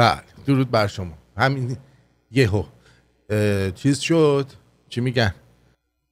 بله 0.00 0.20
درود 0.46 0.70
بر 0.70 0.86
شما. 0.86 1.12
همین 1.36 1.76
یهو. 2.30 2.64
چیز 3.74 3.98
شد؟ 3.98 4.46
چی 4.88 5.00
میگن؟ 5.00 5.34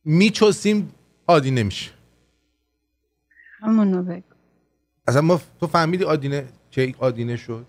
میچوسیم 0.04 0.94
عادی 1.28 1.50
نمیشه. 1.50 1.90
همونو 3.60 4.02
بگو. 4.02 4.22
اصلا 5.06 5.20
ما 5.20 5.40
تو 5.60 5.66
فهمیدی 5.66 6.04
آدینه 6.04 6.44
که 6.70 6.94
عادینه 7.00 7.36
شد؟ 7.36 7.66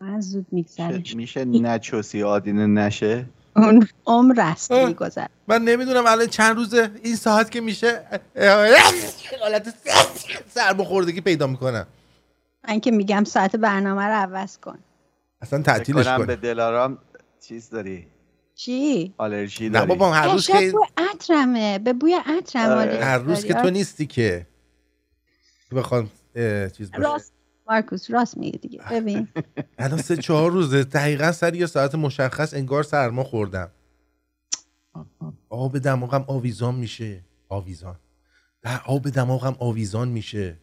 من 0.00 0.20
زود 0.20 0.46
میگذره 0.52 1.02
میشه 1.14 1.44
نچوسی 1.44 2.20
عادینه 2.20 2.66
نشه؟ 2.66 3.26
اون 3.56 3.88
عمر 4.06 4.40
است 4.40 4.72
آه. 4.72 4.88
میگذره 4.88 5.28
من 5.48 5.62
نمی‌دونم 5.62 6.06
الان 6.06 6.26
چند 6.26 6.56
روزه 6.56 6.90
این 7.02 7.16
ساعت 7.16 7.50
که 7.50 7.60
میشه 7.60 8.02
حالت 9.40 9.74
سرماخوردگی 10.48 11.20
پیدا 11.20 11.46
می‌کنم. 11.46 11.86
من 12.68 12.80
که 12.80 12.90
میگم 12.90 13.24
ساعت 13.24 13.56
برنامه 13.56 14.02
رو 14.02 14.12
عوض 14.12 14.58
کن. 14.58 14.78
اصلا 15.42 15.62
تعطیلش 15.62 16.06
کنم 16.06 16.26
به 16.26 16.36
دلارام 16.36 16.98
چیز 17.40 17.70
داری؟ 17.70 18.06
چی؟ 18.54 19.14
آلرژی 19.18 19.64
نه 19.64 19.70
داری. 19.70 19.86
بابا 19.86 20.12
هر 20.12 20.32
روز 20.32 20.46
که 20.46 20.52
بوی 20.72 20.86
عطرمه 20.96 21.78
به 21.78 21.92
بوی 21.92 22.14
عطرم 22.26 22.70
آره. 22.70 22.80
آلرژی 22.80 22.98
هر 23.02 23.18
روز 23.18 23.44
که. 23.44 23.54
تو 23.54 23.70
نیستی 23.70 24.06
که 24.06 24.46
بخوام 25.72 26.10
چیز 26.76 26.90
باشه. 26.90 27.02
راست. 27.02 27.32
مارکوس 27.68 28.10
راست 28.10 28.36
میگه 28.36 28.58
دیگه. 28.58 28.80
ببین. 28.90 29.28
الان 29.78 30.02
سه 30.02 30.16
چهار 30.16 30.50
روزه. 30.50 30.84
دقیقا 30.84 31.32
سر 31.32 31.54
یه 31.54 31.66
ساعت 31.66 31.94
مشخص 31.94 32.54
انگار 32.54 32.82
سرما 32.82 33.24
خوردم. 33.24 33.70
آب 35.48 35.78
دماغم 35.78 36.24
آویزان 36.26 36.74
میشه. 36.74 37.24
آویزان. 37.48 37.96
در 38.62 38.80
آب 38.86 39.10
دماغم 39.10 39.56
آویزان 39.58 40.08
میشه. 40.08 40.56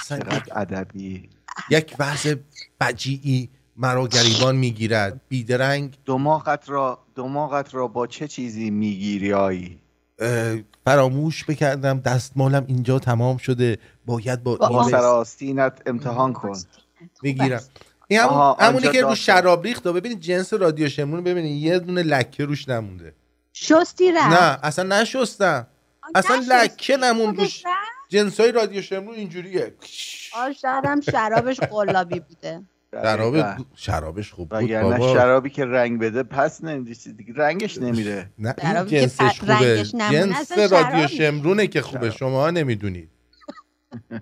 اصلا 0.00 0.18
ادبی. 0.56 1.28
یک 1.70 1.96
وضع 1.98 2.34
بجیعی 2.80 3.50
مرا 3.78 4.08
گریبان 4.08 4.56
می‌گیرد. 4.56 5.20
بیدرنگ. 5.28 5.96
دماغت 6.06 6.70
را 6.70 6.98
دماغت 7.14 7.74
را 7.74 7.88
با 7.88 8.06
چه 8.06 8.28
چیزی 8.28 8.70
می‌گیری 8.70 9.32
آیی؟ 9.32 9.78
فراموش 10.84 11.44
بکردم 11.44 12.00
دستمالم 12.00 12.64
اینجا 12.68 12.98
تمام 12.98 13.36
شده. 13.36 13.78
باید 14.06 14.42
با 14.42 14.56
با 14.56 14.66
این 14.66 14.76
با 14.76 14.80
آه. 14.80 14.86
بس- 14.86 14.90
سر 14.90 15.04
آستینت 15.04 15.82
امتحان 15.86 16.32
کن. 16.32 16.58
می‌گیرم. 17.22 17.62
این 18.08 18.20
همون 18.20 18.32
آها، 18.32 18.56
همونی 18.60 18.88
که 18.88 19.02
رو. 19.02 19.14
شراب 19.14 19.64
ریخت 19.64 19.86
و 19.86 19.92
ببینید 19.92 20.20
جنس 20.20 20.54
رادیو 20.54 20.88
شمرون 20.88 21.24
ببینید 21.24 21.62
یه 21.62 21.78
دونه 21.78 22.02
لکه 22.02 22.44
روش 22.44 22.68
نمونده. 22.68 23.14
شستی 23.52 24.12
رفت. 24.12 24.42
نه 24.42 24.58
اصلا 24.62 25.00
نشستم. 25.00 25.66
اصلا. 26.14 26.42
لکه 26.50 26.96
نمون 26.96 27.36
روش؟ 27.36 27.62
جنس 28.08 28.40
های 28.40 28.52
رادیو 28.52 28.82
شمرون 28.82 29.14
اینجوریه. 29.14 29.74
آه 30.36 30.52
شاید 30.52 30.84
هم 30.84 31.00
شرابش 31.00 31.60
قلابی 31.60 32.20
بوده. 32.20 32.62
شراب 32.92 33.32
دقیقاً. 33.32 33.64
شرابش 33.74 34.32
خوب 34.32 34.48
بود 34.48 34.72
بابا. 34.72 35.14
شرابی 35.14 35.50
که 35.50 35.64
رنگ 35.64 36.00
بده 36.00 36.22
پس 36.22 36.64
نمیدیسی 36.64 37.12
دیگه 37.12 37.32
رنگش 37.36 37.78
نمیره. 37.78 38.30
نه 38.38 38.54
این 38.58 38.84
جنسش 38.86 39.40
خوبه. 39.40 39.54
رنگش 39.54 39.94
نمونه 39.94 40.12
جنس 40.12 40.58
رادیو. 40.72 41.06
شمرونه 41.06 41.66
که 41.66 41.82
خوبه 41.82 42.10
شما 42.10 42.50
نمی‌دونید. 42.50 43.10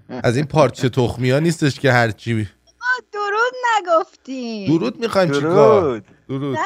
از 0.09 0.37
این 0.37 0.47
پارچه 0.47 0.89
تخمی 0.89 1.31
ها 1.31 1.39
نیستش 1.39 1.81
که 1.81 1.92
هرچی 1.92 2.48
درود 3.12 3.53
نگفتیم. 3.77 4.78
درود 4.78 5.00
می‌خوایم 5.00 5.33
چیکار؟ 5.33 5.83
درود. 5.83 6.05
درود. 6.28 6.59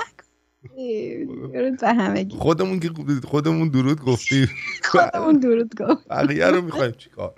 به 1.81 1.89
همگی. 1.89 2.37
خودمون 2.37 2.81
که 2.81 2.91
خودمون 3.25 3.69
درود 3.69 4.01
گفتیم. 4.01 4.51
خودمون 4.85 5.39
درود 5.39 5.75
گفت 5.75 6.09
بقیه 6.09 6.47
رو 6.47 6.63
می‌خوایم 6.63 6.93
چیکار؟ 6.93 7.35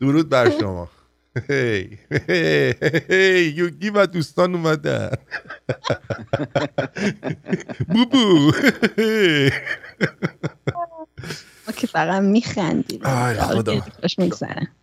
درود 0.00 0.28
بر 0.28 0.50
شما. 0.50 0.88
هی 1.48 1.98
هی 3.08 3.42
یوگی 3.56 3.90
و 3.90 4.06
دوستان 4.06 4.54
اومدن 4.54 5.10
بوبو 7.88 8.52
هی. 8.98 9.50
ما 11.66 11.72
که 11.76 11.86
فقط 11.86 12.22
میخندیم. 12.22 13.00
خدا. 13.34 13.74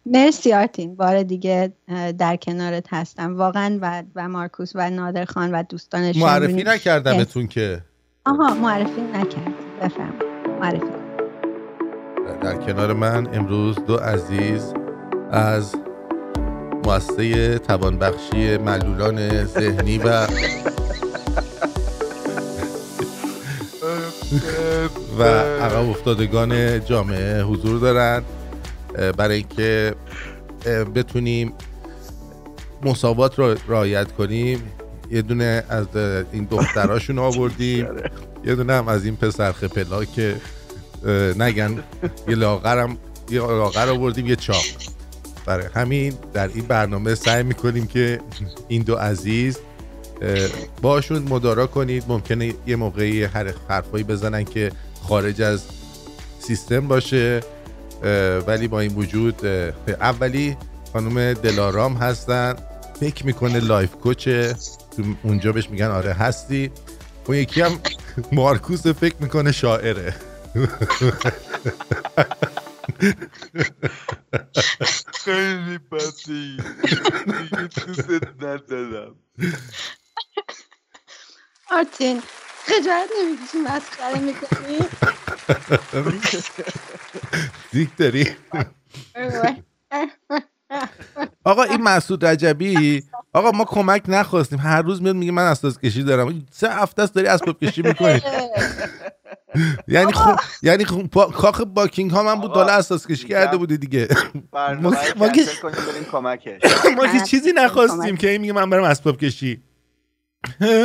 مرسی 0.06 0.53
آرتین. 0.53 0.96
بار 0.96 1.24
دیگه 1.24 1.74
در 2.18 2.36
کنارت 2.36 2.86
هستم. 2.90 3.38
واقعا 3.38 3.80
و, 3.81 4.03
و 4.16 4.30
مارکوس 4.30 4.72
و 4.75 4.90
نادر 4.90 5.25
خان 5.25 5.52
و 5.52 5.63
دوستانش 5.63 6.16
معرفی 6.16 6.53
شمرونی- 6.53 6.63
نکردمتون 6.68 7.47
که. 7.47 7.81
آها 8.25 8.53
معرفی 8.53 9.02
نکرد 9.02 9.53
بفرم 9.81 10.13
معرفی. 10.62 10.86
در 12.41 12.56
کنار 12.56 12.94
من 12.94 13.36
امروز 13.36 13.75
دو 13.75 13.96
عزیز 13.96 14.74
از 15.31 15.75
مؤسسه 16.88 17.58
توانبخشی 17.59 18.58
معلولان 18.58 19.46
ذهنی 19.46 19.98
و 19.98 20.28
و 25.20 25.24
عقب 25.62 25.90
افتادگان 25.90 26.86
جامعه 26.86 27.44
حضور 27.44 27.80
دارن 27.80 28.24
اه، 28.96 29.12
برای 29.12 29.36
اینکه 29.36 29.96
بتونیم 30.96 31.53
مساوات 32.84 33.40
رو 33.40 33.56
رعایت 33.68 34.12
کنیم. 34.12 34.72
یه 35.12 35.22
دونه 35.22 35.64
از 35.69 35.88
این 36.31 36.48
دختراشون 36.52 37.19
آوردیم 37.19 37.88
یه 38.46 38.56
دونه 38.56 38.74
هم 38.74 38.88
از 38.88 39.06
این 39.06 39.16
پسر 39.16 39.52
خپلا 39.52 40.06
که 40.06 40.36
نگن 41.40 41.84
یه 42.28 42.36
لاغرم 42.36 42.98
یه 43.30 43.40
لاغر 43.40 43.90
آوردیم 43.90 44.28
یه 44.28 44.36
چاق. 44.36 44.64
برای 45.47 45.68
همین 45.75 46.13
در 46.34 46.47
این 46.47 46.66
برنامه 46.66 47.16
سعی 47.16 47.44
می‌کنیم 47.44 47.88
که 47.88 48.19
این 48.68 48.81
دو 48.81 48.96
عزیز 48.96 49.58
باشون 50.81 51.24
مدارا 51.30 51.68
کنید. 51.68 52.03
ممکنه 52.08 52.53
یه 52.68 52.75
موقعی 52.75 53.24
هر 53.24 53.53
حرفایی 53.69 54.03
بزنن 54.03 54.44
که 54.44 54.72
خارج 55.07 55.41
از 55.41 55.63
سیستم 56.40 56.88
باشه 56.88 57.41
ولی 58.47 58.68
با 58.68 58.80
این 58.80 58.96
وجود 58.96 59.46
اولی 59.88 60.57
خانم 60.94 61.34
دلارام 61.34 61.94
هستن. 61.94 62.56
فکر 63.00 63.25
می‌کنه 63.25 63.59
life 63.59 63.91
coach 63.91 64.37
ه. 64.37 64.56
تو 64.97 65.03
اونجا 65.24 65.52
بهش 65.52 65.69
میگن 65.69 65.88
آره 65.88 66.13
هستی. 66.13 66.72
اون 67.28 67.38
یکی 67.38 67.62
هم 67.62 67.72
مارکوس 68.31 68.88
فکر 68.88 69.16
می‌کنه 69.19 69.52
شاعره. 69.52 70.13
خیلی 75.14 75.78
بدی. 75.78 76.58
دیگه 77.25 77.70
دوست 77.86 78.09
ندارم. 78.40 79.16
آرتین 81.72 82.22
خجالت 82.66 83.09
نمی‌کشی 83.24 83.58
مسخره 83.58 84.20
می‌کنی؟ 84.20 84.80
دیک 87.72 87.90
داری؟ 87.98 88.36
آقا 91.44 91.64
این 91.64 91.81
مسعود 91.81 92.25
رجبی 92.25 93.04
آقا 93.34 93.52
ما 93.52 93.66
کمک 93.66 94.04
نخواستیم. 94.08 94.59
هر 94.59 94.81
روز 94.81 95.02
میاد 95.02 95.16
میگه 95.16 95.31
من 95.31 95.44
اساس 95.44 95.80
کشی 95.80 96.04
دارم. 96.04 96.46
سه 96.52 96.69
هفته 96.69 97.02
است 97.02 97.14
داری 97.14 97.28
اسباب 97.28 97.64
کشی 97.64 97.81
می‌کنی. 97.81 98.22
یعنی 99.88 100.13
خب 100.13 100.35
یعنی 100.63 100.85
خب. 100.85 101.07
کاخ 101.31 101.62
باکینگ 101.62 102.12
ها 102.12 102.23
من 102.23 102.35
بود 102.35 102.53
بالا 102.53 102.73
اساس 102.73 103.07
کشی 103.07 103.28
کرده 103.28 103.57
بودی 103.57 103.78
دیگه. 103.78 104.07
برنامه 104.51 104.97
ما- 105.18 105.29
که- 105.29 105.41
ما 106.97 107.07
که 107.07 107.19
چیزی 107.31 107.51
نخواستیم. 107.56 108.18
که 108.18 108.29
این 108.29 108.41
میگه 108.41 108.53
من 108.53 108.69
برم 108.69 108.84
اسباب 108.84 109.18
کشی. 109.18 109.63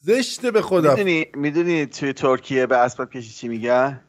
زشته 0.00 0.50
به 0.50 0.62
خدا 0.62 0.90
می‌دونی 0.90 1.26
می‌دونی 1.34 1.86
توی 1.86 2.12
ترکیه 2.12 2.66
به 2.66 2.76
اسباب 2.76 3.10
کشی 3.10 3.30
چی 3.30 3.48
میگن؟ 3.48 4.00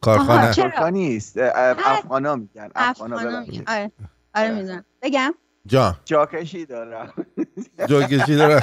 کارخانه. 0.00 0.90
نیست. 0.90 1.38
افغانا 1.38 2.36
میگن. 2.36 2.68
افغانا 2.74 3.16
ببخشید. 3.16 3.64
آره. 3.66 3.92
آره 4.34 4.50
می‌دونم. 4.54 4.84
بگم؟ 5.02 5.34
جا 5.66 5.96
جاکشی 6.04 6.66
دارم. 6.66 7.12
جاکشی 7.88 8.36
داره 8.36 8.60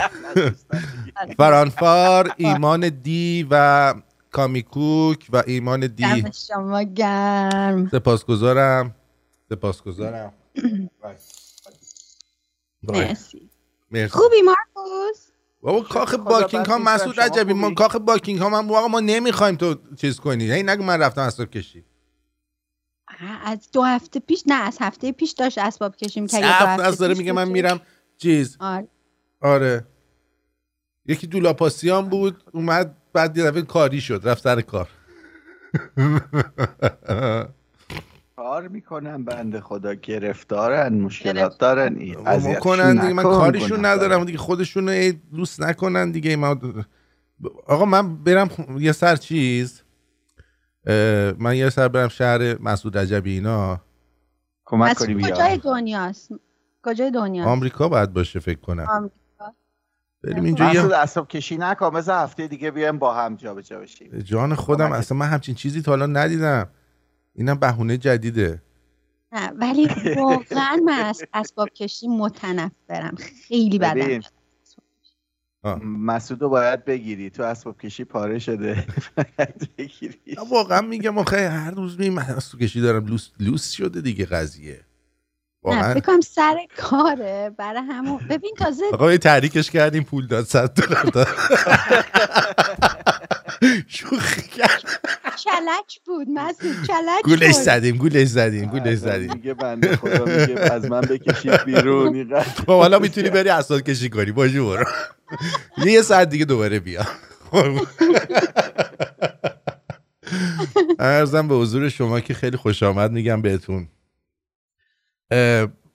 فرانفار 1.37 2.31
ایمان 2.37 2.89
دی 2.89 3.47
و 3.51 3.93
کامیکوک 4.31 5.27
و 5.33 5.43
ایمان 5.47 5.87
دی. 5.87 6.23
شما 6.47 6.83
گرم. 6.83 7.89
سپاسگزارم. 7.89 8.95
سپاسگزارم. 9.49 10.33
مرسی. 12.83 13.49
مرسی. 13.91 14.09
خوبی 14.09 14.41
مارکوس؟ 14.41 15.27
بابا 15.61 15.81
کاخ 15.81 16.15
باکینگ 16.15 16.65
ها. 16.65 16.77
مسعود 16.77 17.19
رجبی 17.19 17.53
ما؟ 17.53 17.73
کاخ 17.73 17.95
باکینگ 17.95 18.39
ها 18.39 18.49
من 18.49 18.67
واقعا 18.67 18.87
ما 18.87 18.99
نمی‌خوایم 18.99 19.55
تو 19.55 19.75
چیز 19.95 20.19
کنی. 20.19 20.51
هی 20.51 20.63
نگو 20.63 20.83
من 20.83 21.01
رفتم 21.01 21.21
اسباب 21.21 21.49
کشی. 21.49 21.85
از 23.43 23.71
دو 23.71 23.83
هفته 23.83 24.19
پیش 24.19 24.43
نه 24.47 24.53
از 24.63 24.77
هفته 24.81 25.11
پیش 25.11 25.31
داشت 25.31 25.57
اسباب 25.57 25.95
کشیم 25.95 26.27
که 26.27 26.37
سه 26.37 26.45
هفته 26.45 26.83
از 26.83 26.97
داره 26.97 27.13
میگه 27.13 27.31
من 27.31 27.47
میرم 27.47 27.81
چیز. 28.17 28.57
آره. 28.59 28.87
آره. 29.41 29.87
یکی 31.11 31.27
دولاپاسیان 31.27 32.09
بود 32.09 32.43
اومد 32.51 32.97
بعد 33.13 33.37
یه 33.37 33.43
دفعه 33.43 33.61
کاری 33.61 34.01
شد 34.01 34.21
رفت 34.23 34.43
سر 34.43 34.61
کار. 34.61 34.89
کار 38.35 38.67
می‌کنن 38.67 39.23
بنده 39.23 39.61
خدا 39.61 39.93
گرفتارن 39.93 40.93
مشکلات 40.93 41.57
دارن 41.57 41.95
این 41.97 42.55
کنن 42.59 42.95
دیگه 42.95 43.13
من 43.13 43.23
کاریشون 43.23 43.85
ندارم. 43.85 44.25
دیگه 44.25 44.37
خودشون 44.37 44.89
رو 44.89 45.11
دوست 45.35 45.61
نکنن 45.61 46.11
دیگه 46.11 46.35
ما 46.35 46.59
آقا 47.67 47.85
من 47.85 48.23
برم 48.23 48.49
یه 48.79 48.91
سر 48.91 49.15
چیز؟ 49.15 49.81
من 51.37 51.55
یه 51.55 51.69
سر 51.69 51.87
برم 51.87 52.07
شهر 52.07 52.61
مسعود 52.61 52.97
رجبی 52.97 53.31
اینا. 53.31 53.81
کمک 54.65 54.97
کنی 54.97 55.23
کجای 55.23 55.57
دنیاست؟ 55.57 56.29
کجای 56.83 57.11
دنیاست؟ 57.11 57.47
آمریکا 57.47 57.89
باید 57.89 58.13
باشه 58.13 58.39
فکر 58.39 58.59
کنم. 58.59 58.87
آمریکا. 58.89 59.20
بریم 60.23 60.43
اینجا. 60.43 60.69
مسعود 60.69 60.91
یه 60.91 60.97
اصاب 60.97 61.27
کشی 61.27 61.57
نکن 61.57 61.95
مثل 61.95 62.11
هفته 62.11 62.47
دیگه 62.47 62.71
بیایم 62.71 62.99
با 62.99 63.13
هم 63.13 63.35
جا 63.35 63.53
به 63.53 63.63
جا 63.63 63.79
بشیم 63.79 64.19
جان 64.19 64.55
خودم 64.55 64.87
کمکت. 64.87 64.99
اصلا 64.99 65.17
من 65.17 65.27
همچین 65.27 65.55
چیزی 65.55 65.81
تا 65.81 65.91
حالا 65.91 66.05
ندیدم. 66.05 66.69
اینم 67.35 67.55
بهونه 67.55 67.97
جدیده. 67.97 68.61
نه 69.31 69.49
ولی 69.49 69.87
واقعا 70.17 70.75
من 70.85 70.99
از 70.99 71.23
اسباب 71.33 71.69
کشی 71.69 72.07
متنفرم. 72.07 73.15
خیلی 73.47 73.79
بدم. 73.79 74.21
مسعودو 75.83 76.49
باید 76.49 76.85
بگیری. 76.85 77.29
تو 77.29 77.43
اسباب 77.43 77.77
کشی 77.77 78.03
پاره 78.03 78.39
شده. 78.39 78.85
بگیری. 79.77 80.19
واقعا 80.51 80.81
میگم 80.81 81.17
آخه 81.17 81.49
هر 81.49 81.71
روز 81.71 81.99
می 81.99 82.09
من 82.09 82.25
از 82.25 82.49
تو 82.49 82.57
کشی 82.57 82.81
دارم. 82.81 83.05
لوس 83.05 83.29
لوس 83.39 83.71
شده 83.71 84.01
دیگه 84.01 84.25
قضیه. 84.25 84.85
واقعا. 85.63 85.93
بکنم 85.93 86.21
سر 86.21 86.55
کاره. 86.77 87.51
برای 87.57 87.81
همون. 87.81 88.19
ببین 88.29 88.55
تازه 88.57 88.83
آقا 88.93 89.11
یه 89.11 89.17
تحریکش 89.17 89.71
کردیم 89.71 90.03
پول 90.03 90.27
داد 90.27 90.45
100 90.45 90.73
دلار 90.73 91.03
داد. 91.03 91.27
شوخی 93.87 94.41
کرد. 94.41 94.83
چلک 95.43 95.99
بود 96.05 96.27
مسعود 96.29 96.75
چلک 96.87 97.23
گولش. 97.23 97.55
زدیم 97.55 97.97
گولش 97.97 98.27
زدیم 98.27 98.65
گولش 98.69 98.97
زدیم. 98.97 99.33
میگه 99.33 99.53
بنده 99.53 99.95
خدا 99.97 100.25
میگه 100.25 100.59
از 100.59 100.85
من 100.85 101.01
بکشید 101.01 101.63
بیرون 101.63 102.39
خب 102.41 102.65
حالا 102.67 102.99
می‌تونی 102.99 103.29
بری 103.29 103.49
اسناد 103.49 103.83
کشی 103.83 104.09
کنی 104.09 104.31
باشه 104.31 104.61
برو. 104.61 104.85
یه 105.85 106.01
ساعت 106.01 106.29
دیگه 106.29 106.45
دوباره 106.45 106.79
بیا. 106.79 107.05
ارزم 110.99 111.47
به 111.47 111.55
حضور 111.55 111.89
شما 111.89 112.19
که 112.19 112.33
خیلی 112.33 112.57
خوش 112.57 112.83
آمد 112.83 113.11
میگم 113.11 113.41
بهتون. 113.41 113.87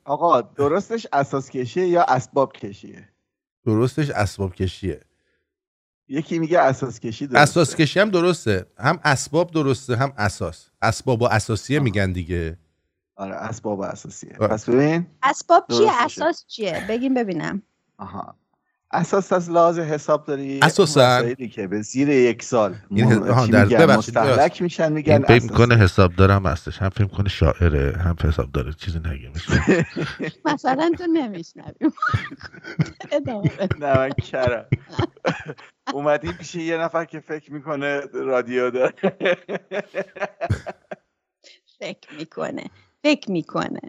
آقا 0.04 0.40
درستش 0.40 1.06
اساس 1.12 1.50
کشیه 1.50 1.86
یا 1.86 2.02
اسباب 2.02 2.52
کشیه؟ 2.52 3.08
درستش 3.64 4.10
اسباب 4.10 4.54
کشیه. 4.54 5.00
یکی 6.08 6.38
میگه 6.38 6.60
اساس 6.60 7.00
کشی 7.00 7.26
درسته. 7.26 7.40
اساس 7.40 7.76
کشی 7.76 8.00
هم 8.00 8.10
درسته. 8.10 8.66
هم 8.78 9.00
اسباب 9.04 9.50
درسته 9.50 9.96
هم 9.96 10.12
اساس. 10.16 10.70
اسباب 10.82 11.22
و 11.22 11.24
اساسیه 11.24 11.80
میگن 11.80 12.12
دیگه. 12.12 12.58
آره 13.16 13.34
اسباب 13.34 13.80
اساسیه. 13.80 14.36
آره. 14.40 14.48
پس 14.48 14.68
ببین 14.68 15.06
اسباب 15.22 15.66
چیه. 15.68 15.90
اساس 15.92 16.46
چیه؟ 16.46 16.86
بگیم 16.88 17.14
ببینم. 17.14 17.62
آها. 17.98 18.34
اساس 18.92 19.32
از 19.32 19.50
لحاظ 19.50 19.78
حساب 19.78 20.26
داری 20.26 20.60
اساساً. 20.62 21.34
که 21.34 21.66
به 21.66 21.80
زیر 21.82 22.08
یک 22.08 22.42
سال 22.42 22.74
این 22.90 23.08
در- 23.50 23.86
ببخشید. 23.86 24.62
میشن 24.62 24.92
میگن 24.92 25.12
این 25.12 25.22
فکر. 25.22 25.42
می‌کنه 25.42 25.76
حساب 25.76 26.14
دارم 26.16 26.46
هستش 26.46 26.78
هم 26.82 26.88
فکر 26.88 27.02
می‌کنه 27.02 27.28
شاعره 27.28 27.96
هم 27.98 28.16
حساب 28.24 28.52
داره 28.52 28.72
چیزی 28.72 28.98
نگه 28.98 29.30
میشه 29.34 29.86
مثلا 30.54 30.92
تو 30.98 31.06
نمیشنویم. 31.06 31.92
نه 33.80 33.98
من 33.98 34.10
کرم 34.10 34.66
اومدیم 35.94 36.32
پیش 36.32 36.54
یه 36.54 36.76
نفر 36.78 37.04
که 37.04 37.20
فکر 37.20 37.52
می‌کنه 37.52 38.00
رادیو 38.14 38.70
داره 38.70 38.94
فکر 41.80 42.14
می‌کنه 42.18 42.64
فکر 43.02 43.30
می‌کنه 43.30 43.80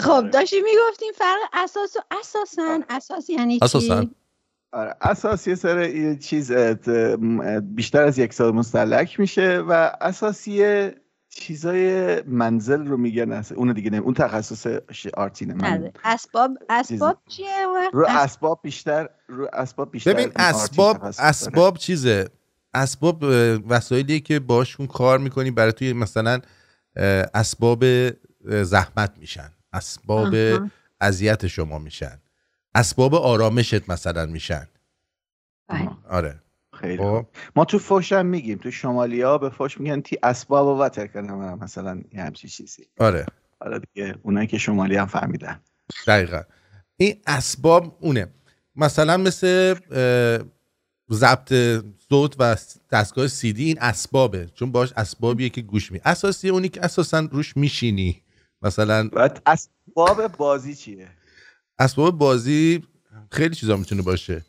خب 0.00 0.30
داشتی 0.30 0.56
می‌گفتیم 0.60 1.12
فرق 1.14 1.38
اساس 1.52 1.96
و 1.96 2.00
اساسا 2.20 2.80
اساس 2.90 3.30
یعنی 3.30 3.54
چی 3.58 3.64
اساساً. 3.64 4.06
آره 4.72 4.96
اساس 5.00 5.46
یه 5.46 5.54
سر 5.54 5.88
یه 5.88 6.16
چیز 6.16 6.52
بیشتر 7.62 8.02
از 8.02 8.18
یک 8.18 8.34
سال 8.34 8.54
مستلک 8.54 9.20
میشه 9.20 9.58
و 9.58 9.92
اساسی 10.00 10.90
چیزای 11.28 12.22
منزل 12.22 12.86
رو 12.86 12.96
میگن 12.96 13.42
اون 13.56 13.72
دیگه 13.72 13.90
نه 13.90 13.96
اون 13.98 14.14
تخصص 14.14 14.66
آرتینه 15.14 15.54
من 15.54 15.68
نه، 15.78 15.92
اسباب 16.04 16.58
اسباب 16.68 17.18
چیه؟ 17.28 17.66
رو 17.92 18.06
اس- 18.08 18.16
اسباب 18.16 18.60
بیشتر 18.62 19.08
رو 19.28 19.48
اسباب 19.52 19.90
بیشتر 19.90 20.12
ببین 20.12 20.32
اسباب. 20.36 21.00
اسباب 21.18 21.76
چیزه 21.76 22.28
اسباب 22.74 23.24
وسایلیه 23.68 24.20
که 24.20 24.40
باشون 24.40 24.86
کار 24.86 25.18
می‌کنی 25.18 25.50
برای 25.50 25.72
توی 25.72 25.92
مثلا 25.92 26.40
اسباب 27.34 27.84
زحمت 28.62 29.18
میشن 29.18 29.50
اسباب. 29.72 30.34
اذیت 31.00 31.46
شما 31.46 31.78
میشن. 31.78 32.18
اسباب 32.74 33.14
آرامشت 33.14 33.90
مثلا 33.90 34.26
میشن. 34.26 34.68
بله. 35.68 35.90
آره. 36.08 36.42
خیلی 36.72 36.96
خب. 36.96 37.02
خوب. 37.02 37.26
ما 37.56 37.64
تو 37.64 37.78
فوش 37.78 38.12
هم 38.12 38.26
میگیم. 38.26 38.58
تو 38.58 38.70
شمالی 38.70 39.22
ها 39.22 39.38
به 39.38 39.50
فوش 39.50 39.80
میگن 39.80 40.00
تی 40.00 40.18
اسباب 40.22 40.66
و 40.66 40.82
وتر 40.82 41.06
کنم 41.06 41.58
مثلا 41.58 42.02
یه 42.12 42.22
همچی 42.22 42.48
چیزی. 42.48 42.86
آره. 42.98 43.26
حالا 43.60 43.78
دیگه 43.78 44.14
اونایی 44.22 44.46
که 44.46 44.58
شمالی 44.58 44.96
هم 44.96 45.06
فهمیدن. 45.06 45.60
دقیقا. 46.06 46.42
این 46.96 47.20
اسباب 47.26 47.98
اونه. 48.00 48.26
مثلا 48.76 49.16
مثل 49.16 49.74
ضبط 51.10 51.52
صوت 52.08 52.36
و 52.38 52.56
دستگاه 52.92 53.28
سیدی 53.28 53.64
این 53.64 53.78
اسبابه. 53.80 54.46
چون 54.54 54.72
باش 54.72 54.92
اسبابیه 54.96 55.48
که 55.48 55.62
گوش 55.62 55.92
می 55.92 56.00
اساسی 56.04 56.48
اونی 56.48 56.68
که 56.68 56.84
اساسا 56.84 57.28
روش 57.32 57.56
میشینی. 57.56 58.22
مثلا 58.62 59.08
بعد 59.08 59.42
اسباب 59.46 60.36
بازی 60.36 60.74
چیه 60.74 61.08
اسباب 61.78 62.18
بازی 62.18 62.82
خیلی 63.30 63.54
چیزا 63.54 63.76
می‌تونه 63.76 64.02
باشه 64.02 64.44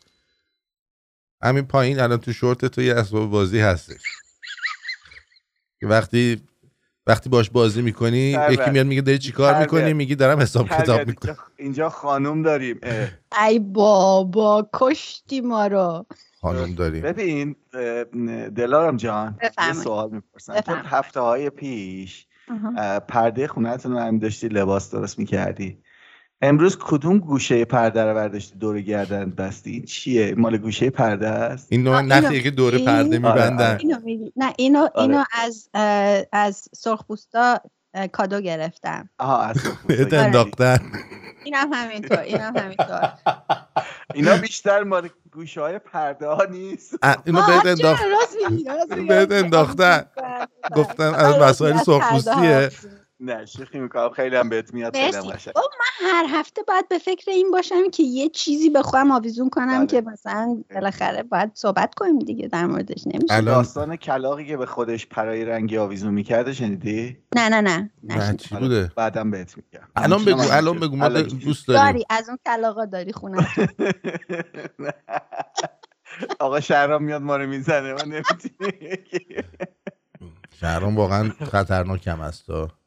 همین 1.42 1.64
پایین 1.66 2.00
الان 2.00 2.18
تو 2.18 2.32
شورت 2.32 2.64
تو 2.64 2.82
یه 2.82 2.94
اسباب 2.94 3.30
بازی 3.30 3.60
هستش 3.60 4.02
که 5.80 5.86
وقتی 5.86 6.42
وقتی 7.06 7.28
باش 7.28 7.50
بازی 7.50 7.82
می‌کنی 7.82 8.36
بله. 8.36 8.52
یکی 8.52 8.70
میاد 8.70 8.86
میگه 8.86 9.00
داری 9.00 9.18
چیکار. 9.18 9.60
می‌کنی 9.60 9.92
میگی 9.92 10.14
دارم 10.14 10.40
حساب 10.40 10.68
کتاب 10.68 10.78
اینجا- 10.98 11.04
می‌کنم 11.06 11.36
اینجا 11.56 11.88
خانوم 11.90 12.42
داریم 12.42 12.78
اه. 12.82 13.08
ای 13.48 13.58
بابا 13.58 14.68
کشتی 14.74 15.40
ما 15.40 15.66
رو 15.66 16.06
خانم 16.40 16.74
داریم 16.74 17.02
ببین 17.02 17.56
دلارم 18.48 18.96
جان 18.96 19.38
یه. 19.42 19.72
سوال 19.72 20.22
بفرمایید. 20.34 20.86
هفته 20.86 21.20
های 21.20 21.50
پیش 21.50 22.26
پرده 23.08 23.46
خونهتون 23.48 23.92
رو 23.92 23.98
هم 23.98 24.18
داشتی 24.18 24.48
لباس 24.48 24.90
درست 24.90 25.18
می‌کردی. 25.18 25.78
امروز 26.42 26.78
کدوم 26.80 27.18
گوشه 27.18 27.64
پرده 27.64 28.04
رو 28.04 28.14
برداشتی؟ 28.14 28.58
دور 28.58 28.80
گردن 28.80 29.30
بستی؟ 29.30 29.70
این 29.70 29.84
چیه؟ 29.84 30.34
مال 30.34 30.56
گوشه 30.56 30.90
پرده 30.90 31.28
است 31.28 31.66
این 31.70 31.82
نوع 31.82 32.00
نخیه 32.00 32.42
که 32.42 32.50
دور؟ 32.50 32.78
پرده 32.78 32.90
آره، 32.92 33.08
میبندن. 33.08 33.66
آره. 33.66 33.78
اینو 33.80 33.98
میگی. 34.04 34.32
نه 34.36 34.52
اینو 34.58 34.78
آره. 34.78 34.90
اینو 34.94 35.24
از 35.32 35.68
از 36.32 36.68
سرخپوستا 36.74 37.60
کادو 38.12 38.40
گرفتم. 38.40 39.08
آها 39.18 39.42
از 39.42 39.56
انداختن. 40.12 40.78
اینم 41.44 41.72
همینطور 41.72 42.18
اینم 42.20 42.56
همینطور. 42.56 43.12
اینا 44.14 44.36
بیشتر 44.36 44.82
مال 44.82 45.08
گوشه 45.32 45.60
های 45.60 45.78
پرده 45.78 46.26
ها 46.26 46.44
نیست 46.50 46.94
اینو 47.24 47.42
بهت؟ 47.46 47.66
انداخت. 47.66 48.02
بهت 49.08 49.32
انداختن. 49.32 50.06
گفتن 50.76 51.14
از 51.14 51.34
آره، 51.34 51.44
مسائل 51.44 51.72
از 51.72 51.82
سرخپوستیه 51.82 52.70
نه 53.24 53.46
شوخی 53.46 53.78
می‌کنم 53.78 54.10
خیلی 54.10 54.36
هم 54.36 54.48
بهت 54.48 54.74
میاد 54.74 54.96
خیلی 54.96 55.16
هم. 55.16 55.22
قشنگ 55.22 55.54
من 55.56 56.08
هر 56.10 56.26
هفته 56.28 56.62
باید 56.62 56.88
به 56.88 56.98
فکر 56.98 57.30
این 57.30 57.50
باشم 57.50 57.90
که 57.90 58.02
یه 58.02 58.28
چیزی 58.28 58.70
به 58.70 58.82
خودم 58.82 59.10
آویزون 59.10 59.50
کنم 59.50 59.78
بله. 59.78 59.86
که 59.86 60.00
مثلا 60.00 60.62
بالاخره 60.74 61.22
باید 61.22 61.50
صحبت 61.54 61.94
کنیم 61.94 62.18
دیگه 62.18 62.48
در 62.48 62.66
موردش 62.66 63.06
نمیشه 63.06 63.34
الان 63.34 63.54
داستان 63.54 63.96
کلاقی 63.96 64.46
که 64.46 64.56
به 64.56 64.66
خودش 64.66 65.06
پرای 65.06 65.44
رنگی 65.44 65.78
آویزون 65.78 66.14
می‌کرده 66.14 66.52
شنیدی؟ 66.52 67.18
نه 67.36 67.48
نه 67.48 67.60
نه 67.60 67.90
نه 68.02 68.36
چی 68.36 68.54
بوده 68.56 68.92
بعدم 68.96 69.30
بهت 69.30 69.56
میگم 69.56 69.88
الان 69.96 70.24
بگو 70.24 70.40
الان 70.52 70.80
بگو 70.80 70.96
ما. 70.96 71.08
دوست 71.08 71.68
داریم 71.68 71.84
داری 71.84 72.04
از 72.10 72.28
اون 72.28 72.38
کلاغا 72.46 72.84
داری 72.84 73.12
خونه 73.12 73.48
آقا 76.40 76.60
شهرام 76.60 77.04
میاد 77.04 77.22
ما 77.22 77.36
رو 77.36 77.46
می‌زنه 77.46 77.92
ما 77.92 78.02
نمی‌تونیم 78.02 79.44
شهرام 80.60 80.96
واقعا 80.96 81.30
خطرناک 81.52 82.06
هم 82.06 82.18
هست 82.18 82.46
تا 82.46 82.62
آره. 82.62 82.83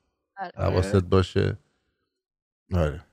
حواست 0.58 0.96
باشه. 0.96 1.58
آره. 2.74 3.06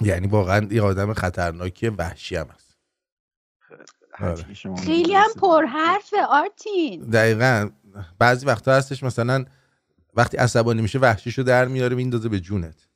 یعنی 0.00 0.26
واقعا 0.26 0.68
یه 0.70 0.82
آدم 0.82 1.14
خطرناکی 1.14 1.88
وحشی 1.88 2.36
هم 2.36 2.46
هست. 2.48 2.76
شما 4.54 4.76
خیلی 4.76 5.14
هم. 5.14 5.28
پر 5.40 5.64
حرف 5.64 6.14
آرتین. 6.28 7.10
دقیقا. 7.10 7.70
بعضی 8.18 8.46
وقتا 8.46 8.72
هستش 8.72 9.02
مثلا 9.02 9.44
وقتی 10.14 10.36
عصبانی 10.36 10.82
میشه 10.82 10.98
وحشیشو 10.98 11.42
در 11.42 11.68
میاره 11.68 11.96
میندازه 11.96 12.28
به 12.28 12.40
جونت. 12.40 12.88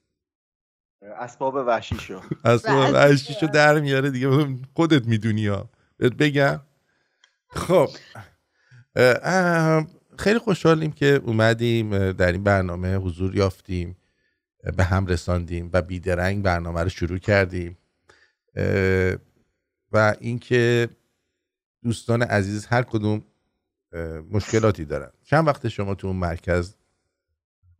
اسباب 1.02 1.54
وحشی 1.68 1.98
شو 1.98 2.20
اصلا 2.44 2.92
بعضی 2.92 2.92
وحشیشو 2.92 3.46
در 3.46 3.80
میاره 3.80 4.10
دیگه. 4.10 4.56
خودت 4.76 5.06
می‌دونی 5.06 5.46
ها. 5.46 5.70
بهت 5.96 6.12
بگم. 6.12 6.60
خب. 7.48 7.88
خیلی 10.18 10.38
خوشحالیم 10.38 10.92
که 10.92 11.20
اومدیم 11.24 12.12
در 12.12 12.32
این 12.32 12.44
برنامه 12.44 12.96
حضور 12.96 13.36
یافتیم 13.36 13.96
به 14.76 14.84
هم 14.84 15.06
رساندیم 15.06 15.70
و 15.72 15.82
بیدرنگ 15.82 16.42
برنامه 16.42 16.82
رو 16.82 16.88
شروع 16.88 17.18
کردیم. 17.18 17.78
و 19.92 20.14
اینکه 20.20 20.88
دوستان 21.82 22.22
عزیز 22.22 22.66
هر 22.66 22.82
کدوم 22.82 23.24
مشکلاتی 24.30 24.84
دارن. 24.84 25.10
چند 25.24 25.46
وقت 25.46 25.68
شما 25.68 25.94
تو 25.94 26.06
اون 26.06 26.16
مرکز 26.16 26.74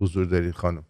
حضور 0.01 0.27
دارید 0.27 0.55
خانم؟ 0.55 0.85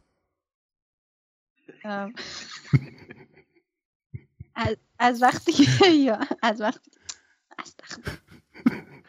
از, 4.54 4.76
از 4.98 5.22
وقتی 5.22 5.52
که 5.52 5.88
یا 5.88 6.18
از 6.42 6.60
وقتی. 6.60 6.90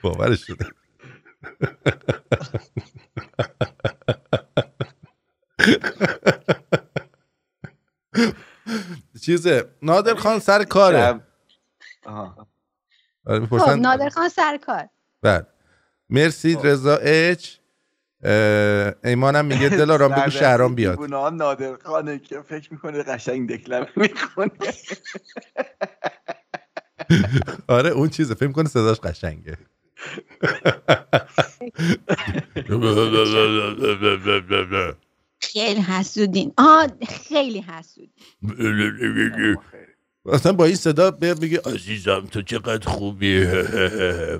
باورش 0.01 0.45
شده. 0.47 0.65
چیزه؟ 9.21 9.65
نادر 9.81 10.15
خان 10.15 10.39
سر 10.39 10.63
کاره. 10.63 11.21
آره 13.25 13.45
خب 13.45 13.69
نادر 13.69 14.09
خان 14.09 14.29
سر 14.29 14.57
کار. 14.57 14.89
بله. 15.21 15.45
مرسی 16.09 16.55
خب. 16.55 16.65
رضا 16.65 16.95
اچ. 16.95 17.55
ایمانم 19.03 19.45
میگه 19.45 19.69
دلارام 19.69 20.11
بگو 20.11 20.29
شهرام 20.29 20.75
بیاد. 20.75 21.01
نادر 21.01 21.77
خانه 21.83 22.19
که 22.19 22.41
فکر 22.41 22.73
می‌کنه 22.73 23.03
قشنگ 23.03 23.53
دکلمه 23.53 23.87
می‌خونه. 23.95 24.51
آره 27.67 27.89
اون 27.89 28.09
چیزه 28.09 28.33
فکر 28.33 28.51
کنه 28.51 28.69
صداش 28.69 28.99
قشنگه. 28.99 29.57
خیلی 35.39 35.81
حسودین. 35.81 36.53
آه 36.57 36.87
خیلی 37.29 37.61
حسودین. 37.61 38.09
اصلا 40.25 40.53
با 40.53 40.65
این 40.65 40.75
صدا 40.75 41.11
بگه 41.11 41.61
عزیزم 41.65 42.27
تو 42.31 42.41
چقدر 42.41 42.89
خوبی. 42.89 43.43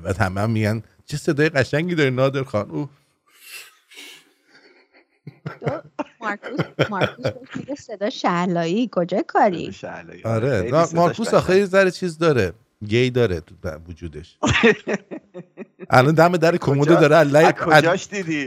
و 0.03 0.13
تمام 0.13 0.51
میگن 0.51 0.83
چه 1.05 1.17
صدای 1.17 1.49
قشنگی 1.49 1.95
داری 1.95 2.11
نادر 2.11 2.43
خان. 2.43 2.71
او 2.71 2.89
مارکوس 6.19 6.59
مارکوس 6.89 7.25
میگه 7.55 7.75
صدا 7.75 8.09
شهلایی 8.09 8.89
کجا 8.91 9.21
کاری؟ 9.27 9.75
آره. 10.23 10.71
مارکوس 10.93 11.33
آخه 11.33 11.57
یه 11.57 11.65
ذره 11.65 11.91
چیز 11.91 12.17
داره. 12.17 12.53
گی 12.87 13.09
داره 13.09 13.39
تو 13.39 13.55
وجودش. 13.89 14.37
الان 15.89 16.13
دم 16.13 16.37
در 16.37 16.57
کمد 16.57 16.87
داره 16.87 17.15
از 17.15 17.27
لای 17.27 17.53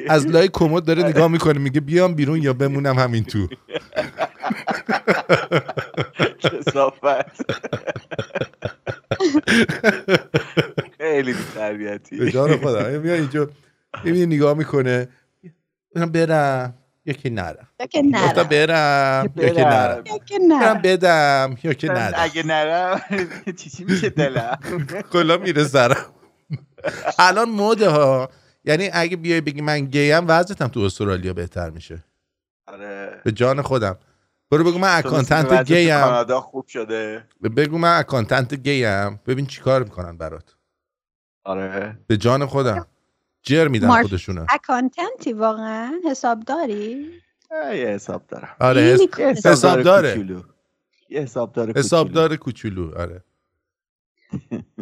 از 0.08 0.26
لای 0.26 0.48
کمد 0.52 0.84
داره 0.84 1.02
نگاه 1.02 1.28
می‌کنه 1.28 1.58
میگه 1.58 1.80
بیام 1.80 2.14
بیرون 2.14 2.42
یا 2.42 2.52
بمونم 2.52 2.98
همین 2.98 3.24
تو. 3.24 3.48
کسافت. 6.38 7.52
خیلی 10.98 11.34
تربیتی 11.54 12.16
به 12.16 12.30
جان 12.30 12.56
خدا. 12.56 12.88
میاد 12.88 13.06
اینجا. 13.06 13.50
نگاه 14.04 14.56
می‌کنه. 14.58 15.08
برم. 15.94 16.74
یکی 17.08 17.30
نرم 17.30 17.68
یکی 17.80 18.02
نرم 18.02 18.42
برم 18.42 19.32
یکی 19.36 19.60
نرم 19.60 20.04
یکی 20.06 20.38
نرم 20.38 20.80
بدم 20.82 21.56
یکی 21.64 21.86
نرم 21.86 22.12
اگه 22.16 22.46
نرم 22.46 23.00
چی 23.56 23.70
چی 23.70 23.84
میشه 23.84 24.10
دلم؟ 24.10 24.58
کلا 25.12 25.36
میره 25.36 25.64
سرم. 25.64 26.06
الان 27.18 27.48
مده 27.48 27.88
ها. 27.88 28.28
یعنی 28.64 28.90
اگه 28.92 29.16
بیای 29.16 29.40
بگی 29.40 29.60
من 29.60 29.80
گیم 29.80 30.28
وضعیتم 30.28 30.68
تو 30.68 30.80
استرالیا 30.80 31.32
بهتر 31.32 31.70
میشه. 31.70 32.04
آره. 32.66 33.20
به 33.24 33.32
جان 33.32 33.62
خودم. 33.62 33.98
برو 34.50 34.64
بگو 34.64 34.78
من 34.78 34.98
accountant 34.98 35.72
gay 35.72 35.89
م. 35.89 36.00
کانادا 36.00 36.40
خوب 36.40 36.66
شده. 36.66 37.24
بگو 37.56 37.78
من 37.78 37.98
accountant 37.98 38.54
gay 38.54 38.94
م. 38.94 39.20
ببین 39.26 39.46
چیکار 39.46 39.82
می‌کنن 39.84 40.16
برات. 40.16 40.54
آره. 41.44 41.98
به 42.06 42.16
جان 42.16 42.46
خودم. 42.46 42.86
جر 43.48 43.68
میدن 43.68 44.02
خودشونو. 44.02 44.46
اکانتنتی 44.48 45.32
واقعا 45.32 45.92
حساب 46.10 46.40
داری 46.40 47.10
یه 47.52 47.86
حساب 47.86 48.26
دارم. 48.28 48.56
آره 48.60 48.98
حساب 49.44 49.82
داره 49.82 50.24
یه 51.10 51.20
حساب 51.20 51.52
داره 51.52 51.72
حساب 51.76 52.12
داره 52.12 52.36
کوچولو 52.36 52.98
آره. 52.98 53.24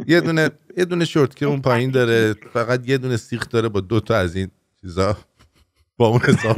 یه 0.07 0.21
دونه 0.21 0.51
یه 0.77 0.85
دونه 0.85 1.05
شورت 1.05 1.37
که 1.37 1.47
اون 1.47 1.63
پایین 1.63 1.91
داره 1.91 2.35
فقط 2.53 2.89
یه 2.89 2.99
دونه 2.99 3.17
سیخ 3.17 3.49
داره 3.49 3.69
با 3.69 3.81
دو 3.81 4.01
تا 4.01 4.17
از 4.17 4.37
این 4.37 4.51
چیزا. 4.81 5.17
با 5.97 6.07
اون 6.09 6.21
حساب. 6.21 6.57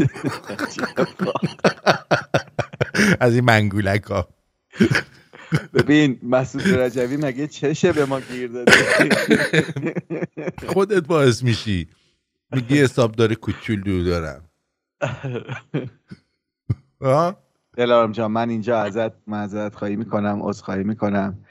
از 3.21 3.35
این 3.35 3.45
منگولک 3.45 4.03
ها 4.03 4.29
ببین 5.75 6.21
مسعود 6.23 6.69
رجوی 6.69 7.17
مگه 7.17 7.47
چشه 7.47 7.93
به 7.93 8.05
ما 8.05 8.21
گیر 8.21 8.49
داده؟ 8.49 8.73
خودت 10.67 11.07
باعث 11.07 11.43
میشی. 11.43 11.89
میگی 12.53 12.79
حساب 12.79 13.13
داره 13.13 13.35
کوچولو 13.35 14.05
دارم. 14.05 14.45
دلارم 17.77 18.13
جان 18.13 18.31
من 18.31 18.51
اینجا 18.51 18.79
ازت 18.79 19.29
معذرت 19.29 19.75
خواهی 19.75 19.97
می‌کنم 19.97 20.53
خواهی 20.53 20.85
می‌کنم 20.85 21.45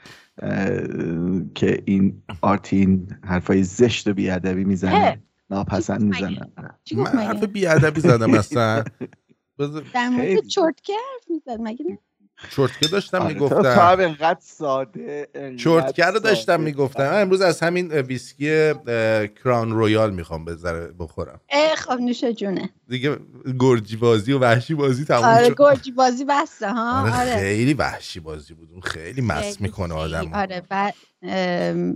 که 1.54 1.82
این 1.84 2.22
آرتین 2.40 3.16
حرفای 3.24 3.62
زشت 3.62 4.08
و 4.08 4.14
بیادبی 4.14 4.64
می‌زنه 4.64 5.22
ناپسند 5.50 6.02
می‌زنه. 6.02 6.52
من 6.96 7.06
حرف 7.06 7.44
بیادبی 7.44 8.00
زدم 8.00 8.34
اصلا. 8.34 8.84
در 9.94 10.08
مورد 10.08 10.46
چرتکه 10.46 10.92
حرف 10.92 11.30
می‌زد 11.30 11.58
مگه 11.60 11.98
چرتکه 12.50 12.88
داشتم 12.88 13.18
آره، 13.22 13.34
می‌گفتم 13.34 13.62
تو 13.74 13.80
انقدر 13.80 14.38
ساده 14.40 15.28
چرتکه 15.58 16.04
رو 16.04 16.18
داشتم 16.18 16.60
می‌گفتم 16.60 17.10
من 17.10 17.20
امروز 17.20 17.40
از 17.40 17.60
همین 17.60 17.92
ویسکی 17.92 18.74
Crown 19.44 19.70
Royal 19.70 20.10
می‌خوام 20.10 20.44
بذاره 20.44 20.92
بخورم. 20.98 21.40
اه 21.48 21.74
خب 21.74 21.92
نوش 22.00 22.24
جونه. 22.24 22.70
دیگه 22.88 23.16
گرجی 23.60 23.96
بازی 23.96 24.32
و 24.32 24.38
وحشی 24.38 24.74
بازی 24.74 25.04
تموم 25.04 25.24
آره 25.24 25.54
گرجی 25.58 25.90
بازی 25.90 26.24
بسته 26.24 26.72
ها؟ 26.72 27.02
آره, 27.02 27.20
آره. 27.20 27.34
خیلی 27.34 27.74
وحشی 27.74 28.20
بازی 28.20 28.54
بود. 28.54 28.68
اون 28.72 28.80
خیلی 28.80 29.20
مست 29.20 29.60
می‌کنه 29.60 29.94
آدم 29.94 30.34
آره 30.34 30.62
بعد 30.68 30.94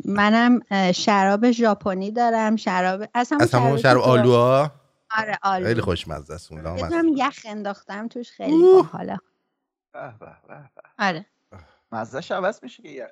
منم 0.04 0.61
شراب 0.92 1.50
ژاپنی 1.50 2.11
دارم 2.11 2.56
شراب 2.56 3.04
از 3.14 3.32
همون 3.32 3.46
شراب, 3.46 3.76
شراب 3.76 4.02
آلوها؟ 4.02 4.72
آره 5.18 5.38
آلو. 5.42 5.66
خیلی 5.66 5.80
خوشمزه 5.80 6.34
است 6.34 6.52
اون 6.52 7.16
یخ 7.16 7.38
انداختم 7.44 8.08
توش 8.08 8.30
خیلی 8.30 8.62
باحاله. 8.62 9.18
آره. 10.99 11.26
مزهش 11.92 12.30
عوض 12.30 12.61
میشه 12.62 12.82
که 12.82 12.88
یخ 12.88 13.11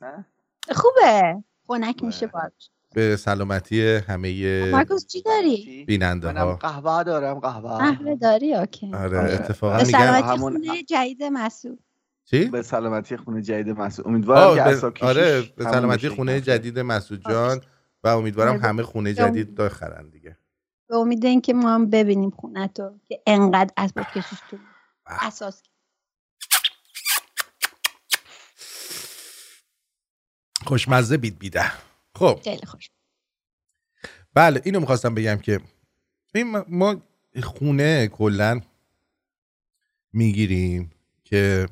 نه؟ 0.00 0.26
خوبه. 0.72 1.44
خنک 1.66 2.04
میشه 2.04 2.26
باش 2.26 2.70
به 2.94 3.16
سلامتی 3.16 3.96
همه 3.96 4.70
مارکوس 4.70 5.06
چی 5.06 5.22
داری؟ 5.22 5.84
بیننده 5.86 6.32
ها. 6.32 6.56
قهوه 6.56 7.02
دارم 7.04 7.38
قهوه. 7.38 7.78
قهوه 7.78 8.14
داری؟ 8.14 8.54
اوکی. 8.54 8.94
آره 8.94 9.18
اتفاقا 9.18 9.76
به 9.76 9.84
سلامتی 9.84 10.38
خونه 10.38 10.82
جدید 10.82 11.22
مسعود. 11.22 11.78
چی؟ 12.24 12.44
به 12.44 12.62
سلامتی 12.62 13.16
خونه 13.16 13.42
جدید 13.42 13.68
مسعود. 13.68 14.08
امیدوارم 14.08 14.92
که 14.92 15.06
آره 15.06 15.42
به 15.56 15.64
سلامتی 15.64 16.08
خونه 16.08 16.40
جدید 16.40 16.78
مسعود 16.78 17.22
جان 17.28 17.60
و 18.04 18.08
امیدوارم 18.08 18.52
آره، 18.52 18.60
همه 18.60 18.82
خونه 18.82 19.14
جدید 19.14 19.54
داخرن 19.54 20.10
دیگه. 20.10 20.36
به 20.88 20.96
امید 20.96 21.24
اینکه 21.24 21.54
ما 21.54 21.74
هم 21.74 21.90
ببینیم 21.90 22.30
خونه 22.30 22.68
تو 22.68 22.98
که 23.08 23.22
انقدر 23.26 23.70
اسباب 23.76 24.06
کشیش 24.06 24.38
تو 24.50 24.56
اساس 25.06 25.62
خوشمزه 30.66 31.16
بید 31.16 31.38
بیده. 31.38 31.72
خب. 32.14 32.40
خیلی 32.44 32.66
خوش. 32.66 32.90
بله 34.34 34.62
اینو 34.64 34.80
می‌خواستم 34.80 35.14
بگم 35.14 35.36
که 35.36 35.60
ما 36.68 37.02
خونه 37.42 38.08
کلا 38.08 38.60
می‌گیریم 40.12 40.90
که 41.24 41.68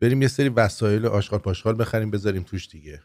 بریم 0.00 0.22
یه 0.22 0.28
سری 0.28 0.48
وسایل 0.48 1.06
آشغال 1.06 1.38
پاشغال 1.38 1.80
بخریم 1.80 2.10
بذاریم 2.10 2.42
توش 2.42 2.68
دیگه. 2.68 3.02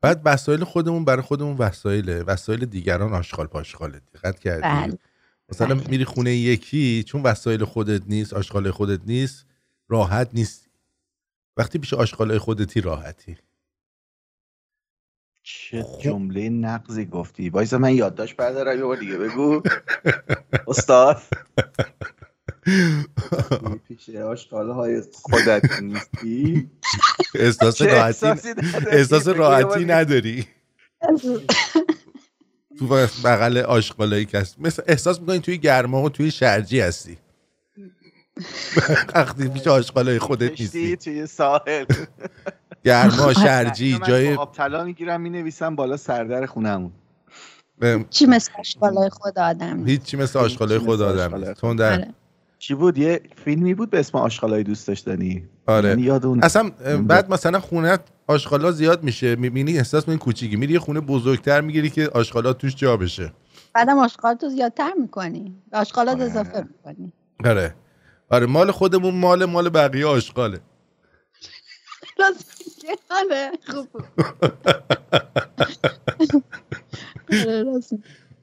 بعد 0.00 0.22
وسایل 0.24 0.64
خودمون 0.64 1.04
برای 1.04 1.22
خودمون 1.22 1.56
وسایله. 1.56 2.22
وسایل 2.22 2.64
دیگران 2.64 3.12
آشغال 3.12 3.46
پاشغاله. 3.46 4.00
دقت 4.14 4.38
کردی؟ 4.38 4.62
بله. 4.62 4.98
مثلا 5.48 5.74
بله. 5.74 5.88
میری 5.88 6.04
خونه 6.04 6.34
یکی 6.34 7.02
چون 7.02 7.22
وسایل 7.22 7.64
خودت 7.64 8.02
نیست 8.06 8.32
آشغال 8.32 8.70
خودت 8.70 9.00
نیست 9.06 9.46
راحت 9.88 10.30
نیست 10.32 10.68
وقتی 11.56 11.78
پیش 11.78 11.94
آشغال 11.94 12.38
خودتی 12.38 12.80
راحتی. 12.80 13.36
چه 15.42 15.82
خب. 15.82 16.02
جمله 16.02 16.48
نقضی 16.48 17.06
گفتی. 17.06 17.48
وایسا 17.48 17.78
من 17.78 17.94
یادداشت 17.94 18.36
بردارم 18.36 18.78
یه 18.78 18.84
بار 18.84 18.96
دیگه 18.96 19.18
بگو. 19.18 19.62
استاد. 20.68 21.22
پیش 23.88 24.10
های 24.52 25.02
خودت 25.12 25.82
نیستی. 25.82 26.70
احساس 27.34 27.82
راحتی 27.82 28.26
احساس 28.90 29.28
راحتی 29.28 29.84
نداری. 29.84 30.46
تو 32.78 32.86
بغل 33.24 33.58
آشغالایی 33.58 34.24
کس 34.24 34.58
مثل 34.58 34.82
احساس 34.86 35.20
می‌کنی 35.20 35.38
توی 35.38 35.58
گرما 35.58 36.02
و 36.02 36.08
توی 36.08 36.30
شرجی 36.30 36.80
هستی. 36.80 37.18
وقتی 39.14 39.48
پیش 39.48 39.66
آشغالای 39.66 40.18
خودت 40.18 40.60
نیستی. 40.60 40.96
توی 40.96 41.26
ساحل. 41.26 41.84
گرما 42.84 43.32
شرجی 43.44 43.92
من 43.92 44.08
جای 44.08 44.34
آب 44.34 44.52
طلا 44.52 44.84
می‌گیرم 44.84 45.20
می‌نویسم 45.20 45.76
بالا 45.76 45.96
سردر 45.96 46.46
خونمون. 46.46 46.92
چی 48.10 48.26
مثل 48.26 48.52
آشغالای 48.58 49.08
خود 49.08 49.38
آدم؟ 49.38 49.76
نیست. 49.76 49.88
هیچی 49.88 50.16
مثل 50.16 50.38
آشغالای 50.38 50.78
خود 50.78 51.02
آدم 51.02 51.52
تون 51.52 51.76
در 51.76 51.92
آره. 51.92 52.14
چی 52.58 52.74
بود؟ 52.74 52.98
یه 52.98 53.20
فیلمی 53.44 53.74
بود 53.74 53.90
به 53.90 54.00
اسم 54.00 54.18
آشغالای 54.18 54.62
دوست 54.62 54.88
داشتنی. 54.88 55.48
آره. 55.66 55.88
یعنی 55.88 56.02
یاد 56.02 56.26
اون 56.26 56.42
اصلا 56.42 56.70
بعد 57.06 57.32
مثلا 57.32 57.60
خونه 57.60 57.98
آشغالا 58.26 58.72
زیاد 58.72 59.02
میشه. 59.02 59.36
می‌بینی 59.36 59.78
احساس 59.78 60.08
می‌کنی 60.08 60.18
کوچیکی. 60.24 60.56
میری 60.56 60.72
یه 60.72 60.78
خونه 60.78 61.00
بزرگتر 61.00 61.60
می‌گیری 61.60 61.90
که 61.90 62.08
آشغالا 62.08 62.52
توش 62.52 62.76
جا 62.76 62.96
بشه. 62.96 63.32
بعدم 63.74 63.98
آشغال 63.98 64.34
تو 64.34 64.48
زیادتر 64.48 64.92
می‌کنی. 65.00 65.62
آشغالات 65.72 66.14
آره. 66.14 66.24
اضافه 66.24 66.64
می‌کنی. 66.68 67.12
آره. 67.44 67.74
آره 68.32 68.46
مال 68.46 68.70
خودمون 68.70 69.14
مال 69.14 69.44
مال 69.44 69.68
بقیه 69.68 70.06
آشغاله. 70.06 70.60
میگه. 72.18 72.98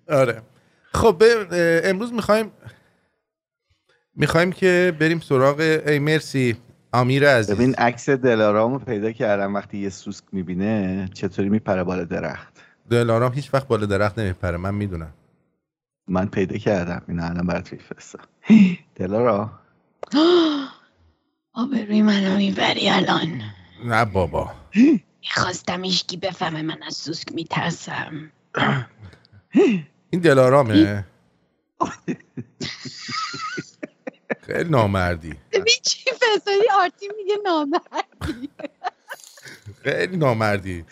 آره 0.09 0.41
خوب 0.93 1.15
خب 1.15 1.23
امروز 1.83 2.13
می‌خوایم 2.13 2.51
می‌خوایم 4.15 4.51
که 4.51 4.93
بریم 4.99 5.19
سراغ 5.19 5.59
ای 5.87 5.99
مرسی 5.99 6.57
امیر 6.93 7.29
عزیز. 7.29 7.55
ببین 7.55 7.75
عکس 7.75 8.09
دلارامو 8.09 8.79
پیدا 8.79 9.11
کردم 9.11 9.55
وقتی 9.55 9.77
یه 9.77 9.89
سوسک 9.89 10.23
می‌بینه 10.31 11.09
چطوری 11.13 11.49
میپره 11.49 11.83
بالا 11.83 12.03
درخت؟ 12.03 12.53
دلارام 12.89 13.33
هیچ 13.33 13.53
وقت 13.53 13.67
بالا 13.67 13.85
درخت 13.85 14.19
نمیپره 14.19 14.57
من 14.57 14.75
می‌دونم. 14.75 15.13
من 16.07 16.27
پیدا 16.27 16.57
کردم 16.57 17.01
اینو 17.07 17.25
الان 17.25 17.47
برات 17.47 17.73
میفرستم. 17.73 18.19
دلارا 18.95 19.58
آبروی 21.53 22.01
منو 22.01 22.37
می‌بری 22.37 22.89
الان. 22.89 23.41
نه 23.85 24.05
بابا. 24.05 24.51
می‌خواستم 25.21 25.81
ایشکی 25.81 26.17
بفهمه 26.17 26.61
من 26.61 26.83
از 26.83 26.97
سوسک 26.97 27.31
میترسم. 27.31 28.31
این 30.11 30.21
دلارامه 30.21 31.05
خیلی 34.47 34.69
نامردی. 34.69 35.33
ببین 35.51 35.73
چی 35.83 36.09
فسادی 36.11 36.69
آرتی 36.73 37.07
میگه 37.17 37.35
نامردی. 37.45 38.49
خیلی 39.83 40.17
نامردی. 40.17 40.85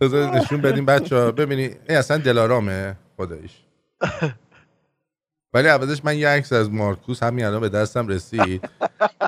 بذار 0.00 0.36
نشون 0.36 0.60
بدیم 0.60 0.86
بچه 0.86 1.16
ها 1.16 1.32
ببینی 1.32 1.62
این 1.62 1.96
اصلا 1.98 2.18
دلارامه 2.18 2.96
خدایش 3.16 3.52
ولی 5.54 5.68
عوضش 5.68 6.04
من 6.04 6.18
یه 6.18 6.28
عکس 6.28 6.52
از 6.52 6.70
مارکوس 6.70 7.22
همین 7.22 7.44
الان 7.44 7.60
به 7.60 7.68
دستم 7.68 8.08
رسید. 8.08 8.68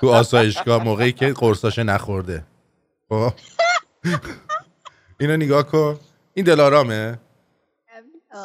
تو 0.01 0.09
آسایشگاه 0.09 0.85
موقعی 0.85 1.13
که 1.13 1.33
قرصاش 1.33 1.79
نخورده. 1.79 2.45
خب؟ 3.09 3.33
اینو 5.21 5.37
نگاه 5.37 5.67
کن. 5.67 5.99
این 6.35 6.45
دلارامه؟ 6.45 7.19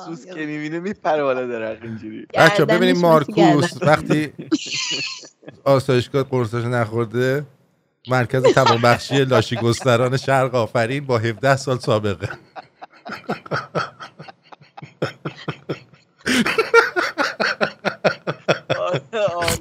سوسک 0.06 0.30
که 0.30 0.46
می‌بینه 0.46 0.80
میپره 0.80 1.24
بالا 1.24 1.48
درخت 1.48 1.84
اینجوری. 1.84 2.28
بچه 2.34 2.66
ببینیم 2.66 2.98
مارکوس. 2.98 3.72
وقتی 3.82 4.34
آسایشگاه 5.64 6.24
قرصاش 6.24 6.66
نخورده 6.66 7.46
مرکز 8.08 8.44
توانبخشی 8.44 9.26
لاشی 9.26 9.56
گستران 9.56 10.18
شرق 10.18 10.56
آفرین 10.56 11.06
با 11.06 11.18
17 11.18 11.56
سال 11.56 11.80
سابقه. 11.80 12.30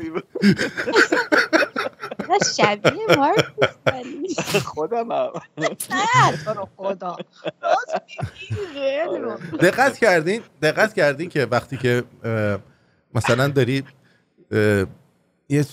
عالی 0.05 0.11
بود. 0.11 0.25
شبیه 2.57 3.07
خودم 4.75 5.12
هم. 5.12 5.33
نه 5.59 6.38
تو 6.45 6.51
رو 6.55 6.69
خدا. 6.77 7.17
بود. 9.51 9.61
دقت 9.61 9.99
کردین 9.99 10.43
دقت 10.62 10.95
کردین 10.95 11.29
که 11.29 11.47
وقتی 11.47 11.77
که 11.77 12.05
مثلا 13.14 13.49
داری 13.49 13.85
یه 15.49 15.67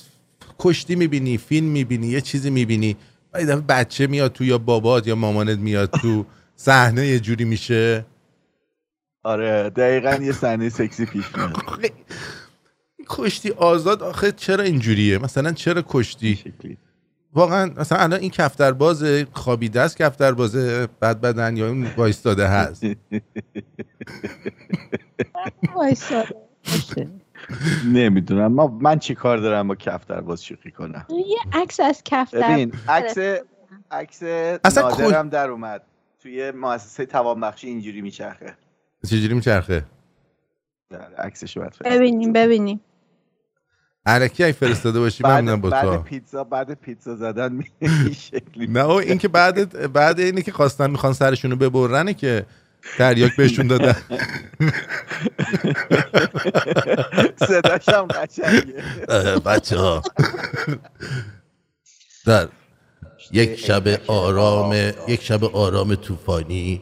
کشتی 0.60 0.96
می‌بینی 0.96 1.38
فیلم 1.38 1.68
می‌بینی 1.68 2.08
یه 2.08 2.22
چیزی 2.22 2.50
می‌بینی 2.50 2.98
و 3.34 3.40
یه 3.40 3.46
دفعه 3.46 3.62
بچه 3.62 4.08
میاد 4.08 4.34
تو 4.34 4.44
یا 4.44 4.58
بابات 4.58 5.08
یا 5.08 5.16
مامانت 5.16 5.60
میاد 5.60 5.92
تو 5.92 6.26
صحنه 6.56 7.08
یه 7.08 7.20
جوری 7.20 7.46
میشه. 7.46 8.06
آره 9.24 9.70
دقیقا 9.70 10.16
یه 10.24 10.32
صحنه 10.32 10.70
سکسی 10.70 11.06
پیش 11.06 11.26
میاد. 11.36 11.54
کشتی 13.12 13.52
آزاد 13.52 14.04
آخه 14.04 14.32
چرا 14.32 14.64
اینجوریه؟ 14.64 15.18
مثلا 15.18 15.52
چرا 15.52 15.84
کشتی؟ 15.88 16.36
شکلی. 16.36 16.78
واقعا 17.34 17.72
مثلا 17.78 17.98
الان 17.98 18.20
این 18.20 18.30
کفتر 18.30 18.72
باز 18.72 19.06
خوابیده 19.34 19.82
است 19.82 19.98
کفتر 19.98 20.32
باز 20.32 20.56
بد 21.02 21.22
بدن 21.22 21.58
یا 21.58 21.68
اون 21.68 21.88
وایستاده 21.98 22.48
هست. 22.48 22.84
باشه. 25.76 26.26
نمی‌دونم. 27.86 28.54
ما 28.54 28.68
من 28.68 29.00
چی 29.00 29.16
کار 29.16 29.38
دارم 29.38 29.68
با 29.68 29.76
کفتر 29.76 30.22
باز 30.22 30.44
شوخی 30.44 30.72
کنم؟ 30.72 31.06
یه 31.10 31.38
عکس 31.54 31.80
از 31.80 32.02
کف 32.06 32.34
در 32.34 32.54
ببین 32.54 32.74
عکس 32.88 33.18
عکس 33.92 34.24
اصلا 34.64 34.90
نادرم 34.90 35.30
در 35.30 35.50
اومد. 35.50 35.82
توی 36.20 36.52
مؤسسه 36.52 37.06
توانبخشی 37.06 37.68
اینجوری 37.68 38.02
میچرخه. 38.02 38.56
چجوری 39.10 39.34
میچرخه؟ 39.34 39.84
عکسش. 41.18 41.58
ببینیم 41.86 42.34
ببینیم. 42.34 42.82
علکی 44.06 44.44
اگه 44.44 44.54
فرستاده 44.54 45.00
باشی 45.00 45.24
بعد, 45.24 45.42
ممنونم 45.44 45.62
با 45.62 45.70
بعد 45.70 45.84
تو. 45.84 45.98
پیتزا 46.02 46.44
بعد 46.44 46.74
پیتزا 46.74 47.16
زدن 47.16 47.64
این 47.80 48.14
شکلی. 48.14 48.68
نه 48.68 48.90
این 48.90 49.18
که 49.18 49.28
بعد 49.28 49.94
بعد 49.94 50.20
اینه 50.20 50.42
که 50.42 50.52
خواستن 50.52 50.90
می‌خوان 50.92 51.14
سرشونو 51.14 51.56
ببرنه 51.56 52.14
که 52.14 52.46
تریاک 52.98 53.36
بهشون 53.36 53.68
دادن. 53.68 53.96
صداش 57.48 57.90
هم 57.90 58.08
قشنگه. 58.08 58.74
بچه 59.46 59.78
ها 59.78 60.02
در 62.26 62.48
یک 63.32 63.56
شب 63.60 63.88
آرام 64.08 64.74
یک 65.08 65.22
شب 65.22 65.44
آرام 65.44 65.96
طوفانی 65.96 66.82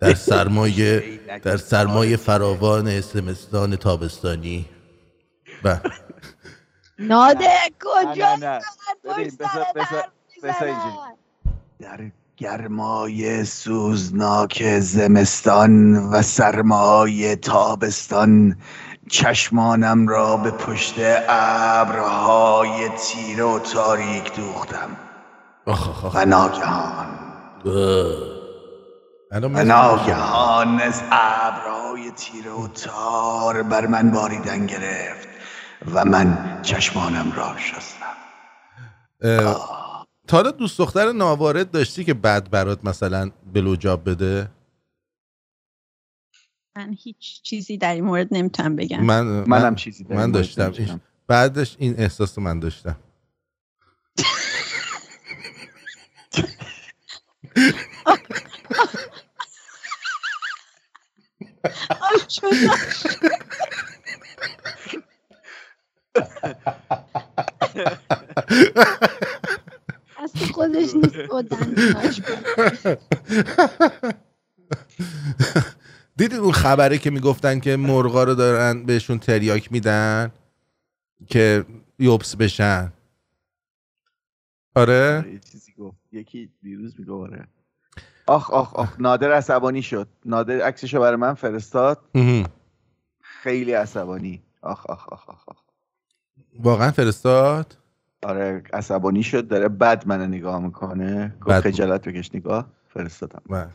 در 0.00 0.14
سرمایه 0.14 1.20
در 1.42 1.56
سرمایه 1.56 2.16
فراوان 2.16 3.00
زمستان 3.00 3.76
تابستانی. 3.76 4.66
و 5.64 5.78
ناده 6.98 7.44
نه. 7.44 7.70
کجا. 7.84 8.36
در 11.80 12.10
گرمای 12.36 13.44
سوزناک 13.44 14.78
زمستان 14.80 15.96
و 15.96 16.22
سرمای 16.22 17.36
تابستان 17.36 18.56
چشمانم 19.10 20.08
را 20.08 20.36
به 20.36 20.50
پشت 20.50 20.94
ابرهای 21.28 22.88
تیره 22.88 23.44
و 23.44 23.58
تاریک 23.58 24.36
دوختم. 24.36 24.96
و 26.14 26.24
ناگهان. 26.24 27.06
و 29.42 29.64
ناگهان 29.64 30.80
از 30.80 31.02
ابرهای 31.10 32.10
تیره 32.10 32.50
و 32.50 32.68
تار 32.68 33.62
بر 33.62 33.86
من 33.86 34.10
باریدن 34.10 34.66
گرفت. 34.66 35.33
و 35.86 36.04
من 36.04 36.60
چشمانم 36.62 37.32
را 37.32 37.56
شستم 37.58 38.14
اه، 39.22 40.06
تا 40.28 40.36
حالا 40.36 40.50
دوست 40.50 40.78
دختر 40.78 41.12
ناوارد 41.12 41.70
داشتی 41.70 42.04
که 42.04 42.14
بعد 42.14 42.50
برات 42.50 42.84
مثلا 42.84 43.30
بلوجاب 43.54 44.10
بده 44.10 44.50
من 46.76 46.96
هیچ 46.98 47.42
چیزی 47.42 47.78
در 47.78 47.94
این 47.94 48.04
مورد 48.04 48.28
نمی‌تونم 48.30 48.76
بگم 48.76 49.04
من 49.04 49.22
منم 49.24 49.62
من, 49.62 49.74
چیزی 49.74 50.04
در 50.04 50.16
من 50.16 50.30
داشتم 50.30 50.62
نمی‌تونم. 50.62 51.00
بعدش 51.26 51.76
این 51.78 51.94
احساس 52.00 52.38
رو 52.38 52.44
من 52.44 52.60
داشتم 52.60 52.96
اصلا 70.18 70.46
خودش 70.54 70.94
نیست. 70.94 71.16
دیدید 76.16 76.40
اون 76.40 76.52
خبره 76.52 76.98
که 76.98 77.10
می‌گفتن 77.10 77.60
که 77.60 77.76
مرغا 77.76 78.24
رو 78.24 78.34
دارن 78.34 78.84
بهشون 78.84 79.18
تریاک 79.18 79.72
میدن 79.72 80.32
که 81.28 81.64
یوبس 81.98 82.36
بشن 82.36 82.92
آره 84.76 85.24
یه 85.32 85.38
چیزی 85.38 85.72
گفت 85.72 85.98
یکی 86.12 86.50
دیروز 86.62 87.00
میگه 87.00 87.12
آره 87.12 87.48
آخ 88.26 88.50
آخ 88.50 88.74
آخ 88.76 89.00
نادر 89.00 89.32
عصبانی 89.32 89.82
شد 89.82 90.08
نادر 90.24 90.60
عکسشو 90.60 91.00
برای 91.00 91.16
من 91.16 91.34
فرستاد. 91.34 92.10
خیلی 93.22 93.72
عصبانی 93.72 94.42
آخ 94.62 94.86
آخ 94.86 95.08
آخ 95.08 95.30
آخ, 95.30 95.48
آخ. 95.48 95.63
واقعا 96.60 96.90
فرستاد 96.90 97.76
آره 98.22 98.62
عصبانی 98.72 99.22
شد 99.22 99.48
داره 99.48 99.68
بد 99.68 100.06
منو 100.06 100.26
نگاه 100.26 100.60
می‌کنه 100.60 101.34
گفت. 101.40 101.60
خجالت 101.60 102.08
بکش 102.08 102.34
نگاه 102.34 102.66
فرستادم 102.88 103.42
بله. 103.50 103.68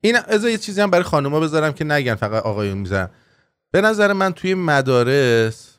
این 0.00 0.16
از 0.28 0.44
یه 0.44 0.58
چیزی 0.58 0.80
هم 0.80 0.90
برای 0.90 1.04
خانوما 1.04 1.40
بذارم 1.40 1.72
که 1.72 1.84
نگن 1.84 2.14
فقط 2.14 2.42
آقایون 2.42 2.78
میزن 2.78 3.10
به 3.70 3.80
نظر 3.80 4.12
من 4.12 4.32
توی 4.32 4.54
مدارس 4.54 5.76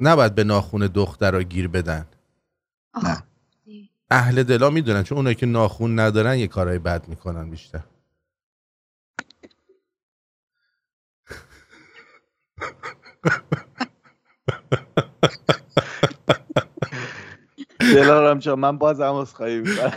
نباید 0.00 0.34
به 0.34 0.44
ناخون 0.44 0.86
دختر 0.86 1.42
گیر 1.42 1.68
بدن 1.68 2.06
آخ. 2.94 3.04
نه. 3.04 3.22
اهل 4.10 4.42
دلا 4.42 4.70
می‌دونن 4.70 5.02
چون 5.02 5.18
اونایی 5.18 5.36
که 5.36 5.46
ناخون 5.46 6.00
ندارن 6.00 6.38
یه 6.38 6.46
کارهای 6.46 6.78
بد 6.78 7.08
می‌کنن 7.08 7.50
بیشتر 7.50 7.80
دلارم 17.80 18.38
جان 18.38 18.58
من 18.58 18.78
بازم 18.78 19.12
عذرخواهی 19.12 19.60
می‌کنم. 19.60 19.92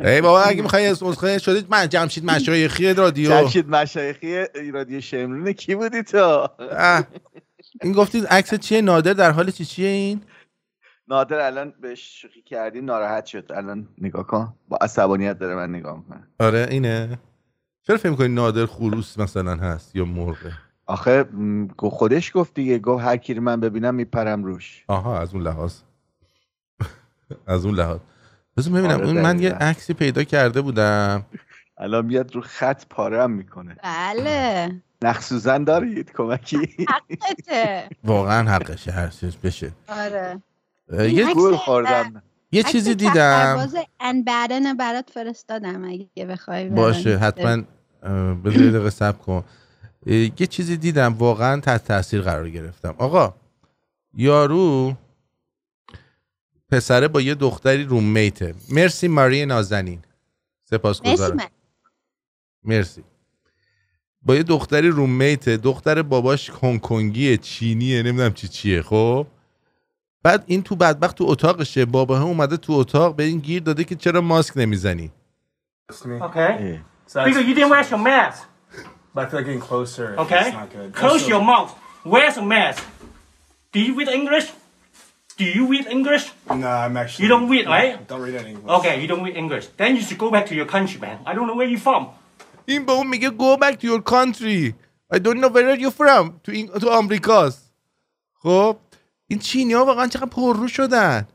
ای 0.00 0.20
بابا 0.20 0.42
اگه 0.42 0.62
می‌خوای 0.62 0.86
اسمخه 0.86 1.38
شدید 1.38 1.66
من 1.70 1.88
جمشید 1.88 2.24
مشایخی 2.24 2.94
رادیو. 2.94 3.30
جمشید 3.30 3.68
مشایخی 3.68 4.44
رادیو 4.72 5.00
شمرون 5.00 5.52
کی 5.52 5.74
بودی 5.74 6.02
تو. 6.02 6.48
این 7.82 7.92
گفتید 7.92 8.26
عکس 8.26 8.54
چیه؟ 8.54 8.80
نادر 8.80 9.12
در 9.12 9.30
حال 9.30 9.50
چی 9.50 9.64
چیه 9.64 9.88
این؟ 9.88 10.20
نادر 11.08 11.40
الان 11.40 11.74
بهش 11.80 12.20
شوخی 12.22 12.42
کردیم 12.42 12.84
ناراحت 12.84 13.26
شد. 13.26 13.52
الان 13.54 13.88
نگاه 13.98 14.26
کن. 14.26 14.54
با 14.68 14.76
عصبانیت 14.80 15.38
داره 15.38 15.54
من 15.54 15.70
نگاه 15.70 15.96
می‌کنه. 15.96 16.28
آره 16.40 16.66
اینه. 16.70 17.18
چرا 17.82 17.96
فکر 17.96 18.10
می‌کنی 18.10 18.28
نادر 18.28 18.66
خروس 18.66 19.18
مثلا 19.18 19.54
هست 19.56 19.96
یا 19.96 20.04
مرغه؟ 20.04 20.52
آخه 20.86 21.24
خودش 21.78 22.32
گفت 22.34 22.54
دیگه 22.54 22.78
گفت 22.78 23.04
هر 23.04 23.16
کی 23.16 23.34
رو 23.34 23.42
من 23.42 23.60
ببینم 23.60 23.94
میپرم 23.94 24.44
روش. 24.44 24.84
آها 24.88 25.20
از 25.20 25.34
اون 25.34 25.42
لحاظ. 25.42 25.74
از 27.46 27.64
اون 27.66 27.74
لحاظ. 27.74 27.98
بذار 28.56 28.72
ببینم 28.74 28.94
آره، 28.94 29.06
اون 29.06 29.20
من 29.20 29.38
یه. 29.42 29.52
عکسی 29.52 29.94
پیدا 29.94 30.24
کرده 30.24 30.60
بودم. 30.60 31.24
الان 31.78 32.06
میاد 32.06 32.34
رو 32.34 32.40
خط 32.40 32.84
پارم 32.90 33.30
می‌کنه. 33.30 33.76
بله. 33.82 34.82
نخ 35.02 35.20
سوزن 35.20 35.64
دارید 35.64 36.12
کمکی. 36.12 36.58
حقته. 36.88 37.88
واقعا 38.04 38.50
حقشه 38.50 38.90
هر 38.90 39.08
چیز 39.08 39.36
بشه. 39.36 39.72
آره. 39.88 40.42
یه, 40.92 41.34
گول 41.34 41.56
خوردم 41.56 42.22
یه 42.52 42.62
چیزی 42.62 42.94
دیدم. 42.94 43.12
تخرباز 43.12 43.76
انبرن 44.00 44.76
برات 44.76 45.10
فرستادم 45.10 45.84
اگه 45.84 46.26
بخوای 46.26 46.68
باشه. 46.68 47.18
حتما 47.18 47.62
بذار 48.44 48.70
دقیقه 48.70 49.12
کن. 49.12 49.44
یه 50.06 50.46
چیزی 50.46 50.76
دیدم 50.76 51.14
واقعا 51.14 51.60
تحت 51.60 51.84
تاثیر 51.84 52.20
قرار 52.20 52.50
گرفتم. 52.50 52.94
آقا 52.98 53.34
یارو 54.14 54.94
پسره 56.68 57.08
با 57.08 57.20
یه 57.20 57.34
دختری 57.34 57.84
رومیته 57.84 58.54
مرسی 58.70 59.08
ماری 59.08 59.46
نازنین. 59.46 59.98
مرسی 59.98 60.08
سپاسگزارم 60.64 61.36
من 61.36 61.46
مرسی. 62.64 63.04
با 64.22 64.34
یه 64.34 64.42
دختری 64.42 64.88
رومیته 64.88 65.56
دختر 65.56 66.02
باباش 66.02 66.50
هنگ 66.50 66.80
کنگیه 66.80 67.36
چینیه 67.36 68.02
نمی‌دونم 68.02 68.32
چی 68.32 68.48
چیه 68.48 68.82
خب؟ 68.82 69.26
بعد 70.22 70.44
این 70.46 70.62
تو 70.62 70.76
بدبخت 70.76 71.16
تو 71.16 71.24
اتاقشه. 71.28 71.84
بابا 71.84 72.18
هم 72.18 72.26
اومده 72.26 72.56
تو 72.56 72.72
اتاق 72.72 73.16
به 73.16 73.22
این 73.22 73.38
گیر 73.38 73.62
داده 73.62 73.84
که 73.84 73.94
چرا 73.94 74.20
ماسک 74.20 74.56
نمی‌زنی؟ 74.56 75.12
Okay? 75.92 76.78
So 77.06 77.18
but 79.13 79.19
I 79.25 79.29
feel 79.29 79.39
like 79.39 79.45
getting 79.45 79.61
closer. 79.71 80.07
Okay? 80.23 80.47
It's 80.47 80.53
not 80.53 80.69
good. 80.71 80.93
Close 80.93 81.21
Also- 81.23 81.27
your 81.33 81.43
mouth. 81.43 81.71
Wear 82.05 82.29
a 82.29 82.41
mask. 82.41 82.83
Do 83.73 83.79
you 83.79 83.93
read 83.99 84.07
English? 84.07 84.47
Do 85.37 85.45
you 85.45 85.67
read 85.67 85.85
English? 85.87 86.23
No, 86.49 86.67
I'm 86.67 86.95
actually. 86.97 87.23
You 87.23 87.29
don't 87.33 87.47
read, 87.49 87.65
right? 87.67 88.07
Don't 88.07 88.21
read 88.21 88.35
any 88.35 88.51
English. 88.51 88.71
Okay, 88.77 88.95
you 89.01 89.07
don't 89.07 89.23
read 89.23 89.37
English. 89.37 89.65
Then 89.77 89.95
you 89.95 90.01
should 90.01 90.17
go 90.17 90.29
back 90.35 90.45
to 90.47 90.55
your 90.59 90.65
country, 90.75 90.99
man. 90.99 91.17
I 91.25 91.31
don't 91.35 91.47
know 91.49 91.55
where 91.59 91.67
you're 91.67 91.85
from. 91.89 92.03
این 92.65 92.85
به 92.85 92.91
اون 92.91 93.07
میگه 93.07 93.29
go 93.29 93.57
back 93.57 93.79
to 93.79 93.87
your 93.87 94.01
country 94.01 94.73
I 95.13 95.17
don't 95.17 95.39
know 95.41 95.49
where 95.49 95.75
you 95.75 95.91
from 95.91 96.39
تو, 96.43 96.51
این... 96.51 96.67
تو 96.67 96.89
آمریکاست 96.89 97.71
خب 98.33 98.77
این 99.27 99.39
چینی 99.39 99.73
ها 99.73 99.85
واقعا 99.85 100.07
چقدر 100.07 100.25
پررو 100.25 100.67
شدن 100.67 101.27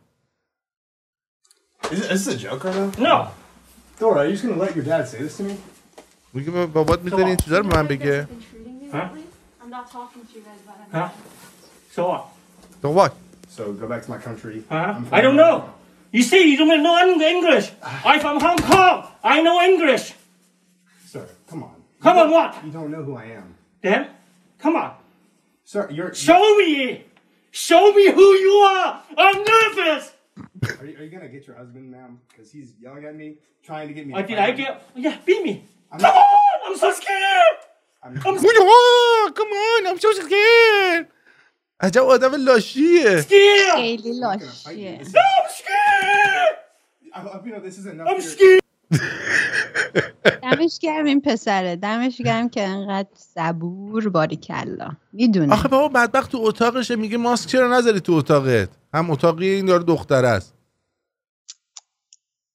Is, 1.85 2.01
is 2.11 2.25
this 2.25 2.27
a 2.35 2.37
joke 2.39 2.65
right 2.65 2.75
now? 2.75 2.91
No. 3.09 3.29
Dora, 3.99 4.21
are 4.21 4.27
you 4.27 4.33
just 4.33 4.43
gonna 4.45 4.57
let 4.57 4.75
your 4.77 4.85
dad 4.85 5.07
say 5.09 5.19
this 5.19 5.37
to 5.37 5.43
me? 5.43 5.57
میگه 6.33 6.51
با- 6.51 6.67
بابات 6.67 7.01
میذاری 7.03 7.25
این 7.25 7.37
چیزا 7.37 7.59
رو 7.59 7.69
به 7.69 7.77
من 7.77 7.87
بگه 7.87 8.29
Huh? 8.93 8.97
I'm 9.63 9.71
not 9.71 9.91
talking 9.91 10.23
to 10.29 10.33
you 10.37 10.43
guys 10.49 10.61
about 10.67 10.79
it. 10.87 10.95
Huh? 10.95 11.09
So 11.97 12.03
what? 12.11 12.25
تو 12.83 12.89
what? 12.99 13.13
So 13.57 13.63
go 13.81 13.87
back 13.93 14.03
to 14.07 14.11
my 14.15 14.19
country. 14.29 14.57
Huh? 14.71 14.95
I'm 14.97 15.05
from 15.05 15.19
I 15.19 15.21
don't 15.25 15.37
know. 15.43 15.57
You 16.17 16.23
see, 16.31 16.43
you 16.51 16.57
don't 16.63 16.83
know 16.87 16.97
English. 17.35 17.67
I'm 18.09 18.21
from 18.25 18.37
Hong 18.47 18.61
Kong. 18.71 18.97
I 19.35 19.37
know 19.47 19.57
English. 19.71 20.05
Sir, 21.13 21.25
come 21.51 21.63
on. 21.69 21.77
Come 22.05 22.17
on, 22.23 22.29
what? 22.37 22.51
You 22.67 22.71
don't 22.79 22.91
know 22.95 23.03
who 23.09 23.15
I 23.25 23.27
am. 23.41 23.49
Then, 23.85 24.01
come 24.63 24.75
on. 24.83 24.91
Sir, 25.73 25.83
you're. 25.97 26.13
Show 26.15 26.43
me. 26.61 27.05
Show 27.69 27.85
me 27.99 28.05
who 28.19 28.27
you 28.47 28.55
are. 28.75 28.91
I'm 29.25 29.39
nervous. 29.55 30.05
Are 30.81 30.87
you, 30.87 30.95
are 30.99 31.05
you 31.07 31.11
gonna 31.17 31.29
get 31.37 31.43
your 31.49 31.57
husband, 31.63 31.85
ma'am? 31.95 32.13
Because 32.29 32.49
he's 32.57 32.69
yelling 32.85 33.05
at 33.11 33.15
me, 33.23 33.29
trying 33.69 33.87
to 33.89 33.95
get 33.95 34.07
me. 34.07 34.13
Oh, 34.15 34.23
to 34.23 34.27
did 34.29 34.37
fight 34.39 34.49
I 34.49 34.51
him. 34.53 34.57
get? 34.57 34.73
Yeah, 35.05 35.17
beat 35.27 35.43
me. 35.49 35.55
I'm 35.92 36.02
on. 36.06 36.14
I'm 36.68 36.78
so 36.78 36.92
scared. 36.92 37.58
I'm, 38.04 38.14
I'm 38.26 38.38
Oh, 38.44 39.32
come 39.40 39.48
on! 39.48 39.82
I'm 39.88 40.00
so 40.00 40.12
scared! 40.22 41.08
عجب 41.82 42.04
آدم 42.04 42.32
لاشیه. 42.36 43.22
Scared. 43.22 43.76
خیلی. 43.76 44.20
لاشیه. 44.20 45.02
دمش 50.42 50.80
گرم 50.80 51.06
این 51.06 51.22
پسره. 51.22 51.76
دمش 51.76 52.18
گرم 52.18 52.50
که 52.50 52.64
انقدر 52.68 53.10
صبور 53.16 54.10
باری 54.10 54.36
کلا. 54.36 54.92
می‌دونه 55.14 55.54
آخه 55.54 55.68
بابا 55.68 55.88
بدبخت 55.88 56.32
تو 56.32 56.38
اتاقشه. 56.42 56.96
میگه 56.96 57.18
ماسک 57.18 57.50
چرا 57.50 57.78
نذاری 57.78 58.00
تو 58.00 58.14
اتاقت؟ 58.14 58.70
هم 58.94 59.12
اتاقی 59.12 59.48
این 59.50 59.66
داره 59.66 59.84
دختر 59.84 60.26
است. 60.26 60.54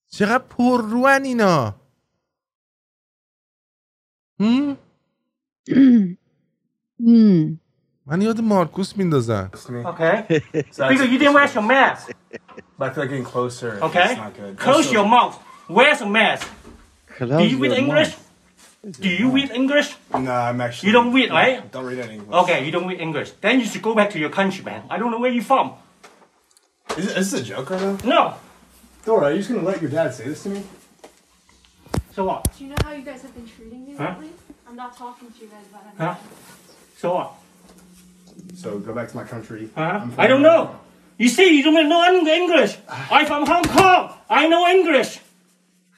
چقدر 0.09 0.45
پرروان 0.45 1.25
اینا. 1.25 1.75
هم؟ 4.40 4.78
مم. 7.00 7.60
من 8.06 8.22
یاد 8.22 8.42
مارکوس 8.42 8.98
میندازن 8.98 9.50
This 9.54 9.66
to 9.66 9.72
me. 9.72 9.84
Okay. 9.86 10.42
So 10.72 10.84
I- 10.86 10.90
Because 10.90 11.10
you 11.12 11.18
didn't 11.20 11.34
wear 11.34 11.48
your 11.56 11.64
mask. 11.64 12.04
But 12.78 12.86
I 12.88 12.94
feel 12.94 13.04
like 13.04 13.10
getting 13.14 13.30
closer. 13.36 13.72
Okay. 13.88 14.10
It's 14.12 14.22
not 14.26 14.34
good. 14.40 14.54
Close 14.66 14.88
Also- 14.88 14.94
your 14.98 15.08
mouth. 15.16 15.36
Wear 15.78 15.94
a 16.06 16.08
mask. 16.20 16.48
Do 17.20 17.44
you 17.52 17.58
read 17.64 17.74
English? 17.84 18.12
Do 19.04 19.10
you 19.22 19.28
read 19.38 19.50
English? 19.62 19.88
No, 20.28 20.32
I'm 20.48 20.60
actually. 20.66 20.86
You 20.88 20.94
don't 20.98 21.12
read, 21.18 21.30
right? 21.42 21.58
Don't 21.76 21.88
read 21.92 22.00
any 22.06 22.14
English. 22.20 22.36
Okay, 22.42 22.60
you 22.66 22.72
don't 22.76 22.88
read 22.92 23.02
English. 23.08 23.30
Then 23.44 23.56
you 23.62 23.66
should 23.72 23.84
go 23.90 23.94
back 24.00 24.10
to 24.14 24.20
your 24.24 24.32
country, 24.40 24.62
man. 24.70 24.82
I 24.94 24.96
don't 25.00 25.12
know 25.14 25.22
where 25.24 25.34
you're 25.38 25.50
from. 25.54 25.68
Is, 27.00 27.06
is 27.20 27.26
this 27.32 27.34
a 27.42 27.44
joke 27.52 27.68
right 27.74 27.82
now? 27.88 27.96
No. 28.16 28.22
Dora, 29.06 29.24
are 29.28 29.32
you 29.34 29.40
just 29.42 29.50
gonna 29.52 29.68
let 29.72 29.78
your 29.84 29.92
dad 29.98 30.10
say 30.18 30.26
this 30.32 30.42
to 30.44 30.50
me? 30.56 30.60
So 32.15 32.25
what? 32.25 32.47
Do 32.57 32.65
you 32.65 32.71
know 32.71 32.77
how 32.85 32.93
you 32.93 33.03
guys 33.03 33.23
have 33.23 33.35
been 33.35 33.49
treating 33.49 33.87
me 33.87 33.97
huh? 33.97 34.15
lately? 34.17 34.31
I'm 34.69 34.77
not 34.77 34.97
talking 34.97 35.33
to 35.33 35.41
you 35.41 35.49
guys 35.49 35.67
about 35.69 35.83
anything. 35.83 36.07
Huh? 36.07 36.17
So 36.97 37.15
what? 37.15 37.35
So 38.55 38.79
go 38.79 38.95
back 38.95 39.09
to 39.09 39.17
my 39.17 39.25
country. 39.25 39.69
Huh? 39.75 40.07
I 40.17 40.29
don't 40.29 40.43
know. 40.43 40.79
You 41.19 41.29
see, 41.29 41.57
you 41.57 41.65
don't 41.65 41.89
know 41.89 42.05
English. 42.05 42.77
I'm 42.89 43.27
from 43.27 43.45
Hong 43.47 43.65
Kong. 43.65 44.13
I 44.31 44.47
know 44.47 44.69
English. 44.69 45.19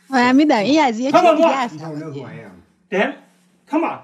Well, 0.08 0.26
I 0.26 0.32
mean, 0.32 0.48
yes, 0.48 0.98
yes, 0.98 1.12
Come 1.12 1.26
on, 1.26 1.38
what? 1.38 1.72
You 1.72 1.78
don't 1.80 1.98
know 1.98 2.10
who 2.10 2.22
I 2.22 2.32
am. 2.32 2.62
Then, 2.88 3.16
come 3.66 3.84
on. 3.84 4.02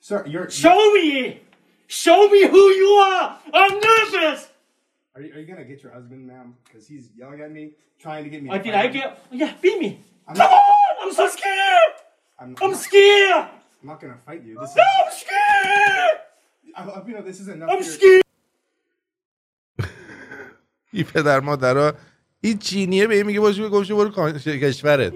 Sir, 0.00 0.24
you're. 0.26 0.48
Show 0.48 0.94
me. 0.94 1.40
Show 1.88 2.28
me 2.28 2.48
who 2.48 2.68
you 2.70 2.88
are. 2.88 3.38
I'm 3.52 3.80
nervous. 3.80 4.48
Are 5.14 5.20
you, 5.20 5.34
are 5.34 5.40
you 5.40 5.46
gonna 5.46 5.64
get 5.64 5.82
your 5.82 5.92
husband, 5.92 6.26
ma'am? 6.26 6.56
Because 6.64 6.86
he's 6.86 7.10
yelling 7.14 7.42
at 7.42 7.52
me, 7.52 7.72
trying 7.98 8.24
to 8.24 8.30
get 8.30 8.42
me. 8.42 8.48
Oh, 8.48 8.54
I 8.54 8.58
did 8.58 8.74
I 8.74 8.86
get? 8.86 9.22
Yeah, 9.30 9.52
beat 9.60 9.78
me. 9.78 10.00
I'm 10.28 10.34
Come 10.36 10.50
not, 10.50 10.52
on. 10.52 10.60
I'm 11.02 11.12
so 11.12 11.28
scared. 11.28 11.94
I'm, 12.38 12.56
I'm 12.62 12.74
scared. 12.74 13.48
I'm 13.82 13.88
not 13.88 14.00
gonna 14.00 14.16
fight 14.26 14.42
you. 14.42 14.58
This 14.60 14.70
is. 14.70 14.76
I'm 14.78 15.12
scared. 15.12 16.18
I, 16.76 16.82
I, 16.82 17.06
you 17.06 17.14
know, 17.14 17.22
this 17.22 17.40
is 17.40 17.48
enough. 17.48 17.70
I'm 17.70 17.82
scared. 17.82 18.22
این 20.92 21.04
پدر 21.04 21.40
مادرها 21.40 21.92
این 22.40 22.58
چینیه 22.58 23.06
به 23.06 23.14
این 23.16 23.26
میگه 23.26 23.40
باشه 23.40 23.68
گمشه 23.68 23.94
برو 23.94 24.10
کشورت 24.38 25.12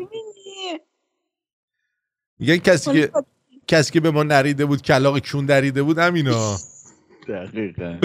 میگن 2.38 2.57
کسی 2.57 2.92
که 2.92 3.12
کسی 3.66 3.92
که 3.92 4.01
به 4.01 4.11
ما 4.11 4.23
نریده 4.23 4.66
بود 4.66 4.83
کلاق 4.83 5.18
کون 5.18 5.47
دریده 5.47 5.83
بود 5.83 5.99
همینا 5.99 6.57
دقیقا 7.29 7.99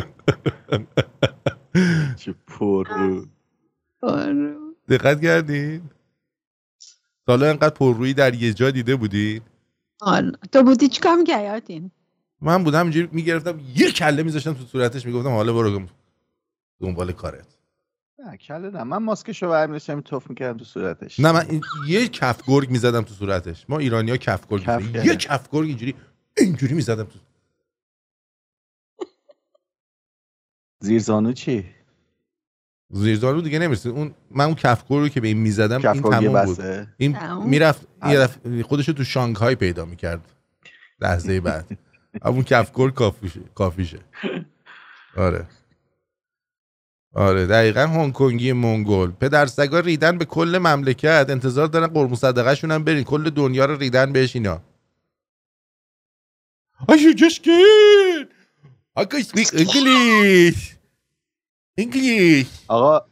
چه 2.19 2.35
پر 2.47 2.87
رو. 2.87 3.25
دقت 4.89 5.21
کردین 5.21 5.89
سالا 7.25 7.49
انقدر 7.49 7.69
پررویی 7.69 8.13
در 8.13 8.33
یه 8.33 8.53
جا 8.53 8.71
دیده 8.71 8.95
بودی؟ 8.95 9.41
آره. 10.01 10.31
تو 10.51 10.63
بودی 10.63 10.87
چیکار 10.87 11.15
می‌کردی 11.15 11.47
آرتین 11.47 11.91
من 12.41 12.63
بودم 12.63 12.81
اینجوری 12.81 13.09
می‌گرفتم 13.11 13.59
یه 13.75 13.91
کله 13.91 14.23
میذاشتم 14.23 14.53
تو 14.53 14.65
صورتش 14.65 15.05
می‌گفتم 15.05 15.29
حالا 15.29 15.53
برو 15.53 15.87
دنبال 16.81 17.11
کارت. 17.11 17.47
نه 18.19 18.37
کله 18.37 18.69
نه. 18.69 18.83
من 18.83 18.97
ماسکشو 18.97 19.49
برمی 19.49 19.73
داشتم 19.73 20.01
توف 20.01 20.29
می‌کردم 20.29 20.57
تو 20.57 20.65
صورتش. 20.65 21.19
نه 21.19 21.31
من. 21.31 21.61
یه 21.87 22.07
کف 22.07 22.41
گرگ 22.47 22.69
می‌زدم 22.69 23.01
تو 23.01 23.13
صورتش. 23.13 23.65
ما 23.69 23.77
ایرانی 23.77 24.11
ها 24.11 24.17
کف 24.17 24.47
گرگ. 24.47 24.95
یه 25.05 25.15
کف 25.15 25.49
گرگ 25.51 25.67
اینجوری 25.67 25.95
اینجوری 26.37 26.73
می‌زدم 26.73 27.03
تو 27.03 27.19
زیر 30.79 30.99
زانو 30.99 31.33
چی؟ 31.33 31.65
زیرزارو 32.89 33.41
دیگه 33.41 33.59
نمی‌رسه 33.59 33.89
اون 33.89 34.13
من 34.31 34.45
اون 34.45 34.55
کف 34.55 34.83
گرگ 34.89 35.01
رو 35.01 35.09
که 35.09 35.21
به 35.21 35.27
این 35.27 35.37
می‌زدم 35.37 35.91
این 35.93 36.01
تموم 36.01 36.45
بود. 36.45 36.59
این. 36.97 37.17
می‌رفت 37.45 37.87
می‌رفت 38.05 38.61
خودشو 38.61 38.93
تو 38.93 39.03
شانگهای 39.03 39.55
پیدا 39.55 39.85
می‌کرد. 39.85 40.21
لحظه 41.01 41.39
بعد. 41.39 41.77
اون 42.25 42.43
کف 42.43 42.71
گرگ 42.73 42.93
کافیشه 42.93 43.39
کافیشه 43.55 43.99
آره. 45.17 45.45
آره 47.13 47.47
دقیقا 47.47 47.81
هنگ 47.81 48.13
کنگی 48.13 48.53
منگل 48.53 49.11
پدر 49.11 49.45
سگا 49.45 49.79
ریدن 49.79 50.17
به 50.17 50.25
کل 50.25 50.57
مملکت. 50.57 51.25
انتظار 51.29 51.67
دارن 51.67 51.87
قرمو 51.87 52.15
صدقه 52.15 52.55
شون 52.55 52.71
هم 52.71 52.83
برین. 52.83 53.03
کل 53.03 53.29
دنیا 53.29 53.65
رو 53.65 53.77
ریدن 53.77 54.11
بهش 54.11 54.35
اینا. 54.35 54.61
just 57.23 57.43
get 57.43 58.27
I 58.97 59.05
can 59.05 59.23
speak 59.23 59.49
English 59.53 60.77
English 61.81 62.47
آقا 62.67 63.05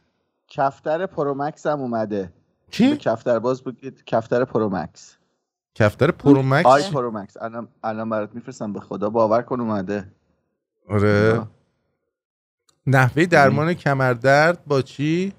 کفتر 0.47 1.05
Pro 1.05 1.35
Max 1.35 1.65
هم 1.65 1.79
اومده. 1.79 2.33
چی؟ 2.71 2.97
کفتر 2.97 3.39
باز 3.39 3.63
بگید 3.63 4.03
کفتر 4.05 4.45
پرومکس 4.45 5.17
کفتر 5.75 6.11
پرومکس 6.11 6.65
آی 6.65 6.83
Pro 6.93 7.15
Max 7.15 7.37
الان 7.37 7.67
الان 7.83 8.09
برات 8.09 8.35
میفرستم 8.35 8.73
به 8.73 8.79
خدا 8.79 9.09
باور 9.09 9.41
کن 9.41 9.59
اومده. 9.59 10.11
آره. 10.89 11.47
نحوه 12.87 13.25
درمان 13.25 13.73
کمردرد 13.73 14.65
با 14.65 14.81
چی؟ 14.81 15.33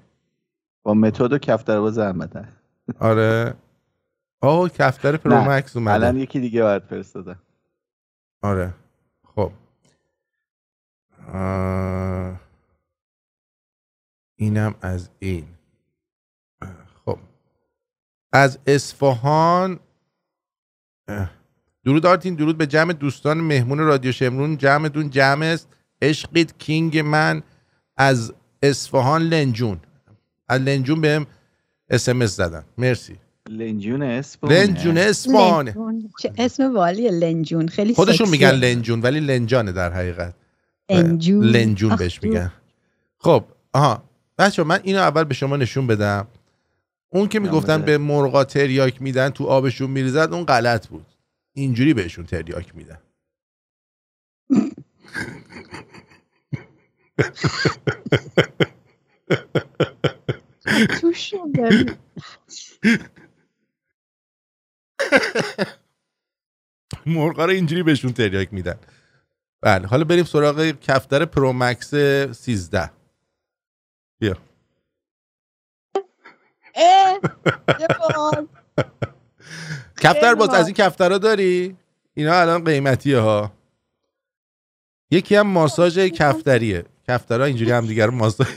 با 0.83 0.93
متد 0.93 1.33
و 1.33 1.37
کفتر 1.37 1.79
باز 1.79 1.97
احمده. 1.97 2.47
آره. 2.99 3.53
آه 4.41 4.69
کفتر 4.69 5.17
پرومکس 5.17 5.75
اومده. 5.75 5.93
الان 5.93 6.17
یکی 6.17 6.39
دیگه 6.39 6.63
برات 6.63 6.83
فرستادم. 6.85 7.39
آره. 8.41 8.73
خب. 9.35 9.51
آه. 11.33 12.42
اینم 14.35 14.75
از 14.81 15.09
این. 15.19 15.45
خب. 17.05 17.19
از 18.33 18.59
اصفهان. 18.67 19.79
درود 21.85 22.05
آرتین 22.05 22.35
درود 22.35 22.57
به 22.57 22.67
جمع 22.67 22.93
دوستان 22.93 23.37
مهمون 23.41 23.79
رادیو 23.79 24.11
شمرون. 24.11 24.57
جمعتون 24.57 25.09
جمع 25.09 25.45
است. 25.45 25.67
عشقید 26.01 26.57
کینگ 26.57 26.97
من 26.97 27.43
از 27.97 28.33
اصفهان 28.63 29.21
لنجون. 29.21 29.79
از 30.49 30.61
لنجون 30.61 31.01
بهم 31.01 31.27
اسمس 31.89 32.35
زدن. 32.35 32.63
مرسی. 32.77 33.17
لنجون 33.49 34.01
اسم 34.03 34.47
لنجون. 34.47 34.95
چه 36.19 36.33
اسم 36.37 36.75
والیه 36.75 37.11
لنجون. 37.11 37.67
خیلی 37.67 37.93
خودشون. 37.93 38.29
میگن 38.29 38.51
لنجون 38.51 39.01
ولی 39.01 39.19
لنجانه 39.19 39.71
در 39.71 39.93
حقیقت. 39.93 40.33
لنجون. 40.89 41.43
لنجون 41.43 41.95
بهش 41.95 42.23
میگن. 42.23 42.51
خب 43.17 43.43
آها. 43.73 44.03
بچه 44.37 44.63
من 44.63 44.79
اینو 44.83 44.99
اول 44.99 45.23
به 45.23 45.33
شما 45.33 45.57
نشون 45.57 45.87
بدم. 45.87 46.27
اون 47.09 47.27
که 47.27 47.39
می‌گفتن. 47.39 47.81
به 47.81 47.97
مرغا 47.97 48.43
تریاک 48.43 49.01
میدن 49.01 49.29
تو 49.29 49.45
آبشون 49.45 49.89
میریزد 49.91 50.29
اون 50.33 50.45
غلط 50.45 50.87
بود. 50.87 51.05
اینجوری 51.53 51.93
بهشون 51.93 52.25
تریاک 52.25 52.75
میدن. 52.75 52.99
مرغا 67.05 67.45
رو 67.45 67.51
اینجوری 67.51 67.83
بهشون 67.83 68.13
تریاک 68.13 68.53
میدن. 68.53 68.75
بله 69.61 69.87
حالا 69.87 70.03
بریم 70.03 70.23
سراغ 70.23 70.71
کفتر 70.81 71.25
پرومکس 71.25 71.95
13 72.35 72.91
بار. 77.99 78.47
کفتر 80.01 80.35
باز 80.35 80.49
از 80.49 80.67
این 80.67 80.75
کفترها 80.75 81.17
داری؟ 81.17 81.77
اینا 82.13 82.33
الان 82.41 82.63
قیمتیه 82.63 83.19
ها. 83.19 83.51
یکی 85.11 85.35
هم 85.35 85.47
ماساژ 85.47 85.97
کفتریه. 85.99 86.85
کفترها 87.07 87.45
اینجوری 87.45 87.71
هم 87.71 87.85
دیگر 87.87 88.09
ماساژ. 88.09 88.47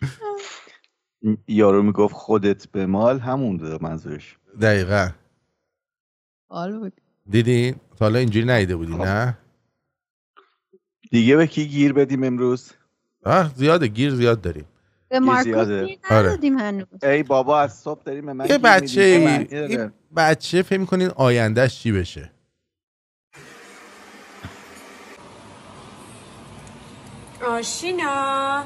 یارو 1.48 1.82
می‌گفت 1.82 2.14
خودت 2.14 2.68
به 2.68 2.86
مال 2.86 3.20
همون 3.20 3.56
ده 3.56 3.78
منظورش. 3.82 4.38
دقیقا. 4.60 5.10
دیدین؟ 7.30 7.74
تا 7.74 8.04
حالا 8.04 8.18
اینجوری 8.18 8.46
نیده 8.46 8.76
بودی 8.76 8.92
خب. 8.92 9.02
نه؟ 9.02 9.38
دیگه 11.10 11.36
به 11.36 11.46
کی 11.46 11.68
گیر 11.68 11.92
بدیم 11.92 12.24
امروز 12.24 12.72
آه 13.26 13.54
زیاده 13.56 13.86
گیر 13.86 14.10
زیاد 14.14 14.40
داریم 14.40 14.64
به 15.08 15.20
مارکوس 15.20 15.44
زیاده. 15.44 15.86
گیر 15.86 15.98
آره. 16.10 16.28
ندادیم 16.28 16.58
هنوز 16.58 16.86
ای 17.04 17.22
بابا 17.22 17.60
از 17.60 17.78
صبح 17.80 18.02
داریم 18.02 18.26
به 18.26 18.32
من 18.32 18.46
یه. 18.48 18.58
بچه؟ 18.58 19.00
این 19.50 19.92
بچه 20.16 20.62
فکر 20.62 20.80
می‌کنین 20.80 21.08
آیندهش 21.08 21.80
چی 21.80 21.92
بشه 21.92 22.30
آشینا 27.48 28.64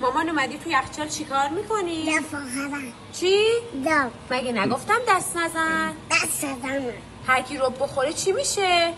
مامان 0.00 0.28
اومدی 0.28 0.58
تو 0.58 0.70
یخچال 0.70 1.08
چیکار 1.08 1.48
می‌کنی؟ 1.48 2.04
دفاقرم 2.18 2.82
چی؟ 3.12 3.38
دم 3.84 4.10
مگه 4.30 4.52
نگفتم 4.52 4.98
دست 5.08 5.36
نزن؟ 5.36 5.92
دست 6.10 6.44
دمه 6.44 6.94
هر 7.26 7.42
کی 7.42 7.58
رب 7.58 7.74
بخوره 7.80 8.12
چی 8.12 8.32
میشه؟ 8.32 8.92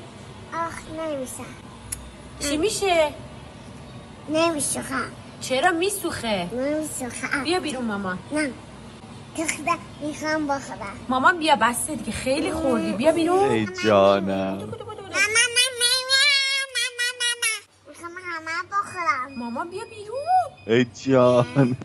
آخ 0.55 0.75
نمیشه 0.99 1.68
چی 2.41 2.57
میشه؟ 2.57 3.15
نمیسوخه 4.29 4.95
چرا 5.41 5.71
میسوخه؟ 5.71 6.49
نمیسوخه 6.53 7.43
بیا 7.45 7.61
بیرون 7.61 7.85
ماما. 7.85 8.19
نه. 8.33 8.51
تخبه 9.37 9.73
می‌خوام 10.01 10.47
بخورم. 10.47 10.97
مامان 11.09 11.39
بیا 11.39 11.57
بسته 11.57 11.95
دیگه. 11.95 12.13
خیلی 12.13 12.53
خوردی. 12.53 12.93
بیا 12.93 13.13
بیرون. 13.13 13.51
ای 13.51 13.69
جانم. 13.85 14.59
مامان. 19.37 19.71
بیا 19.71 19.85
بیرون. 19.85 20.19
ای 20.67 20.85
جان. 20.85 21.77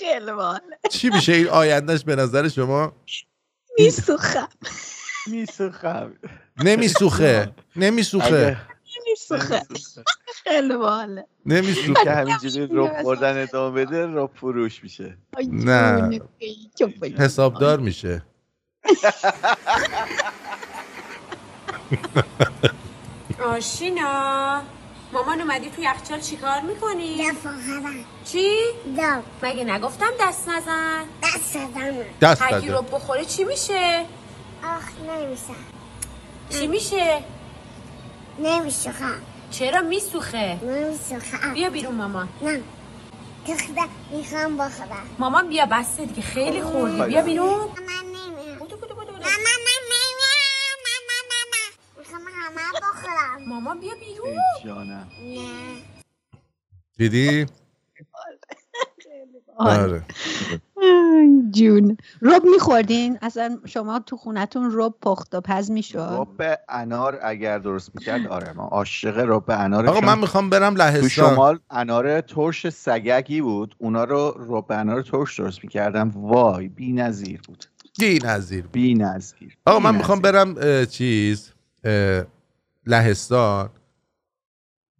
خلوان 0.00 0.60
چی 0.90 1.10
میشه 1.10 1.32
این 1.32 1.48
آیندهش 1.48 2.04
به 2.04 2.16
نظر 2.16 2.48
شما؟ 2.48 2.92
میسوخم. 3.78 4.48
میسوخم. 5.26 6.12
نمیسوخه. 6.56 7.52
نمیسوخه. 7.76 8.56
اگه 8.92 9.02
میسوخه 9.10 9.62
خیلی 10.44 10.76
باحاله. 10.76 11.26
نمیسوخه 11.46 12.04
که 12.04 12.10
همینجوری 12.10 12.68
رب 12.70 13.02
خوردن 13.02 13.42
ادامه 13.42 13.84
بده 13.84 14.06
رب 14.06 14.30
فروش 14.34 14.82
میشه. 14.82 15.16
نه. 15.52 16.20
حسابدار 17.18 17.80
میشه. 17.80 18.22
آشینا 23.44 24.62
مامان 25.12 25.40
اومدی 25.40 25.70
تو 25.70 25.82
یخچال 25.82 26.20
چیکار 26.20 26.60
می‌کنی؟ 26.60 27.30
دفاقرم 27.30 28.04
چی؟ 28.24 28.56
دم 28.96 29.22
مگه 29.42 29.64
نگفتم 29.64 30.10
دست 30.20 30.48
نزن؟ 30.48 31.04
دست 31.22 31.56
دمه 31.56 32.06
دست 32.20 32.50
داده 32.50 32.76
رب 32.78 32.86
بخوره 32.92 33.24
چی 33.24 33.44
میشه؟ 33.44 34.04
آخ 34.64 34.82
نمیشه 35.08 35.54
چی 36.50 36.66
میشه؟ 36.66 37.24
نمیشه 38.38 38.92
خم 38.92 39.22
چرا 39.50 39.80
میسوخه؟ 39.80 40.54
نمیشه 40.64 41.18
خم 41.20 41.54
بیا 41.54 41.70
بیرون 41.70 41.94
مامان 41.94 42.28
نه. 42.42 42.62
تخته 43.46 43.82
می‌خوام 44.12 44.56
بخورم 44.58 45.06
مامان 45.18 45.48
بیا 45.48 45.66
بسته 45.66 46.06
دیگه 46.06 46.22
خیلی 46.22 46.62
خوردی 46.62 47.02
بیا 47.02 47.22
بیرون. 47.22 47.48
من 47.68 48.06
نمیام 48.06 48.58
بودو 48.58 48.76
بودو 48.76 49.12
نه 49.12 49.18
می‌خوام 51.98 52.22
همه 52.28 52.72
بخورم 52.82 53.44
مامان 53.48 53.80
بیا 53.80 53.94
بیرون. 53.94 54.28
ای 54.28 54.38
جانم. 54.64 55.10
نه. 55.18 55.82
دیدی. 56.98 57.46
آره 59.58 60.04
جون. 61.50 61.96
رب 62.22 62.42
میخوردین؟ 62.44 63.18
اصلا 63.22 63.58
شما 63.64 63.98
تو 63.98 64.16
خونتون 64.16 64.70
رب 64.72 64.94
پخت 65.02 65.34
و 65.34 65.40
پز 65.40 65.70
می‌شد؟ 65.70 65.98
رب 66.12 66.58
انار 66.68 67.18
اگر 67.22 67.58
درست 67.58 67.90
می‌کرد 67.94 68.26
آره 68.26 68.52
ما 68.52 68.64
عاشق 68.64 69.18
رب 69.18 69.44
انار 69.48 69.86
آقا 69.86 70.00
من 70.00 70.18
می‌خوام 70.18 70.50
برم 70.50 70.74
تو 70.74 70.78
لهستان 70.78 71.08
شمال 71.08 71.58
انار 71.70 72.20
ترش 72.20 72.68
سگگی 72.68 73.40
بود. 73.40 73.74
اونا 73.78 74.04
رو 74.04 74.36
رب 74.48 74.72
انار 74.72 75.02
ترش 75.02 75.40
درست 75.40 75.64
می‌کردم 75.64 76.10
وای 76.14 76.68
بی 76.68 76.92
نظیر 76.92 77.40
بود. 77.46 77.64
بی 77.98 78.18
نظیر 78.24 78.66
بی 78.66 78.94
نظیر. 78.94 79.56
آقا 79.66 79.78
من 79.78 79.94
می‌خوام 79.94 80.20
برم 80.20 80.54
اه، 80.58 80.86
چیز 80.86 81.52
اه، 81.84 82.24
لهستان. 82.86 83.70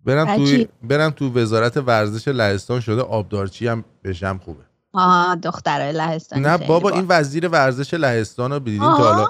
برم 0.04 0.36
توی 0.36 0.54
عجیب. 0.54 0.68
برم 0.82 1.10
تو 1.10 1.32
وزارت 1.32 1.76
ورزش 1.76 2.28
لهستان 2.28 2.80
شده 2.80 3.02
آبدارچی 3.02 3.66
هم 3.66 3.84
بشم 4.04 4.40
خوبه. 4.44 4.71
آه 4.94 5.36
دخترای 5.36 5.92
لهستانی 5.92 6.42
نه 6.42 6.56
بابا 6.58 6.78
با- 6.80 6.90
این 6.96 7.06
وزیر 7.08 7.48
ورزش 7.48 7.94
لهستان 7.94 8.52
رو 8.52 8.58
دیدین 8.58 8.80
تا. 8.80 8.88
حالا. 8.88 9.28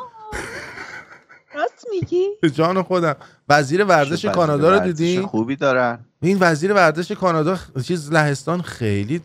راست 1.55 1.87
میگی؟ 1.91 2.29
به 2.43 2.51
جان 2.59 2.83
خودم. 2.83 3.17
وزیر 3.49 3.85
ورزش 3.85 4.25
کانادا 4.25 4.71
رو 4.79 4.81
دیدین؟ 4.81 5.27
خوبی 5.27 5.57
دارن. 5.57 6.05
این 6.23 6.37
وزیر 6.41 6.73
ورزش 6.73 7.13
کانادا 7.13 7.59
چیز 7.85 8.13
لهستان 8.13 8.63
خیلی 8.63 9.23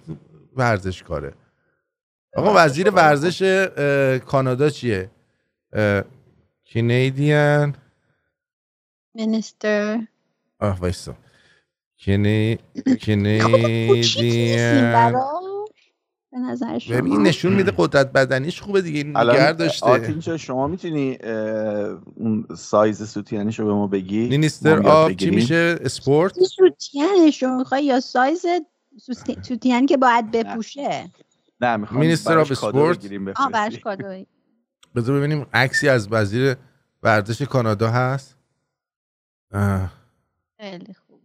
ورزش 0.55 1.03
کاره 1.03 1.33
آقا 2.35 2.53
وزیر 2.55 2.89
ورزش 2.89 3.67
کانادا 4.25 4.69
چیه؟ 4.69 5.09
Canadian. 6.65 7.75
minister 9.15 9.99
آه 10.59 10.79
وایسا. 10.79 11.15
کنی 12.05 12.57
خب، 12.75 12.81
نیستیم 14.19 14.91
Canadian 14.91 15.15
به 16.31 16.37
نظر 16.39 16.79
شما. 16.79 16.97
ببین 16.97 17.11
این 17.11 17.21
نشون 17.21 17.53
میده 17.53 17.73
قدرت 17.77 18.11
بدنیش 18.11 18.61
خوبه 18.61 18.81
دیگه 18.81 18.97
این 18.97 19.17
نگه 19.17 19.53
داشته 19.53 19.85
آرتین 19.85 20.19
جان، 20.19 20.37
شما 20.37 20.67
می‌تونی 20.67 21.15
اون 22.15 22.47
سایز 22.57 23.09
سوتیانش 23.09 23.59
رو 23.59 23.65
به 23.65 23.73
ما 23.73 23.87
بگی؟ 23.87 24.27
minister 24.27 24.87
of 24.87 25.11
چی. 25.11 25.29
میشه؟ 25.29 25.79
اسپورت؟ 25.81 26.37
این 26.37 26.45
سوتیانش 26.47 27.43
رو 27.43 27.57
می‌خوای 27.57 27.85
یا 27.85 27.99
سایز 27.99 28.45
سوتی- 29.01 29.37
سوتیان 29.41 29.85
که 29.85 29.97
باید 29.97 30.31
بپوشه؟ 30.31 31.11
نه 31.61 31.77
می‌خوام 31.77 31.99
minister 31.99 32.37
of 32.37 32.51
کادو 32.51 32.77
اسپورت؟ 32.77 32.97
بگیریم 32.97 33.27
آه 33.27 33.51
براش 33.51 33.77
بفرستی. 33.79 33.81
کادوی. 33.81 34.25
بذار 34.95 35.17
ببینیم 35.19 35.45
عکسی 35.53 35.89
از 35.89 36.07
وزیر 36.11 36.55
ورزش 37.03 37.41
کانادا 37.41 37.89
هست. 37.89 38.37
خیلی 40.59 40.93
خوب. 40.93 41.21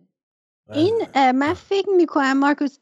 این 0.72 1.02
اه، 1.14 1.32
من 1.32 1.54
فکر 1.54 1.88
می‌کنم 1.96 2.38
مارکوس 2.38 2.78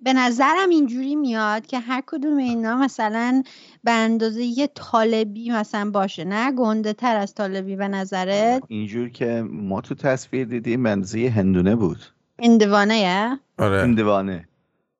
به 0.00 0.12
نظرم 0.12 0.68
اینجوری 0.70 1.16
میاد 1.16 1.66
که 1.66 1.78
هر 1.78 2.02
کدوم 2.06 2.36
اینا 2.36 2.76
مثلا 2.76 3.42
به 3.84 3.90
اندازه 3.90 4.42
یه 4.42 4.66
طالبی 4.74 5.50
مثلا 5.50 5.90
باشه. 5.90 6.24
نه 6.24 6.52
گنده 6.52 6.92
تر 6.92 7.16
از 7.16 7.34
طالبی 7.34 7.76
به 7.76 7.88
نظرت؟ 7.88 8.62
اینجور 8.68 9.08
که 9.08 9.44
ما 9.50 9.80
تو 9.80 9.94
تصویر 9.94 10.46
دیدیم 10.46 10.80
منزی 10.80 11.26
هندونه 11.26 11.76
بود. 11.76 11.98
هندوانه؟ 12.42 13.40
آره. 13.58 13.82
هندوانه. 13.82 14.48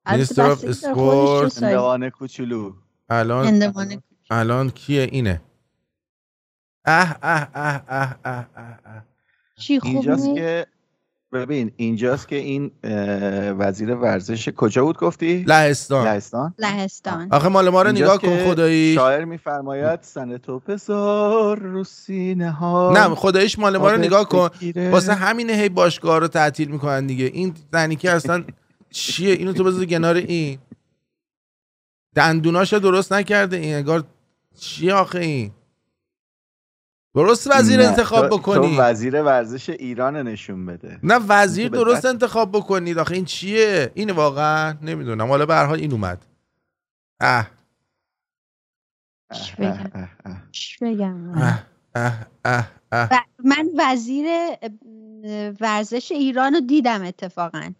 هندوانه 0.06 2.10
کوچولو. 2.10 2.72
الان 3.10 3.46
هندوانه 3.46 4.02
الان 4.30 4.70
کیه 4.70 5.08
اینه؟ 5.12 5.40
اه 6.84 7.16
اه 7.22 7.48
اه 7.54 7.82
اه 7.88 8.16
اه 8.24 8.46
اه, 8.56 8.78
اه. 8.86 9.04
چی 9.56 9.80
خوب 9.80 9.90
اینجاست؟ 9.90 10.34
که 10.34 10.66
ببین 11.34 11.72
اینجاست 11.76 12.28
که 12.28 12.36
این 12.36 12.70
وزیر 13.58 13.94
ورزش 13.94 14.48
کجا 14.48 14.84
بود 14.84 14.98
گفتی؟ 14.98 15.44
لهستان. 15.46 16.06
لهستان. 16.06 16.54
لهستان. 16.58 17.28
آخه 17.30 17.48
مال 17.48 17.68
ما 17.68 17.82
رو 17.82 17.92
نگاه 17.92 18.18
کن 18.18 18.44
خدایی 18.44 18.94
شاعر 18.94 19.24
میفرماید 19.24 20.02
سن 20.02 20.36
تو 20.36 20.58
بذار 20.58 21.58
رو 21.58 21.84
سینه 21.84 22.50
ها. 22.50 22.92
نه 22.96 23.14
خداییش 23.14 23.58
مال 23.58 23.78
ما 23.78 23.90
رو 23.90 23.96
نگاه 23.96 24.28
کن. 24.28 24.48
واسه 24.76 25.14
همینه 25.14 25.52
هی 25.52 25.68
باشگاه 25.68 26.18
رو 26.18 26.28
تعطیل 26.28 26.68
می‌کنن 26.68 27.06
دیگه. 27.06 27.24
این 27.24 27.54
زنی 27.72 27.96
که 27.96 28.10
اصلا 28.10 28.44
چیه؟ 28.90 29.34
اینو 29.34 29.52
تو 29.52 29.64
بذار 29.64 29.84
کنار 29.84 30.14
این. 30.14 30.58
دندوناشو 32.14 32.78
درست 32.78 33.12
نکرده 33.12 33.56
این 33.56 33.74
انگار 33.74 34.04
چیه 34.60 34.94
آخه 34.94 35.18
این؟ 35.18 35.50
درست 37.14 37.50
وزیر 37.56 37.80
نه، 37.80 37.88
انتخاب 37.88 38.28
تو- 38.28 38.38
بکنی. 38.38 38.76
تو 38.76 38.82
وزیر 38.82 39.22
ورزش 39.22 39.70
ایران 39.70 40.16
نشون 40.16 40.66
بده. 40.66 40.98
نه 41.02 41.18
وزیر 41.28 41.68
درست 41.68 42.04
انتخاب 42.04 42.52
بکنید. 42.52 42.98
آخه 42.98 43.14
این 43.14 43.24
چیه؟ 43.24 43.90
این 43.94 44.10
واقعا. 44.10 44.74
نمی‌دونم. 44.82 45.28
حالا 45.28 45.46
به 45.46 45.54
هر 45.54 45.64
حال 45.66 45.78
این 45.78 45.92
اومد. 45.92 46.26
اه. 47.20 47.50
بگم؟ 50.80 51.30
و 52.92 53.20
من 53.44 53.68
وزیر 53.78 54.26
ورزش 55.60 56.12
ایران 56.12 56.54
رو 56.54 56.60
دیدم 56.60 57.04
اتفاقا. 57.04 57.70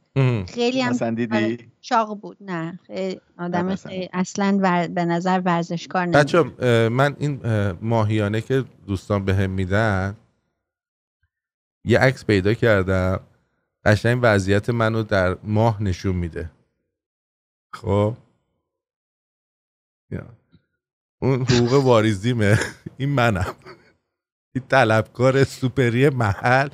خیلی 0.49 0.81
هم 0.81 1.15
دیدی. 1.15 1.71
چاق 1.81 2.21
بود. 2.21 2.37
نه 2.41 2.79
خیلی 2.87 3.21
آدم. 3.39 3.75
خیلی 3.75 4.09
اصلا 4.13 4.59
ور... 4.63 4.87
به 4.87 5.05
نظر 5.05 5.43
ورزشکار 5.45 6.07
نمید 6.07 6.17
بچه 6.17 6.43
من 6.89 7.17
این 7.19 7.47
اه، 7.47 7.73
ماهیانه 7.73 8.41
که 8.41 8.65
دوستان 8.87 9.25
بهم 9.25 9.51
میدن 9.51 10.17
یه 11.85 11.99
عکس 11.99 12.25
پیدا 12.25 12.55
کردم. 12.55 13.21
قشنگ 13.85 14.19
وضعیت 14.23 14.71
منو 14.71 15.03
در 15.03 15.37
ماه 15.43 15.83
نشون 15.83 16.17
میده. 16.17 16.51
خب؟ 17.73 18.17
یا. 20.11 20.27
اون 21.23 21.43
حقوق 21.43 21.85
واریزیمه. 21.85 22.59
این 22.99 23.09
منم. 23.09 23.55
این 24.55 24.65
طلبکار 24.69 25.45
سوپری 25.45 26.09
محل 26.09 26.69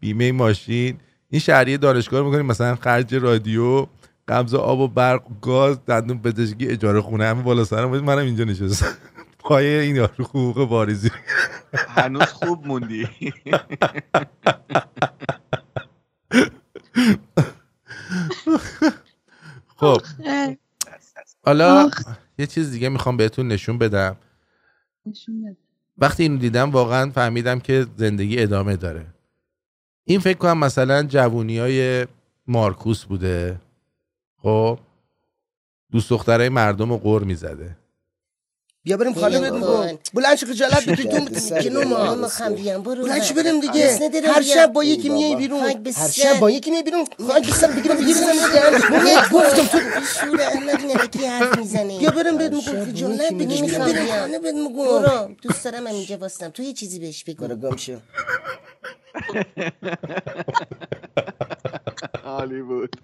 بیمه 0.00 0.32
ماشین. 0.32 1.00
این 1.34 1.40
شهریه 1.40 1.76
دانشگاه 1.76 2.20
رو 2.20 2.26
می‌کنیم 2.26 2.46
مثلا 2.46 2.76
خرج 2.76 3.14
رادیو 3.14 3.86
قبض 4.28 4.54
آب 4.54 4.80
و 4.80 4.88
برق 4.88 5.30
و 5.30 5.34
گاز 5.42 5.84
دندون 5.84 6.18
پزشکی 6.22 6.66
اجاره 6.66 7.00
خونه 7.00 7.26
همه 7.26 7.42
بالا 7.42 7.64
سرم. 7.64 7.88
بود 7.88 8.02
منم 8.02 8.18
اینجا 8.18 8.44
نشستم. 8.44 8.86
پای 9.38 9.66
این 9.66 9.96
یارو 9.96 10.24
حقوق 10.24 10.58
واریزی. 10.58 11.10
هنوز 11.88 12.22
خوب 12.22 12.66
موندی. 12.66 13.08
خب. 19.76 20.00
حالا. 21.44 21.90
یه 22.38 22.46
چیز 22.46 22.70
دیگه 22.70 22.88
می‌خوام 22.88 23.16
بهتون 23.16 23.48
نشون 23.48 23.78
بدم. 23.78 24.16
وقتی 25.98 26.22
اینو 26.22 26.38
دیدم 26.38 26.70
واقعا 26.70 27.10
فهمیدم 27.10 27.60
که 27.60 27.86
زندگی 27.96 28.42
ادامه 28.42 28.76
داره. 28.76 29.13
این 30.04 30.20
فکر 30.20 30.38
کنم 30.38 30.58
مثلا 30.58 31.02
جوونی 31.02 31.58
های 31.58 32.06
مارکوس 32.46 33.04
بوده. 33.04 33.60
خب؟ 34.42 34.78
دوست 35.92 36.10
دخترای 36.10 36.48
مردم 36.48 36.90
رو 36.90 36.98
قر 36.98 37.22
می‌زده. 37.22 37.76
بیا 38.82 38.96
بریم 38.96 39.14
خاله 39.14 39.40
بهت 39.40 39.52
میگم 39.52 39.98
بلند 40.14 40.36
شو 40.36 40.46
خجالت 40.46 40.86
بکش 40.86 41.02
دوم 41.02 41.28
کنو 41.62 41.88
ما. 41.88 42.14
می‌خوام 42.14 42.54
بیام 42.54 42.82
برو 42.82 43.02
بلند 43.02 43.22
شو 43.22 43.34
بریم 43.34 43.60
دیگه. 43.60 43.98
هر. 44.34 44.42
شب 44.42 44.72
با 44.72 44.84
یکی 44.84 45.08
ای 45.08 45.14
میای. 45.14 45.36
بیرون. 45.36 45.60
هر. 45.60 46.10
شب 46.10 46.40
با 46.40 46.50
یکی 46.50 46.70
میای 46.70 46.82
بیرون. 46.82 47.06
خاک 47.26 47.46
به 47.46 47.52
سر 47.52 47.66
بگیرم 47.66 47.96
بگیرم 47.96 48.20
بگیرم 48.20 49.28
گفتم 49.32 49.66
تو 49.66 49.78
شور 50.20 50.40
احمد 50.40 50.84
نلکی 50.84 51.26
حرف 51.26 51.58
می‌زنه؟ 51.58 51.98
بیا 51.98 52.10
بریم 52.10 52.38
بهت 52.38 52.52
میگم 52.52 52.84
خجالت 52.84 53.32
بکش 53.32 53.60
می‌خوام 53.60 53.92
بیام. 53.92 54.20
خانه 54.20 54.38
بهت 54.38 54.54
میگم 54.54 54.74
برو. 54.74 55.34
دوست 55.42 55.64
دارم 55.64 55.86
هم 55.86 55.94
اینجا 55.94 56.16
واسم. 56.16 56.48
تو 56.50 56.62
یه 56.62 56.72
چیزی 56.72 56.98
بهش 56.98 57.24
بگو. 57.24 57.46
برو 57.46 57.56
گم 57.56 57.76
شو. 57.76 57.96
عالی 62.24 62.62
بود. 62.62 62.96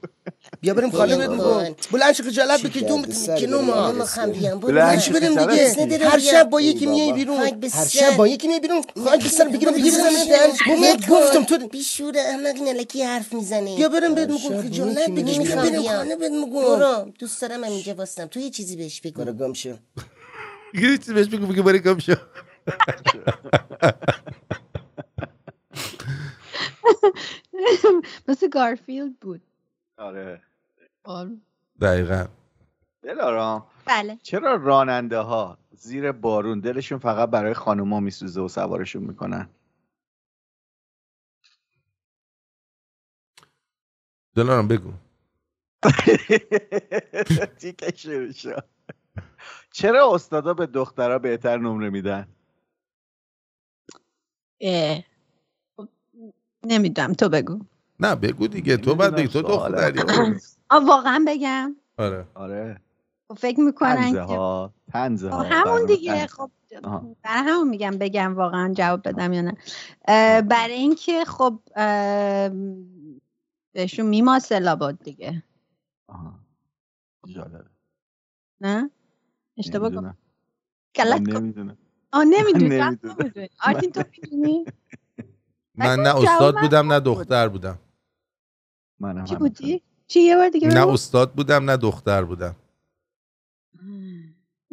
بیا 0.61 0.75
بریم 0.75 0.91
خاله 0.91 1.17
بهت. 1.17 1.31
میگم 1.31 1.75
بلند 1.93 2.13
شو 2.15 2.23
خجالت 2.25 2.63
بکش 2.63 2.83
دوم 2.83 3.05
کنو 3.41 3.63
ما 3.63 3.93
می‌خوام 3.93 4.33
بیام 4.33 4.61
برو 4.61 4.73
بلند 4.73 4.99
شو 4.99 5.13
بریم 5.13 5.47
دیگه. 5.47 6.09
هر. 6.09 6.19
شب 6.19 6.51
با 6.51 6.61
یکی 6.61 6.87
میای 6.87 7.13
بیرون. 7.13 7.37
هر. 7.73 7.89
شب 7.89 8.17
با 8.17 8.29
یکی 8.29 8.49
میای 8.49 8.61
بیرون. 8.61 8.83
خاک 9.05 9.29
سر 9.29 9.49
بگیرم 9.49 9.73
بگیرم 9.73 9.97
بگیرم. 9.97 10.97
گفتم 11.11 11.45
تو 11.45 11.69
بیشور 11.69 12.15
احمد 12.19 12.57
نلکی 12.57 13.03
حرف 13.03 13.33
می‌زنه. 13.33 13.77
بیا 13.77 13.89
بریم 13.89 14.15
بهت 14.15 14.31
میگم 14.31 14.63
خجالت 14.63 15.11
بکش 15.11 15.39
می‌خوام 15.39 15.69
بریم. 15.69 15.83
خانه 15.83 16.17
بهت 16.17 16.33
میگم 16.33 16.53
برو 16.53 17.13
دوست 17.19 17.43
دارم 17.43 17.65
هم 17.65 17.71
اینجا 17.71 17.95
واسم. 17.95 18.27
تو 18.27 18.41
یه 18.41 18.51
چیزی 18.51 18.77
بهش 18.77 19.01
بگو. 19.01 19.25
برو 19.25 19.33
گم 19.33 19.53
شو. 19.53 19.75
یه 20.75 20.99
چیزی 20.99 21.15
بهش 21.15 21.27
بگو 21.27 21.47
بگو 21.47 21.63
برای 21.63 21.81
گم 21.81 21.99
شو. 21.99 22.15
مثل 28.29 28.49
گارفیلد 28.49 29.21
بود. 29.21 29.43
آره. 29.97 30.43
آره. 31.05 31.37
دقیقا. 31.81 32.27
دلارام 33.03 33.67
بله. 33.87 34.19
چرا 34.23 34.55
راننده 34.55 35.19
ها 35.19 35.59
زیر 35.73 36.13
بارون 36.13 36.61
دلشون 36.61 36.99
فقط 36.99 37.31
برای 37.31 37.55
خانوما 37.55 38.01
میسوزه 38.01 38.41
و 38.41 38.49
سوارشون 38.49 39.03
می‌کنن؟ 39.03 39.49
دلارم 44.35 44.69
بگو. 44.69 44.93
چرا 49.73 50.15
استادا 50.15 50.55
به 50.55 50.67
دخترها 50.67 51.19
بهتر 51.19 51.57
نمره 51.57 51.91
میدن. 51.91 52.29
نمی‌دونم 56.65 57.13
تو 57.13 57.29
بگو. 57.29 57.61
نه 58.01 58.15
بگو 58.15 58.47
دیگه. 58.47 58.77
تو 58.77 58.95
بعد 58.95 59.15
بگی 59.17 59.29
تو 59.29 59.43
دختری 59.43 60.01
واقعا 60.71 61.25
بگم. 61.27 61.77
آره. 61.99 62.27
آره. 62.35 62.81
خب 63.29 63.35
فکر 63.35 63.61
می‌کنن 63.61 64.13
که 64.13 64.21
ها. 64.21 64.75
تنزه 64.93 65.31
خب 65.31 65.37
ها. 65.37 65.43
همون 65.43 65.87
دیگه. 65.87 66.27
خب. 66.27 66.51
برای 67.23 67.43
همون 67.43 67.69
میگم 67.69 67.91
بگم 67.91 68.35
واقعا 68.37 68.73
جواب 68.75 69.09
بدم 69.09 69.33
یا 69.33 69.41
نه. 69.41 69.57
برای 70.43 70.73
اینکه 70.75 71.25
خب 71.25 71.61
بهشون 73.73 74.07
میماسه 74.07 74.59
لابد 74.59 74.99
دیگه. 75.05 75.43
آها. 76.07 76.41
نه؟ 78.61 78.91
اشتباه 79.57 79.91
گفتم 79.91 80.17
نمی‌دونم. 80.99 81.77
آه 82.13 82.25
نمی‌دونی. 82.25 82.69
نمی‌دونم. 82.81 82.99
آرتین 83.65 83.93
تو 83.93 84.03
می‌دونی؟ 84.13 84.65
من 85.81 86.01
نه 86.01 86.17
استاد 86.17 86.61
بودم 86.61 86.93
نه 86.93 87.01
دختر 87.01 87.49
بودم. 87.49 87.79
منم 89.01 89.25
چی. 89.25 89.35
بودی؟ 89.35 89.83
چی 90.07 90.21
یه 90.21 90.37
بار 90.37 90.49
دیگه 90.49 90.69
نه 90.69 90.89
استاد 90.89 91.33
بودم 91.33 91.71
نه 91.71 91.77
دختر 91.77 92.25
بودم. 92.25 92.57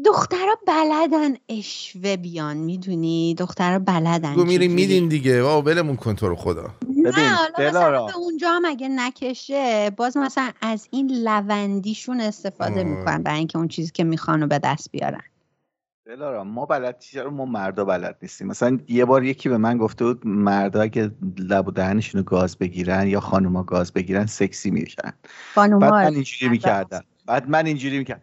دخترها 0.05 0.57
بلدن 0.67 1.35
اشوه 1.49 2.17
بیان 2.17 2.57
می‌دونی؟ 2.57 3.35
دخترها 3.35 3.79
بلدن 3.79 4.29
میریم 4.29 4.47
چجوری. 4.47 4.67
میدین 4.67 5.07
دیگه. 5.07 5.43
بابا 5.43 5.71
ولمون 5.71 5.95
کن 5.95 6.15
تو 6.15 6.27
رو 6.27 6.35
خدا. 6.35 6.71
ببین 6.81 7.03
نه 7.05 7.29
حالا 7.29 7.69
مثلا 7.69 8.05
به 8.05 8.17
اونجا 8.17 8.51
هم 8.51 8.65
اگه 8.65 8.87
نکشه 8.87 9.89
باز 9.89 10.17
مثلا 10.17 10.51
از 10.61 10.87
این 10.91 11.11
لوندیشون 11.11 12.21
استفاده. 12.21 12.83
می‌کنن 12.83 13.23
برای 13.23 13.37
اینکه 13.37 13.57
اون 13.57 13.67
چیزی 13.67 13.91
که 13.91 14.03
می‌خوان 14.03 14.41
رو 14.41 14.47
به 14.47 14.59
دست 14.59 14.91
بیارن. 14.91 15.23
دلارا 16.07 16.43
ما 16.43 16.65
بلد 16.65 16.99
چرا 16.99 17.29
ما 17.29 17.45
مردا 17.45 17.85
بلد 17.85 18.17
نیستیم. 18.21 18.47
مثلا 18.47 18.79
یه 18.87 19.05
بار 19.05 19.23
یکی 19.23 19.49
به 19.49 19.57
من 19.57 19.77
گفته 19.77 20.05
بود 20.05 20.27
مردا 20.27 20.81
اگه 20.81 21.11
لب 21.37 21.67
و 21.67 21.71
دهنشون 21.71 22.19
رو 22.19 22.25
گاز 22.25 22.57
بگیرن 22.57 23.07
یا 23.07 23.19
خانوما 23.19 23.63
گاز 23.63 23.93
بگیرن 23.93 24.25
سکسی 24.25 24.71
میشن. 24.71 25.13
بعد 25.55 25.73
من 25.73 26.13
اینجوری 26.15 26.49
می‌کردم. 26.49 27.03
بعد 27.25 27.49
من 27.49 27.65
اینجوری 27.65 27.97
می‌کردم. 27.97 28.21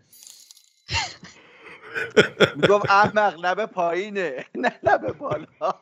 می‌گفت 2.57 2.91
احمق 2.91 3.41
لب 3.41 3.67
پایینه. 3.67 4.45
نه 4.55 4.73
لب 4.83 5.19
بالا. 5.19 5.75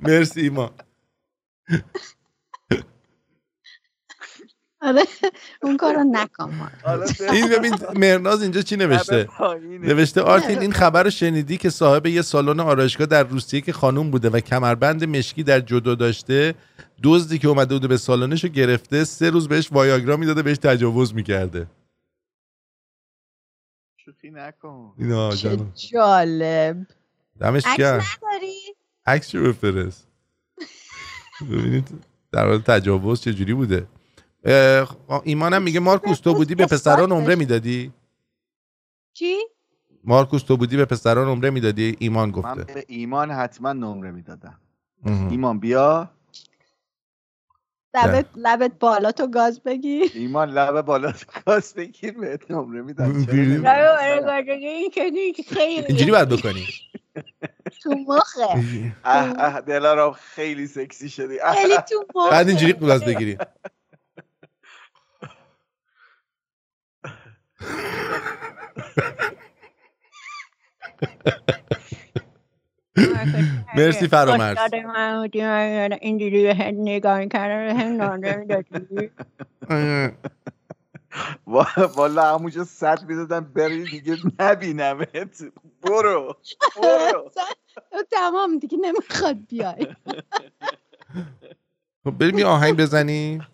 مرسی 0.00 0.40
ایمان. 0.40 0.70
آره 4.82 5.02
اون 5.62 5.76
کارو 5.76 6.04
نکن. 6.04 6.70
این 7.32 7.48
ببین 7.48 7.74
مرناز 7.96 8.42
اینجا 8.42 8.62
چی 8.62 8.76
نوشته؟ 8.76 9.28
نوشته 9.62 10.20
آرتین 10.20 10.58
این 10.58 10.72
خبر 10.72 11.02
رو 11.02 11.10
شنیدی 11.10 11.56
که 11.56 11.70
صاحب 11.70 12.06
یه 12.06 12.22
سالن 12.22 12.60
آرایشگاه 12.60 13.06
در 13.06 13.22
روسیه 13.22 13.60
که 13.60 13.72
خانوم 13.72 14.10
بوده 14.10 14.30
و 14.30 14.40
کمربند 14.40 15.04
مشکی 15.04 15.42
در 15.42 15.60
جدو 15.60 15.94
داشته 15.94 16.54
دزدی 17.02 17.38
که 17.38 17.48
اومده 17.48 17.74
بوده 17.74 17.88
به 17.88 17.96
سالنش 17.96 18.44
رو 18.44 18.50
گرفته 18.50 19.04
سه 19.04 19.30
روز 19.30 19.48
بهش 19.48 19.72
وایاگرا 19.72 20.16
می‌داده 20.16 20.42
بهش 20.42 20.58
تجاوز 20.58 21.14
می‌کرده. 21.14 21.66
شوخی 23.96 24.30
نکن. 24.30 24.94
اینا 24.98 25.34
جالب. 25.92 26.86
دمش 27.40 27.66
نداری؟ 27.66 28.54
عکس 29.06 29.34
رو 29.34 29.52
بفرست. 29.52 30.08
ببینید 31.40 31.88
در 32.32 32.46
حال 32.46 32.58
تجاوز 32.58 33.20
چجوری 33.20 33.54
بوده. 33.54 33.86
ایمانم 35.24 35.62
میگه 35.62 35.80
مارکوس 35.80 36.20
تو 36.20 36.34
بودی 36.34 36.54
به 36.54 36.66
پسران 36.66 37.12
نمره 37.12 37.34
می‌دادی؟ 37.34 37.92
چی؟ 39.12 39.36
مارکوس 40.04 40.42
تو 40.42 40.56
بودی 40.56 40.76
به 40.76 40.84
پسران 40.84 41.28
نمره 41.28 41.50
می‌دادی؟ 41.50 41.96
ایمان 41.98 42.28
من 42.28 42.30
گفته. 42.30 42.74
به 42.74 42.84
ایمان 42.88 43.30
حتما 43.30 43.72
نمره 43.72 44.10
می‌دادم. 44.10 44.60
ایمان 45.30 45.58
بیا. 45.60 46.10
لبت 47.94 48.26
لبت 48.36 48.72
بالا 48.80 49.12
تو 49.12 49.26
گاز 49.26 49.60
بگیر 49.60 50.10
ایمان 50.14 50.50
لب 50.50 50.80
بالا 50.80 51.12
تو 51.12 51.26
گاز 51.46 51.74
بگیر 51.74 52.12
بهت 52.12 52.50
نمره 52.50 52.82
میدم. 52.82 53.26
اینجوری 55.88 56.10
باید 56.10 56.28
بکنی. 56.28 56.66
تو 57.82 57.90
مخه. 58.08 58.94
اه 59.04 59.34
اه 59.38 59.60
دلارام 59.60 60.12
خیلی 60.12 60.66
سکسی 60.66 61.08
شدی. 61.08 61.38
خیلی 61.54 61.76
تو 61.76 62.06
مخه. 62.14 62.30
بعد 62.30 62.48
اینجوری 62.48 62.72
گاز 62.72 63.04
بگیری. 63.04 63.38
مرسی 73.76 74.08
فرامرز. 74.08 74.58
اینجوری 76.00 76.42
به 76.42 76.54
هد 76.54 76.74
نگاه 76.78 77.26
کردن 77.26 77.66
به 77.66 77.74
هم 77.82 77.92
نادر 77.96 78.44
دادی. 78.44 79.10
وا- 81.46 81.86
والا 81.96 82.34
همونجا 82.34 82.64
صد 82.64 83.04
می‌دادم 83.08 83.40
بری 83.40 83.84
دیگه 83.84 84.16
نبینمت 84.40 85.42
برو 85.82 86.36
برو. 86.82 87.30
تمام 88.10 88.58
دیگه 88.58 88.78
نمی‌خواد 88.78 89.36
بیای. 89.48 89.86
خب 92.04 92.10
بریم 92.10 92.38
یه 92.38 92.46
آهنگ 92.46 92.76
بزنیم. 92.76 93.46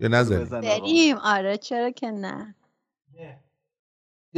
یا 0.00 0.08
نزنیم. 0.08 0.60
بریم. 0.60 1.16
آره 1.16 1.56
چرا 1.56 1.90
که 1.90 2.10
نه. 2.10 2.54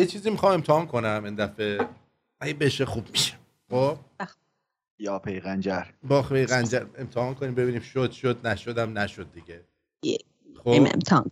یه 0.01 0.07
چیزی 0.07 0.31
می‌خوام 0.31 0.53
امتحان 0.53 0.87
کنم 0.87 1.23
این 1.25 1.35
دفعه. 1.35 1.89
اگه 2.41 2.55
بشه 2.55 2.85
خوب 2.85 3.11
میشه. 3.11 3.39
خب؟ 3.71 3.99
یا 4.99 5.19
پیغنجر. 5.19 5.85
با 6.03 6.23
خوی 6.23 6.47
قنجر 6.47 6.87
امتحان 6.99 7.35
کنیم 7.35 7.55
ببینیم 7.55 7.81
شد 7.81 8.13
شد 8.13 8.47
نشدم 8.47 8.99
نشد 8.99 9.33
دیگه. 9.33 9.65
خب؟ 10.57 10.69
امتحان. 10.69 11.31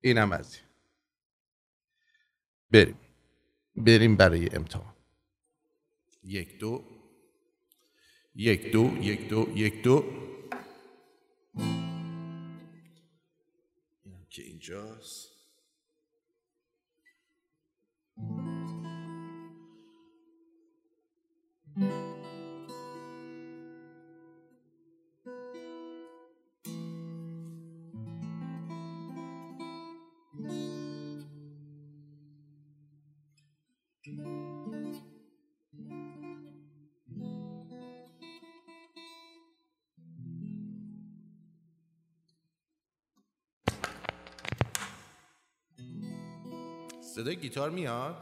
اینم 0.00 0.32
از 0.32 0.54
این. 0.54 0.64
بریم. 2.70 2.98
بریم 3.76 4.16
برای 4.16 4.56
امتحان. 4.56 4.94
یک 6.24 6.58
دو. 6.58 6.84
یک 8.34 8.72
دو 8.72 8.96
یک 9.00 9.28
دو 9.28 9.52
یک 9.54 9.82
دو. 9.82 10.04
اینم 14.04 14.26
که 14.30 14.42
اینجاست. 14.42 15.35
Música 18.16 18.65
صدای 47.26 47.36
گیتار 47.36 47.70
میاد؟ 47.70 48.14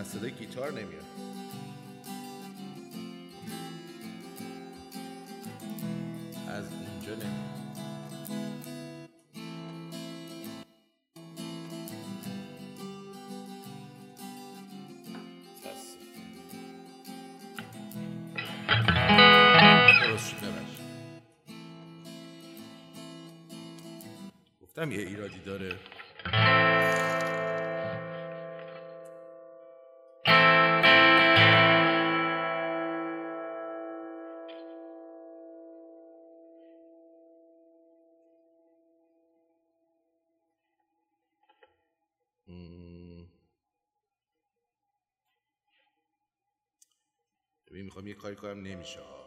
نه 0.00 0.06
صدای 0.06 0.30
گیتار 0.30 0.72
نمیاد. 0.72 1.04
از 6.48 6.64
اینجا 6.72 7.14
نمیاد. 7.14 7.50
گفتم 24.62 24.92
یه 24.92 24.98
ایرادی 24.98 25.40
داره. 25.46 25.76
می‌خوام 47.82 48.06
یه 48.06 48.14
کاری 48.14 48.36
کنم 48.36 48.62
نمیشه. 48.62 49.19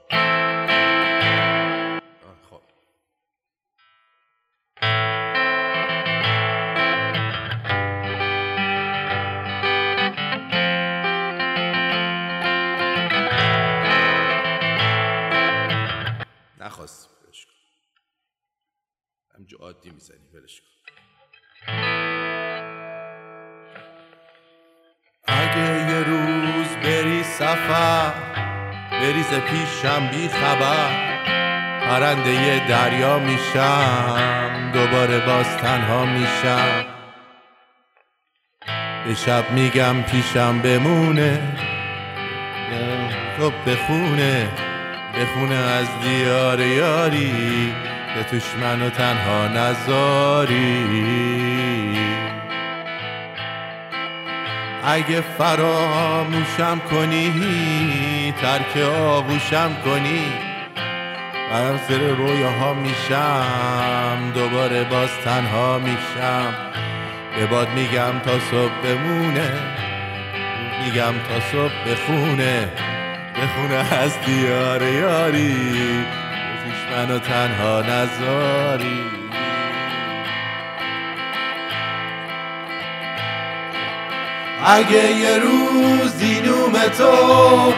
پیشم 29.45 30.07
بی 30.07 30.27
خبر. 30.27 31.13
پرنده 31.81 32.67
دریا 32.67 33.19
میشم. 33.19 34.71
دوباره 34.73 35.19
باز 35.19 35.57
تنها 35.57 36.05
میشم. 36.05 36.85
به 39.05 39.15
شب 39.15 39.51
میگم 39.51 40.01
پیشم 40.01 40.59
بمونه. 40.59 41.39
تو 43.37 43.51
بخونه. 43.67 44.47
بخونه 45.19 45.55
از 45.55 45.87
دیار 46.03 46.59
یاری. 46.59 47.73
که 48.15 48.23
توش 48.23 48.43
منو 48.61 48.89
تنها 48.89 49.47
نذاری. 49.47 50.53
اگه 54.85 55.21
فراموشم 55.37 56.81
کنی 56.91 58.33
ترک 58.41 58.77
آغوشم 58.87 59.71
کنی. 59.85 60.23
سر 61.87 61.97
رویاها 61.97 62.73
میشم 62.73 64.31
دوباره 64.33 64.83
باز 64.83 65.09
تنها 65.25 65.79
میشم. 65.79 66.53
به 67.35 67.45
باد 67.45 67.69
میگم 67.69 68.19
تا 68.25 68.39
صبح 68.39 68.71
بمونه 68.83 69.51
میگم 70.85 71.13
تا 71.13 71.39
صبح 71.51 71.91
بخونه. 71.91 72.69
بخونه 73.35 73.93
از 73.93 74.11
دیار 74.25 74.83
یاری 74.83 76.05
منو 76.91 77.19
تنها 77.19 77.81
نذاری. 77.81 79.22
اگه 84.65 85.11
یه 85.11 85.39
روزی 85.39 86.41
نوم 86.41 86.73
تو 86.97 87.73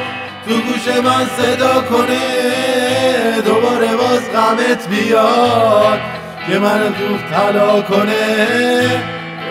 تو 0.48 0.54
گوش 0.62 0.88
من 1.04 1.26
صدا 1.38 1.82
کنه 1.82 3.42
دوباره 3.46 3.96
باز 3.96 4.32
غمت 4.32 4.88
بیاد 4.90 6.00
که 6.48 6.60
منو 6.60 6.90
تو 6.90 7.18
طلا 7.32 7.82
کنه. 7.82 9.04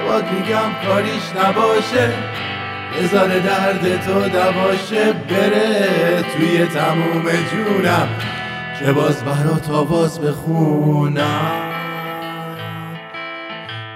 باد 0.09 0.24
میگم 0.32 0.89
کاریش 0.89 1.22
نباشه 1.45 2.12
بذار 2.99 3.28
درد 3.28 4.05
تو 4.07 4.28
دواشه 4.28 5.12
بره 5.12 6.24
توی 6.37 6.66
تموم 6.66 7.24
جونم 7.24 8.09
که 8.78 8.93
باز 8.93 9.24
برات 9.24 9.70
آواز 9.70 10.20
بخونم. 10.20 11.73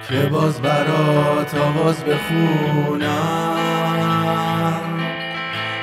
که 0.08 0.16
باز 0.16 0.60
برات 0.60 1.54
آواز 1.54 2.04
بخونم. 2.04 3.58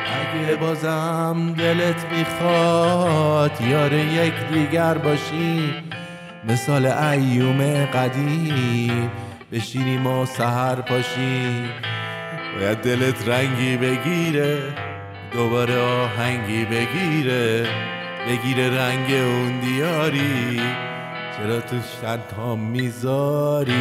اگه 0.06 0.56
بازم 0.56 1.54
دلت 1.58 2.06
می‌خواد 2.12 3.62
یار 3.62 3.94
یک 3.94 4.34
دیگر 4.54 4.94
باشی 4.94 5.74
مثال 6.50 6.86
ایوم 6.86 7.86
قدیم 7.86 9.12
بشینیم 9.52 10.08
و 10.08 10.26
سهر 10.26 10.76
پاشیم 10.76 11.70
باید 12.60 12.78
دلت 12.78 13.30
رنگی 13.30 13.78
بگیره 13.78 14.58
دوباره 15.34 15.78
آهنگی 15.78 16.66
بگیره 16.66 17.68
بگیره 18.28 18.82
رنگ 18.82 19.12
اون 19.12 19.60
دیاری. 19.60 20.62
چرا 21.38 21.60
توش 21.60 21.86
تنها 22.02 22.56
می‌ذاری؟ 22.56 23.74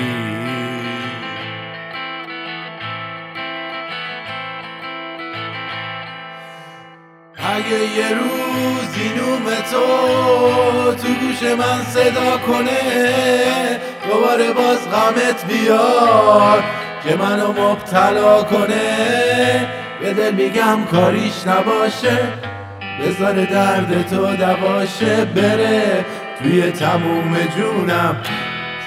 اگه 7.37 7.81
یه 7.97 8.09
روزی 8.09 9.09
نوم 9.17 9.45
تو 9.71 10.95
تو 10.95 11.09
گوش 11.09 11.43
من 11.43 11.83
صدا 11.83 12.39
کنه 12.39 12.81
دوباره 14.09 14.53
باز 14.53 14.91
غمت 14.91 15.47
بیاد 15.49 16.65
که 17.05 17.17
منو 17.17 17.53
مبتلا 17.53 18.43
کنه. 18.43 19.69
به 20.01 20.15
دل 20.15 20.35
میگم 20.35 20.85
کاریش 20.85 21.47
نباشه 21.47 22.19
بذار 23.01 23.45
درد 23.45 24.09
تو 24.09 24.37
دواشه 24.37 25.25
بره. 25.25 26.05
توی 26.45 26.71
تموم 26.71 27.39
جونم 27.57 28.23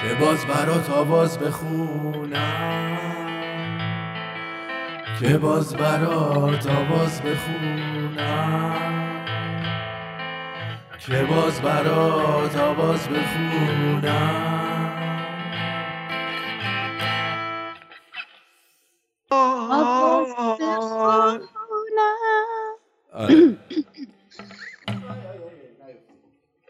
که 0.02 0.14
باز 0.14 0.46
برات 0.46 0.90
آواز 0.90 1.38
بخونم. 1.38 2.98
که 5.20 5.38
باز 5.38 5.74
برات 5.76 6.66
آواز 6.66 7.22
بخونم. 7.22 8.74
که 10.98 11.22
باز 11.22 11.60
برات 11.60 12.56
آواز 12.56 13.08
بخونم. 13.08 14.04
آره. 23.12 23.56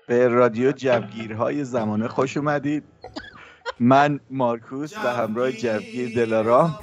به 0.08 0.28
رادیو 0.28 0.72
جوگیرهای 0.72 1.64
زمانه 1.64 2.08
خوش 2.08 2.36
اومدید. 2.36 2.84
من 3.80 4.20
مارکوس 4.30 4.96
و 4.96 5.00
همراه 5.00 5.52
جوگیر 5.52 6.16
دلارام. 6.16 6.78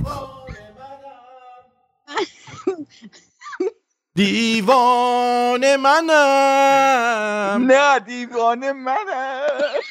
دیوانه 4.16 5.78
منم. 5.78 7.66
نه 7.72 8.00
دیوانه 8.00 8.74
منم. 8.74 9.82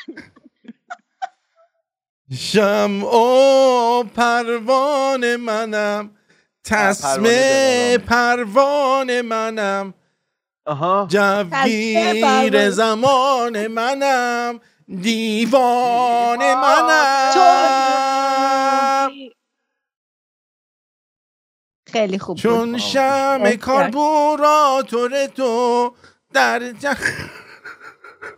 شم 2.38 3.04
و 3.04 4.02
پروانه 4.02 5.36
منم. 5.36 6.10
تسمه 6.64 7.98
پروانه 7.98 9.22
منم. 9.22 9.94
جوگیر 11.08 12.70
زمان 12.70 13.66
منم 13.66 14.60
دیوانه 15.02 16.54
منم. 16.54 17.34
خیلی 21.92 22.18
خوب. 22.18 22.36
چون 22.36 22.78
شم 22.78 23.56
کاربوراتور 23.56 25.26
تو 25.26 25.92
در 26.32 26.72
جه... 26.72 26.96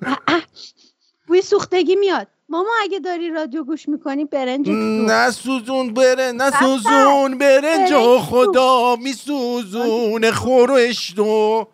بوی 1.28 1.42
سوختگی 1.42 1.96
میاد. 1.96 2.28
ماما 2.48 2.70
اگه 2.82 2.98
داری 3.00 3.30
رادیو 3.30 3.64
گوش 3.64 3.88
می‌کنی 3.88 4.24
برنج 4.24 4.66
تو 4.66 4.72
نه 4.72 5.30
سوزون 5.30 5.94
بره 5.94 6.32
نه 6.32 6.50
سوزون. 6.50 7.38
برنج 7.38 7.92
خدا 8.18 8.96
میسوزون 8.96 10.30
خورش 10.30 11.12
تو 11.12 11.66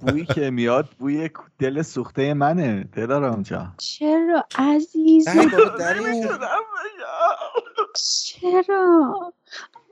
بویی 0.00 0.26
که 0.26 0.50
میاد 0.50 0.90
بوی 0.98 1.30
دل 1.58 1.82
سوخته 1.82 2.34
منه. 2.34 2.84
دلارام 2.84 3.42
جان. 3.42 3.74
چرا؟ 3.78 4.44
این- 4.94 6.28
چرا؟ 7.96 9.34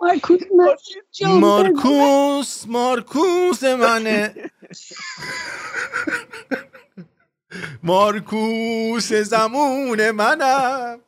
مارکوس 0.02 0.42
من. 0.56 0.76
مارکوس. 1.40 2.66
مارکوس 2.68 3.64
منه. 3.64 4.50
مارکوس 7.82 9.12
زمون 9.12 10.10
منم. 10.10 11.00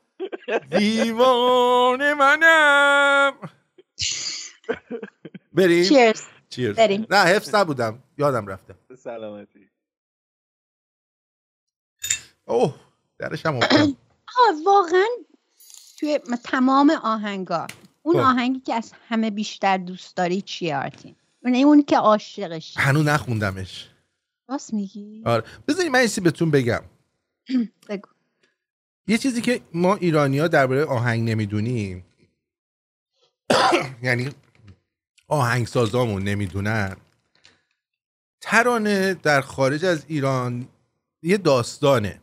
دیوان 0.79 2.15
منم. 2.15 3.35
بریم. 5.53 5.85
چیرز 5.85 6.23
چیرز 6.57 6.77
بریم. 6.77 7.07
نه 7.11 7.17
حفظ 7.17 7.55
نبودم. 7.55 8.03
یادم 8.19 8.47
رفته. 8.47 8.75
سلامتی. 8.99 9.71
اوه 12.45 12.75
درش 13.19 13.47
هم 13.47 13.61
واقعا 14.67 15.07
توی 15.99 16.21
تمام 16.45 16.91
آهنگا. 16.91 17.67
اون 18.03 18.15
خب. 18.15 18.21
آهنگی 18.21 18.61
که 18.61 18.75
از 18.75 18.93
همه 19.09 19.31
بیشتر 19.31 19.77
دوست 19.77 20.17
داری 20.17 20.43
چیه 20.43 20.77
آرتین؟ 20.77 21.17
اون 21.45 21.55
اون 21.55 21.83
که 21.83 21.97
عاشقش. 21.97 22.75
هنوز 22.77 23.07
نخوندمش. 23.07 23.91
راست 24.49 24.75
میگی؟ 24.75 25.23
آره. 25.27 25.45
بذارید 25.69 25.93
من 25.93 25.99
ایسی 25.99 26.21
بهتون 26.21 26.51
بگم. 26.51 26.83
بگو. 27.89 28.09
یه 29.07 29.19
چیزی 29.19 29.41
که 29.41 29.61
ما 29.75 29.95
ایرانی 29.95 30.39
ها 30.39 30.49
درباره 30.49 30.85
آهنگ 30.85 31.31
نمی‌دونیم. 31.31 32.07
یعنی 34.03 34.31
آهنگسازامون 35.29 36.23
نمی‌دونن. 36.23 36.97
ترانه 38.41 39.15
در 39.15 39.41
خارج 39.41 39.85
از 39.85 40.05
ایران 40.09 40.69
یه 41.23 41.37
داستانه 41.37 42.21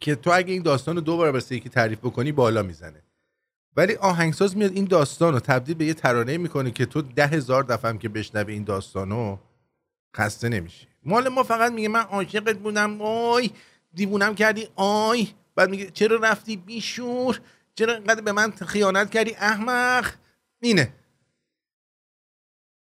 که 0.00 0.14
تو 0.14 0.30
اگه 0.34 0.52
این 0.52 0.62
داستان 0.62 0.94
رو 0.94 1.00
دوباره 1.00 1.30
واسه 1.30 1.54
یکی 1.54 1.68
تعریف 1.68 1.98
بکنی 1.98 2.32
بالا 2.32 2.62
می‌زنه. 2.62 3.02
ولی 3.76 3.94
آهنگساز 3.94 4.56
میاد 4.56 4.72
این 4.72 4.84
داستان 4.84 5.34
رو 5.34 5.40
تبدیل 5.40 5.74
به 5.74 5.84
یه 5.84 5.94
ترانه 5.94 6.38
می‌کنه 6.38 6.70
که 6.70 6.86
تو 6.86 7.02
ده 7.02 7.26
هزار 7.26 7.62
دفعه 7.62 7.88
هم 7.90 7.98
که 7.98 8.08
بشنوی 8.08 8.52
این 8.52 8.64
داستان 8.64 9.10
رو 9.10 9.38
خسته 10.16 10.48
نمیشی. 10.48 10.86
مال 11.02 11.28
ما 11.28 11.42
فقط 11.42 11.72
میگه 11.72 11.88
من 11.88 12.00
عاشقت 12.00 12.58
بودم 12.58 13.00
آی 13.02 13.50
دیوونم 13.94 14.34
کردی 14.34 14.68
آی. 14.76 15.28
بعد 15.54 15.70
میگه 15.70 15.90
چرا 15.90 16.16
رفتی 16.16 16.56
بیشور؟ 16.56 17.40
چرا 17.74 17.94
اینقدر 17.94 18.20
به 18.20 18.32
من 18.32 18.50
خیانت 18.50 19.10
کردی؟ 19.10 19.34
احمق. 19.34 20.12
اینه. 20.60 20.92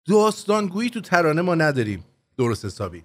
داستانگویی 0.09 0.91
تو 0.91 1.01
ترانه 1.01 1.43
ما 1.43 1.55
نداریم 1.55 2.05
درست 2.39 2.65
حسابی. 2.65 3.05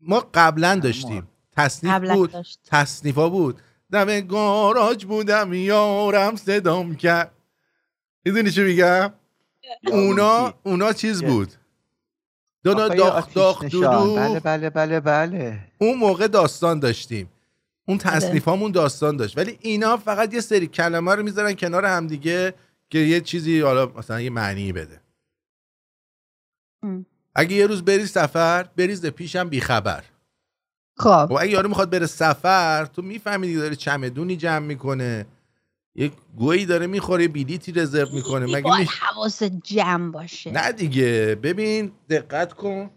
ما 0.00 0.24
قبلا 0.34 0.74
داشتیم. 0.74 1.28
تصنیف 1.52 2.10
بود. 2.10 2.32
داشت. 2.32 2.60
تصنیفا 2.66 3.28
بود. 3.28 3.60
دم 3.92 4.20
گاراج 4.20 5.04
بودم 5.04 5.52
یارم 5.52 6.36
صدام 6.36 6.94
کرد. 6.94 7.32
می‌دونی 8.24 8.50
چی 8.50 8.62
میگم؟ 8.62 9.12
اونا 9.86 10.54
اونا 10.62 10.92
چیز 10.92 11.22
بود. 11.22 11.52
دونا 12.64 12.88
داخ 12.88 13.34
داخ. 13.34 13.64
دودو. 13.64 14.14
بله 14.16 14.40
بله 14.40 14.70
بله 14.70 15.00
بله. 15.00 15.58
اون 15.78 15.98
موقع 15.98 16.26
داستان 16.26 16.78
داشتیم. 16.78 17.30
اون 17.88 17.98
تصنیفامون 17.98 18.72
داستان 18.72 19.16
داشت. 19.16 19.38
ولی 19.38 19.58
اینا 19.60 19.96
فقط 19.96 20.34
یه 20.34 20.40
سری 20.40 20.66
کلمه 20.66 21.14
رو 21.14 21.22
می‌ذارن 21.22 21.52
کنار 21.54 21.84
همدیگه 21.84 22.54
که 22.90 22.98
یه 22.98 23.20
چیزی 23.20 23.60
حالا 23.60 23.86
مثلا 23.86 24.20
یه 24.20 24.30
معنی 24.30 24.72
بده. 24.72 25.00
اگه 27.34 27.56
یه 27.56 27.66
روز 27.66 27.84
بری 27.84 28.06
سفر 28.06 28.62
بریز 28.62 29.06
پیشم 29.06 29.48
بیخبر 29.48 30.04
خب. 30.96 31.26
و 31.30 31.34
اگه 31.40 31.50
یارو 31.50 31.68
می‌خواد 31.68 31.90
بره 31.90 32.06
سفر 32.06 32.84
تو 32.84 33.02
می‌فهمی 33.02 33.46
دیگه 33.46 33.58
داره 33.58 33.76
چمدونی 33.76 34.36
جمع 34.36 34.66
می‌کنه. 34.66 35.26
یه 35.94 36.12
گویی 36.36 36.66
داره 36.66 36.86
می‌خوره 36.86 37.28
بیلیتی 37.28 37.72
رزرو 37.72 38.14
می‌کنه. 38.14 38.46
مگه 38.46 38.62
باید 38.62 38.80
میشه؟ 38.80 38.92
حواس 38.92 39.42
جمع 39.42 40.10
باشه. 40.12 40.50
نه 40.50 40.72
دیگه. 40.72 41.38
ببین 41.42 41.92
دقت 42.08 42.52
کن. 42.52 42.90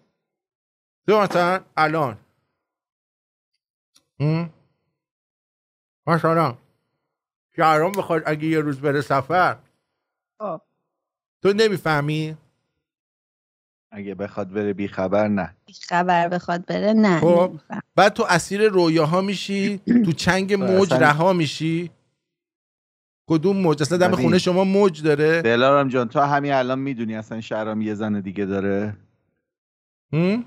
تو 1.08 1.20
مثلا 1.22 1.62
الان؟ 1.78 2.18
مثلا 6.08 6.58
شهرام 7.56 7.92
بخواد 7.92 8.24
اگه 8.26 8.46
یه 8.46 8.60
روز 8.60 8.82
بره 8.82 9.02
سفر. 9.02 9.58
خب. 10.40 10.62
تو 11.42 11.54
نمی‌فهمی؟ 11.54 12.38
اگه 13.94 14.16
بخواد 14.16 14.50
بره 14.50 14.74
بی 14.74 14.88
خبر 14.88 15.28
نه 15.28 15.56
خبر 15.89 16.30
بخواد 16.30 16.66
بره 16.66 16.94
نه 16.94 17.20
خب. 17.20 17.60
بعد 17.96 18.14
تو 18.14 18.26
اسیر 18.30 18.68
رویاها 18.70 19.22
میشی 19.22 19.78
تو 20.06 20.12
چنگ 20.12 20.54
موج 20.54 20.94
رها 20.94 21.34
میشی 21.34 21.91
کدوم 23.30 23.58
موج 23.58 23.82
اصلا 23.82 23.98
دم. 23.98 24.16
خونه 24.16 24.38
شما 24.38 24.64
موج 24.64 25.04
داره 25.04 25.41
دلارم 25.41 25.88
جان 25.89 26.10
تو 26.10 26.20
همین 26.20 26.54
الان 26.54 26.80
می‌دونی 26.80 27.16
اصلا 27.16 27.41
شهرام 27.41 27.82
یه 27.82 27.94
زن 27.94 28.20
دیگه 28.20 28.46
داره 28.46 28.98
هم؟ 30.14 30.46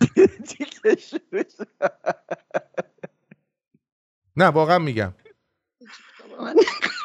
نه 4.36 4.46
واقعا 4.46 4.78
میگم 4.78 5.12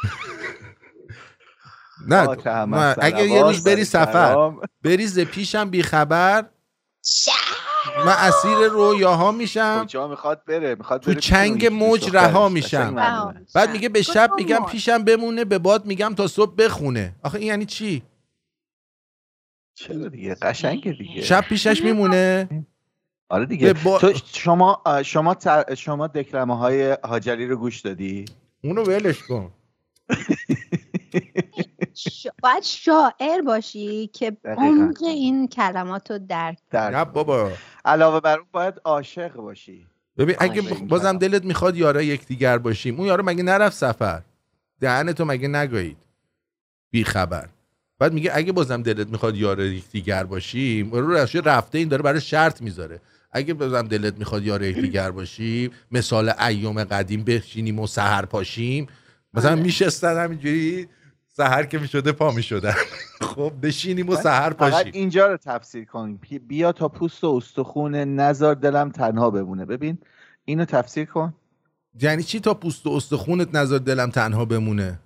نه 2.07 2.65
مع 2.65 2.95
اگه 3.01 3.27
یه 3.27 3.41
روز 3.43 3.63
بری 3.63 3.85
سفر. 3.85 4.51
بری 4.83 5.07
ز 5.07 5.19
پیشم 5.19 5.69
بیخبر 5.69 6.45
من 8.05 8.11
اسیر 8.17 8.67
رویاها 8.67 9.31
میشم. 9.31 9.81
کجا 9.83 10.07
می‌خواد 10.07 10.45
بره؟ 10.45 10.75
می‌خواد 10.75 11.01
تو 11.01 11.13
چنگ 11.13 11.65
موج. 11.65 12.09
رها 12.15 12.49
میشم. 12.49 12.95
بعد 13.55 13.71
میگه 13.71 13.89
به 13.89 14.01
شب 14.01 14.31
میگم 14.37 14.65
پیشم 14.65 15.03
بمونه 15.03 15.45
به 15.45 15.57
باد 15.59 15.85
میگم 15.85 16.13
تا 16.17 16.27
صبح 16.27 16.55
بخونه. 16.55 17.15
آخه 17.23 17.37
این 17.37 17.47
یعنی 17.47 17.65
چی؟ 17.65 18.03
چرا 19.73 20.07
دیگه؟ 20.07 20.35
قشنگه 20.35 20.91
دیگه. 20.91 21.21
شب 21.21 21.41
پیشش 21.41 21.81
میمونه؟ 21.83 22.49
آره 23.29 23.45
دیگه. 23.45 23.73
با- 23.73 23.99
تو 23.99 24.13
شما 24.33 24.83
شما 25.05 25.33
تر- 25.33 25.75
شما 25.75 26.07
دکلمه 26.07 26.57
های 26.57 26.97
هاجری 27.03 27.47
رو 27.47 27.55
گوش 27.57 27.79
دادی؟ 27.81 28.25
اونو 28.63 28.83
ولش 28.83 29.23
کن. 29.23 29.51
ش... 32.09 32.27
باید 32.43 32.63
شاعر 32.63 33.41
باشی 33.45 34.07
که. 34.07 34.37
عمق 34.45 35.03
این 35.03 35.47
کلمات 35.47 36.11
رو 36.11 36.19
درک 36.19 36.57
در 36.69 36.97
نه 36.97 37.05
بابا. 37.05 37.51
علاوه 37.85 38.19
بر 38.19 38.37
اون 38.37 38.47
باید 38.51 38.73
عاشق 38.85 39.33
باشی. 39.33 39.87
ببین 40.17 40.35
اگه 40.39 40.61
این 40.61 40.87
بازم. 40.87 41.17
دلت 41.17 41.45
می‌خواد 41.45 41.77
یارا 41.77 42.01
یکدیگر 42.01 42.57
باشیم. 42.57 42.97
اون 42.97 43.07
یارو 43.07 43.25
مگه 43.25 43.43
نرفت 43.43 43.77
سفر؟ 43.77 44.21
دهن 44.79 45.13
تو 45.13 45.25
مگه 45.25 45.47
نگایید؟ 45.47 45.97
بی 46.91 47.03
خبر. 47.03 47.49
بعد 47.99 48.13
میگه 48.13 48.31
اگه 48.33 48.51
بازم 48.51 48.81
دلت 48.81 49.07
می‌خواد 49.07 49.35
یار 49.35 49.59
یکدیگر 49.59 50.23
باشیم 50.23 50.91
رو 50.91 51.11
رفته 51.11 51.41
رفته 51.41 51.77
این 51.77 51.87
داره 51.87 52.03
برای 52.03 52.21
شرط 52.21 52.61
می‌ذاره. 52.61 53.01
اگه 53.31 53.53
بازم 53.53 53.87
دلت 53.87 54.17
می‌خواد 54.17 54.43
یار 54.43 54.63
یکدیگر 54.63 55.11
باشیم 55.11 55.71
مثال 55.91 56.33
ایام 56.39 56.83
قدیم 56.83 57.23
بشینیم 57.23 57.79
و 57.79 57.87
سحر 57.87 58.25
پاشیم 58.25 58.87
مثلا 59.33 59.55
میشستن 59.55 60.23
همینجوری. 60.23 60.87
سحر 61.41 61.63
که 61.63 61.79
می‌شده 61.79 62.11
پا 62.11 62.31
می‌شدن. 62.31 62.73
خب 63.35 63.53
بشینیم 63.63 64.09
و 64.09 64.15
فقط 64.15 64.53
پاشیم 64.53 64.91
اینجا 64.93 65.27
رو 65.27 65.37
تفسیر 65.37 65.85
کن 65.85 66.17
پی- 66.21 66.39
بیا 66.39 66.71
تا 66.71 66.87
پوست 66.87 67.23
و 67.23 67.27
استخونه 67.27 68.05
نزار 68.05 68.55
دلم 68.55 68.89
تنها 68.91 69.29
بمونه. 69.29 69.65
ببین 69.65 69.97
اینو 70.45 70.65
تفسیر 70.65 71.05
کن. 71.05 71.33
یعنی 72.01 72.23
چی 72.23 72.39
تا 72.39 72.53
پوست 72.53 72.87
و 72.87 72.89
استخونت 72.89 73.55
نظر 73.55 73.77
دلم 73.77 74.09
تنها 74.09 74.45
بمونه؟ 74.45 74.99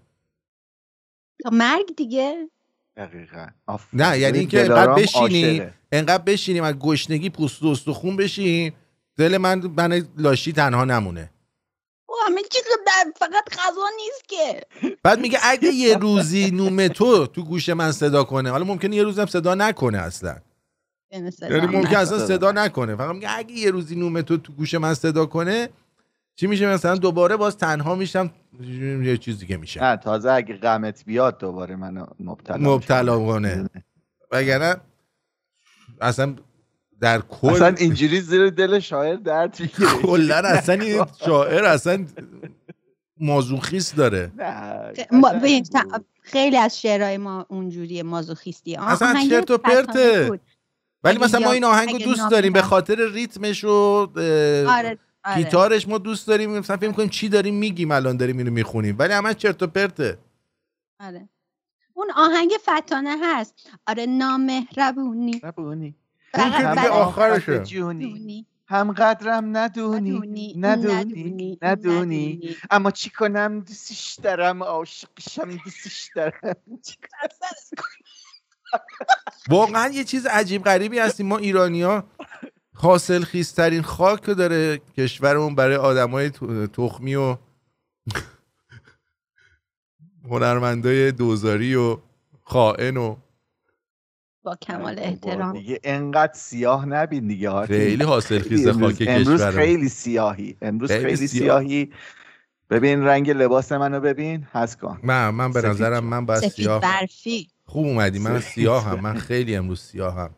تا 1.43 1.49
مرگ 1.53 1.95
دیگه. 1.97 2.49
دقیقا. 2.97 3.47
نه 3.93 4.19
یعنی 4.19 4.39
اینکه 4.39 4.61
انقدر 4.61 4.93
بشینیم 4.93 5.61
عاشقه. 5.61 5.73
انقدر 5.91 6.23
بشینیم 6.23 6.63
از 6.63 6.75
گشنگی 6.79 7.29
پوست 7.29 7.63
و 7.63 7.67
استخون 7.67 8.15
بشیم 8.15 8.73
دل 9.17 9.37
من 9.37 9.71
من 9.77 10.07
لاشی 10.17 10.51
تنها 10.53 10.85
نمونه. 10.85 11.29
همه 12.25 12.41
چیز 12.51 12.63
رو 12.71 12.83
در 12.87 13.11
فقط 13.19 13.49
غذا 13.49 13.89
نیست 13.97 14.29
که. 14.29 14.61
بعد 15.03 15.19
میگه 15.19 15.39
اگه 15.43 15.69
یه 15.73 15.97
روزی 15.97 16.51
نوم 16.51 16.87
تو 16.87 17.27
تو 17.27 17.43
گوش 17.43 17.69
من 17.69 17.91
صدا 17.91 18.23
کنه 18.23 18.49
حالا 18.49 18.63
ممکنه 18.63 18.95
یه 18.95 19.03
روزم 19.03 19.25
صدا 19.25 19.55
نکنه 19.55 19.97
اصلا. 19.97 20.35
یعنی 21.11 21.31
صدا 21.31 21.55
یعنی 21.55 21.67
ممکن 21.67 21.79
نکنه. 21.79 21.99
اصلا 21.99 22.19
صدا 22.19 22.51
نکنه. 22.51 22.95
فقط 22.95 23.15
میگه 23.15 23.37
اگه 23.37 23.51
یه 23.51 23.71
روزی 23.71 23.95
نوم 23.95 24.21
تو 24.21 24.37
تو 24.37 24.53
گوش 24.53 24.73
من 24.73 24.93
صدا 24.93 25.25
کنه 25.25 25.69
چی 26.35 26.47
میشه 26.47 26.67
مثلا؟ 26.67 26.95
دوباره 26.95 27.37
باز 27.37 27.57
تنها 27.57 27.95
میشم 27.95 28.29
یه 29.03 29.17
چیز 29.17 29.39
دیگه 29.39 29.57
میشه. 29.57 29.83
نه 29.83 29.97
تازه 29.97 30.31
اگه 30.31 30.57
غمت 30.57 31.05
بیاد 31.05 31.37
دوباره 31.37 31.75
منو 31.75 32.05
مبتلا 32.19 32.57
مبتلا. 32.57 33.17
کنه 33.19 33.69
وگرنه 34.31 34.75
اصلا 36.01 36.35
در 36.99 37.21
کل 37.21 37.49
اصلا 37.49 37.67
اینجوری 37.67 38.21
زیر 38.21 38.49
دل 38.49 38.79
شاعر 38.79 39.15
درد 39.15 39.59
می‌گیره. 39.59 39.89
کلا 40.01 40.35
اصلا 40.35 40.75
این 40.83 41.05
شاعر 41.25 41.65
اصلا 41.65 42.05
مازوخیست 43.19 43.95
داره. 43.95 44.31
نه 44.37 44.93
خیلی 46.21 46.57
از 46.57 46.81
شعرهای 46.81 47.17
ما 47.17 47.45
اونجوری 47.49 48.01
مازوخیستی. 48.01 48.75
اصلا 48.75 49.27
چرت 49.29 49.51
و 49.51 49.57
پرته. 49.57 50.39
ولی 51.03 51.17
مثلا 51.17 51.39
ما 51.39 51.51
این 51.51 51.63
آهنگ 51.63 52.03
دوست 52.03 52.31
داریم 52.31 52.53
به. 52.53 52.61
خاطر 52.61 53.09
ریتمش 53.13 53.63
و 53.63 53.69
آره 53.69 54.97
آره. 55.23 55.37
گیتارش 55.37 55.87
ما 55.87 55.97
دوست 55.97 56.27
داریم 56.27 56.57
مثلا 56.57 56.77
فکر 56.77 56.91
کنیم 56.91 57.09
چی 57.09 57.29
داریم 57.29 57.55
میگیم 57.55 57.91
الان 57.91 58.17
داریم 58.17 58.37
اینو 58.37 58.51
می‌خونیم. 58.51 58.95
ولی 58.99 59.13
همه 59.13 59.33
چرت 59.33 59.63
و 59.63 59.67
پرته. 59.67 60.17
آره. 60.99 61.29
اون 61.93 62.07
آهنگ 62.15 62.51
فتانه 62.61 63.15
هست. 63.23 63.69
آره 63.87 64.05
نامهربونی. 64.05 65.41
که 66.35 66.41
فقط 66.41 66.77
دیگه 66.77 66.89
آخرشه. 66.89 67.59
جونی. 67.59 68.45
هم 68.67 68.91
قدرم 68.91 69.57
ندونی. 69.57 70.53
ندونی، 70.57 71.57
ندونی. 71.61 72.55
اما 72.71 72.91
چی 72.91 73.09
کنم؟ 73.09 73.59
دوستش 73.59 74.19
دارم. 74.23 74.63
عاشقشم 74.63 75.57
دوستش 75.65 76.09
دارم. 76.15 76.55
واقعا 79.49 79.91
یه 79.93 80.03
چیز 80.03 80.25
عجیب 80.25 80.63
غریبی 80.63 80.99
هستیم. 80.99 81.27
ما 81.27 81.37
ایرانیا 81.37 82.03
حاصل 82.75 83.23
خیزترین 83.23 83.81
خاک 83.81 84.23
رو 84.23 84.33
داره 84.33 84.81
کشورمون 84.97 85.55
برای 85.55 85.75
آدمای 85.75 86.29
تخمی 86.73 87.15
و 87.15 87.37
هنرمندای 90.29 91.11
دوزاری 91.11 91.75
و 91.75 91.97
خائن 92.43 92.97
و 92.97 93.15
با 94.45 94.55
کمال 94.55 94.99
احترام 94.99 95.53
دیگه 95.53 95.79
انقدر 95.85 96.33
سیاه 96.33 96.85
نبین 96.85 97.27
دیگه 97.27 97.49
آرتین. 97.51 97.77
خیلی 97.77 98.03
حاصل 98.03 98.39
خیز 98.39 98.67
امروز- 98.67 98.97
خاک 98.99 99.09
امروز. 99.09 99.41
خیلی 99.43 99.89
سیاهی 99.89 100.57
امروز 100.61 100.91
خیلی 100.91 101.05
خیلی, 101.05 101.27
سیاه. 101.27 101.61
سیاهی 101.63 101.93
ببین 102.71 103.03
رنگ 103.03 103.31
لباس 103.31 103.71
منو 103.71 103.99
ببین 104.01 104.43
هست 104.53 104.79
کن 104.79 104.99
من 105.03 105.29
من 105.29 105.53
به 105.53 105.61
نظرم. 105.61 106.05
من 106.05 106.25
باید 106.25 106.39
سفید 106.41 106.51
سیاه 106.55 106.81
برفی 106.81 107.49
خوب 107.65 107.85
اومدی 107.87 108.19
من. 108.19 108.39
سیاه 108.39 108.85
هم 108.85 108.99
من 109.01 109.13
خیلی 109.15 109.55
امروز 109.55 109.81
سیاه 109.81 110.15
هم 110.15 110.35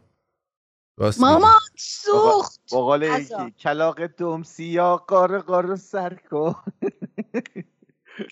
میگی. 1.36 1.58
سوخت 1.78 2.62
با 2.72 2.96
عذاب. 2.96 3.48
یکی 3.50 3.52
کلاق 3.60 4.02
دوم 4.08 4.44
سیاه 4.44 5.06
قار 5.08 5.40
قار 5.40 5.76
سر 5.76 6.16
کن 6.32 6.56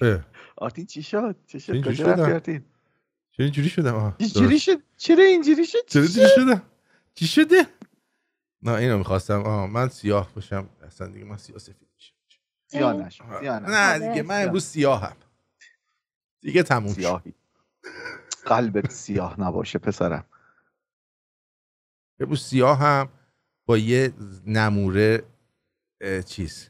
اه، 0.02 0.20
آرتین 0.58 0.86
چی 0.86 1.04
شد 1.04 1.36
چی 1.48 1.60
شد 1.60 1.82
کجا 1.82 2.06
رفتی. 2.14 2.32
آرتین 2.34 2.66
چرا 3.38 3.44
اینجوری 3.44 3.70
شدم؟ 3.70 3.96
آه، 3.96 4.16
اینجوری. 4.20 4.60
شد 4.60 4.82
چرا 4.98 5.24
اینجوری 5.24 5.66
شد؟ 5.66 5.78
چرا 5.88 6.08
چی 6.08 6.20
اینجوری 6.20 6.28
شد؟ 6.30 6.36
شدم 6.36 6.62
چی 7.14 7.28
شده؟ 7.28 7.68
نه 8.62 8.72
اینو 8.72 8.98
می‌خواستم. 8.98 9.42
آه 9.42 9.68
من 9.68 9.90
سیاه 9.90 10.34
باشم. 10.36 10.70
اصلا 10.84 11.08
دیگه 11.08 11.26
من 11.26 11.38
سیاه 11.38 11.60
سفید 11.60 11.88
میشم. 11.96 12.14
سیاه 12.68 12.94
نشد. 12.94 13.24
نه 13.24 14.10
دیگه 14.10 14.22
من 14.24 14.44
امروز 14.44 14.64
سیاهم. 14.66 15.18
دیگه 16.42 16.64
تموم 16.64 16.94
شد. 16.94 16.96
سیاهی. 16.96 17.34
قلبت 18.46 18.92
سیاه 18.92 19.42
نباشه 19.42 19.80
پسرم. 19.80 20.26
امروز 22.20 22.42
سیاهم 22.42 23.10
با 23.66 23.78
یه 23.78 24.14
نموره 24.46 25.24
چیز. 26.26 26.70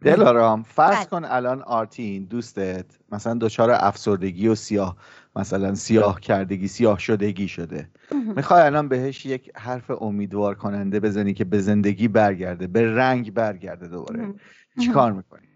دلارام 0.00 0.62
فرض 0.62 0.96
بله. 0.96 1.04
کن 1.04 1.24
الان 1.24 1.62
آرتین 1.62 2.24
دوستت 2.24 2.86
مثلا 3.12 3.38
دچار 3.40 3.70
افسردگی 3.70 4.48
و 4.48 4.54
سیاه. 4.54 4.96
مثلا 5.36 5.74
سیاه 5.74 6.20
کردگی 6.20 6.68
سیاه 6.68 6.98
شدگی 6.98 7.48
شده. 7.48 7.90
می‌خوای 8.36 8.62
الان 8.62 8.88
بهش 8.88 9.26
یک 9.26 9.50
حرف 9.56 10.02
امیدوار 10.02 10.54
کننده 10.54 11.00
بزنی 11.00 11.34
که 11.34 11.44
به 11.44 11.60
زندگی 11.60 12.08
برگرده 12.08 12.66
به 12.66 12.94
رنگ 12.94 13.34
برگرده 13.34 13.88
دوباره. 13.88 14.34
چیکار 14.80 15.12
می‌کنی؟ 15.12 15.48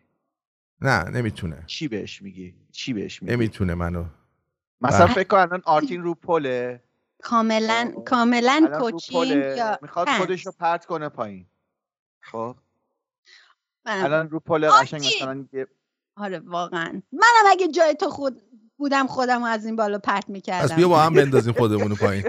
نه 0.80 1.04
نمی‌تونه. 1.04 1.64
چی 1.66 1.88
بهش 1.88 2.22
میگی؟ 2.22 2.54
چی 2.72 2.92
بهش 2.92 3.22
میگی؟ 3.22 3.34
نمی‌تونه 3.34 3.74
منو. 3.74 4.04
مثلا 4.80 5.06
بله. 5.06 5.14
فکر 5.14 5.28
کن 5.28 5.36
الان 5.36 5.62
آرتین 5.64 6.02
رو 6.02 6.14
پله. 6.14 6.82
کاملا 7.22 7.92
کاملا 8.06 8.78
کوچینگ 8.80 9.32
پله. 9.32 9.56
یا 9.56 9.78
می‌خواد. 9.82 10.08
خودش 10.08 10.46
رو 10.46 10.52
پرت 10.52 10.84
کنه 10.84 11.08
پایین. 11.08 11.46
خب. 12.20 12.56
الان 13.86 14.30
رو 14.30 14.40
پله! 14.40 14.68
قشنگ 14.70 15.00
مثلا 15.00 15.46
آره 16.16 16.38
واقعا. 16.38 17.02
منم 17.12 17.50
اگه 17.50 17.68
جای 17.68 17.94
تو 17.94 18.10
خود 18.10 18.42
بودم 18.80 19.06
خودم 19.06 19.42
از 19.42 19.66
این 19.66 19.76
بالا 19.76 19.98
پرت 19.98 20.28
می‌کردم. 20.28 20.68
پس 20.68 20.72
بیا 20.72 20.88
با 20.88 21.02
هم 21.02 21.14
بندازیم 21.14 21.52
خودمونو 21.52 21.94
پایین. 21.94 22.24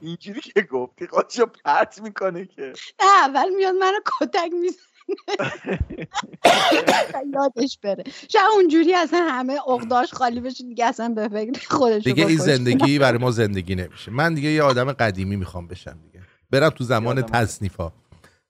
اینجوری 0.00 0.40
که 0.40 0.62
گفتی 0.62 1.06
خودشو 1.06 1.46
پرت 1.46 2.00
می‌کنه 2.00 2.46
که. 2.46 2.72
نه 3.00 3.28
اول 3.28 3.50
میاد 3.56 3.74
منو 3.74 3.98
کتک 4.20 4.52
می‌زنه. 4.52 4.80
یادش 7.34 7.78
بره. 7.82 8.04
شاید 8.28 8.44
اونجوری 8.54 8.94
اصلا 8.94 9.28
همه 9.30 9.68
اقداش 9.68 10.14
خالی 10.14 10.40
بشه 10.40 10.64
دیگه 10.64 10.84
اصلا 10.84 11.08
به 11.08 11.28
فکر 11.28 11.68
خودش 11.68 12.04
دیگه 12.04 12.26
این 12.26 12.38
زندگی 12.38 12.98
برای 12.98 13.18
ما 13.18 13.30
زندگی 13.30 13.74
نمیشه. 13.74 14.10
من 14.10 14.34
دیگه 14.34 14.48
یه 14.48 14.62
آدم 14.62 14.92
قدیمی 14.92 15.36
می‌خوام 15.36 15.68
بشم 15.68 15.98
دیگه. 16.02 16.20
برم 16.50 16.70
تو 16.70 16.84
زمان 16.84 17.22
تصنیفا. 17.22 17.92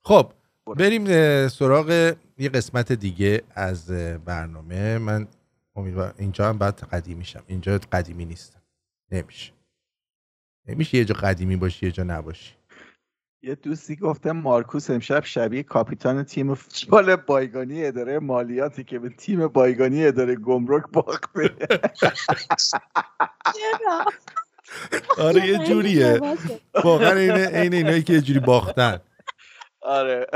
خب 0.02 0.32
بریم 0.66 1.06
سراغ 1.48 2.14
یه 2.38 2.48
قسمت 2.48 2.92
دیگه 2.92 3.42
از 3.54 3.86
برنامه. 4.24 4.98
من 4.98 5.26
امیدوارم 5.76 6.14
اینجا 6.18 6.48
هم 6.48 6.58
باید 6.58 6.74
قدیمی 6.74 7.24
شم. 7.24 7.42
اینجا 7.46 7.80
قدیمی 7.92 8.24
نیستم 8.24 8.62
نمیشه. 9.12 9.52
نمیشه 10.68 10.98
یه 10.98 11.04
جا 11.04 11.14
قدیمی 11.14 11.56
باشی 11.56 11.86
یه 11.86 11.92
جا 11.92 12.02
نباشی. 12.02 12.54
یه 13.42 13.54
دوستی 13.54 13.96
گفته 13.96 14.32
مارکوس 14.32 14.90
امشب 14.90 15.24
شبیه 15.24 15.62
کاپیتان 15.62 16.22
تیم 16.22 16.54
فوتبال 16.54 17.16
بایگانی 17.16 17.84
اداره 17.84 18.18
مالیاتی 18.18 18.84
که 18.84 18.98
به 18.98 19.08
تیم 19.08 19.46
بایگانی 19.48 20.06
اداره 20.06 20.34
گمرک 20.36 20.84
باخته 20.92 21.50
آره 25.18 25.46
یه 25.46 25.58
جوریه. 25.68 26.20
واقعا 26.84 27.12
اینه 27.18 27.46
عین 27.46 27.74
اینایی 27.74 28.02
که 28.02 28.12
یه 28.12 28.20
جوری 28.20 28.40
باختن. 28.40 29.00
آره. 29.84 30.26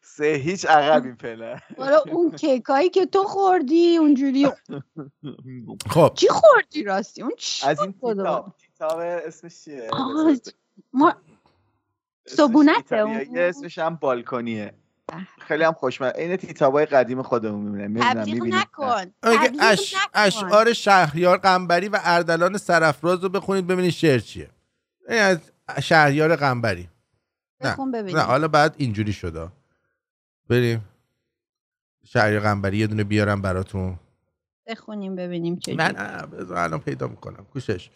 سه 0.00 0.24
هیچ 0.24 0.66
عقب 0.66 1.04
این 1.04 1.14
فعلا 1.14 1.58
آره 1.78 1.96
اون 2.12 2.30
کیکایی 2.30 2.90
که 2.90 3.06
تو 3.06 3.24
خوردی 3.24 3.96
اونجوری. 3.96 4.48
خب. 5.90 6.12
چی 6.14 6.28
خوردی 6.28 6.82
راستی؟ 6.82 7.22
اون 7.22 7.32
چی 7.38 7.66
از 7.66 7.80
این؟ 7.80 7.94
کتاب 8.02 8.54
کتاب 8.58 8.98
اسمش 8.98 9.64
چیه؟ 9.64 9.88
آه، 9.92 10.36
ما 10.92 11.14
اون 12.38 12.68
اسمش 13.36 13.78
هم 13.78 13.94
بالکنیه 13.96 14.74
خیلی 15.38 15.64
هم 15.64 15.72
خوشمزه. 15.72 16.12
عین 16.12 16.36
کتابای 16.36 16.86
قدیم 16.86 17.22
خودمون 17.22 17.62
می‌بینم 17.62 18.14
تبلیغ 18.14 18.44
نکن. 18.44 19.14
اش... 19.60 19.94
نکن. 19.94 20.10
اشعار 20.14 20.72
شهریار 20.72 21.38
قنبری 21.38 21.88
و 21.88 21.98
اردلان 22.04 22.58
سرفراز 22.58 23.22
رو 23.22 23.28
بخونید 23.28 23.66
ببینید 23.66 23.90
شعر 23.90 24.18
چیه. 24.18 24.50
این 25.08 25.18
از 25.18 25.38
شهریار 25.82 26.36
قنبری. 26.36 26.88
بخون 27.64 27.92
ببینیم. 27.92 28.16
نه 28.16 28.22
حالا 28.22 28.48
بعد 28.48 28.74
اینجوری 28.78 29.12
شده 29.12 29.48
بریم. 30.48 30.84
شهریار 32.04 32.40
قنبری 32.40 32.76
یه 32.76 32.86
دونه 32.86 33.04
بیارم 33.04 33.42
براتون. 33.42 33.98
بخونیم 34.66 35.16
ببینیم 35.16 35.56
چه 35.56 35.74
من 35.74 35.94
الان 36.56 36.80
پیدا 36.80 37.06
می‌کنم. 37.06 37.44
کوشش. 37.44 37.90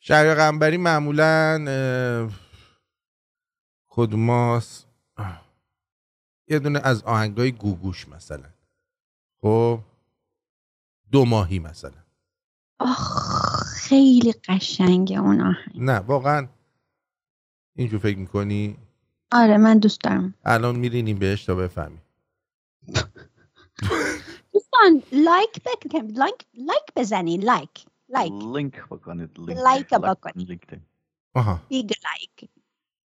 شهریار 0.00 0.34
قنبری 0.34 0.76
معمولا 0.76 2.30
کدوماس 3.88 4.84
یه 6.48 6.58
دونه 6.58 6.80
از 6.84 7.02
آهنگای 7.02 7.52
گوگوش 7.52 8.08
مثلا. 8.08 8.50
خب؟ 9.40 9.80
دو 11.12 11.24
ماهی 11.24 11.58
مثلا. 11.58 12.04
آخ 12.80 13.62
خیلی 13.76 14.32
قشنگه 14.32 15.18
اون 15.18 15.40
آهنگ. 15.40 15.74
نه 15.74 15.98
واقعا 15.98 16.48
اینجور 17.76 18.00
فکر 18.00 18.18
می‌کنی؟ 18.18 18.76
آره 19.34 19.56
من 19.56 19.78
دوست 19.78 20.00
دارم. 20.00 20.34
الان 20.44 20.76
میرینیم 20.76 21.18
بهش 21.18 21.44
تا 21.44 21.54
بفهمی. 21.54 21.98
دوستان 24.52 25.02
لایک 25.12 25.62
بکن 25.62 26.06
لایک 26.06 26.46
لایک 26.54 26.82
بزنی 26.96 27.36
لایک 27.36 27.86
لایک. 28.08 28.32
لینک 28.32 28.88
بکنید 28.88 29.38
لینک. 29.38 29.58
لایک 29.58 29.88
بکنید. 29.94 30.82
آها. 31.34 31.60
big 31.68 31.92
like. 32.04 32.50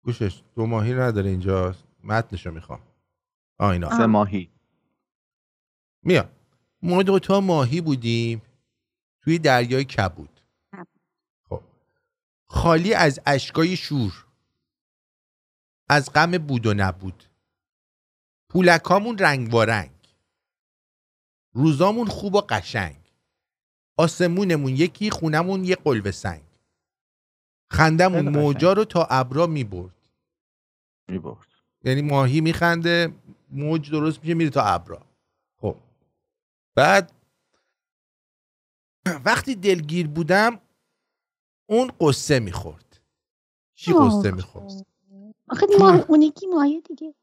گوشش 0.03 0.41
دو 0.55 0.65
ماهی 0.65 0.93
نداره 0.93 1.29
اینجا. 1.29 1.75
متنشو 2.03 2.51
می‌خوام. 2.51 2.79
آ 3.59 3.69
اینا. 3.69 3.89
سه 3.97 4.05
ماهی. 4.05 4.49
میاد 6.03 6.29
ما 6.81 7.03
دوتا 7.03 7.41
ماهی 7.41 7.81
بودیم 7.81 8.41
توی 9.21 9.39
دریای 9.39 9.83
کبود. 9.85 10.39
خب. 11.49 11.61
خالی 12.45 12.93
از 12.93 13.19
اشکای 13.25 13.75
شور. 13.75 14.25
از 15.93 16.13
غم 16.13 16.37
بود 16.37 16.65
و 16.65 16.73
نبود. 16.73 17.23
پولکامون 18.49 19.17
رنگ 19.17 19.51
با 19.51 19.63
رنگ. 19.63 19.91
روزامون 21.53 22.07
خوب 22.07 22.35
و 22.35 22.41
قشنگ. 22.41 23.11
آسمونمون 23.97 24.71
یکی 24.75 25.09
خونمون 25.09 25.63
یه 25.63 25.75
قلب 25.75 26.11
سنگ. 26.11 26.43
خندمون. 27.71 28.29
موجا 28.29 28.73
رو 28.73 28.85
تا 28.85 29.07
ابرا 29.09 29.47
می‌برد 29.47 30.09
می‌برد. 31.07 31.47
یعنی 31.83 32.01
ماهی 32.01 32.41
میخنده 32.41 33.13
موج 33.49 33.91
درست 33.91 34.19
میشه 34.19 34.33
میره 34.33 34.49
تا 34.49 34.61
ابرا. 34.63 35.01
خب. 35.61 35.77
بعد 36.75 37.11
وقتی 39.25 39.55
دلگیر 39.55 40.07
بودم 40.07 40.59
اون 41.69 41.91
قصه 41.99 42.39
می‌خورد 42.39 42.99
چی 43.75 43.93
قصه 43.93 44.31
می‌خورد 44.31 44.92
آخه 45.53 45.65
ماه 45.79 46.05
اون 46.07 46.21
یکی 46.21 46.47
ماهی 46.47 46.81
دیگه. 46.81 47.13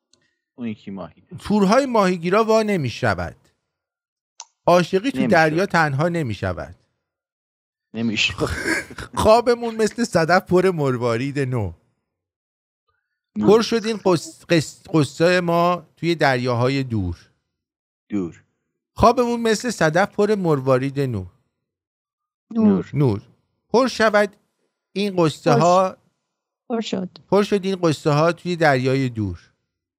اون 0.54 0.68
یکی 0.68 0.90
ماهی. 0.90 1.22
تورهای 1.38 1.86
ماهیگیرا 1.86 2.44
وا 2.44 2.62
نمی‌شود. 2.62 3.36
عاشقی 4.66 5.10
تو. 5.10 5.26
دریا 5.26 5.66
تنها 5.66 6.08
نمی‌شود. 6.08 6.74
نمیشه 7.94 8.34
خوابمون 9.14 9.76
مثل 9.76 10.04
صدف 10.04 10.42
پر 10.46 10.70
مروارید 10.70 11.38
نو. 11.38 11.72
پر 13.40 13.62
شد 13.62 13.84
این 13.84 13.96
قص- 13.96 14.44
قص- 14.48 14.88
قصه 14.94 15.40
ما 15.40 15.86
توی 15.96 16.14
دریاهای 16.14 16.82
دور. 16.82 17.30
دور. 18.08 18.44
خوابمون 18.94 19.40
مثل 19.40 19.70
صدف 19.70 20.10
پر 20.14 20.34
مروارید 20.34 21.00
نو. 21.00 21.26
نور. 22.50 22.90
نور. 22.94 23.22
پر 23.68 23.88
شود 23.88 24.36
این 24.92 25.16
قصه 25.16 25.52
ها 25.52 25.96
پر 26.70 26.80
شد. 26.80 27.08
پر 27.30 27.42
شد 27.42 27.64
این 27.64 27.76
قصه 27.76 28.10
ها 28.10 28.32
توی 28.32 28.56
دریای 28.56 29.08
دور. 29.08 29.38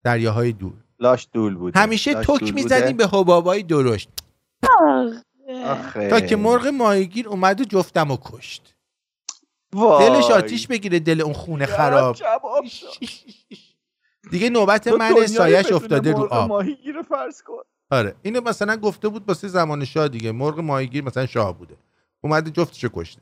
دریاهای 0.03 0.51
دور. 0.51 0.73
لاش 0.99 1.27
دول 1.33 1.55
بود 1.55 1.77
همیشه 1.77 2.13
تک 2.13 2.53
می‌زدیم 2.53 2.97
به 2.97 3.07
حبابای 3.07 3.63
درشت. 3.63 4.09
آخه. 5.65 6.09
تا 6.09 6.19
که 6.19 6.35
مرغ 6.35 6.67
ماهیگیر 6.67 7.29
اومد 7.29 7.61
و 7.61 7.63
جفتم 7.63 8.11
و 8.11 8.17
کشت. 8.21 8.75
وای. 9.73 10.09
دلش 10.09 10.31
آتیش 10.31 10.67
بگیره 10.67 10.99
دل 10.99 11.21
اون 11.21 11.33
خونه 11.33 11.65
خراب. 11.65 12.17
دیگه 14.31 14.49
نوبت 14.49 14.87
من 14.87 15.27
سایش 15.27 15.71
افتاده 15.71 16.11
رو 16.11 16.23
آب. 16.23 16.49
ماهیگیر 16.49 16.95
رو 16.95 17.03
فرض 17.03 17.41
کن. 17.41 17.63
آره 17.91 18.15
اینو 18.21 18.41
مثلا 18.41 18.77
گفته 18.77 19.09
بود 19.09 19.27
واسه 19.27 19.47
زمان 19.47 19.85
شاه 19.85 20.07
دیگه. 20.07 20.31
مرغ 20.31 20.59
ماهیگیر 20.59 21.03
مثلا 21.03 21.25
شاه 21.25 21.57
بوده. 21.57 21.75
اومده 22.21 22.51
جفتشو 22.51 22.89
کشته. 22.93 23.21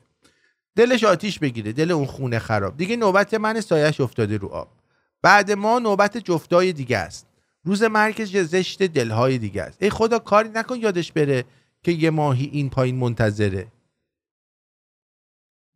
دلش 0.76 1.04
آتیش 1.04 1.38
بگیره 1.38 1.72
دل 1.72 1.90
اون 1.90 2.06
خونه 2.06 2.38
خراب. 2.38 2.76
دیگه 2.76 2.96
نوبت 2.96 3.34
من 3.34 3.60
سایش 3.60 4.00
افتاده 4.00 4.36
رو 4.36 4.48
آب. 4.48 4.68
بعد 5.22 5.52
ما 5.52 5.78
نوبت 5.78 6.16
جفتای 6.16 6.72
دیگه 6.72 6.98
است. 6.98 7.26
روز 7.64 7.82
مرگ 7.82 8.24
زشت 8.24 8.82
دلهای 8.82 9.38
دیگه 9.38 9.62
است. 9.62 9.82
ای 9.82 9.90
خدا 9.90 10.18
کاری 10.18 10.48
نکن 10.48 10.76
یادش 10.76 11.12
بره 11.12 11.44
که 11.82 11.92
یه 11.92 12.10
ماهی 12.10 12.44
این 12.44 12.70
پایین 12.70 12.96
منتظره. 12.96 13.72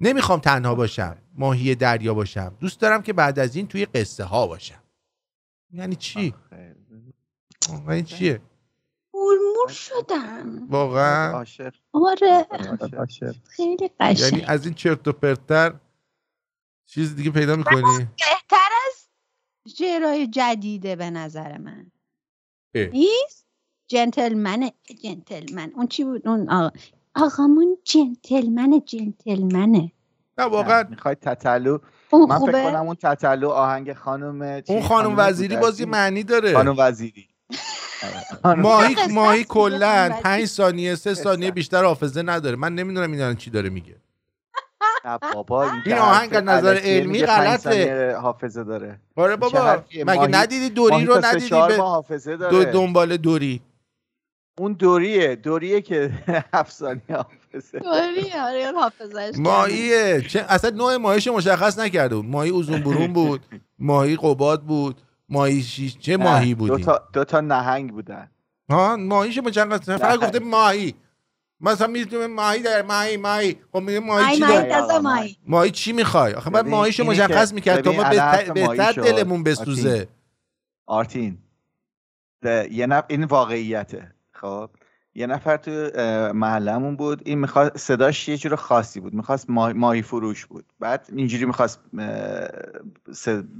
نمی‌خوام 0.00 0.40
تنها 0.40 0.74
باشم 0.74 1.18
ماهی 1.34 1.74
دریا 1.74 2.14
باشم. 2.14 2.56
دوست 2.60 2.80
دارم 2.80 3.02
که 3.02 3.12
بعد 3.12 3.38
از 3.38 3.56
این 3.56 3.68
توی 3.68 3.84
قصه 3.84 4.24
ها 4.24 4.46
باشم. 4.46 4.82
یعنی 5.70 5.96
چی؟ 5.96 6.34
یعنی 7.88 8.02
چیه؟ 8.02 8.40
مرمور 9.64 9.72
شدم 9.72 10.66
واقعا. 10.70 11.32
عاشق. 11.32 11.74
آره. 11.92 12.46
عاشق. 12.98 13.34
خیلی 13.48 13.76
یعنی 13.80 13.90
قشنگ 14.00 14.44
از 14.48 14.64
این 14.64 14.74
چرت 14.74 15.08
و 15.08 15.12
پرتر 15.12 15.74
چیز 16.86 17.16
دیگه 17.16 17.30
پیدا 17.30 17.56
می‌کنی؟ 17.56 17.82
بهتر 17.98 18.68
از 18.86 19.08
شعرهای 19.76 20.26
جدیده 20.26 20.96
به 20.96 21.10
نظر 21.10 21.58
من. 21.58 21.90
نیست 22.74 23.46
جنتلمن 23.88 24.70
جنتلمن 25.02 25.72
اون 25.74 25.86
چی 25.86 26.04
بود؟ 26.04 26.28
اون 26.28 26.50
آقا. 26.50 26.70
آقامون 27.16 27.78
جنتلمن 27.84 28.82
جنتلمنه 28.86 29.92
نه 30.38 30.44
واقعا. 30.44 30.84
می‌خوای 30.90 31.14
تتلو؟ 31.14 31.78
من 32.12 32.38
فکر 32.38 32.70
کنم 32.70 32.86
اون 32.86 32.94
تتلو 32.94 33.48
آهنگ 33.48 33.92
خانم 33.92 34.60
چی؟ 34.60 34.72
اون 34.72 34.82
خانم 34.82 35.08
خانم 35.08 35.28
وزیری؟ 35.28 35.56
بازی 35.56 35.84
معنی 35.84 36.22
داره. 36.22 36.52
خانم 36.52 36.74
وزیری. 36.78 37.28
ماهی 38.44 38.94
قصه 38.94 39.12
ماهی 39.12 39.28
است 39.28 39.36
دیگه 39.38 39.44
کلا 39.44 40.08
خانم 40.08 40.20
پنج 40.22 40.44
ثانیه 40.44 40.94
سه 40.94 41.14
ثانیه 41.14 41.46
قصه. 41.46 41.54
بیشتر 41.54 41.84
حافظه 41.84 42.22
نداره. 42.22 42.56
من 42.56 42.74
نمی‌دونم 42.74 43.12
این 43.12 43.20
الان 43.20 43.36
چی 43.36 43.50
داره 43.50 43.68
میگه. 43.70 43.96
بابا 45.34 45.70
این, 45.86 45.94
آهنگ 45.98 46.34
از 46.34 46.42
نظر 46.42 46.76
علمی 46.76 47.22
غلطه. 47.22 48.16
حافظه 48.16 48.64
داره. 48.64 49.00
آره 49.16 49.36
بابا؟ 49.36 49.82
مگه 49.94 50.04
ماهی- 50.04 50.32
ندیدی 50.32 50.70
دوری 50.70 50.94
ماهی 50.94 51.06
رو؟ 51.06 51.20
ندیدی 51.24 51.50
به 51.50 51.76
حافظه 51.76 52.36
دو 52.36 52.50
داره. 52.50 52.64
دنبال 52.72 53.16
دوری. 53.16 53.60
اون 54.58 54.72
دوریه 54.72 55.36
دوریه 55.36 55.80
که 55.80 56.10
هفت 56.54 56.72
ثانیه 56.72 57.02
حافظه. 57.10 57.80
آره 57.86 58.42
آره 58.42 58.72
حافظش 58.72 59.32
ماهیه. 59.38 60.20
چه 60.28 60.44
اصلا 60.48 60.70
نوع 60.70 60.96
ماهیش 60.96 61.28
مشخص 61.28 61.78
نکرده 61.78 62.16
بود. 62.16 62.24
ماهی 62.24 62.50
اوزون 62.50 62.80
برون 62.80 63.12
بود 63.12 63.46
ماهی 63.78 64.16
قباد 64.16 64.62
بود. 64.62 65.00
ماهی 65.28 65.62
شیش 65.62 65.98
چه 65.98 66.16
ماهی 66.16 66.54
دو 66.54 66.66
بودی 66.66 66.84
تا, 66.84 67.08
دو 67.12 67.24
تا 67.24 67.40
نهنگ 67.40 67.92
بودن. 67.92 68.30
ها 68.70 68.96
ماهیش 68.96 69.38
مشخص 69.38 69.90
فقط 69.90 70.20
گفته 70.20 70.38
ماهی. 70.38 70.94
مثلا 71.60 71.86
می‌تونه 71.86 72.26
ماهی 72.26 72.62
در 72.62 72.82
ماهی 72.82 73.16
ماهی. 73.16 73.56
خب 73.72 73.78
میگه 73.78 74.00
ماهی 74.00 74.34
چی 74.34 74.40
داره 74.40 74.98
مای 74.98 75.36
ماهی. 75.46 75.70
چی 75.70 75.92
می‌خوای؟ 75.92 76.32
آخه 76.32 76.50
ماهیشو 76.50 77.02
اینی 77.02 77.14
مشخص 77.14 77.52
می‌کرد 77.52 77.80
تا 77.80 77.90
ببین، 77.90 78.02
ما 78.02 78.08
بهتر, 78.08 78.52
ماهی. 78.52 78.92
دلمون. 79.12 79.42
بسوزه. 79.42 80.08
آرتین. 80.86 81.38
ده- 82.42 82.68
یه 82.72 82.86
نف... 82.86 83.04
این 83.08 83.24
واقعیته. 83.24 84.14
خب؟ 84.32 84.70
یه 85.14 85.26
نفر 85.26 85.56
تو 85.56 85.90
اه، 85.94 86.32
محلمون 86.32 86.96
بود. 86.96 87.22
این 87.24 87.38
می‌خواست 87.38 87.76
صداش 87.76 88.28
یه 88.28 88.36
جور 88.36 88.56
خاصی 88.56 89.00
بود. 89.00 89.14
می‌خواست 89.14 89.50
ماهی, 89.50 89.72
ماهی 89.72 90.02
فروش 90.02 90.46
بود. 90.46 90.64
بعد 90.80 91.06
اینجوری 91.16 91.44
می‌خواست 91.44 91.80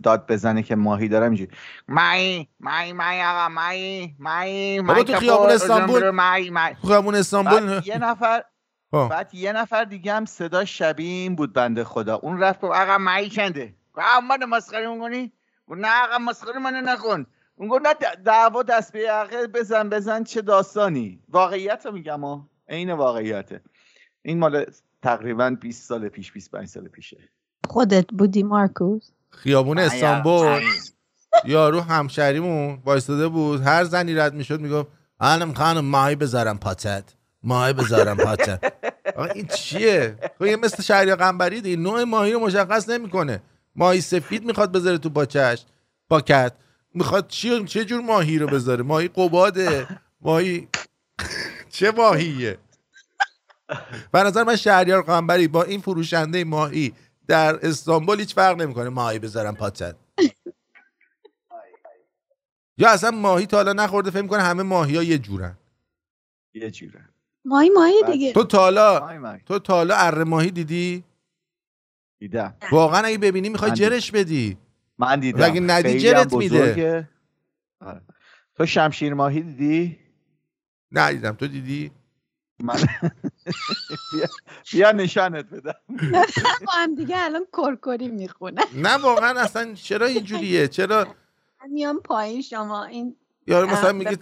داد 0.02 0.26
بزنه 0.26 0.62
که 0.62 0.76
ماهی 0.76 1.08
دارم 1.08 1.24
اینجوری. 1.26 1.50
ماهی 1.88 2.48
ماهی 2.60 2.92
ماهی 2.92 3.22
آقا 3.22 3.48
ماهی 3.48 4.14
ماهی 4.18 4.80
ماهی 4.80 5.04
تو 5.04 5.16
خیابون 5.16 5.50
استانبول- 5.50 6.10
ماهی 6.10 6.50
ماهی. 6.50 6.74
خیابون 6.86 7.14
استانبول 7.14 7.82
یه 7.84 7.98
نفر. 7.98 8.44
بعد 8.92 9.34
یه 9.34 9.52
نفر 9.52 9.84
دیگه 9.84 10.12
هم 10.14 10.24
صدا 10.24 10.64
شبیه 10.64 11.06
این 11.08 11.36
بود 11.36 11.52
بنده 11.52 11.84
خدا. 11.84 12.14
اون 12.16 12.40
رفت 12.40 12.60
گفت 12.60 12.76
آقا 12.76 12.98
مایی 12.98 13.28
چنده؟ 13.28 13.74
گفت 13.94 14.06
آقا 14.12 14.20
من 14.20 14.44
مسخره 14.56 14.88
می‌کنی؟ 14.88 15.32
گفت 15.68 15.80
نه 15.80 15.88
آقا 16.04 16.18
مسخره 16.18 16.58
منو 16.58 16.80
نکن 16.80 17.26
اون 17.56 17.68
گفت 17.68 17.86
نه 17.86 17.94
دعوا 18.24 18.62
دست 18.62 18.92
به 18.92 19.00
یقه 19.00 19.46
بزن 19.46 19.88
بزن 19.88 20.24
چه 20.24 20.42
داستانی. 20.42 21.20
واقعیت 21.28 21.86
رو 21.86 21.92
میگم 21.92 22.24
ها. 22.24 22.48
عین 22.68 22.92
واقعیته. 22.92 23.60
این 24.22 24.38
مال 24.38 24.64
تقریبا 25.02 25.50
20 25.60 25.88
سال 25.88 26.08
پیش 26.08 26.32
25 26.32 26.68
سال 26.68 26.88
پیشه. 26.88 27.18
خودت 27.68 28.06
بودی 28.12 28.42
مارکوس؟ 28.42 29.10
خیابون 29.30 29.78
استانبول. 29.78 30.62
یارو 31.44 31.80
همشهریمون 31.80 32.78
وایستاده 32.84 33.28
بود. 33.28 33.60
هر 33.60 33.84
زنی 33.84 34.14
رد 34.14 34.34
می‌شد 34.34 34.60
می‌گفت 34.60 34.88
خانم 35.20 35.54
خانم 35.54 35.84
ماهی 35.84 36.16
بذارم 36.16 36.58
پاتت. 36.58 37.04
ماهی 37.42 37.72
بذارم 37.72 38.16
پاتت. 38.16 38.72
آقا 39.16 39.24
این 39.24 39.46
چیه؟ 39.46 40.16
خب 40.38 40.46
یه 40.46 40.56
مثل 40.56 40.82
شهریار 40.82 41.16
قنبری 41.16 41.60
دیگه. 41.60 41.76
نوع 41.76 42.04
ماهی 42.04 42.32
رو 42.32 42.40
مشخص 42.40 42.88
نمی‌کنه. 42.88 43.42
ماهی 43.76 44.00
سفید 44.00 44.44
می‌خواد 44.44 44.72
بذاره 44.72 44.98
تو 44.98 45.10
پاچش. 45.10 45.64
پاکت. 46.10 46.52
می‌خواد 46.94 47.28
چی 47.28 47.64
چه 47.64 47.84
جور 47.84 48.00
ماهی 48.00 48.38
رو 48.38 48.46
بذاره؟ 48.46 48.82
ماهی 48.82 49.08
قباده؟ 49.08 49.88
ماهی 50.20 50.68
چه 51.70 51.90
ماهیه؟ 51.90 52.58
به 54.12 54.22
نظر 54.22 54.44
من 54.44 54.56
شهریار 54.56 55.02
قنبری 55.02 55.48
با 55.48 55.62
این 55.62 55.80
فروشنده 55.80 56.44
ماهی 56.44 56.92
در 57.28 57.66
استانبول 57.66 58.20
هیچ 58.20 58.34
فرق 58.34 58.60
نمی‌کنه 58.60 58.88
ماهی 58.88 59.18
بذارم 59.18 59.54
پاتت 59.56 59.96
یا 62.78 62.90
اصلا 62.90 63.10
ماهی 63.10 63.46
تا 63.46 63.56
حالا 63.56 63.72
نخورده 63.72 64.10
فکر 64.10 64.26
کنه 64.26 64.42
همه 64.42 64.62
ماهی 64.62 64.96
ها 64.96 65.02
یه 65.02 65.18
جورن. 65.18 65.58
یه 66.54 66.70
جوره 66.70 67.08
مای 67.44 67.70
مای 67.70 68.02
بعد- 68.02 68.12
دیگه. 68.12 68.32
تو 68.32 68.44
تا 68.44 68.58
حالا 68.58 69.00
ماهی 69.00 69.18
ماهی. 69.18 69.40
تو 69.46 69.58
تا 69.58 69.74
حالا 69.74 69.96
اره 69.96 70.24
ماهی 70.24 70.50
دیدی؟ 70.50 71.04
دیدم. 72.20 72.56
واقعا 72.72 73.00
اگه 73.06 73.18
ببینی 73.18 73.48
می‌خوای. 73.48 73.70
جرش 73.72 74.10
بدی. 74.10 74.58
من 74.98 75.20
دیدم. 75.20 75.44
اگه 75.44 75.60
ندی 75.60 75.82
خیلی 75.88 76.00
جرت 76.00 76.32
هم 76.32 76.38
میده. 76.38 77.08
آره. 77.80 78.00
تو 78.54 78.66
شمشیر 78.66 79.14
ماهی 79.14 79.42
دیدی؟ 79.42 79.98
ندیدم. 80.92 81.32
تو 81.32 81.46
دیدی؟ 81.46 81.90
من 82.60 82.74
بیا, 84.12 84.26
بیا 84.72 84.92
نشانت 84.92 85.44
بدم. 85.44 85.74
با 86.66 86.72
هم 86.72 86.94
دیگه 86.94 87.16
الان 87.18 87.46
کرکری 87.52 88.08
می‌خونه. 88.08 88.62
نه 88.74 88.96
واقعا 88.96 89.40
اصلا 89.40 89.74
چرا 89.74 90.06
اینجوریه؟ 90.06 90.68
چرا 90.68 91.06
میام 91.70 92.00
پایین 92.00 92.42
شما 92.42 92.84
این 92.84 93.16
یارو 93.46 93.68
مثلا 93.68 93.92
میگه 93.92 94.18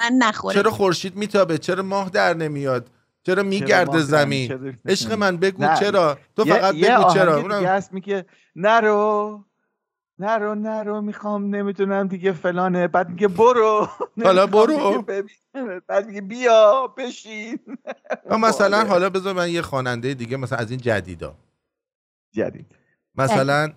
چرا 0.53 0.70
خورشید 0.70 1.16
میتابه؟ 1.16 1.59
چرا 1.59 1.83
ماه 1.83 2.11
در 2.11 2.35
نمیاد؟ 2.35 2.91
چرا 3.23 3.43
میگرده 3.43 3.99
زمین؟ 3.99 4.79
عشق 4.87 5.12
من 5.12 5.37
بگو 5.37 5.64
نه. 5.64 5.77
چرا؟ 5.81 6.18
تو 6.37 6.45
فقط 6.45 6.75
بگو 6.75 7.14
چرا. 7.14 7.41
اونم- 7.41 7.89
میگه 7.93 8.27
نرو. 8.57 9.45
نرو 10.23 10.55
نرو 10.55 11.01
می‌خوام 11.01 11.55
نمی‌دونم 11.55 12.09
دیگه 12.09 12.33
فلانه. 12.33 12.89
بعد 12.89 13.09
میگه 13.09 13.29
برو. 13.29 13.89
حالا 14.25 14.47
برو. 14.47 15.05
بعد 15.87 16.07
میگه 16.07 16.20
بیا 16.20 16.87
بشین. 16.97 17.59
مثلا. 18.47 18.85
حالا 18.85 19.11
بذار 19.11 19.35
من 19.35 19.51
یه 19.51 19.62
خواننده 19.62 20.14
دیگه 20.14 20.37
مثلا 20.37 20.59
از 20.59 20.70
این 20.70 20.81
جدیدا. 20.81 21.37
جدید. 22.33 22.77
مثلا 23.14 23.73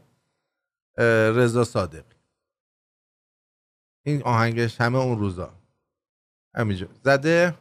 رضا 1.36 1.64
صادق. 1.64 2.06
این 4.06 4.24
آهنگش 4.24 4.82
همه 4.82 4.98
اون 4.98 5.20
روزا. 5.20 5.54
همینجا. 6.56 6.88
زده؟ 7.04 7.58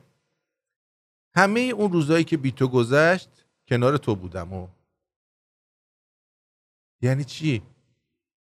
همه 1.37 1.61
اون 1.61 1.93
روزایی 1.93 2.25
که 2.25 2.37
بی 2.37 2.53
تو 2.53 2.69
گذشت 2.69 3.45
کنار 3.69 3.97
تو 3.97 4.15
بودم. 4.17 4.53
و 4.53 4.69
یعنی 7.03 7.25
چی؟ 7.25 7.63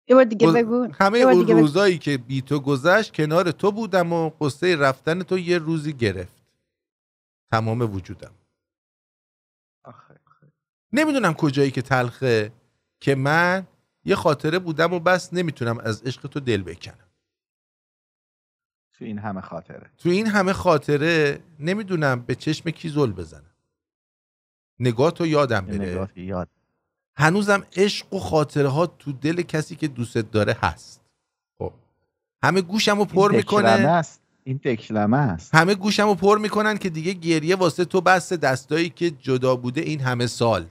یه 0.08 0.16
بار 0.16 0.24
دیگه 0.24 0.52
بگو. 0.52 0.88
همه 1.00 1.20
یه 1.20 1.26
بار 1.26 1.34
اون 1.34 1.42
دیگه 1.42 1.54
بگو. 1.54 1.62
روزایی 1.62 1.98
که 1.98 2.18
بی 2.18 2.42
تو 2.42 2.60
گذشت 2.60 3.14
کنار 3.14 3.52
تو 3.52 3.72
بودم 3.72 4.14
و 4.14 4.30
قصه 4.30 4.76
رفتن 4.76 5.24
تو 5.24 5.38
یه 5.38 5.58
روزی 5.58 5.94
گرفت. 5.94 6.44
تمام 7.52 7.82
وجودم. 7.82 8.32
آخه. 9.84 10.20
نمی‌دونم 10.94 11.34
کجایی 11.34 11.72
که 11.72 11.82
تلخه 11.82 12.52
که 13.00 13.16
من 13.16 13.68
یه 14.06 14.16
خاطره 14.16 14.60
بودم 14.60 14.94
و 14.94 15.00
بس 15.00 15.34
نمی‌تونم 15.34 15.78
از 15.78 16.04
عشق 16.04 16.28
تو 16.28 16.40
دل 16.40 16.64
بکنم. 16.64 17.08
تو 18.94 19.06
این 19.06 19.20
همه 19.20 19.42
خاطره. 19.42 19.92
تو 19.98 20.10
این 20.10 20.28
همه 20.28 20.54
خاطره 20.54 21.40
نمی‌دونم 21.60 22.22
به 22.22 22.36
چشم 22.36 22.70
کی 22.70 22.90
زل 22.90 23.12
بزنم. 23.12 23.54
نگاه 24.80 25.12
تو 25.12 25.26
یادم 25.26 25.66
بره. 25.66 25.78
نگاه 25.78 26.20
یاد. 26.20 26.50
هنوزم 27.16 27.64
عشق 27.76 28.14
و 28.14 28.20
خاطره 28.20 28.68
ها 28.68 28.86
تو 28.86 29.12
دل 29.12 29.42
کسی 29.42 29.76
که 29.76 29.88
دوستت 29.88 30.32
داره 30.32 30.58
هست. 30.62 31.02
خب. 31.58 31.74
همه 32.44 32.62
گوشم 32.62 32.98
رو 32.98 33.06
پر 33.06 33.32
می‌کنه. 33.32 33.68
است. 33.68 34.22
این 34.44 34.60
دکلمه 34.64 35.18
است. 35.18 35.56
همه 35.56 35.76
گوشمو 35.76 36.16
پر 36.16 36.38
می‌کنن 36.38 36.78
که 36.78 36.90
دیگه 36.90 37.14
گریه 37.14 37.56
واسه 37.56 37.86
تو 37.86 38.02
بس 38.02 38.34
دستایی 38.34 38.90
که 38.90 39.12
جدا 39.12 39.56
بوده 39.56 39.82
این 39.82 40.00
همه 40.00 40.28
سال. 40.28 40.66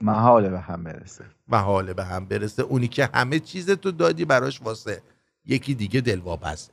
محاله 0.00 0.48
به 0.48 0.60
هم 0.60 0.84
برسه. 0.84 1.24
محاله 1.48 1.94
به 1.94 2.04
هم 2.04 2.24
برسه. 2.24 2.62
اونی 2.62 2.88
که 2.88 3.10
همه 3.14 3.38
چیز 3.38 3.70
تو 3.70 3.90
دادی 3.90 4.24
براش 4.24 4.62
واسه 4.62 5.02
یکی 5.46 5.74
دیگه 5.74 6.00
دلواپسه. 6.00 6.72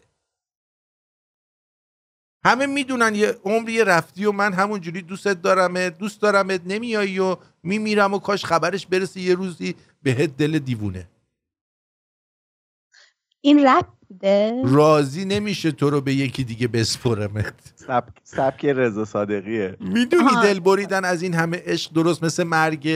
همه 2.48 2.66
می‌دونن 2.66 3.16
یه 3.16 3.36
عمری 3.46 3.74
یه 3.74 3.84
رفتی 3.84 4.26
و 4.26 4.32
من 4.32 4.54
همونجوری 4.54 5.02
دوستت 5.02 5.42
دارمت 5.42 5.98
دوست 5.98 6.22
دارمت 6.22 6.62
نمیایی 6.66 7.20
و 7.20 7.36
میمیرم 7.64 8.14
و 8.14 8.20
کاش 8.20 8.46
خبرش 8.46 8.86
برسه 8.86 9.20
یه 9.20 9.36
روزی 9.36 9.76
بهت 10.04 10.38
دل 10.38 10.60
دیوونه. 10.60 11.08
این 13.42 13.68
رپ 13.68 13.86
بوده 14.08 14.62
راضی 14.66 15.26
نمیشه 15.26 15.72
تو 15.72 15.90
رو 15.90 16.02
به 16.02 16.14
یکی 16.14 16.44
دیگه 16.44 16.68
بسپرمت. 16.68 17.54
سبک, 17.76 18.14
سبک 18.24 18.66
رضا 18.66 19.06
صادقیه. 19.06 19.78
می‌دونی. 19.80 20.30
دل 20.44 20.60
بریدن 20.60 21.06
از 21.06 21.22
این 21.22 21.34
همه 21.34 21.64
عشق 21.66 21.94
درست 21.94 22.24
مثل 22.24 22.44
مرگ 22.44 22.90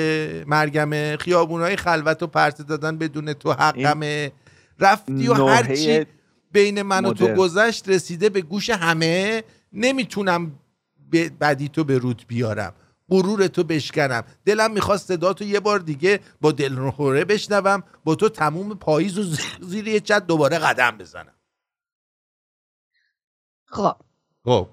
مرگمه؟ 0.47 1.17
خیابونای 1.17 1.75
خلوت 1.75 2.23
و 2.23 2.27
پرت 2.27 2.61
دادن 2.61 2.97
بدون 2.97 3.33
تو 3.33 3.51
حقمه. 3.51 4.31
رفتی 4.79 5.27
و 5.27 5.33
هرچی 5.33 6.05
بین 6.51 6.81
من 6.81 7.05
و 7.05 7.13
تو. 7.13 7.27
گذشت 7.27 7.89
رسیده 7.89 8.29
به 8.29 8.41
گوش 8.41 8.69
همه 8.69 9.43
نمی‌تونم 9.73 10.59
به 11.09 11.29
بدی 11.29 11.69
تو 11.69 11.83
به 11.83 11.97
رود 11.97 12.25
بیارم. 12.27 12.73
غرور 13.09 13.47
تو 13.47 13.63
بشکنم. 13.63 14.23
دلم 14.45 14.71
می‌خواست 14.71 15.07
صدا 15.07 15.33
تو 15.33 15.43
یه 15.43 15.59
بار 15.59 15.79
دیگه 15.79 16.19
با 16.41 16.51
دلخوره 16.51 17.25
بشنوم 17.25 17.83
با 18.03 18.15
تو 18.15 18.29
تموم 18.29 18.75
پاییز 18.75 19.17
و 19.17 19.23
زیر 19.61 19.87
یه 19.87 19.99
چت 19.99 20.27
دوباره 20.27 20.57
قدم 20.57 20.97
بزنم. 20.97 21.35
خب. 23.65 23.95
خب. 24.45 24.69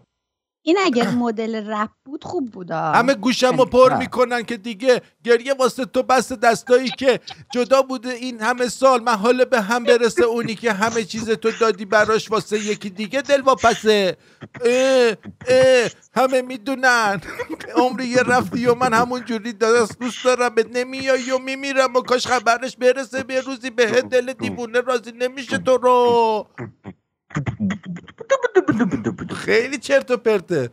این 0.63 0.79
اگر 0.85 1.11
مدل 1.25 1.71
رپ 1.71 1.91
بود 2.05 2.25
خوب 2.25 2.51
بود. 2.51 2.71
همه 2.71 3.15
گوشم 3.15 3.57
رو 3.59 3.65
پر 3.65 3.89
نه. 3.93 3.99
می‌کنن 3.99 4.43
که 4.43 4.57
دیگه 4.57 5.03
گریه 5.25 5.55
واسه 5.55 5.85
تو 5.85 6.03
بس 6.03 6.33
دستایی 6.33 6.91
که 6.91 7.21
جدا 7.53 7.83
بوده 7.83 8.09
این 8.11 8.41
همه 8.41 8.69
سال 8.69 9.03
محاله 9.03 9.45
به 9.45 9.61
هم 9.61 9.85
برسه 9.85 10.25
اونی 10.25 10.55
که 10.55 10.73
همه 10.73 11.05
چیز 11.05 11.31
تو 11.31 11.51
دادی 11.61 11.85
براش 11.85 12.31
واسه 12.31 12.59
یکی 12.67 12.91
دیگه 12.91 13.23
دل 13.23 13.41
واپسه 13.41 14.17
اه 14.65 15.15
اه 15.49 15.91
همه 16.17 16.43
می‌دونن 16.43 17.21
عمری 17.77 18.07
یه 18.07 18.23
رفتی 18.23 18.67
و 18.67 18.75
من 18.75 18.95
همون 18.95 19.25
جوری 19.25 19.53
دست 19.53 19.99
دوست 20.01 20.25
دارم 20.25 20.55
به 20.55 20.65
نمیایی 20.75 21.31
و 21.31 21.39
میمیرم 21.39 21.97
و 21.97 22.01
کاش 22.01 22.27
خبرش 22.27 22.77
برسه 22.77 23.23
به 23.25 23.41
روزی 23.41 23.71
به 23.71 23.87
دل 24.03 24.33
دیوونه 24.43 24.81
راضی 24.81 25.13
نمیشه 25.13 25.59
تو 25.59 25.77
رو 25.77 26.47
خیلی 29.35 29.79
چرت 29.79 30.11
و 30.11 30.16
پرته. 30.16 30.70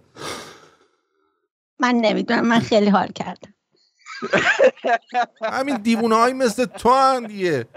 من 1.79 1.95
نمی‌دونم 1.95 2.47
من 2.47 2.59
خیلی 2.59 2.89
حال 2.89 3.07
کردم. 3.07 3.53
همین 5.41 5.77
دیوونه 5.77 6.15
های 6.15 6.33
مثل 6.33 6.65
تو 6.65 6.89
هم 6.89 7.27
دیگه. 7.27 7.67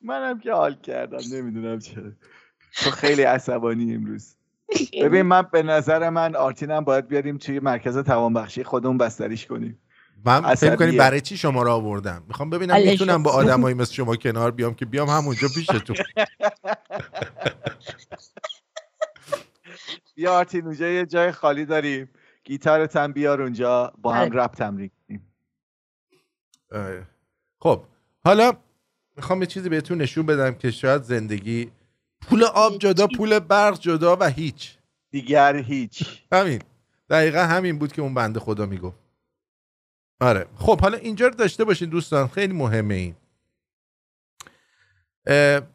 منم 0.00 0.40
که 0.40 0.52
حال 0.52 0.74
کردم 0.74 1.20
نمی‌دونم 1.32 1.78
چرا. 1.78 2.12
تو 2.76 2.90
خیلی 2.90 3.22
عصبانی 3.22 3.94
امروز. 3.94 4.36
ببین 5.02 5.22
من 5.22 5.42
به 5.42 5.62
نظر 5.62 6.10
من 6.10 6.36
آرتینم 6.36 6.84
باید 6.84 7.08
بیاریم 7.08 7.38
توی 7.38 7.60
مرکز 7.60 7.98
توانبخشی 7.98 8.64
خودمون 8.64 8.98
بستریش 8.98 9.46
کنیم. 9.46 9.78
من 10.24 10.54
فکر. 10.54 10.76
کنی 10.76 10.96
برای 10.96 11.20
چی 11.20 11.36
شما 11.36 11.62
رو 11.62 11.70
آوردم؟ 11.70 12.24
می‌خوام 12.28 12.50
ببینم 12.50 12.76
می‌تونم 12.76 13.22
با. 13.22 13.30
آدمایی 13.30 13.74
مثل 13.74 13.92
شما 13.92 14.16
کنار 14.16 14.50
بیام 14.50 14.74
که 14.74 14.86
بیام 14.86 15.08
همونجا 15.08 15.48
پیشتون 15.54 15.96
بیا 20.16 20.32
آرتین 20.34 20.64
اونجا 20.66 20.88
یه 20.88 21.06
جای 21.06 21.32
خالی 21.32 21.64
داریم. 21.64 22.08
گیتارت 22.44 22.96
هم 22.96 23.12
بیار 23.12 23.42
اونجا. 23.42 23.92
با 24.02 24.14
هم 24.14 24.28
بله. 24.28 24.42
رپ 24.42 24.52
تمرین 24.54 24.90
کنیم. 25.08 25.32
آره. 26.72 27.06
خب 27.60 27.82
حالا 28.24 28.52
می‌خوام 29.16 29.40
یه 29.40 29.46
چیزی 29.46 29.68
بهتون 29.68 29.98
نشون 29.98 30.26
بدم 30.26 30.54
که 30.54 30.70
شاید 30.70 31.02
زندگی 31.02 31.70
پول 32.20 32.44
آب 32.44 32.78
جدا 32.78 33.06
پول 33.16 33.38
برق 33.38 33.78
جدا 33.80 34.16
و 34.20 34.24
هیچ. 34.24 34.78
دیگر 35.10 35.56
هیچ. 35.56 36.22
همین. 36.32 36.62
دقیقا 37.10 37.38
همین 37.38 37.78
بود 37.78 37.92
که 37.92 38.02
اون 38.02 38.14
بنده 38.14 38.40
خدا 38.40 38.66
می‌گفت. 38.66 39.03
آره. 40.24 40.46
خب 40.56 40.80
حالا 40.80 40.98
اینجا 40.98 41.26
رو 41.26 41.34
داشته 41.34 41.64
باشین 41.64 41.88
دوستان 41.88 42.28
خیلی 42.28 42.52
مهمه 42.52 42.94
این. 42.94 43.14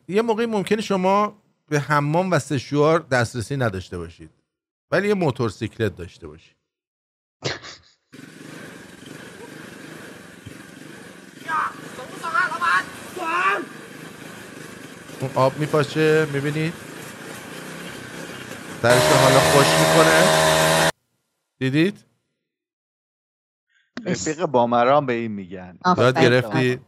یه 0.08 0.22
موقعی 0.22 0.46
ممکنه 0.46 0.82
شما 0.82 1.42
به 1.68 1.80
حمام 1.80 2.32
و 2.32 2.40
سشوار 2.40 3.00
دسترسی 3.00 3.58
نداشته 3.58 3.98
باشید 3.98 4.30
ولی 4.92 5.08
یه 5.08 5.14
موتورسیکلت 5.14 5.96
داشته 5.96 6.28
باشید. 6.28 6.56
اون 15.22 15.32
آب 15.36 15.60
میپاشه 15.60 16.28
می‌بینید؟ 16.34 16.74
رو 18.84 18.90
حالا 18.90 19.40
خوش 19.40 19.68
می‌کنه. 19.68 20.24
دیدید؟ 21.60 22.09
رفیق 24.12 24.46
بامران 24.46 25.06
به 25.06 25.14
این 25.14 25.32
میگن. 25.32 25.80
یاد 25.98 26.20
گرفتی؟ 26.20 26.80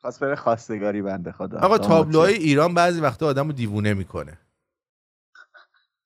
خواست 0.00 0.20
بره 0.20 0.36
خواستگاری 0.36 1.02
بنده 1.02 1.32
خدا. 1.32 1.58
آقا 1.58 1.78
تابلوهای. 1.78 2.34
ایران 2.34 2.74
بعضی 2.74 3.00
وقتا 3.00 3.26
آدم 3.26 3.46
رو 3.46 3.52
دیوونه 3.52 3.94
می‌کنه. 3.94 4.38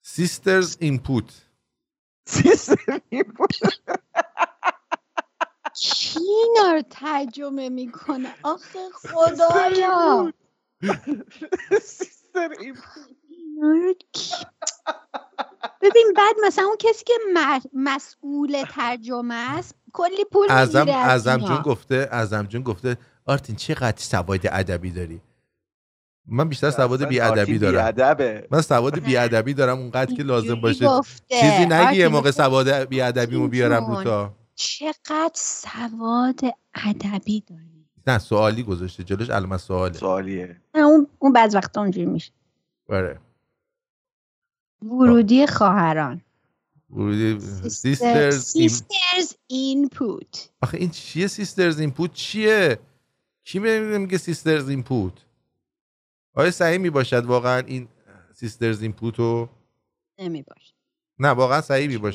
سیسترز 0.02 0.76
اینپوت 0.80 1.46
سیستم 2.26 3.00
این 3.08 3.22
بود. 3.36 3.50
کی 5.74 6.20
اینا 6.20 6.72
رو 6.72 6.82
ترجمه 6.90 7.68
می‌کنه؟ 7.68 8.34
آخه 8.42 8.78
خدایا. 8.92 10.32
سیستر 11.82 12.48
ببین 15.80 16.12
بعد 16.16 16.36
مثلا 16.46 16.64
اون 16.64 16.76
کسی 16.80 17.04
که 17.04 17.12
مسئول 17.72 18.64
ترجمه 18.70 19.34
است 19.34 19.74
کلی 19.94 20.24
پول 20.32 20.46
ازم 20.50 20.86
ازم. 20.88 21.36
جون 21.36 21.62
گفته 21.62 22.08
ازم 22.10 22.42
جون 22.42 22.62
گفته 22.62 22.96
آرتین 23.26 23.56
چقدر 23.56 23.96
سواد 23.98 24.40
ادبی 24.44 24.90
داری؟ 24.90 25.20
من 26.26 26.48
بیشتر 26.48 26.70
سواد 26.70 27.04
بی 27.04 27.20
ادبی 27.20 27.58
دارم. 27.58 27.72
بیادبه. 27.72 28.48
من 28.50 28.60
سواد 28.60 28.98
بی 28.98 29.16
ادبی 29.16 29.54
دارم 29.54 29.78
اونقدر 29.78 30.14
که 30.14 30.22
لازم 30.22 30.60
باشه 30.60 30.86
گفته. 30.86 31.40
چیزی 31.40 31.66
نگی 31.66 31.96
یه 31.96 32.08
موقع 32.08 32.30
سواد 32.30 32.68
بی 32.68 33.00
ادبیمو 33.00 33.48
بیارم 33.48 33.86
رو. 33.86 34.02
تا. 34.04 34.34
چقدر 34.54 35.32
سواد 35.34 36.40
ادبی 36.74 37.40
داری. 37.40 37.86
نه 38.06 38.18
سوالی 38.18 38.62
گذاشته. 38.62 39.04
جلوش 39.04 39.30
علامت 39.30 39.60
سواله. 39.60 39.94
سوالیه. 39.98 40.56
نه، 40.74 40.82
اون 40.82 41.06
اون 41.18 41.32
بعض 41.32 41.54
وقتا 41.54 41.80
اونجوری 41.80 42.06
میشه. 42.06 42.32
آره. 42.88 43.18
ورودی 44.82 45.46
خواهران. 45.46 46.20
sisters 47.68 48.56
in 48.56 48.68
sisters 48.68 49.34
input 49.46 50.50
آخه 50.62 50.78
این 50.78 50.90
چیه 50.90 51.26
sisters 51.26 51.80
input 51.80 52.12
چیه؟ 52.12 52.78
کی 53.44 53.58
میگه 53.58 53.80
میگه 53.80 54.18
sisters 54.18 54.68
input 54.68 55.12
آیا 56.34 56.50
صحیح 56.50 56.78
می 56.78 56.90
باشد 56.90 57.24
واقعا 57.24 57.58
این 57.58 57.88
sisters 58.34 58.82
input 58.82 59.18
رو 59.18 59.48
نمی 60.18 60.42
باشه 60.42 60.74
نه 61.18 61.28
واقعا 61.28 61.60
صحیح 61.60 61.88
می. 61.88 61.96
خود 61.96 62.14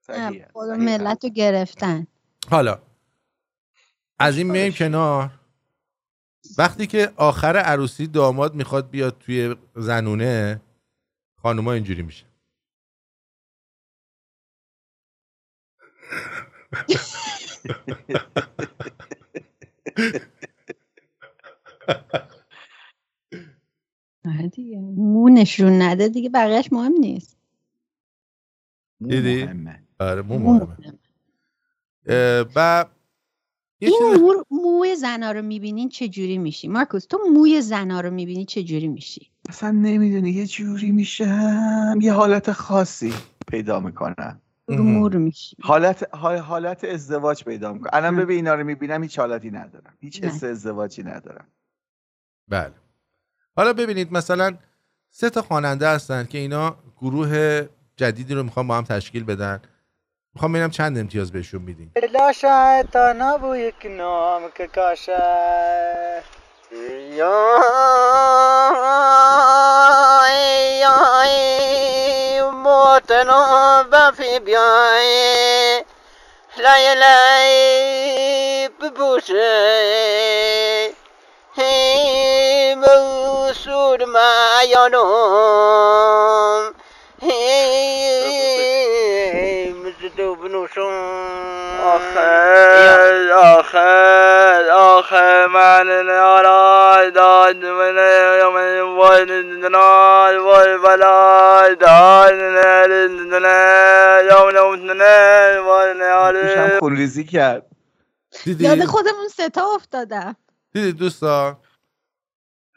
صحیحه. 0.00 0.48
ملت 0.56 1.24
رو 1.24 1.30
گرفتن. 1.30 2.06
حالا 2.50 2.78
از 4.18 4.38
این 4.38 4.50
میایم 4.50 4.72
کنار. 4.72 5.30
وقتی 6.58 6.86
که 6.86 7.12
آخر 7.16 7.56
عروسی 7.56 8.06
داماد 8.06 8.54
می‌خواد 8.54 8.90
بیاد 8.90 9.18
توی 9.18 9.56
زنونه 9.76 10.60
خانوما 11.42 11.72
اینجوری 11.72 12.02
میشه. 12.02 12.31
آره 24.26 24.48
دیگه. 24.48 24.78
مو 24.80 25.30
نشون 25.30 25.82
نده 25.82 26.08
دیگه 26.08 26.30
بقیهش 26.30 26.72
مهم 26.72 26.92
نیست. 26.92 27.38
دیدی؟ 29.08 29.44
مهمه. 29.44 29.84
آره 30.00 30.22
مو 30.22 30.38
مهمه. 30.38 30.78
و 32.56 32.86
یه 33.82 33.88
این 33.90 33.98
چیز- 34.12 34.22
مو 34.22 34.44
موی 34.50 34.96
زنا 34.96 35.32
رو 35.32 35.42
می‌بینین 35.42 35.90
چه 35.90 36.08
جوری 36.08 36.38
میشی؟ 36.38 36.68
مارکوس 36.68 37.06
تو 37.06 37.20
موی 37.34 37.62
زنا 37.62 38.02
رو 38.02 38.10
می‌بینی 38.12 38.46
چه 38.46 38.64
جوری 38.64 38.88
میشی؟ 38.88 39.32
اصلا 39.50 39.72
نمی‌دونی 39.72 40.30
یه 40.30 40.46
جوری 40.48 40.92
میشم 40.92 41.98
یه 42.02 42.14
حالت 42.14 42.52
خاصی 42.52 43.14
پیدا 43.48 43.80
می‌کنم. 43.80 44.41
مور 44.68 45.16
میشی. 45.16 45.56
حالت 45.62 46.14
حالت 46.14 46.84
ازدواج 46.84 47.44
پیدا 47.44 47.72
می‌کنم 47.72 47.90
الان. 47.92 48.16
ببین 48.16 48.36
اینا 48.36 48.54
رو 48.54 48.64
می‌بینم 48.64 49.02
هیچ 49.02 49.18
حالتی 49.18 49.50
ندارم. 49.50 49.94
هیچ. 50.00 50.24
حس 50.24 50.44
ازدواجی 50.44 51.02
ندارم. 51.02 51.46
بله. 52.48 52.72
حالا 53.56 53.72
ببینید 53.72 54.12
مثلا 54.12 54.56
سه 55.10 55.30
تا 55.30 55.42
خواننده 55.42 55.88
هستن 55.88 56.24
که 56.24 56.38
اینا 56.38 56.76
گروه 57.00 57.62
جدیدی 57.96 58.34
رو 58.34 58.42
می‌خوام 58.42 58.68
با 58.68 58.76
هم 58.76 58.84
تشکیل 58.84 59.24
بدن. 59.24 59.62
می‌خوام 60.34 60.52
ببینم 60.52 60.70
چند 60.70 60.98
امتیاز 60.98 61.32
بهشون 61.32 61.62
میدین. 61.62 61.90
لا 62.12 62.32
شاید 62.32 62.86
تا 62.90 63.14
نبو 63.18 63.56
یک 63.56 63.86
نام 63.86 64.42
که 64.54 64.66
کاشه 64.66 66.22
موتنا 72.72 73.82
بفی 73.92 74.38
بیای 74.38 75.84
لای 76.56 76.94
لای 76.94 78.68
ببوشه 78.68 79.50
هی 81.56 82.74
موسود 82.74 84.02
مایانم 84.02 85.02
هی 87.22 87.62
آخه 92.16 93.32
آخه 93.34 94.72
آخه 94.72 95.46
من 95.46 95.86
نارای 96.06 97.10
داد 97.10 97.64
من 97.64 97.96
یوم 98.42 98.98
وای 98.98 99.24
نای 99.70 100.36
وای 100.38 100.78
بلای 100.78 101.76
داد 101.76 102.32
نه 102.32 104.20
یوم 104.30 104.92
نه 104.92 105.60
وای 105.60 105.94
دوشم 106.32 106.60
نه 106.60 106.78
خونریزی 106.80 107.24
کرد. 107.24 107.66
دیدی؟ 108.44 108.64
یاد 108.64 108.84
خودمون 108.84 109.28
ستا 109.28 109.62
افتادم. 109.74 110.36
دیدی 110.72 110.92
دوستان؟ 110.92 111.56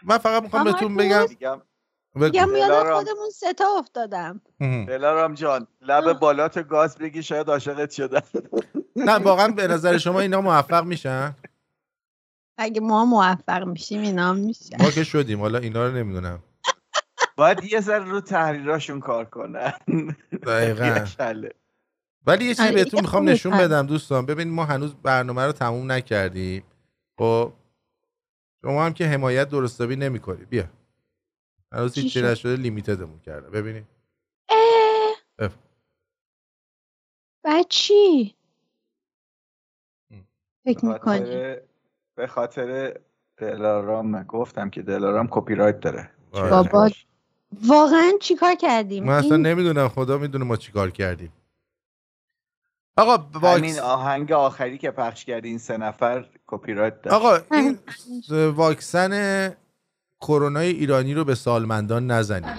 من 0.04 0.18
فقط 0.18 0.44
می‌خوام 0.44 0.64
بهتون. 0.64 0.96
بگم 0.98 1.62
یاد 2.16 2.32
دلارام. 2.32 3.04
خودمون 3.04 3.30
ستا 3.30 3.66
افتادم. 3.80 4.42
دلارام 4.60 5.34
جان 5.34 5.68
لب 5.82 6.20
بالات 6.20 6.68
گاز 6.68 6.98
بگی 6.98 7.24
شاید 7.24 7.50
عاشقت 7.50 7.92
شدن 7.92 8.22
نه 8.96 9.12
واقعا 9.12 9.48
به 9.48 9.68
نظر 9.68 9.98
شما 9.98 10.20
اینا 10.20 10.42
موفق 10.42 10.84
میشن؟ 10.84 11.36
اگه 12.58 12.82
ما 12.82 13.06
موفق 13.06 13.64
میشیم 13.64 14.02
اینا 14.02 14.34
میشن. 14.34 14.78
ما 14.80 14.92
که 14.92 15.04
شدیم 15.04 15.40
حالا 15.40 15.60
اینا 15.60 15.88
رو 15.88 15.96
نمی‌دونم. 15.96 16.44
باید 17.38 17.64
یه 17.64 17.82
ذره 17.82 18.04
رو 18.04 18.22
تحریراشون 18.22 19.00
کار 19.00 19.26
کنن. 19.26 19.74
دقیقاً. 20.48 21.06
ولی 22.28 22.46
یه 22.46 22.56
چیزی 22.56 22.68
آره، 22.68 22.76
بهتون 22.76 23.02
می‌خوام 23.02 23.30
نشون. 23.30 23.58
بدم 23.58 23.86
دوستان. 23.86 24.26
ببین 24.26 24.50
ما 24.50 24.66
هنوز 24.66 24.96
برنامه 24.96 25.46
رو 25.46 25.52
تموم 25.52 25.92
نکردیم. 25.92 26.64
خب 27.20 27.54
شما 28.62 28.86
هم 28.86 28.94
که 28.94 29.08
حمایت 29.08 29.50
درستابی 29.50 29.96
نمی‌کنی 29.96 30.46
بیا. 30.46 30.66
هنوز 31.74 31.96
چی 31.96 32.02
هیچی 32.02 32.20
شد؟ 32.20 32.26
نشده 32.26 32.56
لیمیتدمون 32.56 33.20
کرده. 33.20 33.50
ببینید 33.50 33.86
اه، 34.50 35.16
اف. 35.40 35.56
بعد 37.44 37.66
چی؟ 37.70 38.36
فکر 40.66 40.82
به 40.82 40.94
می‌کنی؟ 40.94 41.20
خاطر 41.20 41.62
به 42.16 42.28
خاطر 42.28 43.00
دلارام 43.38 44.24
گفتم 44.24 44.70
که 44.70 44.82
دلارام 44.82 45.28
کپی 45.32 45.56
رایت 45.56 45.80
داره 45.80 46.12
آره. 46.32 46.50
بابا 46.50 46.90
واقعا 47.68 48.12
چیکار 48.22 48.56
کردیم؟ 48.56 49.04
من 49.04 49.14
اصلا 49.14 49.36
این- 49.36 49.46
نمی‌دونم 49.46 49.88
خدا 49.88 50.18
می‌دونه 50.18 50.46
ما 50.46 50.58
چیکار 50.58 50.92
کردیم. 50.92 51.34
آقا 52.98 53.18
همین 53.18 53.40
واکس... 53.42 53.80
آهنگ 53.80 54.32
آخری 54.32 54.78
که 54.78 54.92
پخش 54.92 55.26
کردی 55.26 55.50
این 55.50 55.58
سه 55.58 55.78
نفر 55.78 56.30
کپی 56.48 56.74
رایت 56.74 57.02
داره. 57.02 57.18
آقا 57.18 57.38
این 57.52 57.80
واکسن 58.56 59.12
کرونا 60.28 60.60
ایرانی 60.60 61.14
رو 61.14 61.26
به 61.26 61.36
سالمندان 61.36 62.12
نزنید 62.12 62.46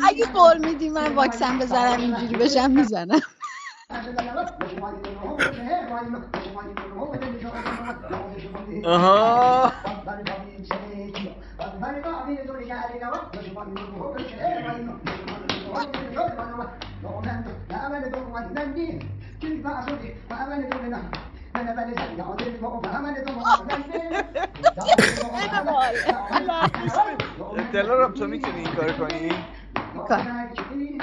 اگه 0.00 0.26
قول 0.32 0.58
میدی 0.58 0.88
من 0.88 1.14
واکسن 1.14 1.58
بزنم 1.58 2.00
اینجوری 2.00 2.36
بشم 2.36 2.70
می‌زنم. 2.70 3.20
آها. 8.84 9.72
دلارام 27.72 28.12
تو 28.18 28.26
می‌تونی 28.26 28.58
این 28.58 28.74
کار 28.74 28.92
کنی؟ 28.92 29.30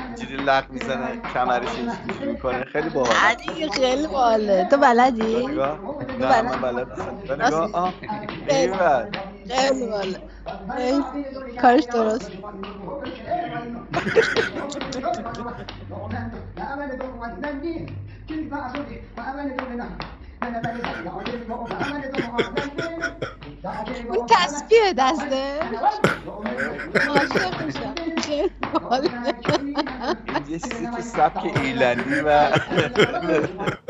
اینجوری 0.07 0.37
لق 0.37 0.71
می‌زنه 0.71 1.17
کمرش 1.33 1.79
اینجوری 1.79 2.25
می‌کنه. 2.25 2.65
خیلی 2.65 2.89
باحال 2.89 3.35
دیگه 3.35 3.69
خیلی 3.69 4.07
باله 4.07 4.65
تو 4.65 4.77
بلدی؟ 4.77 5.47
نه 5.57 5.81
بلد 6.29 6.45
من 6.45 6.61
بلد 6.61 6.89
نیستم 6.89 7.17
تو 7.27 7.35
نگاه. 7.35 7.69
آه 7.73 7.95
خیلی 8.47 8.77
خیلی 10.75 11.05
کارش 11.57 11.83
درست. 11.91 12.33
اون 24.09 24.27
تسبیح 24.29 24.93
دسته؟ 24.97 25.59
عاشق 27.09 27.65
میشم. 27.65 27.95
یه 30.49 30.59
چیزی 30.59 30.87
تو 30.95 31.01
سبک 31.01 31.57
ایلندی 31.57 32.15
و 32.25 32.51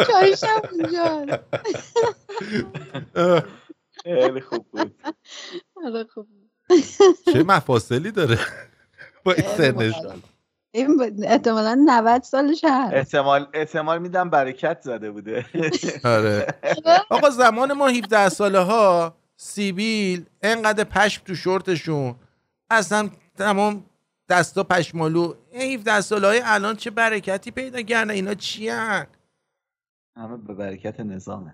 چایشم 0.07 0.61
اونجا 0.71 1.25
خیلی 4.03 4.41
خوب 4.41 4.67
بود. 4.71 4.95
خوب 6.13 6.27
چه 7.33 7.43
مفاصلی 7.43 8.11
داره 8.11 8.39
با 9.23 9.33
این 9.33 9.45
سنش. 9.57 9.93
این 10.71 11.23
احتمالا 11.23 11.81
90 11.85 12.23
سالش 12.23 12.63
هست. 12.63 12.93
احتمال 12.93 13.47
احتمال 13.53 13.99
میدم 13.99 14.29
برکت 14.29 14.81
زده 14.81 15.11
بوده. 15.11 15.45
آره. 16.03 16.47
آقا 17.09 17.29
زمان 17.29 17.73
ما 17.73 17.87
17 17.87 18.29
ساله 18.29 18.59
ها 18.59 19.15
سیبیل 19.37 20.25
انقدر 20.41 20.83
پشم 20.83 21.21
تو 21.25 21.35
شورتشون. 21.35 22.15
اصلا 22.69 23.09
تمام 23.37 23.85
دستا 24.29 24.63
پشمالو. 24.63 25.33
این 25.51 25.79
17 25.79 26.01
ساله 26.01 26.27
های 26.27 26.41
الان 26.45 26.75
چه 26.75 26.89
برکتی 26.89 27.51
پیدا 27.51 27.81
کردن؟ 27.81 28.09
اینا 28.09 28.33
چی 28.33 28.69
هن؟ 28.69 29.07
همه 30.17 30.37
به 30.37 30.53
برکت 30.53 30.99
نظامه. 30.99 31.53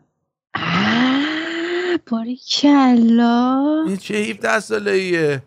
باریکلا. 2.11 3.84
این 3.88 3.98
چه 3.98 4.14
17 4.15 4.60
ساله 4.60 4.91
ایه 4.91 5.44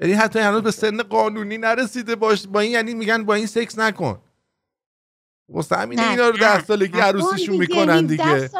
یعنی 0.00 0.12
حتی 0.12 0.38
هنوز 0.38 0.62
به 0.62 0.70
سن 0.70 1.02
قانونی 1.02 1.58
نرسیده 1.58 2.16
باش. 2.16 2.46
با 2.46 2.60
این 2.60 2.72
یعنی 2.72 2.94
میگن 2.94 3.24
با 3.24 3.34
این 3.34 3.46
سکس 3.46 3.78
نکن. 3.78 4.18
واسه 5.48 5.76
همین 5.76 6.00
نه، 6.00 6.10
اینا 6.10 6.28
رو 6.28 6.36
ده 6.36 6.64
سالگی 6.64 7.00
عروسیشون 7.00 7.58
دیگه، 7.58 7.58
می‌کنن 7.58 7.94
17 7.94 8.06
دیگه. 8.06 8.50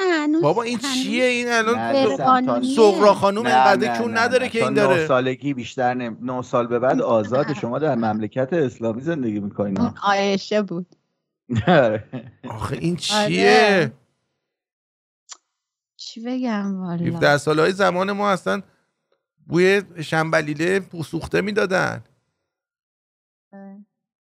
هنوز. 0.00 0.42
بابا 0.42 0.62
این 0.62 0.78
چیه؟ 0.78 1.24
این 1.24 1.52
الان 1.52 1.78
نه،. 1.78 2.74
سغرا 2.76 3.14
خانوم 3.14 3.46
نه، 3.46 3.76
نه، 3.76 3.98
کون 3.98 4.12
نه، 4.12 4.20
نداره 4.20 4.44
نه. 4.44 4.50
که 4.50 4.58
این 4.58 4.68
نه 4.68 4.74
داره. 4.74 5.06
سالگی 5.06 5.54
بیشتر 5.54 5.94
نه 5.94 6.42
سال 6.42 6.66
به 6.66 6.78
بعد 6.78 7.00
آزاد 7.00 7.52
شما 7.52 7.78
در 7.78 7.94
مملکت 7.94 8.52
اسلامی 8.52 9.00
زندگی 9.00 9.40
می‌کنین 9.40 9.80
اون 9.80 9.94
آیشه 10.02 10.62
بود. 10.62 10.86
آخه 12.48 12.76
این 12.76 12.98
آره. 13.12 13.26
چیه 13.26 13.92
چی 15.96 16.20
بگم 16.20 16.80
والا؟ 16.80 17.04
17 17.04 17.38
ساله 17.38 17.62
های 17.62 17.72
زمان 17.72 18.12
ما 18.12 18.30
اصلا 18.30 18.62
بوی 19.46 19.82
شنبلیله 20.02 20.80
سوخته 21.04 21.40
می‌دادن. 21.40 22.04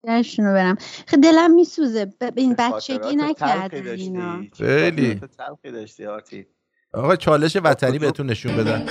درشونو 0.05 0.53
برم. 0.53 0.75
خیلی 1.07 1.21
دلم 1.21 1.53
میسوزه. 1.53 2.13
این 2.35 2.55
بچگی 2.59 3.15
نکردن. 3.15 3.87
اینا. 3.87 4.43
خیلی. 4.57 5.21
داشتی 5.63 6.05
آرتی 6.05 6.45
آقا 6.93 7.15
چالش 7.15 7.55
وطنی 7.55 7.99
بهتون 7.99 8.25
نشون 8.29 8.57
بدن. 8.57 8.85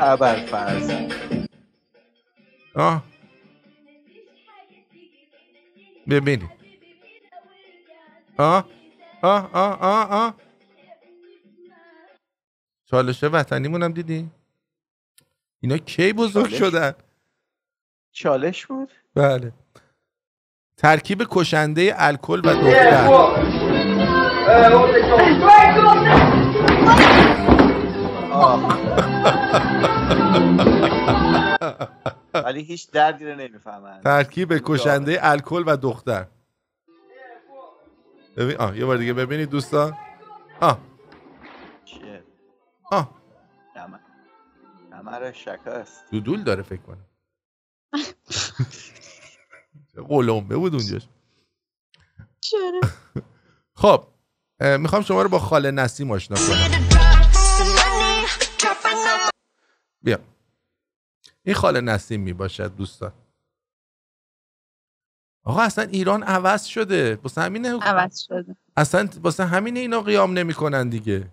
ابرفرز 0.00 0.90
آه. 2.74 3.04
ببینید. 6.10 6.48
آه 8.38 8.68
آه 9.22 9.50
آه 9.52 9.78
آه 9.80 10.10
آه. 10.10 10.34
چالش 12.90 13.24
وطنیمون 13.24 13.82
هم 13.82 13.92
دیدی؟ 13.92 14.30
اینا 15.60 15.78
کی 15.78 16.12
بزرگ 16.12 16.44
چالش؟ 16.44 16.58
شدن؟ 16.58 16.94
چالش 18.12 18.66
بود؟ 18.66 18.92
بله. 19.14 19.52
ترکیب 20.76 21.26
کشنده 21.30 21.94
الکل 21.96 22.40
و 22.44 22.54
دختر. 22.54 23.08
ولی 32.44 32.62
هیچ 32.62 32.90
دردی 32.90 33.26
رو 33.30 33.34
نمی‌فهمن. 33.34 34.00
ترکیب 34.00 34.58
کشنده 34.64 35.18
الکل 35.22 35.64
و 35.66 35.76
دختر. 35.76 36.26
ببین 38.36 38.56
آه 38.56 38.78
یه 38.78 38.84
بار 38.84 38.96
دیگه 38.96 39.12
ببینید 39.12 39.50
دوستان. 39.50 39.96
آه. 40.60 40.87
کمر 45.08 45.32
شکست 45.32 46.04
دودول 46.10 46.44
داره 46.44 46.62
فکر 46.62 46.82
کنم 46.82 47.04
چه 49.92 50.02
قلمبه 50.08 50.56
بود 50.56 50.74
اونجاش. 50.74 51.08
چرا؟ 52.40 52.80
خب 53.74 54.06
می‌خوام 54.60 55.02
شما 55.02 55.22
رو 55.22 55.28
با 55.28 55.38
خاله 55.38 55.70
نسیم 55.70 56.10
آشنا 56.10 56.36
کنم. 56.36 56.80
بیا. 60.02 60.18
این 61.42 61.54
خاله 61.54 61.80
نسیم 61.80 62.20
می 62.20 62.32
باشد 62.32 62.76
دوستان. 62.76 63.12
آقا 65.44 65.60
اصلا 65.60 65.84
ایران 65.84 66.22
عوض 66.22 66.64
شده. 66.64 67.14
واسه 67.16 67.40
همینه؟ 67.40 67.78
عوض 67.82 68.18
شده. 68.18 68.56
اصلا 68.76 69.08
واسه 69.22 69.44
همینه 69.44 69.80
اینا 69.80 70.00
قیام 70.00 70.38
نمی‌کنن 70.38 70.88
دیگه. 70.88 71.30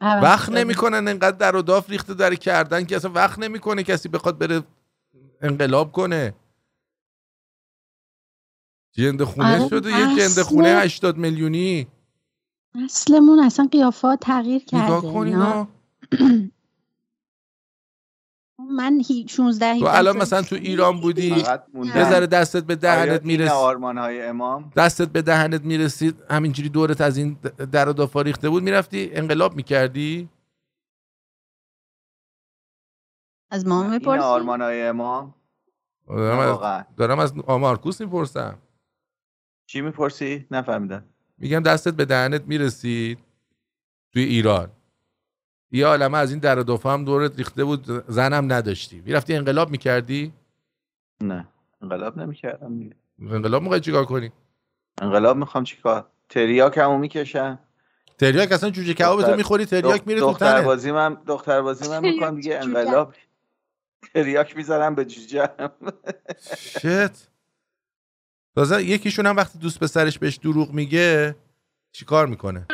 وقت 0.00 0.46
شده. 0.46 0.58
نمی‌کنن 0.58 1.08
انقدر 1.08 1.36
در 1.36 1.56
و 1.56 1.62
داف 1.62 1.90
ریخته 1.90 2.14
در 2.14 2.34
کردن 2.34 2.84
که 2.84 2.96
اصلا 2.96 3.10
وقت 3.14 3.38
نمی‌کنه 3.38 3.82
کسی 3.82 4.08
بخواد 4.08 4.38
بره 4.38 4.62
انقلاب 5.42 5.92
کنه. 5.92 6.34
جنده 8.92 9.24
خونه 9.24 9.60
آره، 9.60 9.68
شده 9.68 9.90
یه 9.90 9.96
اصل- 9.96 10.16
خونه 10.42 10.68
80 10.68 11.16
میلیونی. 11.16 11.86
نسلمون 12.74 13.38
اصلا 13.38 13.68
قیافات 13.72 14.20
تغییر 14.20 14.64
کرده 14.64 14.84
نگاه 14.84 15.00
من 18.58 19.02
هی 19.08 19.26
16 19.28 19.78
تو 19.78 19.86
17 19.86 19.98
الان 19.98 20.16
مثلا 20.16 20.42
تو 20.42 20.56
ایران 20.56 21.00
بودی 21.00 21.34
فقط 21.34 21.64
یه. 21.74 22.10
ذره 22.10 22.26
دستت 22.26 22.64
به 22.64 22.76
دهنت 22.76 23.24
می‌رسید 23.24 23.52
آرمان 23.52 23.98
های 23.98 24.22
امام؟ 24.22 24.72
دستت 24.76 25.08
به 25.08 25.22
دهنت 25.22 25.62
می‌رسید 25.62 26.22
همینجوری 26.30 26.68
دورت 26.68 27.00
از 27.00 27.16
این 27.16 27.38
در 27.72 27.88
و 27.88 27.92
دافا 27.92 28.22
ریخته 28.22 28.48
بود 28.48 28.62
می‌رفتی 28.62 29.10
انقلاب 29.12 29.56
می‌کردی؟ 29.56 30.28
از 33.50 33.66
ما 33.66 33.82
این 33.82 33.90
می‌پرسی؟ 33.90 34.24
آرمان 34.24 34.62
های 34.62 34.82
امام 34.82 35.34
دارم. 36.08 36.38
از, 36.38 36.84
دارم 36.96 37.18
از 37.18 37.32
آمارکوس 37.46 38.00
می‌پرسم. 38.00 38.58
چی 39.66 39.80
می‌پرسی؟ 39.80 40.46
نفهمیدم. 40.50 41.04
میگم 41.38 41.60
دستت 41.60 41.94
به 41.94 42.04
دهنت 42.04 42.42
می‌رسید 42.42 43.18
توی 44.12 44.22
ایران. 44.24 44.72
یه 45.72 45.86
عالمه 45.86 46.18
از 46.18 46.30
این 46.30 46.38
در 46.40 46.58
و 46.58 46.62
دافا 46.62 46.92
هم 46.92 47.04
دورت 47.04 47.36
ریخته 47.38 47.64
بود 47.64 48.04
زنم 48.08 48.52
نداشتی. 48.52 49.00
می‌رفتی 49.00 49.34
انقلاب 49.34 49.70
می‌کردی؟ 49.70 50.32
نه. 51.20 51.48
انقلاب 51.82 52.18
نمی‌کردم 52.18 52.78
دیگه. 52.78 52.94
انقلاب 53.30 53.62
می‌خوای 53.62 53.80
چیکار 53.80 54.04
کنی؟ 54.04 54.32
انقلاب 55.02 55.36
می‌خوام 55.36 55.64
چیکار؟ 55.64 56.06
تریاک 56.28 56.78
همو 56.78 56.98
می‌کشم. 56.98 57.58
تریاک 58.18 58.52
اصلا 58.52 58.70
جوجه 58.70 58.94
کبابتو 58.94 59.22
دختر- 59.22 59.36
می‌خوری 59.36 59.64
تریاک 59.64 60.02
میره 60.06 60.20
تو 60.20 60.26
دختر 60.26 60.62
بازی 60.62 60.92
من 60.92 61.14
دختر 61.26 61.62
بازی 61.62 61.88
من 61.88 62.00
می‌کنم 62.00 62.34
دیگه. 62.36 62.58
انقلاب. 62.62 63.14
تریاک 64.14 64.56
می‌ذارم 64.56 64.94
به 64.94 65.04
جوجه 65.04 65.50
شت. 66.78 67.28
تازه 68.54 68.84
یکیشون 68.84 69.26
هم 69.26 69.36
وقتی 69.36 69.58
دوست 69.58 69.80
پسرش 69.80 70.18
بهش 70.18 70.36
دروغ 70.36 70.72
میگه 70.72 71.36
چیکار 71.92 72.26
می‌کنه؟ 72.26 72.66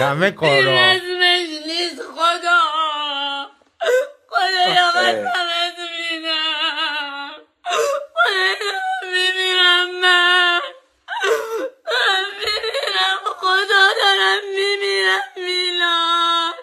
همه 0.00 0.30
کارا. 0.30 0.50
این 0.50 0.68
رسمش 0.78 1.66
نیست 1.66 2.02
خدا. 2.02 2.60
خدایا 4.28 4.88
آخه. 4.88 5.22
قسمت 5.22 5.78
میدم. 6.10 7.30
خدایا 8.14 8.80
میمیرم 9.12 10.00
من. 10.00 10.60
دارم 11.86 12.26
میمیرم 12.38 13.18
خدا 13.24 13.84
دارم 14.00 14.40
میمیرم 14.56 15.22
میلاد. 15.36 16.54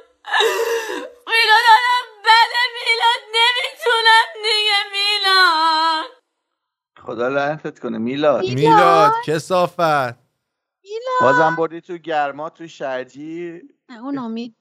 میلاد 1.27 1.63
دارم 1.67 2.05
بده 2.25 2.63
میلاد 2.77 3.21
نمی‌تونم 3.35 4.27
دیگه 4.43 4.79
میلاد. 4.91 6.05
خدا 7.05 7.27
لعنتت 7.27 7.79
کنه 7.79 7.97
میلاد 7.97 8.43
میلاد. 8.45 9.11
کسافت. 9.25 10.26
بازم 11.21 11.55
بردی 11.55 11.81
تو 11.81 11.97
گرما 11.97 12.49
تو 12.49 12.67
شرجی 12.67 13.61
اون 13.89 14.17
امید. 14.17 14.55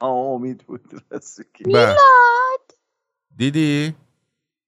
آه 0.00 0.16
امید 0.16 0.64
بود. 0.66 1.02
بله. 1.64 1.96
دیدی؟ 3.36 3.94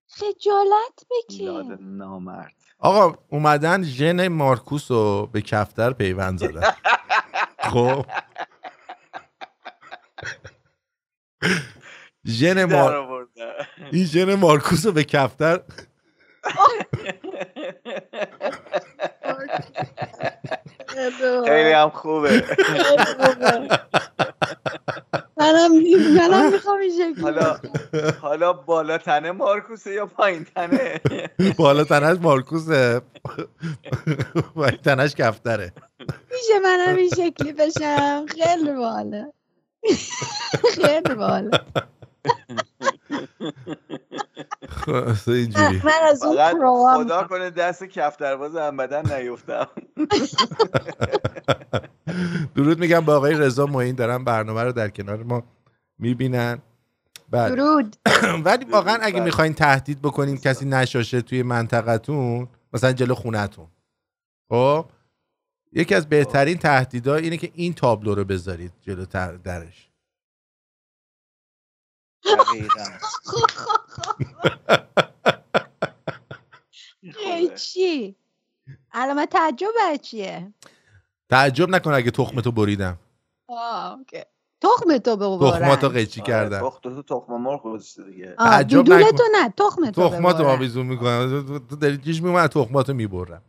خجالت 0.08 1.04
میلاد 1.30 1.66
بکش 1.66 1.78
نامرد. 1.80 2.54
آقا 2.78 3.18
اومدن 3.28 3.82
ژن 3.82 4.28
مارکوس 4.28 4.90
رو 4.90 5.28
به 5.32 5.42
کفتر 5.42 5.92
پیوند 5.92 6.38
زدن. 6.38 6.74
خب. 7.58 8.06
ژن 12.26 12.64
مار... 12.64 13.28
این 13.92 14.04
ژن 14.04 14.34
مارکوس 14.34 14.86
رو 14.86 14.92
به 14.92 15.04
کفتر 15.04 15.60
خیلی 21.46 21.72
هم 21.72 21.90
خوبه. 21.90 22.44
منم 25.36 25.72
منم 26.16 26.52
می‌خوام 26.52 26.78
این 26.80 26.92
شکلی. 26.92 27.22
حالا 27.22 27.58
حالا 28.22 28.52
بالا 28.52 28.98
تنه 28.98 29.32
مارکوسه 29.32 29.92
یا 29.92 30.06
پایین 30.06 30.44
تنه؟ 30.44 31.00
بالا 31.58 31.84
تنش 31.84 32.18
مارکوسه. 32.20 33.02
پایین 34.54 34.76
تنش 34.76 35.14
کفتره. 35.14 35.72
میشه 36.30 36.58
منم 36.64 36.96
این 36.96 37.10
شکلی 37.10 37.52
بشم؟ 37.52 38.26
خیلی 38.26 38.72
باله 38.72 39.32
خیلی 40.74 41.14
باله 41.14 41.50
خلاصه 44.80 45.32
اینجوری. 45.32 45.82
من 45.84 45.92
از 46.02 46.22
اون 46.22 46.36
پروام 46.36 47.04
خدا 47.04 47.22
کنه 47.22 47.50
دست 47.50 47.84
کفترباز 47.84 48.56
هم 48.56 48.76
بدن 48.76 49.14
نیفتم. 49.14 49.68
درود 52.56 52.78
میگم 52.78 53.00
با 53.00 53.16
آقای 53.16 53.34
رضا 53.34 53.66
معین 53.66 53.94
دارن 53.94 54.24
برنامه 54.24 54.62
رو 54.62 54.72
در 54.72 54.88
کنار 54.88 55.22
ما 55.22 55.42
می‌بینن. 55.98 56.58
بله. 57.30 57.56
درود. 57.56 57.96
ولی 58.44 58.64
واقعا 58.64 58.98
اگه 59.02 59.14
بله. 59.14 59.24
می‌خواین 59.24 59.54
تهدید 59.54 60.02
بکنین 60.02 60.36
کسی 60.36 60.64
نشاشه 60.64 61.22
توی 61.22 61.42
منطقتون 61.42 62.48
مثلا 62.72 62.92
جلو 62.92 63.14
خونتون 63.14 63.68
خب؟ 64.50 64.86
یکی 65.72 65.94
از 65.94 66.08
بهترین 66.08 66.58
تهدیدها 66.58 67.16
اینه 67.16 67.36
که 67.36 67.50
این 67.54 67.74
تابلو 67.74 68.14
رو 68.14 68.24
بذارید 68.24 68.72
جلو 68.80 69.04
درش. 69.44 69.90
دقیقاً. 72.24 72.84
چی؟ 77.56 78.16
علامت 78.92 79.30
تعجب 79.30 79.68
چیه؟ 80.02 80.52
تعجب 81.30 81.70
نکن 81.70 81.92
اگه 81.92 82.10
تخمتو 82.10 82.52
بریدم. 82.52 82.98
آه، 83.48 83.98
okay. 83.98 84.20
تخم 84.60 84.98
تو 84.98 85.16
ببرن 85.16 85.50
تخماتو 85.50 85.88
قیچی 85.88 86.20
آره، 86.20 86.28
کردم. 86.28 86.68
تخم 86.68 86.78
تو 86.82 87.02
تخم 87.02 87.32
مرغ 87.36 87.62
گذاشته 87.62 88.02
دیگه. 88.04 88.34
تعجب 88.38 88.92
نکن. 88.92 89.16
تو 89.16 89.22
نه 89.32 89.48
تخم 89.56 89.90
تو 89.90 90.08
تخماتو 90.08 90.38
ببرن. 90.38 90.56
آویزون 90.56 90.86
می‌کنم. 90.86 91.44
تو- 91.46 91.58
تو 91.58 91.76
داری 91.76 91.96
جیش 91.96 92.22
میگم 92.22 92.46
تخماتو 92.46 92.94
می‌برم. 92.94 93.42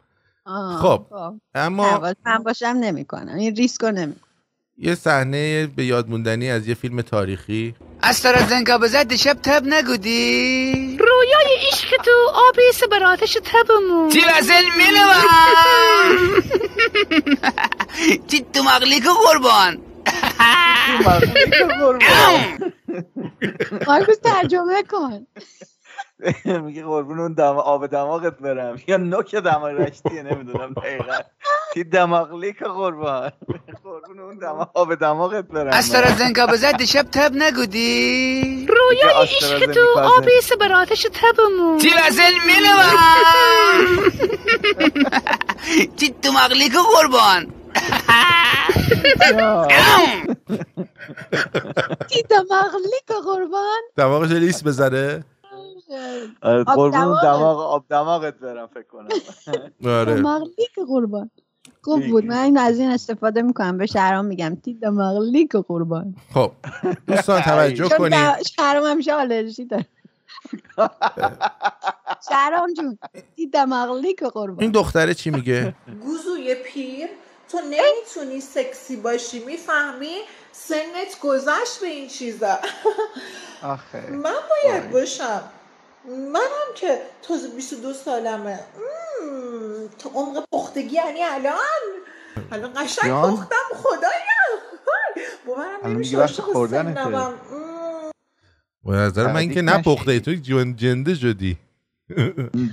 آه، 0.45 0.77
خب. 0.77 1.05
خب. 1.09 1.33
اما 1.55 1.83
حواسم 1.85 2.43
باشم 2.45 2.65
نمی‌کنم. 2.65 3.35
این 3.35 3.55
ریسکو 3.55 3.91
نمی‌کنم. 3.91 4.27
یه 4.77 4.95
صحنه 4.95 5.67
به 5.67 5.85
یاد 5.85 6.09
موندنی 6.09 6.49
از 6.51 6.67
یه 6.67 6.73
فیلم 6.73 7.01
تاریخی. 7.01 7.75
از 8.03 8.15
زنگا 8.49 8.77
بزد 8.77 9.07
دیشب 9.07 9.33
تب 9.33 9.63
نگودی؟ 9.65 10.97
رویای 10.99 11.57
عشق 11.71 11.89
تو 12.03 12.11
آبی 12.49 12.61
سبراتش 12.73 13.37
تبمون. 13.45 14.09
چی 14.09 14.21
وزن 14.21 14.63
میلوان 14.77 15.23
چی 18.27 18.45
تو 18.53 18.63
مغلی 18.63 18.99
که 18.99 19.09
قربان؟ 19.25 19.81
مارکوس 23.87 24.19
ترجمه 24.23 24.83
کن. 24.83 25.27
میگه 26.65 26.83
قربون 26.83 27.19
اون 27.19 27.33
دم 27.33 27.57
آب 27.57 27.87
دماغت 27.87 28.37
برم. 28.39 28.75
یا 28.87 28.97
نوک 28.97 29.35
دماغ 29.35 29.65
رشتیه 29.65 30.23
نمی‌دونم 30.23 30.73
دقیقا. 30.73 31.17
تی 31.73 31.83
دماغ 31.83 32.33
لیک 32.33 32.63
قربان. 32.63 33.31
قربون 33.83 34.19
اون 34.19 34.37
دماغ 34.37 34.69
آب 34.73 34.95
دماغت 34.95 35.47
برم. 35.47 35.73
استرازنگا 35.73 36.47
بزد 36.47 36.77
دیشب 36.77 37.01
تب 37.11 37.31
نگودی؟ 37.35 38.67
رویای 38.69 39.23
عشق 39.23 39.71
تو. 39.71 39.99
آبی 39.99 40.41
سبراتش 40.43 41.07
تبمون. 41.13 41.77
چی 41.77 41.89
وزن 41.89 42.31
میلوان 42.45 42.95
چی 45.97 46.15
تو 46.21 46.31
مغلیک 46.31 46.73
قربان؟ 46.95 47.53
تی 52.09 52.23
دماغ 52.29 52.75
لیک 52.75 53.17
قربان؟ 53.25 53.81
دماغش 53.97 54.31
لیس 54.31 54.63
بزنه. 54.63 55.23
قربون 56.41 56.77
اون 56.77 56.91
دماغت. 56.91 57.23
دماغ. 57.23 57.59
آب 57.59 57.85
دماغت 57.89 58.33
برم 58.33 58.67
فکر 58.67 58.83
کنم. 58.83 59.07
آره. 59.99 60.15
دماغ 60.15 60.41
لیک 60.57 60.87
قربان. 60.87 61.31
خوب 61.81 62.07
بود. 62.07 62.25
من 62.25 62.37
این 62.37 62.57
از 62.57 62.79
این 62.79 62.89
استفاده 62.89 63.41
می‌کنم. 63.41 63.77
به 63.77 63.85
شهرام 63.85 64.25
میگم. 64.25 64.55
تی 64.55 64.73
دماغ 64.73 65.21
لیک 65.21 65.55
قربان. 65.55 66.15
خب. 66.33 66.51
دوستان 67.07 67.41
توجه 67.51 67.87
چون 67.87 67.97
کنید. 67.97 68.41
شهرام 68.55 68.83
همیشه 68.83 69.13
آلرژی 69.13 69.65
داره. 69.65 69.85
شهرام 72.29 72.73
جون 72.73 72.97
تی 73.35 73.47
دماغ 73.47 73.97
لیک 73.97 74.23
قربان. 74.23 74.61
این 74.61 74.71
دختره 74.71 75.13
چی 75.13 75.29
میگه؟ 75.29 75.75
گوزوی 76.01 76.55
پیر. 76.55 77.07
تو 77.51 77.57
نمی‌تونی 77.57 78.41
سکسی 78.41 78.95
باشی. 78.95 79.39
می‌فهمی؟ 79.45 80.15
سنت 80.51 81.19
گذشت 81.23 81.81
به 81.81 81.87
این 81.87 82.07
چیزا. 82.07 82.57
آخه. 83.63 84.09
من 84.11 84.33
باید 84.49 84.91
باشم. 84.91 85.41
منم 86.05 86.73
که 86.75 87.01
تازه 87.21 87.47
22 87.55 87.93
سالمه. 87.93 88.59
مم، 89.21 89.87
تو 89.99 90.09
عمق 90.09 90.45
پختگی 90.51 90.95
یعنی 90.95 91.23
الان. 91.23 91.55
الان 92.51 92.73
قشنگ 92.83 93.05
جان. 93.09 93.31
پختم 93.31 93.55
خدایا. 93.75 94.61
باورم 95.47 95.79
الان 95.79 95.93
نمیشه 95.93 96.09
دیگه 96.09 96.23
وقت 96.23 96.41
خوردنته. 96.41 97.35
به 98.85 98.91
نظر 98.91 99.31
من 99.33 99.49
که. 99.49 99.61
نپخته 99.61 100.19
تو 100.19 100.31
جن- 100.31 100.75
جنده 100.75 101.15
شدی. 101.15 101.57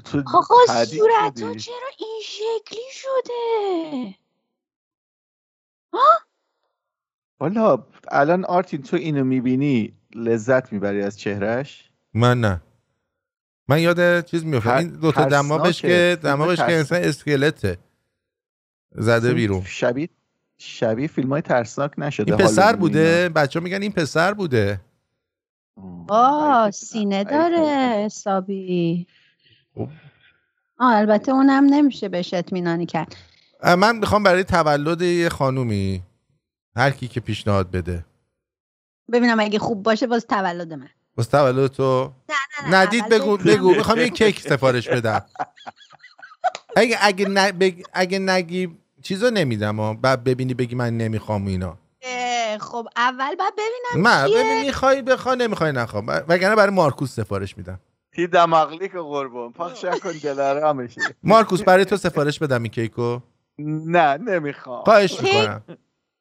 تو 0.04 0.22
آقا 0.34 0.56
صورت 0.66 1.38
شدی. 1.38 1.60
چرا 1.60 1.88
این 1.98 2.20
شکلی 2.22 2.80
شده؟ 2.92 4.14
والا 7.40 7.86
الان 8.08 8.44
آرتین 8.44 8.82
تو 8.82 8.96
اینو 8.96 9.24
می‌بینی 9.24 9.94
لذت 10.14 10.72
می‌بری 10.72 11.02
از 11.02 11.18
چهرش 11.18 11.90
من 12.14 12.40
نه. 12.40 12.60
من 13.68 13.80
یاد 13.80 14.24
چیز 14.24 14.44
میفتم 14.44 14.70
تر- 14.70 14.76
این 14.78 14.88
دوتا 14.88 15.24
دماغش. 15.24 15.82
که 15.82 16.18
دماغش 16.22 16.56
که 16.56 16.72
انسان 16.76 17.02
اسکلته. 17.02 17.78
زده 18.92 19.34
بیرون. 19.34 19.62
شبیه 19.64 20.08
شبیه 20.58 21.06
فیلم 21.06 21.28
های 21.28 21.42
ترسناک 21.42 21.92
نشده. 21.98 22.32
این 22.32 22.44
پسر 22.44 22.76
بوده. 22.76 23.28
بچه 23.28 23.60
میگن 23.60 23.82
این 23.82 23.92
پسر 23.92 24.34
بوده. 24.34 24.80
آه 26.08 26.70
سینه 26.70 27.24
داره 27.24 28.02
حسابی. 28.04 29.06
خب. 29.74 29.88
آه 30.78 30.96
البته 30.96 31.32
اونم 31.32 31.64
نمیشه 31.64 32.08
بهش 32.08 32.34
اطمینانی 32.34 32.86
کرد. 32.86 33.16
من 33.78 33.96
می‌خوام 33.98 34.22
برای 34.22 34.44
تولد 34.44 35.02
یه 35.02 35.28
خانومی 35.28 36.02
هر 36.76 36.90
کی 36.90 37.08
که 37.08 37.20
پیشنهاد 37.20 37.70
بده. 37.70 38.04
ببینم 39.12 39.40
اگه 39.40 39.58
خوب 39.58 39.82
باشه 39.82 40.06
باز 40.06 40.26
تولد 40.26 40.72
من. 40.72 40.88
واسه 41.18 41.30
تولد 41.30 41.66
تو. 41.70 42.12
نه، 42.28 42.76
ندید 42.76 43.04
اول 43.04 43.18
بگو 43.18 43.36
بگو. 43.36 43.44
بگو. 43.50 43.74
می‌خوام 43.74 43.98
یه 43.98 44.08
کیک 44.08 44.40
سفارش 44.40 44.88
بدم. 44.88 45.24
اگه 46.76 46.98
اگه 47.00 47.28
ن- 47.28 47.50
بگ- 47.60 47.84
اگه 47.92 48.18
نگی 48.18 48.78
چیزا 49.02 49.30
نمیدم 49.30 49.80
ها. 49.80 49.94
بعد 49.94 50.24
ببینی 50.24 50.54
بگی 50.54 50.74
من 50.74 50.96
نمی‌خوام 50.96 51.46
اینا. 51.46 51.78
خب 52.60 52.88
اول 52.96 53.34
باید 53.36 53.52
ببینم 53.58 54.08
نه 54.08 54.26
چیه. 54.28 54.36
ببین 54.36 54.60
می‌خوای 54.60 55.02
بخوا 55.02 55.34
نمی‌خوای 55.34 55.72
نخوا 55.72 56.02
وگرنه 56.28 56.56
برای 56.56 56.74
مارکوس 56.74 57.10
سفارش 57.14 57.58
میدم. 57.58 57.80
تی 58.12 58.26
دماغلی 58.26 58.88
که 58.88 58.98
قربون 58.98 59.52
پخش 59.52 59.84
کن 59.84 60.12
دلارامشه 60.22 61.00
مارکوس 61.22 61.62
برای 61.62 61.84
تو 61.84 61.96
سفارش 61.96 62.38
بدم 62.38 62.62
این 62.62 62.70
کیکو. 62.72 63.18
نه 63.58 64.16
نمی‌خوام. 64.16 64.84
خواهش 64.84 65.20
می‌کنم. 65.20 65.62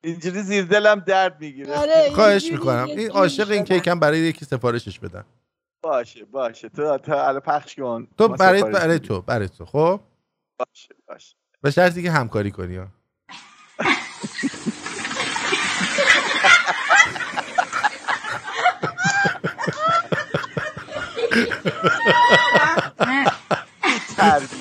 اینجوری 0.04 0.42
زیر 0.42 0.66
دلم 0.66 1.00
درد 1.00 1.42
می‌گیره. 1.42 1.78
آره، 1.78 2.12
خواهش 2.16 2.52
می‌کنم. 2.52 2.88
این 2.90 3.12
عاشق 3.12 3.52
این 3.52 3.64
کیکم 3.64 4.00
برای 4.00 4.20
یکی 4.20 4.46
سفارشش 4.46 5.00
بدم 5.00 5.26
باشه 5.84 6.26
باشه. 6.26 6.70
تو 6.70 6.98
تو 6.98 7.16
الان 7.16 7.40
پخش 7.40 7.76
کن. 7.76 8.08
تو 8.18 8.28
برای 8.28 8.64
برای. 8.64 9.00
تو 9.00 9.22
برای 9.22 9.50
تو. 9.50 9.66
خب؟ 9.66 10.00
باشه 10.60 10.96
باشه. 11.08 11.36
به 11.62 11.72
شرطی 11.72 12.04
که 12.04 12.12
همکاری 12.12 12.52
کنی 12.52 12.76
ها 12.76 12.88
تربیت. 24.18 24.57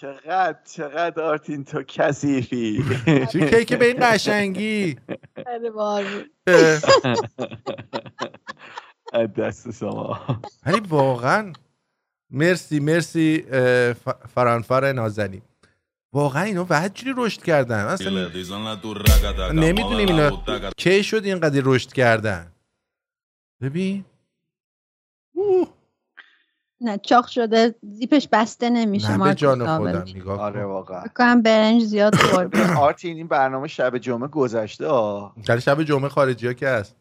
چقدر 0.00 0.56
چقدر 0.64 1.22
آرتین 1.22 1.64
تو 1.64 1.82
کثیفی. 1.82 2.84
چه 3.32 3.50
کیک 3.50 3.72
به 3.72 3.86
این 3.86 3.96
قشنگی؟ 4.00 4.96
دست 9.36 9.70
شما. 9.70 10.20
ولی 10.66 10.80
واقعا 10.80 11.52
مرسی 12.30 12.80
مرسی 12.80 13.44
فرانفر 14.34 14.92
نازنین. 14.92 15.42
واقعا 16.12 16.42
اینا 16.42 16.64
بعد 16.64 16.94
جوری 16.94 17.14
رشد 17.16 17.42
کردن. 17.42 17.84
اصلا 17.84 18.28
نمی‌دونیم 19.52 20.08
اینا 20.08 20.44
کی 20.76 21.04
شد 21.04 21.24
اینقدر 21.24 21.62
رشد 21.64 21.92
کردن؟ 21.92 22.52
ببین 23.60 24.04
نه 26.82 26.98
چاق 26.98 27.26
شده 27.26 27.74
زیپش 27.82 28.28
بسته 28.32 28.70
نمیشه 28.70 29.16
نه 29.16 29.24
به 29.24 29.34
جان. 29.34 29.76
خودم 29.76 30.04
نگاه 30.16 30.40
آره 30.40 30.64
واقعا. 30.64 31.04
کنم 31.16 31.42
برنج 31.42 31.82
زیاد 31.82 32.14
خورد 32.16 32.56
آرتین 32.78 33.16
این 33.16 33.28
برنامه 33.28 33.68
شب 33.68 33.98
جمعه 33.98 34.28
گذشته 34.28 34.86
آه. 34.86 35.34
در 35.46 35.58
شب 35.58 35.82
جمعه 35.82 36.08
خارجی 36.08 36.46
ها 36.46 36.52
که 36.52 36.68
هست. 36.68 36.96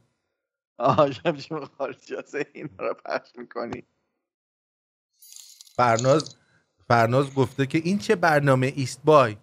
آه 0.77 1.11
شب 1.11 1.35
جمعه 1.37 1.65
خارجی 1.77 2.15
هست 2.15 2.35
این 2.53 2.69
رو 2.79 2.95
پخش 3.05 3.29
می‌کنی. 3.37 3.83
فرناز 5.75 6.35
فرناز 6.87 7.33
گفته 7.33 7.65
که 7.65 7.77
این 7.77 7.99
چه 7.99 8.15
برنامه 8.15 8.73
ایست؟ 8.75 9.01
بای. 9.05 9.37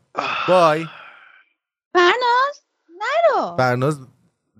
بای. 0.48 0.86
فرناز 1.92 2.62
نرو. 2.88 3.56
فرناز 3.56 4.00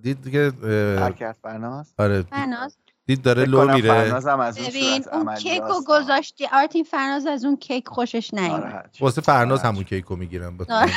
دید 0.01 0.31
که 0.31 0.51
حرکت 0.99 1.35
فرناز. 1.43 1.93
آره. 1.97 2.21
فرناز. 2.21 2.77
دید 3.09 3.21
داره 3.21 3.45
لو 3.45 3.73
میره. 3.73 3.91
از 3.91 4.27
ببین 4.57 5.05
اون 5.13 5.35
کیک 5.35 5.61
رو. 5.61 5.83
گذاشتی. 5.87 6.47
آرتین 6.53 6.83
فرناز 6.83 7.25
از 7.25 7.45
اون 7.45 7.57
کیک 7.57 7.87
خوشش 7.87 8.33
نیومد. 8.33 8.51
ناراحت 8.51 8.93
شد. 8.93 9.01
واسه 9.01 9.21
فرناز 9.21 9.61
همون 9.61 9.83
شد. 9.83 9.89
کیکو 9.89 10.15
می‌گیرم. 10.15 10.57
آره. 10.69 10.93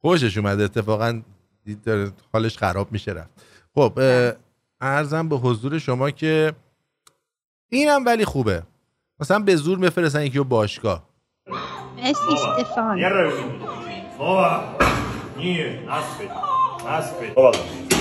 خوشش 0.00 0.36
اومده. 0.36 0.64
اتفاقا 0.64 1.22
دید 1.64 1.82
داره 1.82 2.12
حالش 2.32 2.58
خراب 2.58 2.92
میشه 2.92 3.12
رفت. 3.12 3.30
خب 3.74 3.98
ارزم 4.80 5.28
به 5.28 5.36
حضور 5.36 5.78
شما 5.78 6.10
که 6.10 6.52
اینم 7.68 8.04
ولی 8.04 8.24
خوبه. 8.24 8.62
مثلا 9.20 9.38
به 9.38 9.56
زور 9.56 9.78
بفرستن 9.78 10.22
یکی 10.22 10.38
رو 10.38 10.44
باشگاه. 10.44 11.02
مرسی 11.96 12.12
استفان. 12.32 13.04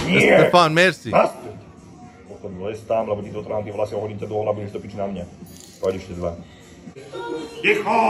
استفان 0.07 0.71
مرسی. 0.71 1.11
aspoň 2.41 2.57
les 2.65 2.81
tam, 2.89 3.05
lebo 3.05 3.21
ty 3.21 3.29
to 3.29 3.45
trhám 3.45 3.61
tie 3.61 3.69
vlasy 3.69 3.93
a 3.93 4.01
hodím 4.01 4.17
ťa 4.17 4.25
do 4.25 4.41
hlavy, 4.41 4.65
budeš 4.65 4.73
to 4.73 4.81
piči 4.81 4.97
na 4.97 5.05
mne. 5.05 5.29
Pôjdeš 5.77 6.09
ešte 6.09 6.17
zle. 6.17 6.31
Ticho! 7.61 8.01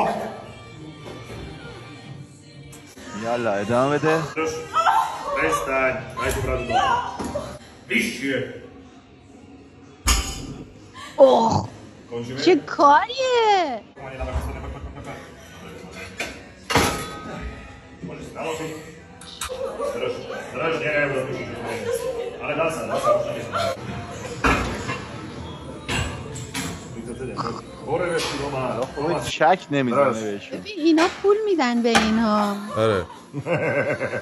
Jalla, 3.19 3.59
je 3.59 3.65
dáme 3.67 3.99
te? 3.99 4.15
Prestaň, 5.35 5.93
daj 6.15 6.31
tú 6.31 6.39
pravdu 6.47 6.63
dole. 6.71 6.91
Vyššie! 7.91 8.35
Oh! 11.19 11.67
Končíme? 12.07 12.39
Čekanie! 12.39 13.83
Môžeš 18.07 18.27
naložiť. 18.31 18.71
Drž, 19.91 20.15
drž, 20.55 20.75
neraj, 20.79 21.05
ale 22.39 22.53
dá 22.55 22.65
sa, 22.71 22.87
dá 22.87 22.95
sa, 22.95 23.09
už 23.19 23.23
to 23.27 23.91
شک 29.25 29.67
بهشون. 29.69 30.59
ببین 30.59 30.73
اینا 30.77 31.07
پول 31.21 31.37
میدن 31.45 31.83
به 31.83 31.89
اینها. 31.89 32.55
آره. 32.77 33.05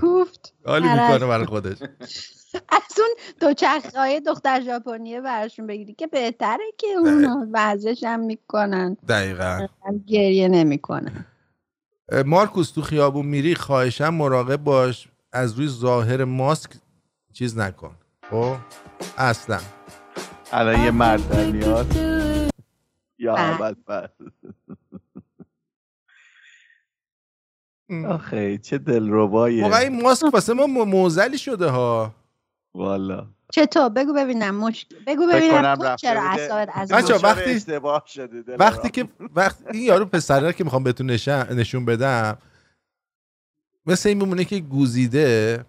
کوفت. 0.00 0.54
حالی 0.66 0.88
می‌کنه 0.88 1.26
برای 1.26 1.46
خودش. 1.46 1.78
از 2.68 2.98
اون 2.98 3.08
دوچرخه 3.40 3.98
های 3.98 4.20
دختر 4.20 4.60
ژاپنیه 4.60 5.20
براشون 5.20 5.66
بگیری 5.66 5.94
که 5.94 6.06
بهتره 6.06 6.64
که 6.78 6.86
اونا 6.86 7.46
ورزش 7.52 8.04
هم 8.04 8.20
می‌کنن. 8.20 8.96
دقیقا. 9.08 9.66
گریه 10.06 10.48
نمی‌کنن. 10.48 11.26
مارکوس 12.26 12.70
تو 12.70 12.82
خیابون 12.82 13.26
میری 13.26 13.54
خواهشم 13.54 14.14
مراقب 14.14 14.56
باش. 14.56 15.08
از 15.32 15.52
روی 15.52 15.68
ظاهر 15.68 16.24
ماسک 16.24 16.70
چیز 17.32 17.58
نکن. 17.58 17.94
خب؟ 18.30 18.56
اصلا. 19.18 19.60
الان 20.54 20.80
یه 20.84 20.90
مرد 20.90 21.28
در 21.28 21.50
میاد. 21.50 21.86
یا 23.18 23.34
بله. 23.34 23.40
اول 23.42 23.74
بل 23.86 24.06
آخه 28.06 28.58
چه 28.58 28.78
دلربایه 28.78 29.62
واقعا 29.62 29.78
این 29.78 30.02
ماسک 30.02 30.34
واسه 30.34 30.52
ما 30.54 30.66
موزلی 30.84 31.38
شده 31.38 31.66
ها. 31.70 32.14
والا. 32.74 33.26
چطور؟ 33.52 33.88
بگو 33.88 34.12
ببینم. 34.14 34.54
مشکل 34.54 34.96
بگو 35.06 35.26
ببینم 35.26 35.74
تو 35.76 35.96
چرا 35.96 36.20
بوده. 36.20 36.42
اعصابت 36.42 36.68
از 36.74 36.92
دچار 36.92 37.20
وقتی- 37.22 37.50
اشتباه 37.50 38.02
شده 38.06 38.42
دلارام. 38.42 38.60
وقتی 38.60 38.90
که 38.90 39.08
وقت 39.36 39.58
این 39.72 39.82
یارو 39.82 40.04
پسره 40.06 40.52
که 40.52 40.64
می‌خوام 40.64 40.84
بهتون 40.84 41.10
نشن- 41.10 41.52
نشون 41.52 41.84
بدم 41.84 42.38
مثل 43.86 44.08
این 44.08 44.18
میمونه 44.18 44.44
که 44.44 44.58
گوزیده 44.60 45.64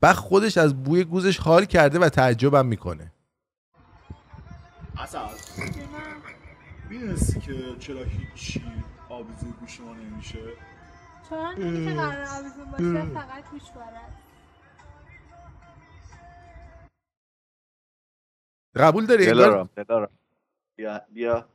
بعد 0.00 0.14
خودش 0.16 0.58
از 0.58 0.82
بوی 0.82 1.04
گوزش 1.04 1.38
حال 1.38 1.64
کرده 1.64 1.98
و 1.98 2.08
تعجبم 2.08 2.66
می‌کنه. 2.66 3.13
اصل. 4.98 5.18
می‌دونستی 6.90 7.40
که 7.40 7.76
چرا 7.78 8.02
هیچی 8.04 8.64
آبزو 9.08 9.46
گوش 9.60 9.80
ما 9.80 9.94
نمیشه؟ 9.94 10.52
چون 11.28 11.38
اینی 11.38 11.86
که 11.86 11.94
قرار 11.94 12.26
آویزون 12.26 12.70
باشه 12.70 13.14
فقط 13.14 13.50
گوش 13.50 13.70
بارد 13.70 14.22
قبول 18.76 19.06
داری 19.06 19.26
انگار؟ 19.26 19.46
دلارام. 19.46 19.68
دلارام 19.76 20.10
بیا. 20.76 21.00
بیا 21.12 21.48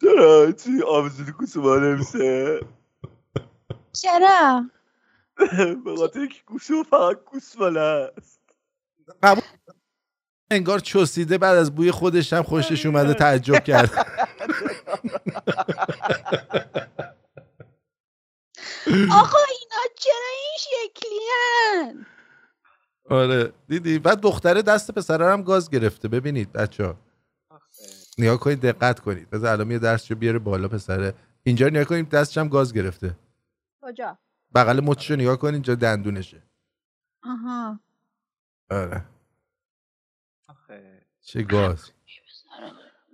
چرا 0.00 0.52
چی 0.52 0.82
آبزو 0.88 1.32
گوش 1.32 1.56
ما 1.56 1.76
نمیشه؟ 1.76 2.60
چرا؟ 3.92 4.70
به 5.84 5.96
خاطر 5.96 6.26
که 6.26 6.42
گوشو 6.46 6.82
فقط 6.82 7.24
گوسفاله 7.24 7.80
است 7.80 8.40
قبول 9.22 9.44
انگار 10.50 10.78
چسیده 10.78 11.38
بعد 11.38 11.56
از 11.56 11.74
بوی 11.74 11.90
خودش 11.90 12.32
هم 12.32 12.42
خوشش 12.42 12.86
اومده 12.86 13.14
تعجب 13.14 13.64
کرد. 13.64 13.90
آقا 19.12 19.38
اینا 19.48 19.82
چرا 19.96 20.28
این 20.34 20.58
شکلی 20.58 21.18
آره 23.10 23.52
دیدی؟ 23.68 23.98
بعد 23.98 24.20
دختره 24.20 24.62
دست 24.62 24.90
پسره 24.90 25.32
هم 25.32 25.42
گاز 25.42 25.70
گرفته. 25.70 26.08
ببینید 26.08 26.52
بچه 26.52 26.84
ها. 26.86 26.96
نگاه 28.18 28.40
کنید 28.40 28.60
دقت 28.60 29.00
کنید. 29.00 29.30
بذار 29.30 29.52
الان 29.52 29.70
یه 29.70 29.78
درس 29.78 30.12
بیاره 30.12 30.38
بالا 30.38 30.68
پسره. 30.68 31.14
اینجا 31.42 31.66
نگاه 31.66 31.84
کنید 31.84 32.08
دستش 32.08 32.38
هم 32.38 32.48
گاز 32.48 32.72
گرفته. 32.72 33.16
کجا؟ 33.82 34.18
بغل 34.54 34.80
مچشو 34.80 35.14
نگاه 35.14 35.36
کنید 35.36 35.54
اینجا 35.54 35.74
دندونشه. 35.74 36.42
آها. 37.22 37.80
آره. 38.70 39.04
چه 41.28 41.42
گاز. 41.42 41.90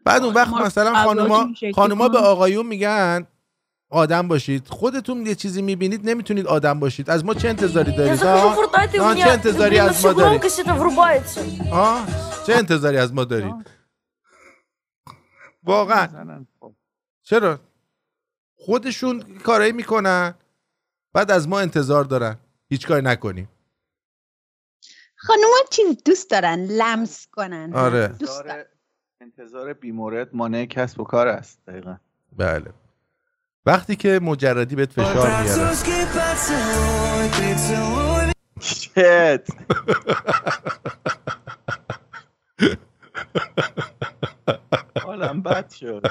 بعد 0.04 0.22
اون 0.22 0.34
وقت 0.34 0.52
مثلا 0.52 1.04
خانوما 1.04 1.48
خانوما 1.74 2.08
به 2.08 2.18
آقایون 2.18 2.66
میگن 2.66 3.26
آدم 3.90 4.28
باشید. 4.28 4.68
خودتون 4.68 5.26
یه 5.26 5.34
چیزی 5.34 5.62
می‌بینید 5.62 6.10
نمی‌تونید 6.10 6.46
آدم 6.46 6.80
باشید. 6.80 7.10
از 7.10 7.24
ما 7.24 7.34
چه 7.34 7.48
انتظاری 7.48 7.96
دارید؟ 7.96 8.22
ها 8.22 9.14
چه 9.14 9.30
انتظاری 9.30 9.78
از 9.78 10.06
ما 10.06 10.12
دارید؟ 10.12 10.42
چه 12.46 12.54
انتظاری 12.54 12.96
از 12.96 13.14
ما 13.14 13.24
دارید؟ 13.24 13.54
واقعا. 15.62 16.44
چرا؟ 17.22 17.60
خودشون 18.56 19.38
کارایی 19.38 19.72
می‌کنن 19.72 20.34
بعد 21.12 21.30
از 21.30 21.48
ما 21.48 21.60
انتظار 21.60 22.04
دارن. 22.04 22.36
هیچ 22.68 22.86
کاری 22.86 23.02
نکنیم. 23.02 23.48
خانوما 25.26 25.56
چیز 25.70 25.96
دوست 26.04 26.30
دارن 26.30 26.64
لمس 26.64 27.26
کنن. 27.32 27.72
آره. 27.74 28.08
دوست 28.08 28.44
دارن. 28.44 28.64
انتظار 29.20 29.72
بیمورد 29.72 30.34
مانع 30.34 30.64
کسب 30.64 31.00
و 31.00 31.04
کار 31.04 31.28
است 31.28 31.58
دقیقا. 31.66 31.96
بله. 32.36 32.72
وقتی 33.66 33.96
که 33.96 34.20
مجردی 34.22 34.76
بهت 34.76 34.92
فشار 34.92 35.42
میاره. 35.42 35.74
شت. 38.60 38.94
حالم 45.04 45.42
بد 45.42 45.70
شد. 45.70 46.06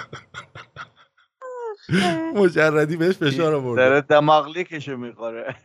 مجردی 2.36 2.98
بهش 2.98 3.18
فشار 3.18 3.54
آورده. 3.54 3.82
داره 3.82 4.02
دماغلیکشو 4.02 4.98
می‌خوره. 4.98 5.56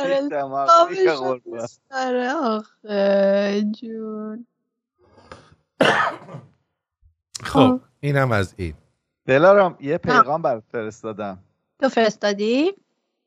آره، 0.00 0.28
دماغلیک 0.28 1.08
داره 1.90 2.32
آخه 2.32 3.62
جون. 3.80 4.46
خب 7.42 7.80
اینم 8.00 8.32
از 8.32 8.54
این. 8.56 8.74
دلارام 9.26 9.76
یه 9.80 9.98
پیغام 9.98 10.42
برات 10.42 10.64
فرستادم. 10.72 11.38
تو 11.80 11.88
فرستادی؟ 11.88 12.72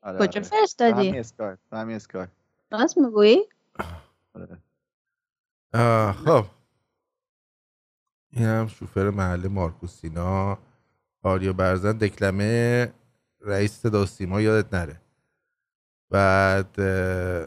آره، 0.02 0.18
کجا 0.18 0.40
آره. 0.40 0.48
فرستادی؟ 0.48 0.92
به 0.92 0.98
همین 0.98 1.18
اسکای 1.20 1.56
به 1.70 1.78
همین 1.78 1.96
اسکای 1.96 2.26
راست 2.72 2.98
می‌گویی؟ 2.98 3.48
آه، 5.74 6.12
خب. 6.12 6.44
این 8.30 8.46
هم 8.46 8.66
شوفر 8.66 9.10
محله 9.10 9.48
مارکوس 9.48 10.00
سینا 10.00 10.58
آریا 11.22 11.52
برزن 11.52 11.92
دکلمه 11.92 12.92
رئیس 13.40 13.72
صدا 13.72 14.06
سیما 14.06 14.40
یادت 14.40 14.74
نره. 14.74 15.00
بعد 16.10 16.80
اه، 16.80 17.46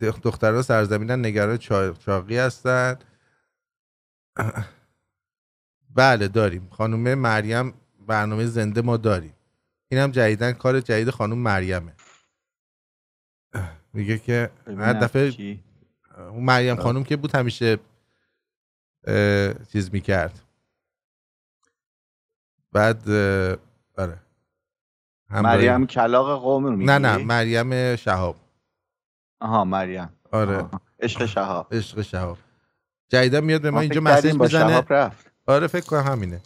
دخ- 0.00 0.20
دختران 0.22 0.62
سرزمینن 0.62 1.26
نگران 1.26 1.56
چا- 1.58 1.98
چاقی 1.98 2.38
هستن. 2.38 2.98
بله 5.96 6.28
داریم. 6.28 6.68
خانم 6.70 7.14
مریم 7.14 7.74
برنامه 8.06 8.46
زنده 8.46 8.82
ما 8.82 8.96
داریم. 8.96 9.34
این 9.88 10.00
هم 10.00 10.10
جدیدن 10.10 10.52
کار 10.52 10.80
جدید 10.80 11.10
خانم 11.10 11.38
مریمه. 11.38 11.92
میگه 13.94 14.18
که 14.18 14.50
هر 14.66 14.92
دفعه؟ 14.92 15.30
اون 16.30 16.44
مریم 16.44 16.76
خانم 16.76 17.04
که 17.04 17.16
بود 17.16 17.34
همیشه 17.34 17.78
چیز 19.72 19.90
می‌کرد. 19.92 20.40
بعد 22.74 23.08
آره. 23.98 24.18
مریم 25.30 25.86
کلاق 25.86 26.42
قوم 26.42 26.64
رو 26.64 26.70
میگی 26.70 26.84
نه 26.84 26.98
نه 26.98 27.16
مریم 27.16 27.96
شهاب. 27.96 28.36
آها 29.40 29.64
مریم. 29.64 30.08
آره. 30.32 30.56
آها. 30.56 30.80
عشق 31.00 31.26
شهاب. 31.26 31.74
عشق 31.74 32.02
شهاب. 32.02 32.38
جدیدا 33.08 33.40
میاد 33.40 33.62
به 33.62 33.70
ما 33.70 33.80
اینجا 33.80 34.00
مسیج 34.00 34.34
می‌زنه. 34.34 34.80
رفت. 34.80 35.30
آره 35.46 35.66
فکر 35.66 35.86
کنم 35.86 36.02
همینه. 36.02 36.40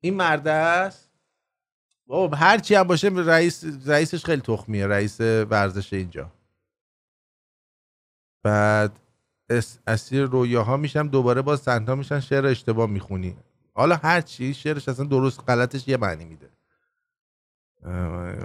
این 0.00 0.14
مرد 0.14 0.48
است. 0.48 1.10
بابا 2.06 2.36
هر 2.36 2.58
چی 2.58 2.74
هم 2.74 2.82
باشه 2.82 3.08
رئیس 3.08 3.64
رئیسش 3.86 4.24
خیلی 4.24 4.42
تخمیه 4.42 4.86
رئیس 4.86 5.20
ورزش 5.20 5.92
اینجا. 5.92 6.32
بعد 8.42 8.98
اسیر 9.86 10.24
رویاها 10.24 10.76
میشم 10.76 11.08
دوباره 11.08 11.42
باز 11.42 11.64
تنها 11.64 11.94
میشن 11.94 12.20
شعر 12.20 12.46
اشتباه 12.46 12.90
می‌خونی. 12.90 13.36
حالا 13.74 13.96
هر 13.96 14.20
چی 14.20 14.54
شعرش 14.54 14.88
اصلا 14.88 15.04
درست 15.06 15.40
غلطش 15.48 15.88
یه 15.88 15.96
معنی 15.96 16.24
میده. 16.24 16.50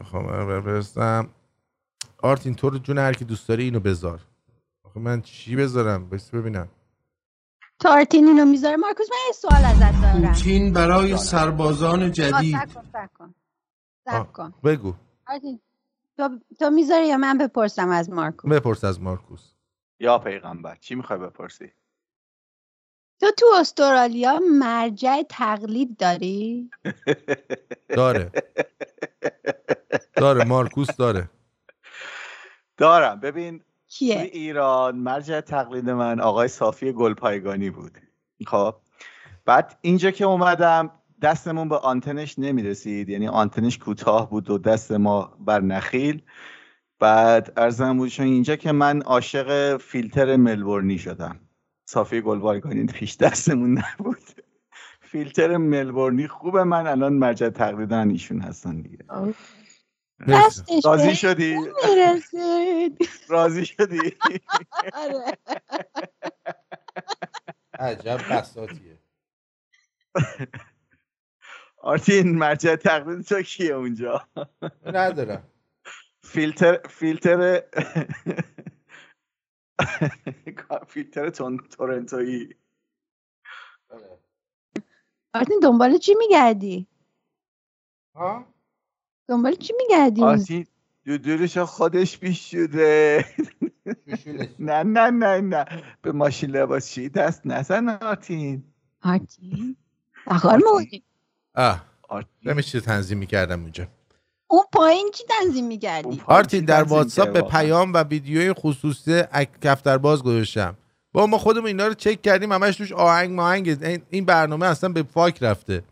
خب 0.04 0.18
من 0.18 0.48
بفرستم. 0.48 1.30
آرتین 2.18 2.56
تو 2.56 2.70
رو 2.70 2.78
جون 2.78 2.98
هر 2.98 3.14
کی 3.14 3.26
دوست 3.26 3.48
داری 3.48 3.64
اینو 3.64 3.80
بذار. 3.80 4.20
آخه 4.84 5.00
من 5.00 5.22
چی 5.22 5.56
بذارم؟ 5.56 6.10
بس 6.10 6.30
ببینم. 6.30 6.68
تارتین 7.80 8.28
اینو 8.28 8.46
می‌ذاره 8.46 8.76
مارکوس 8.76 9.08
من 9.12 9.18
یه 9.28 9.34
سوال 9.34 9.66
ازت 9.66 10.02
دارم. 10.02 10.34
پوتین 10.34 10.74
برای 10.74 11.18
سربازان 11.18 12.12
جدید. 12.12 12.58
صبر 14.06 14.24
کن 14.24 14.24
کن. 14.34 14.54
بگو. 14.64 14.94
تو 16.18 16.40
تو 16.60 16.70
می‌ذاری 16.70 17.08
یا 17.08 17.18
من 17.18 17.38
بپرسم 17.38 17.90
از 17.90 18.10
مارکوس؟ 18.10 18.52
بپرس 18.52 18.84
از 18.84 19.02
مارکوس. 19.02 19.57
یا 20.00 20.18
پیغمبر 20.18 20.76
چی 20.76 20.96
می‌خوای 20.96 21.20
بپرسی؟ 21.20 21.72
تو 23.20 23.32
تو 23.38 23.46
استرالیا 23.60 24.40
مرجع 24.60 25.24
تقلید 25.30 25.98
داری؟ 25.98 26.70
داره. 27.90 28.32
داره 30.16 30.46
مارکوس 30.46 30.96
داره. 30.96 31.30
دارم. 32.78 33.20
ببین 33.20 33.64
کیه؟ 33.88 34.16
توی 34.16 34.28
ایران 34.28 34.96
مرجع 34.96 35.42
تقلید 35.42 35.90
من 35.90 36.20
آقای 36.20 36.48
صافی 36.48 36.92
گلپایگانی 36.92 37.70
بود. 37.70 37.98
خب؟ 38.48 38.76
بعد 39.46 39.78
اینجا 39.82 40.12
که 40.12 40.26
اومدم 40.26 40.92
دستمون 41.22 41.70
به 41.70 41.78
آنتنش 41.78 42.40
نمی‌رسید. 42.40 43.10
یعنی 43.10 43.28
آنتنش 43.28 43.78
کوتاه 43.78 44.30
بود 44.30 44.50
و 44.50 44.58
دست 44.58 44.92
ما 44.92 45.38
بر 45.40 45.62
نخیل. 45.62 46.22
بعد 47.00 47.54
ارزم 47.58 47.98
بود 47.98 48.10
چون 48.10 48.26
اینجا 48.26 48.56
که 48.56 48.72
من 48.72 49.02
عاشق 49.02 49.78
فیلتر 49.78 50.36
ملبورنی 50.36 50.98
شدم. 50.98 51.40
صافی 51.90 52.22
گلبارگانی 52.22 52.86
پیش 52.86 53.18
دستمون 53.18 53.78
نبود. 53.78 54.24
فیلتر 55.02 55.58
ملبورنی 55.58 56.28
خوبه 56.28 56.64
من 56.64 56.88
الان 56.88 57.14
مرجع 57.14 57.50
تقلیدن 57.50 58.10
ایشون 58.10 58.42
هستن 58.42 58.82
دیگه. 58.82 59.06
راضی 60.84 61.16
شدی؟ 61.16 61.58
راضی 63.28 63.66
شدی؟ 63.66 64.14
آره. 64.94 65.38
عجب 67.80 68.20
بساتیه. 68.32 69.00
آرتین 71.78 72.38
مرجع 72.38 72.76
تقلید 72.76 73.26
تو 73.26 73.42
کیه 73.42 73.74
اونجا؟ 73.74 74.28
ندارم. 74.86 75.44
فیلتر 76.28 76.88
فیلتر 76.90 77.62
فیلتر 80.88 81.30
تون 81.30 81.58
تورنتویی. 81.58 82.56
آرتین 85.34 85.60
دنبال 85.64 85.98
چی 85.98 86.16
میگردی؟ 86.16 86.88
ها؟ 88.16 88.54
دنبال 89.28 89.56
چی 89.56 89.74
میگردی؟ 89.78 90.24
آرتین 90.24 90.68
دودورش 91.06 91.58
خودش 91.58 92.20
پیش 92.20 92.52
شده 92.52 93.26
نه 94.60 94.84
نه 94.84 95.10
نه 95.12 95.42
نه. 95.42 95.66
به 96.02 96.12
ماشین 96.12 96.50
لباسشویی 96.50 97.10
دست 97.10 97.42
نزن 97.46 97.90
آرتین. 97.90 98.64
آرتین؟ 99.02 99.78
بخار 100.28 100.60
موردی 100.66 101.04
آه. 101.56 101.86
نمیشه 102.46 102.82
تنظیم 102.82 103.18
می‌کردم 103.18 103.62
اونجا. 103.62 103.88
اون 104.50 104.64
پایین 104.74 105.12
چی 105.14 105.24
تنظیم 105.30 105.68
می‌کردی؟ 105.68 106.22
آرتین 106.26 106.66
در 106.66 106.84
واتساپ 106.84 107.34
به؟ 107.34 107.42
پیام 107.42 107.94
و 107.94 107.98
ویدیوی 108.04 108.54
خصوصی 108.54 109.22
اک- 109.22 109.60
کفتر 109.64 109.98
باز 109.98 110.24
گذاشتم. 110.24 110.78
با 111.14 111.28
ما 111.28 111.38
خودمون 111.38 111.68
اینا 111.68 111.88
رو 111.88 111.94
چک 111.94 112.22
کردیم 112.22 112.52
همش 112.52 112.76
توش 112.76 112.92
آهنگ 112.92 113.32
ماهنگ 113.32 113.78
این- 113.82 114.02
این 114.10 114.26
برنامه 114.26 114.66
اصلا 114.66 114.90
به 114.90 115.04
فاک 115.04 115.44
رفته. 115.44 115.84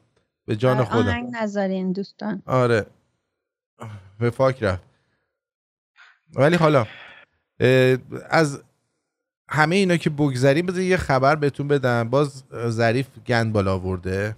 به 0.46 0.56
جان 0.56 0.78
آره، 0.78 0.86
خودم. 0.86 1.08
آهنگ 1.08 1.36
نذارین 1.36 1.92
دوستان. 1.92 2.42
آره. 2.46 2.86
به 4.20 4.30
فاک 4.30 4.64
رفت. 4.64 4.84
ولی 6.36 6.56
حالا 6.56 6.86
از 8.30 8.64
همه 9.50 9.76
اینا 9.76 9.98
که 9.98 10.10
بگذریم 10.10 10.66
بذار 10.66 10.82
یه 10.82 10.98
خبر 10.98 11.36
بهتون 11.36 11.68
بدم. 11.68 12.10
باز 12.10 12.44
ظریف 12.68 13.08
گند 13.28 13.54
بالا 13.54 13.74
آورده. 13.74 14.36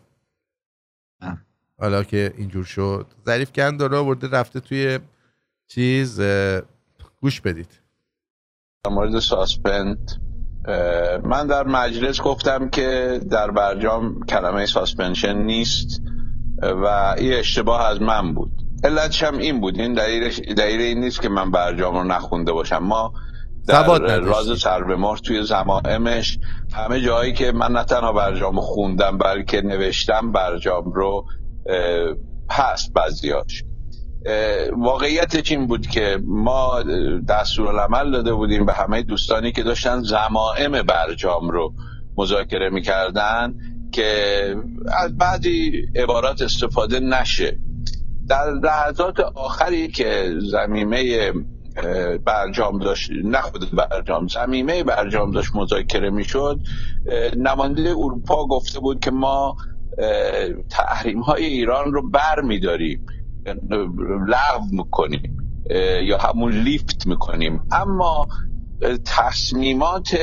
حالا 1.80 2.04
که 2.04 2.34
اینجور 2.38 2.64
شد. 2.64 3.06
ظریف 3.26 3.52
گند 3.52 3.80
بالا 3.80 4.00
آورده 4.00 4.28
رفته 4.28 4.60
توی 4.60 5.00
چیز 5.68 6.22
گوش 7.22 7.42
بدید. 7.42 7.70
در 8.84 8.92
مورد 8.92 9.20
suspend 9.20 10.12
من 11.24 11.48
در 11.48 11.64
مجلس 11.64 12.22
گفتم 12.22 12.70
که 12.70 13.20
در 13.32 13.52
برجام 13.52 14.26
کلمه 14.26 14.66
suspension 14.66 15.38
نیست 15.38 16.02
و 16.62 17.16
این 17.18 17.34
اشتباه 17.34 17.86
از 17.86 18.02
من 18.02 18.34
بود. 18.34 18.52
علتش 18.84 19.24
هم 19.24 19.38
این 19.38 19.62
بود. 19.62 19.80
این 19.80 19.94
دلیل 19.94 20.82
این 20.82 21.00
نیست 21.00 21.22
که 21.22 21.30
من 21.30 21.52
برجام 21.52 21.96
رو 21.96 22.04
نخونده 22.04 22.52
باشم. 22.52 22.78
ما 22.78 23.14
در 23.68 23.84
سواد 23.84 24.02
نداشتی. 24.12 24.50
راز 24.50 24.60
سربمهر 24.60 25.18
توی 25.18 25.44
ضمائمش 25.44 26.40
همه 26.74 27.02
جایی 27.02 27.34
که 27.34 27.52
من 27.52 27.72
نه 27.72 27.84
تنها 27.84 28.14
برجام 28.14 28.56
رو 28.56 28.62
خوندم 28.62 29.18
بلکه 29.18 29.62
نوشتم 29.62 30.32
برجام 30.32 30.92
رو 30.92 31.26
هست 32.50 32.94
بعضیاش. 32.94 33.64
اه، 34.26 34.72
واقعیتش 34.72 35.52
این 35.52 35.68
بود 35.68 35.88
که 35.88 36.20
ما 36.28 36.84
دستورالعمل 37.30 38.12
داده 38.12 38.34
بودیم 38.34 38.66
به 38.66 38.74
همه 38.74 39.04
دوستانی 39.04 39.52
که 39.52 39.64
داشتن 39.64 40.02
زمائم 40.02 40.82
برجام 40.82 41.50
رو 41.50 41.74
مذاکره 42.18 42.70
می‌کردن 42.70 43.54
که 43.92 44.56
از 45.04 45.18
بعضی 45.18 45.72
عبارات 45.96 46.42
استفاده 46.42 47.00
نشه. 47.00 47.60
در 48.30 48.52
لحظات 48.64 49.20
آخری 49.20 49.88
که 49.88 50.34
زمینه 50.52 51.32
اه، 51.78 52.18
برجام 52.18 52.80
داشت 52.80 53.10
نه 53.24 53.42
خود 53.42 53.72
برجام 53.72 54.28
زمینه 54.28 54.84
برجام 54.84 55.32
داشت 55.32 55.56
مذاکره 55.56 56.10
می‌شد 56.10 56.60
نماینده 57.38 57.90
اروپا 57.90 58.48
گفته 58.48 58.80
بود 58.80 59.00
که 59.00 59.12
ما 59.12 59.56
تحریم 60.70 61.20
های 61.20 61.46
ایران 61.46 61.94
رو 61.94 62.10
بر 62.10 62.42
میداریم 62.42 63.06
لغو 64.28 64.66
می‌کنیم 64.72 65.38
یا 66.04 66.18
همون 66.18 66.52
لیفت 66.52 67.08
می‌کنیم. 67.08 67.62
اما 67.72 68.28
تصمیمات 69.06 70.18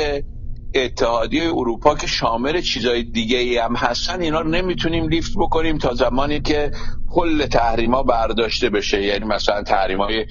اتحادیه 0.74 1.42
اروپا 1.48 1.94
که 1.94 2.06
شامل 2.06 2.60
چیزای 2.60 3.02
دیگه 3.02 3.38
ای 3.38 3.58
هم 3.58 3.76
هستن 3.76 4.20
اینا 4.20 4.40
رو 4.40 4.50
نمی‌تونیم 4.50 5.08
لیفت 5.08 5.32
بکنیم 5.36 5.78
تا 5.78 5.94
زمانی 5.94 6.40
که 6.40 6.70
کل 7.08 7.46
تحریما 7.46 8.02
برداشته 8.02 8.70
بشه. 8.70 9.02
یعنی 9.02 9.24
مثلا 9.24 9.62
تحریم 9.62 9.98
های 9.98 10.26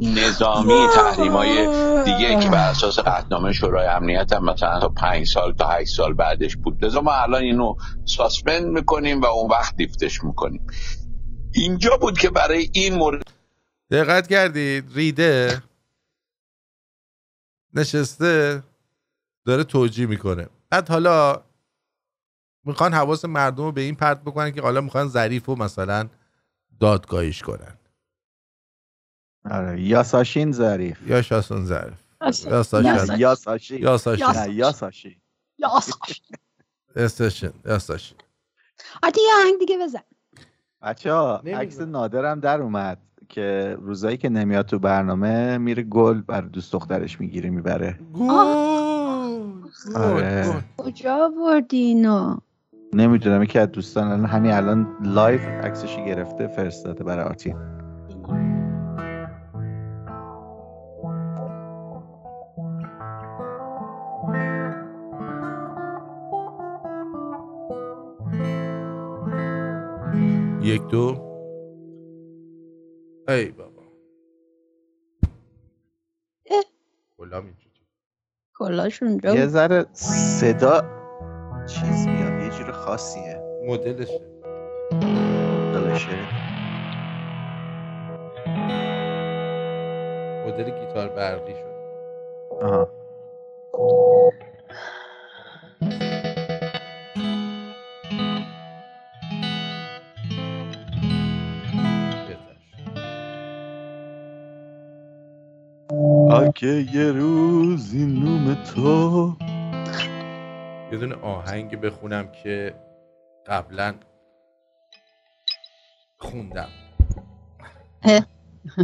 نظامی 0.00 0.86
تحریم 0.94 1.32
های 1.32 1.66
دیگه 2.04 2.40
که 2.40 2.48
بر 2.48 2.70
اساس 2.70 2.98
قطعنامه 2.98 3.52
شورای 3.52 3.86
امنیت 3.86 4.32
هم 4.32 4.44
مثلا 4.44 4.80
تا 4.80 4.88
پنج 4.88 5.26
سال 5.26 5.52
تا 5.52 5.68
هشت 5.68 5.96
سال 5.96 6.12
بعدش 6.12 6.56
بود. 6.56 6.84
لذا 6.84 7.00
ما 7.00 7.12
الان 7.12 7.42
اینو 7.42 7.76
ساسپند 8.04 8.66
می‌کنیم 8.66 9.20
و 9.20 9.26
اون 9.26 9.50
وقت 9.50 9.74
لیفتش 9.78 10.24
می‌کنیم. 10.24 10.66
اینجا 11.54 11.96
بود 11.96 12.18
که 12.18 12.30
برای 12.30 12.70
این 12.72 12.94
مورد 12.94 13.22
دقت 13.90 14.26
کردید؟ 14.26 14.84
ریده 14.94 15.62
نشسته 17.74 18.62
داره 19.44 19.64
توجیه 19.64 20.06
می‌کنه. 20.06 20.46
بعد 20.70 20.88
حالا 20.88 21.42
می‌خوان 22.64 22.94
حواس 22.94 23.24
مردم 23.24 23.64
رو 23.64 23.72
به 23.72 23.80
این 23.80 23.94
پرت 23.94 24.22
بکنن 24.22 24.50
که 24.50 24.62
حالا 24.62 24.80
می‌خوان 24.80 25.08
ظریف 25.08 25.46
رو 25.46 25.56
مثلا 25.56 26.08
دادگاهیش 26.80 27.42
کنن. 27.42 27.78
آره. 29.50 29.80
یاساشین 29.80 30.52
ظریف. 30.52 31.08
یا 31.08 31.22
شاسون 31.22 31.64
ظریف. 31.64 31.94
یاساشین. 32.20 32.84
یاساشین. 32.84 33.78
یاساشین. 33.82 35.16
یاساشین. 35.58 36.24
یاساشین. 36.96 37.50
یاساشین. 37.64 38.18
آتی 39.02 39.20
یه 39.20 39.28
آهنگ 39.42 39.58
دیگه 39.58 39.78
بزن. 39.78 40.00
بچه 40.82 41.12
ها 41.12 41.36
عکس 41.36 41.80
نادرم 41.80 42.40
در 42.40 42.60
اومد 42.60 42.98
که 43.28 43.76
روزایی 43.80 44.16
که 44.16 44.28
نمیاد 44.28 44.66
تو 44.66 44.78
برنامه 44.78 45.58
میره 45.58 45.82
گل 45.82 46.20
برا 46.20 46.40
دوست 46.40 46.72
دخترش 46.72 47.20
می‌گیره 47.20 47.50
می‌بره. 47.50 47.98
آره. 49.94 50.64
کجا 50.76 51.32
بردی 51.40 51.76
اینو؟ 51.76 52.36
نمی‌دونم 52.92 53.42
یکی 53.42 53.58
از 53.58 53.68
دوستان 53.72 54.06
الان 54.06 54.24
همین 54.24 54.52
الان 54.52 54.96
live 55.02 55.40
عکسشو 55.40 56.04
گرفته 56.04 56.46
فرستاده 56.46 57.04
برای 57.04 57.24
آرتین. 57.24 57.75
یک 70.66 70.82
دو. 70.82 71.06
ای 73.28 73.50
بابا. 73.50 73.82
اینجا. 77.18 77.70
کلاش 78.54 79.02
اونجا 79.02 79.34
یه. 79.34 79.46
ذره 79.46 79.86
صدا 79.92 80.82
چیز 81.66 82.06
میاد 82.06 82.42
یه 82.42 82.50
جور 82.58 82.72
خاصیه. 82.72 83.42
مدلشه. 83.66 84.20
دلشه. 85.74 86.16
مدل 90.46 90.64
گیتار 90.64 91.08
برقی 91.08 91.54
شد 91.54 91.76
آها. 92.62 92.88
اگه 106.42 106.94
یه 106.94 107.12
روزی 107.12 108.06
نوم 108.06 108.54
تو. 108.54 109.36
یه 110.92 110.98
دونه 110.98 111.14
آهنگ 111.14 111.80
بخونم 111.80 112.32
که 112.32 112.74
قبلا 113.46 113.94
خوندم. 116.18 116.68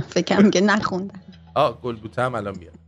فکرم 0.09 0.51
که 0.51 0.61
نخوندم. 0.61 1.21
آه 1.55 1.81
گلبوته 1.81 2.23
هم 2.23 2.35
الان 2.35 2.59
میاد. 2.59 2.79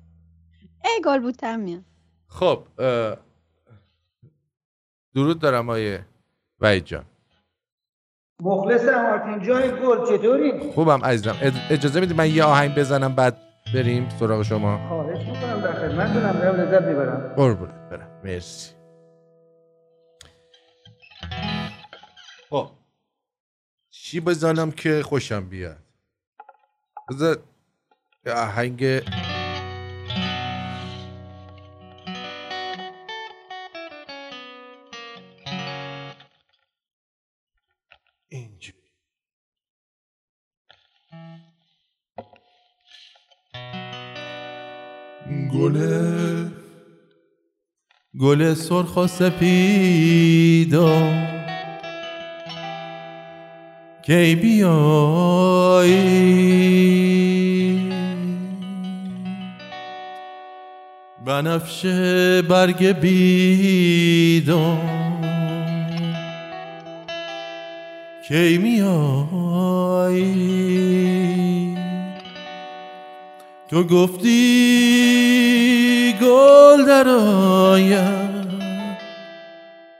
ای 0.84 1.02
گل 1.04 1.20
بودم 1.20 1.60
میاد. 1.60 1.84
خب 2.28 2.64
درود 5.14 5.38
دارم 5.38 5.70
آیه 5.70 6.06
وحید 6.60 6.84
جان. 6.84 7.04
مخلصم 8.42 8.94
آرتین 9.06 9.42
جای 9.42 9.70
گل 9.70 10.06
چطوری؟ 10.06 10.72
خوبم 10.72 11.04
عزیزم. 11.04 11.34
اج- 11.40 11.72
اجازه 11.72 12.00
میدی 12.00 12.14
من 12.14 12.30
یه 12.30 12.44
آهنگ 12.44 12.74
بزنم 12.74 13.14
بعد 13.14 13.43
بریم 13.74 14.08
سراغ 14.08 14.42
شما. 14.42 14.88
خواهش 14.88 15.18
می‌کنم 15.26 15.60
در 15.60 15.72
خدمتتونم 15.72 16.32
دارم 16.32 16.60
لذت 16.60 16.82
می‌برم. 16.82 17.34
قربونت 17.36 17.88
برم. 17.90 18.20
مرسی. 18.24 18.72
خب 22.50 22.70
چی 23.90 24.20
بزنم 24.20 24.70
که 24.70 25.02
خوشم 25.02 25.48
بیاد؟ 25.48 25.78
بذار 27.10 27.36
یه 28.26 28.32
آهنگ 28.32 29.02
گل 45.64 46.48
گل 48.20 48.54
سرخ 48.54 48.96
و 48.96 49.06
سپیدا 49.06 50.88
کی 54.06 54.34
بیایی 54.34 55.94
بنفشه 61.26 62.42
برگ 62.42 63.00
بیدون 63.00 64.78
کی 68.28 68.58
میایی 68.58 70.04
تو 73.74 73.82
گفتی 73.84 74.32
گل 76.22 76.86
در 76.86 77.08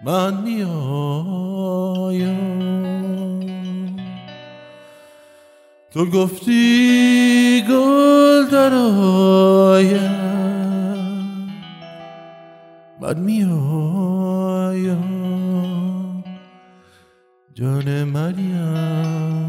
من 0.05 0.43
میایم 0.43 0.77
تو 5.91 6.07
گفتی 6.07 7.63
گل 7.69 8.47
در 8.51 8.75
من 13.01 13.19
میایم 13.19 13.85
جان 17.55 18.05
مریم. 18.05 19.44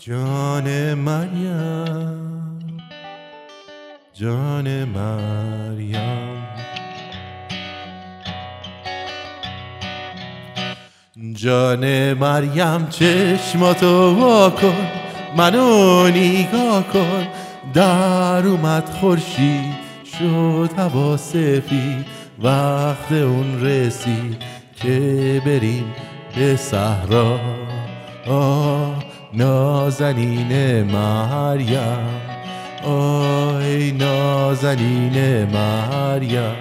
جان 0.00 0.94
مریم 0.94 2.76
جان 4.14 4.84
مریم. 4.84 6.44
جان 11.34 12.12
مریم 12.14 12.86
چشماتو 12.88 14.14
وا 14.14 14.50
کن 14.50 14.88
منو 15.36 16.08
نگاه 16.08 16.82
کن. 16.92 17.26
در 17.74 18.46
اومد 18.46 18.88
خورشید 18.88 19.74
شد 20.18 20.70
هوا 20.78 21.16
سفید 21.16 22.06
وقت 22.42 23.12
اون 23.12 23.64
رسید 23.64 24.42
که 24.76 25.42
بریم 25.46 25.94
به 26.36 26.56
صحرا. 26.56 27.40
نازنین 29.32 30.82
مریم. 30.82 32.08
آی 32.84 33.92
نازنین 33.92 35.44
مریم. 35.44 36.56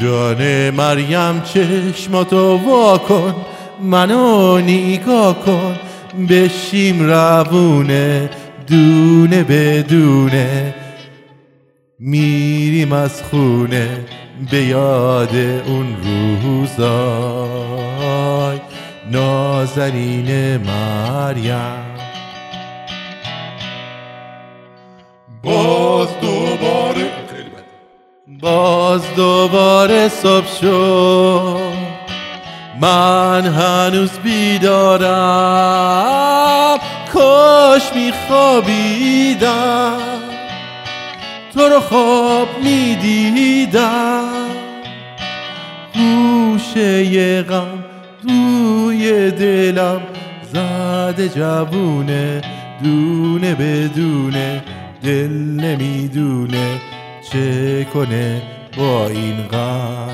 جان 0.00 0.70
مریم 0.70 1.40
چشماتو 1.40 2.56
وا 2.56 2.98
کن 2.98 3.34
منو 3.82 4.58
نگاه 4.58 5.38
کن. 5.44 5.76
بشیم 6.28 7.02
روونه 7.02 8.30
دونه 8.66 9.44
بدونه 9.44 10.74
میریم 11.98 12.92
از 12.92 13.22
خونه 13.22 13.88
به 14.50 14.62
یاد 14.62 15.36
اون 15.66 15.96
روزای 16.42 16.78
نازنین 19.10 20.56
مریم. 20.56 21.88
باز 25.42 26.08
دوباره 26.20 27.10
باز 28.40 29.14
دوباره 29.16 30.08
صبح 30.08 30.46
شد. 30.60 31.88
من 32.80 33.46
هنوز 33.46 34.10
بیدارم. 34.10 35.08
کاش 37.12 37.82
میخوابیدم. 37.94 39.98
تو 41.54 41.60
رو 41.60 41.80
خواب 41.80 42.48
می‌دیدم. 42.62 44.24
گوشه 45.94 47.42
غم 47.42 47.87
روی 48.28 49.30
دلم 49.30 50.00
زده 50.52 51.28
جوونه 51.28 52.42
دونه 52.82 53.54
بدونه 53.54 54.62
دل 55.02 55.30
نمی‌دونه 55.60 56.80
چه 57.32 57.84
کنه 57.84 58.42
با 58.76 59.08
این 59.08 59.36
غم. 59.36 60.08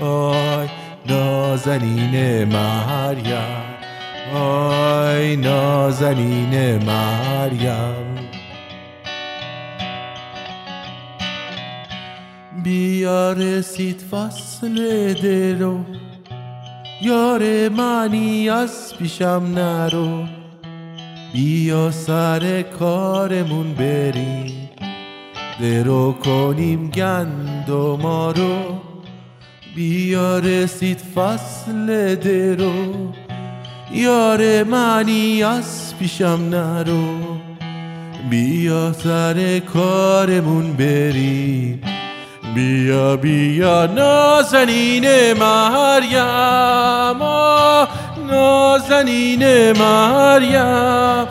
آی 0.00 0.68
نازنین 1.06 2.44
مریم 2.44 3.64
آی 4.34 5.36
نازنین 5.36 6.84
مریم. 6.84 8.30
بیا 12.64 13.32
رسید 13.32 14.00
فصل 14.10 15.14
درو 15.14 15.80
یار 17.02 17.68
منی 17.68 18.48
از 18.48 18.94
پیشم 18.98 19.42
نرو. 19.54 20.24
بیا 21.32 21.90
سر 21.90 22.62
کارمون 22.62 23.74
بریم. 23.74 24.70
درو 25.60 26.12
کنیم 26.12 26.90
گندما 26.90 28.30
رو 28.30 28.80
بیا 29.76 30.38
رسید 30.38 30.98
فصل 30.98 32.14
درو. 32.14 33.12
یار 33.92 34.62
منی 34.62 35.42
از 35.42 35.98
پیشم 35.98 36.40
نرو. 36.50 37.14
بیا 38.30 38.92
سر 38.92 39.58
کارمون 39.58 40.72
بریم. 40.72 41.99
بیا 42.54 43.16
بیا 43.16 43.86
نازنین 43.86 45.32
مریم. 45.32 47.22
نازنین 48.30 49.72
مریم. 49.78 51.28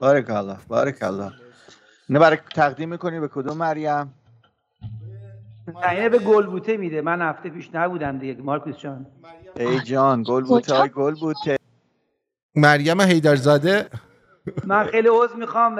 بارک 0.00 0.30
الله 0.30 0.58
بارک 0.68 1.02
الله. 1.02 1.32
اینو 2.08 2.20
برای 2.20 2.38
تقدیم 2.56 2.90
می‌کنی 2.90 3.20
به 3.20 3.28
کدوم 3.28 3.58
مریم؟ 3.58 4.15
تعیین 5.82 6.08
به 6.08 6.18
گلبوته 6.18 6.76
میده. 6.76 7.00
من 7.00 7.22
هفته 7.22 7.48
پیش 7.48 7.70
نبودم 7.74 8.18
دیگه. 8.18 8.42
مارکوس 8.42 8.78
جان. 8.78 9.06
ای 9.56 9.80
جان 9.80 10.22
گل 10.22 10.44
بوته 10.44 10.74
های 10.74 10.88
گل 10.88 11.14
بوته 11.14 11.56
مریم 12.56 13.00
حیدرزاده؟ 13.00 13.86
من 14.66 14.84
خیلی 14.84 15.08
عذر 15.08 15.36
می‌خوام 15.36 15.78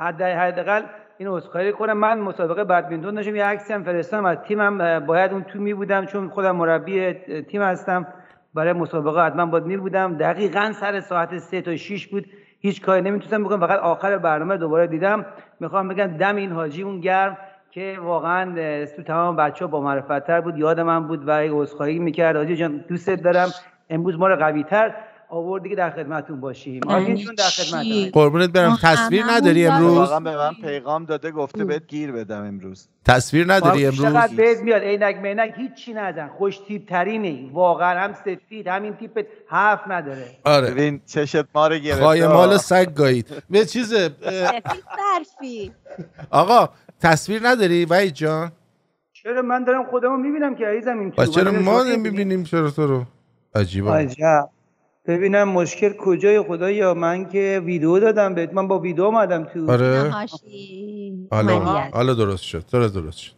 حداقل 0.00 0.82
این 1.18 1.28
عذرخواهی 1.28 1.72
کنم. 1.72 1.98
من 1.98 2.18
مسابقه 2.18 2.64
بدمینتون 2.64 3.14
داشتم. 3.14 3.36
یه 3.36 3.44
عکسی 3.44 3.72
هم 3.72 3.84
فرستادم. 3.84 4.24
از 4.24 4.38
تیمم 4.48 5.06
باید 5.06 5.32
اون 5.32 5.42
تو 5.42 5.58
می 5.58 5.74
بودم 5.74 6.06
چون 6.06 6.28
خودم 6.28 6.56
مربی 6.56 7.12
تیم 7.42 7.62
هستم. 7.62 8.06
برای 8.54 8.72
مسابقه 8.72 9.26
حتما 9.26 9.46
باید 9.46 9.64
می 9.64 9.76
بودم. 9.76 10.16
دقیقا 10.16 10.72
سر 10.80 11.00
ساعت 11.00 11.38
سه 11.38 11.62
تا 11.62 11.76
6 11.76 12.06
بود. 12.06 12.26
هیچ 12.60 12.82
کاری 12.82 13.02
نمی‌تونستم 13.02 13.44
بکنم. 13.44 13.60
فقط 13.60 13.80
آخر 13.80 14.18
برنامه 14.18 14.56
دوباره 14.56 14.86
دیدم. 14.86 15.26
می‌خوام 15.60 15.88
بگم 15.88 16.06
دم 16.06 16.36
این 16.36 16.52
حاجی 16.52 16.82
اون 16.82 17.00
گرم. 17.00 17.38
که 17.74 17.98
واقعا 18.02 18.84
تو 18.96 19.02
تمام 19.02 19.36
بچه 19.36 19.64
ها 19.64 19.70
با 19.70 19.80
معرفتتر 19.80 20.40
بود 20.40 20.58
یاد 20.58 20.80
من 20.80 21.08
بود 21.08 21.28
و 21.28 21.30
عذرخواهی 21.30 21.98
می‌کرد. 21.98 22.36
آجی 22.36 22.56
جان 22.56 22.84
دوستت 22.88 23.22
دارم. 23.22 23.50
امروز 23.90 24.18
ما 24.18 24.28
رو 24.28 24.36
قوی 24.36 24.62
تر 24.62 24.94
آوردی 25.28 25.68
که 25.68 25.76
در 25.76 25.90
خدمتتون 25.90 26.40
باشیم. 26.40 26.80
آرتین 26.86 27.16
جون 27.16 27.34
در 27.34 27.44
خدمت 27.44 27.86
قربونت 28.12 28.50
برم. 28.50 28.78
تصویر 28.82 29.24
نداری 29.30 29.66
امروز؟ 29.66 29.96
واقعا 29.96 30.20
به 30.20 30.36
من 30.36 30.54
پیغام 30.62 31.04
داده 31.04 31.30
گفته 31.30 31.64
بهت 31.64 31.86
گیر 31.86 32.12
بدم 32.12 32.44
امروز. 32.44 32.88
تصویر 33.04 33.52
نداری 33.52 33.86
امروز؟ 33.86 34.02
چقدر 34.02 34.34
بهت 34.36 34.58
میاد؟ 34.58 34.82
عینک 34.82 35.16
مینک 35.16 35.54
هیچی 35.56 35.92
نزن. 35.92 36.28
خوش 36.28 36.58
تیپ 36.58 36.88
ترینه 36.88 37.52
واقعا 37.52 38.00
هم 38.00 38.12
سفید 38.12 38.66
همین 38.66 38.96
تیپت 38.96 39.26
حرف 39.48 39.80
نداره. 39.88 40.26
آره. 40.44 40.70
ببین 40.70 41.00
چشت 41.06 41.44
ما 41.54 41.66
رو 41.66 41.78
خواهی 41.98 42.26
مال 42.26 42.56
سگ 42.56 42.94
گایید. 42.94 43.42
به 43.50 43.64
چیز 43.64 43.94
سفید 43.94 44.14
برفی. 44.98 45.72
آقا 46.30 46.68
تصویر 47.00 47.48
نداری 47.48 47.84
وحید 47.84 48.14
جان؟ 48.14 48.52
چرا 49.12 49.42
من 49.42 49.64
دارم 49.64 49.84
خودمو 49.90 50.16
می‌بینم 50.16 50.54
که 50.54 50.66
عزیزم 50.66 50.98
این 50.98 51.10
پس 51.10 51.30
چرا 51.30 51.52
ما 51.52 51.82
نمی‌بینیم 51.82 52.44
چرا 52.44 52.70
تو 52.70 52.86
رو؟ 52.86 53.04
عجیبا 53.54 53.94
عجب. 53.96 54.48
ببینم 55.06 55.48
مشکل 55.48 55.92
کجای 55.92 56.42
خدا 56.42 56.70
یا 56.70 56.94
من 56.94 57.28
که 57.28 57.62
ویدیو 57.64 58.00
دادم 58.00 58.34
بهت. 58.34 58.52
من 58.52 58.68
با 58.68 58.78
ویدیو 58.78 59.04
اومدم 59.04 59.44
تو. 59.44 59.70
آره. 59.70 60.10
هاشی 60.10 61.28
حالا. 61.30 61.58
حالا 61.92 62.14
درست 62.14 62.42
شد. 62.42 62.66
درست 62.66 62.94
درست 62.94 63.18
شد. 63.18 63.34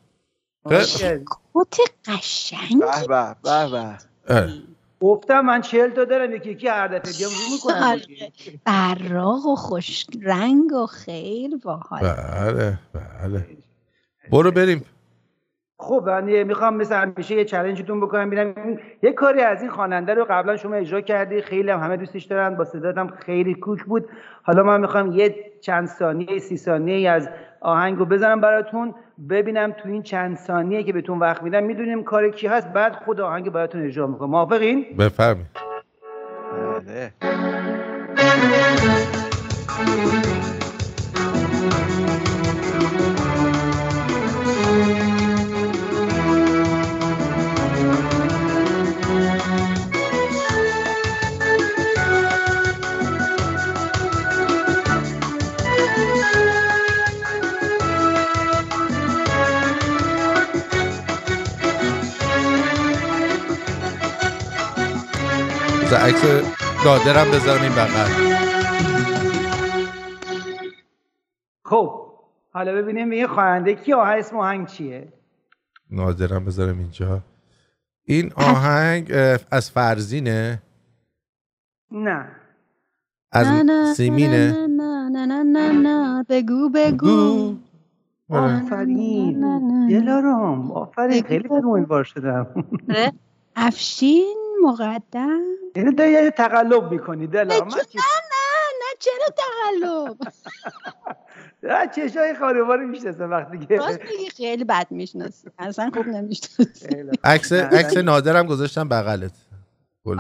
کت 1.55 1.81
قشنگ 2.07 2.81
به 2.81 3.07
به 3.09 3.37
به 3.45 3.71
به. 3.71 4.35
آره. 4.35 4.53
گفتم 5.01 5.41
من 5.41 5.61
چهل 5.61 5.91
تا 5.91 6.05
دارم 6.05 6.35
یکی 6.35 6.51
یکی 6.51 6.69
هر 6.69 6.89
دفعه 6.89 7.13
بیام 7.19 7.31
رو 7.31 7.53
می‌کنم. 7.53 7.97
براق 8.65 9.47
و 9.47 9.55
خوش 9.55 10.07
رنگ 10.23 10.73
و 10.73 10.87
خیلی 10.87 11.57
باحال 11.65 12.03
بله 12.03 12.79
بله. 13.23 13.47
برو 14.33 14.51
بریم. 14.51 14.85
خب 15.79 16.05
من 16.07 16.43
می‌خوام 16.43 16.77
مثل 16.77 16.95
همیشه 16.95 17.35
یه 17.35 17.45
چلنجتون 17.45 18.01
بکنم 18.01 18.31
ببینم 18.31 18.79
یه 19.03 19.13
کاری 19.13 19.41
از 19.41 19.63
این 19.63 19.71
خواننده 19.71 20.15
رو 20.15 20.27
قبلا 20.31 20.57
شما 20.57 20.75
اجرا 20.75 21.01
کردی 21.01 21.43
خیلی 21.43 21.71
هم 21.71 21.81
همه 21.81 21.97
دوستش 21.97 22.25
دارن 22.25 22.57
با 22.57 22.65
صدات 22.65 22.99
هم 22.99 23.09
خیلی 23.09 23.55
کوک 23.55 23.85
بود. 23.85 24.09
حالا 24.43 24.63
من 24.63 24.81
می‌خوام 24.81 25.13
یه 25.13 25.53
چند 25.61 25.89
ثانیه 25.89 26.39
سی 26.39 26.57
ثانیه 26.57 27.11
از 27.11 27.29
آهنگ 27.61 27.99
رو 27.99 28.07
بزنم 28.07 28.41
براتون. 28.41 28.95
ببینم 29.31 29.73
تو 29.73 29.89
این 29.89 30.03
چند 30.03 30.37
ثانیه 30.37 30.83
که 30.83 30.93
بهتون 30.93 31.19
وقت 31.19 31.43
میدم 31.43 31.63
می‌دونیم 31.63 32.05
کار 32.05 32.31
کی 32.31 32.47
هست؟ 32.47 32.69
بعد 32.69 32.93
خود 32.93 33.21
آهنگ 33.21 33.51
براتون 33.51 33.87
اجرا 33.87 34.07
می‌کنم. 34.07 34.31
موافقین؟ 34.31 34.87
بفرمایید. 34.99 35.47
بله. 36.87 37.13
بذار 65.97 66.09
عکس 66.09 66.23
دادرم 66.85 67.31
بذارم 67.31 67.63
این 67.63 67.73
بغل. 67.73 68.11
خب 71.65 72.07
حالا 72.53 72.73
ببینیم 72.75 73.11
این 73.11 73.27
خواننده 73.27 73.75
کی؟ 73.75 73.93
آهنگ 73.93 74.19
اسم 74.19 74.37
آهنگ 74.37 74.67
چیه؟ 74.67 75.13
نادرم 75.91 76.45
بذارم 76.45 76.79
اینجا. 76.79 77.21
این 78.05 78.33
آهنگ 78.37 79.13
از 79.51 79.71
فرزینه؟ 79.71 80.63
نه. 81.91 82.29
از 83.33 83.47
نه، 83.47 83.63
نه، 83.63 83.95
سیمینه؟ 83.95 84.53
نه 84.53 84.67
نه 84.67 85.09
نه 85.09 85.27
نه 85.27 85.43
نه 85.43 85.73
نه. 85.73 86.25
بگو 86.29 86.71
بگو. 86.75 87.55
آره. 88.31 88.57
آفرین 88.57 89.89
دلارام. 89.89 90.73
آفرین 90.73 91.23
خیلی 91.23 91.49
خوب 91.49 91.67
امیدوار 91.67 92.05
شدم. 92.05 92.47
آره. 92.89 93.13
افشین 93.57 94.37
مقدم. 94.63 95.41
اینو 95.77 95.93
داری 95.93 96.13
یه 96.13 96.31
تقلب 96.31 96.93
می‌کنی 96.93 97.27
من 97.27 97.33
نه 97.33 97.45
نه 97.45 97.57
نه 98.81 98.93
چرا 98.99 99.35
تقلب؟ 99.37 100.17
نه 101.63 101.87
چشای 101.97 102.35
خانوار 102.35 102.85
می‌شناسم 102.85 103.31
وقتی 103.31 103.67
که 103.67 103.81
خیلی 104.37 104.65
بد 104.65 104.87
می‌شناسی. 104.91 105.49
اصلا 105.59 105.91
خوب 105.95 106.07
نمی‌شناسی. 106.07 107.05
عکس 107.25 107.53
عکس 107.53 107.97
نادرم 107.97 108.47
گذاشتم 108.47 108.89
بغلت. 108.89 109.33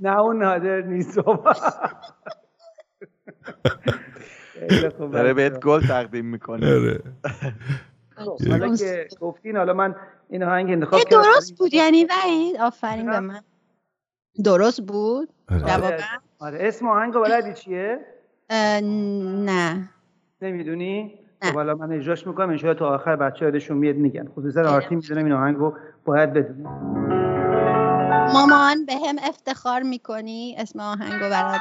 نه 0.00 0.18
اون 0.18 0.42
نادر 0.42 0.80
نیست. 0.80 1.18
داره 5.12 5.34
بهت 5.34 5.60
گل 5.60 5.86
تقدیم 5.86 6.24
می‌کنه. 6.26 6.74
آره. 6.74 7.02
خب، 8.16 8.38
حالا 8.48 8.76
که 8.76 9.08
گفتین 9.20 9.56
حالا 9.56 9.74
من 9.74 9.96
این 10.30 10.42
آهنگ 10.42 10.70
انتخاب 10.70 11.00
کردم. 11.00 11.22
درست 11.22 11.54
بود. 11.58 11.74
یعنی 11.74 12.04
وحید 12.04 12.56
آفرین 12.56 13.10
به 13.10 13.20
من. 13.20 13.40
درست 14.44 14.80
بود؟ 14.80 15.28
جوابم 15.50 15.84
آره. 15.84 16.04
آره. 16.38 16.58
اسم 16.60 16.88
آهنگ 16.88 17.14
بلدی 17.14 17.52
چیه؟ 17.54 17.98
اه، 18.50 18.80
نه. 18.80 19.88
نمی‌دونی؟ 20.42 21.18
خب 21.42 21.54
حالا 21.54 21.74
من 21.74 21.92
اجراش 21.92 22.26
می‌کنم. 22.26 22.50
ان 22.50 22.74
تا 22.74 22.94
آخر 22.94 23.16
بچه 23.16 23.44
یادشون 23.44 23.76
میاد 23.76 23.96
میگن. 23.96 24.28
خصوصا 24.28 24.70
آرتین 24.70 24.98
می‌دونم 24.98 25.24
این 25.24 25.32
آهنگ 25.32 25.56
رو 25.56 25.76
باید 26.04 26.32
بدونه. 26.32 26.68
مامان 28.32 28.86
به 28.86 28.94
هم 28.94 29.16
افتخار 29.22 29.82
می‌کنی؟ 29.82 30.56
اسم 30.58 30.80
آهنگ 30.80 31.12
رو 31.12 31.30
برات 31.30 31.60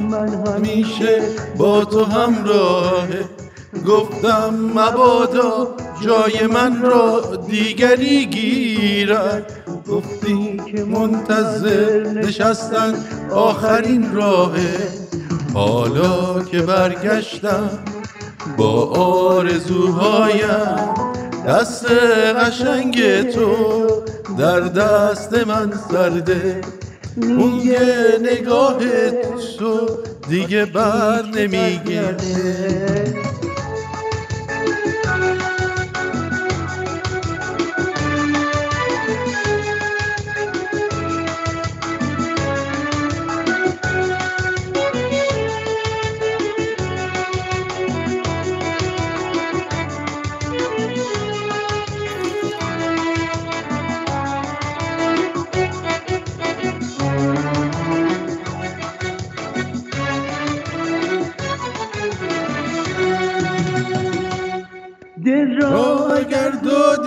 من 0.00 0.44
همیشه 0.46 1.22
با 1.56 1.84
تو 1.84 2.04
همراهه 2.04 3.24
گفتم 3.86 4.54
مبادا 4.74 5.68
جای 6.00 6.46
من 6.46 6.82
را 6.82 7.20
دیگری 7.48 8.26
گیرد. 8.26 9.52
گفتی 9.88 10.60
که 10.72 10.84
منتظر 10.84 12.06
نشستن 12.06 12.94
آخرین 13.30 14.14
راهه 14.14 14.88
حالا 15.54 16.42
که 16.42 16.62
برگشتم 16.62 17.70
با 18.56 18.84
آرزوهایم 19.30 20.78
دست 21.46 21.86
قشنگ 22.36 23.22
تو 23.30 23.56
در 24.38 24.60
دست 24.60 25.46
من 25.46 25.72
سرده. 25.90 26.60
موی 27.24 27.76
نگاه 28.22 28.78
تو 29.58 29.88
دیگه 30.28 30.64
بر 30.64 31.22
نمیگرده. 31.22 33.19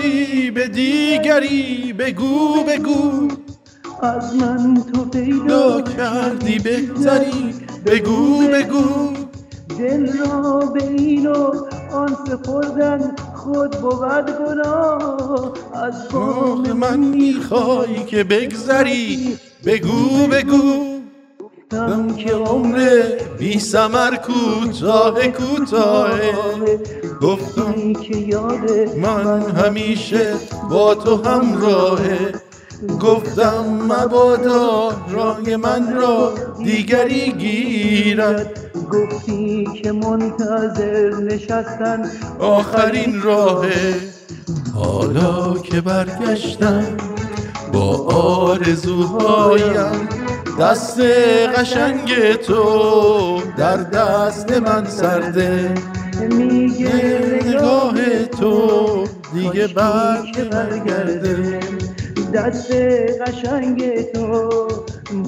دادی 0.04 0.52
به 0.52 0.68
دیگری 0.68 1.94
بگو 1.94 2.64
بگو. 2.64 3.28
از 4.02 4.36
من 4.36 4.84
تو 4.94 5.06
پیدا 5.06 5.82
کردی 5.82 6.60
بهتری 6.60 7.54
بگو 7.86 8.48
بگو 8.48 9.14
دل 9.80 10.18
را 10.18 10.60
به 10.60 10.84
این 10.88 11.28
و 11.28 11.52
آن 11.94 12.18
سپردن 12.28 13.16
خود 13.36 13.72
بود 13.72 14.26
گناه. 14.40 15.54
از 15.74 16.10
باغ 16.12 16.70
من 16.70 17.00
می‌خوای 17.00 18.06
که 18.06 18.24
بگذری 18.24 19.38
بگو. 19.66 20.28
بگو. 20.32 20.93
گفتم 21.74 22.16
که 22.16 22.34
عمر 22.34 23.04
بی 23.38 23.60
سمر 23.60 24.16
کوتاه 24.16 25.28
کوتاه. 25.28 26.20
گفتم 27.22 27.94
که 27.94 28.18
یاد 28.18 28.72
من 28.98 29.42
همیشه 29.42 30.34
با 30.70 30.96
تو 30.96 31.24
همراهه 31.24 32.34
گفتم 33.02 33.66
مبادا 33.90 34.92
راه 35.10 35.56
من 35.56 35.94
را 35.94 36.34
دیگری 36.64 37.32
گیرد. 37.32 38.60
گفتی 38.92 39.68
که 39.84 39.92
منتظر 39.92 41.10
نشستن 41.10 42.12
آخرین 42.40 43.22
راهه 43.22 43.96
حالا 44.76 45.54
که 45.54 45.82
برگشتم 45.82 46.86
با 47.74 47.98
آرزوهایم 48.14 50.23
دست 50.60 51.00
قشنگ 51.58 52.34
تو 52.34 53.42
در 53.58 53.78
دست 53.78 54.52
من 54.52 54.86
سرده. 54.86 55.74
میگه 56.30 57.20
نگاه 57.46 58.26
تو 58.26 59.04
دیگه 59.34 59.68
بر 59.68 60.18
برگرده. 60.52 61.60
دست 62.34 62.72
قشنگ 63.28 64.02
تو 64.12 64.68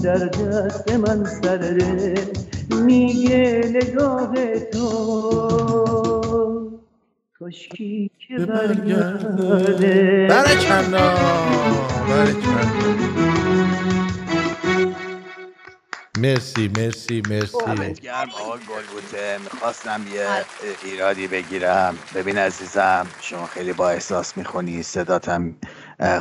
در 0.04 0.28
دست 0.28 0.94
من 0.94 1.26
سرده. 1.44 2.16
میگه 2.86 3.72
نگاه 3.76 4.34
تو 4.60 4.86
کاشکی 7.40 8.12
که 8.28 8.46
برگرده. 8.46 10.28
برکلا 10.30 11.16
برکلا 12.08 13.45
مرسی 16.20 16.72
مرسی 16.78 17.22
مرسی. 17.30 17.58
دمت 17.66 18.00
گرم 18.00 18.30
آقا 18.42 18.58
گلبوته 18.58 19.38
می‌خواستم 19.44 20.02
یه 20.14 20.28
ایرادی 20.84 21.28
بگیرم. 21.28 21.98
ببین 22.16 22.38
عزیزم 22.38 23.08
شما 23.22 23.46
خیلی 23.46 23.74
با 23.74 23.90
احساس 23.90 24.38
می‌خونی 24.38 24.84
صداتم 24.84 25.56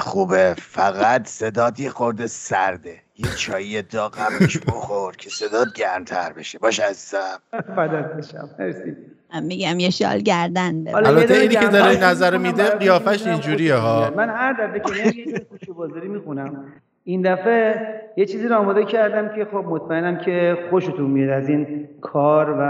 خوبه. 0.01 0.55
فقط 0.59 1.27
صدات 1.27 1.81
یه 1.81 1.91
خورده 1.91 2.27
سرده. 2.27 3.01
یه 3.19 3.31
چایی 3.37 3.83
داغ 3.83 4.19
قبلش 4.19 4.59
بخور 4.59 5.17
که 5.17 5.31
صدات 5.31 5.73
گرمتر 5.75 6.33
بشه. 6.33 6.59
باش 6.59 6.81
عزیزم. 6.81 7.39
بدت 7.53 8.17
بشم 8.17 8.51
مرسی. 8.59 8.97
من 9.35 9.43
میگم 9.43 9.79
یه 9.79 9.91
شال 9.91 10.19
گردن. 10.19 10.95
البته 10.95 11.35
اینی 11.35 11.55
که 11.55 11.67
داره 11.69 12.05
نظر 12.05 12.37
میده 12.37 12.71
قیافش 12.71 13.27
اینجوریه 13.27 13.75
ها. 13.75 14.13
من 14.17 14.29
هر 14.29 14.53
دفعه 14.53 14.81
که 14.81 15.19
یه 15.19 15.39
کوچه 15.39 15.73
بازاری 15.73 16.09
می‌خونم. 16.09 16.73
این 17.05 17.23
دفعه 17.23 17.95
یه 18.17 18.27
چیزی 18.27 18.49
رو 18.49 18.57
آماده 18.57 18.85
کردم 18.85 19.35
که 19.35 19.45
خب 19.45 19.57
مطمئنم 19.57 20.19
که 20.19 20.59
خوشتون 20.71 21.11
میاد 21.11 21.31
از 21.31 21.49
این 21.49 21.89
کار 22.01 22.51
و 22.51 22.63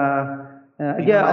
اگه 0.79 1.25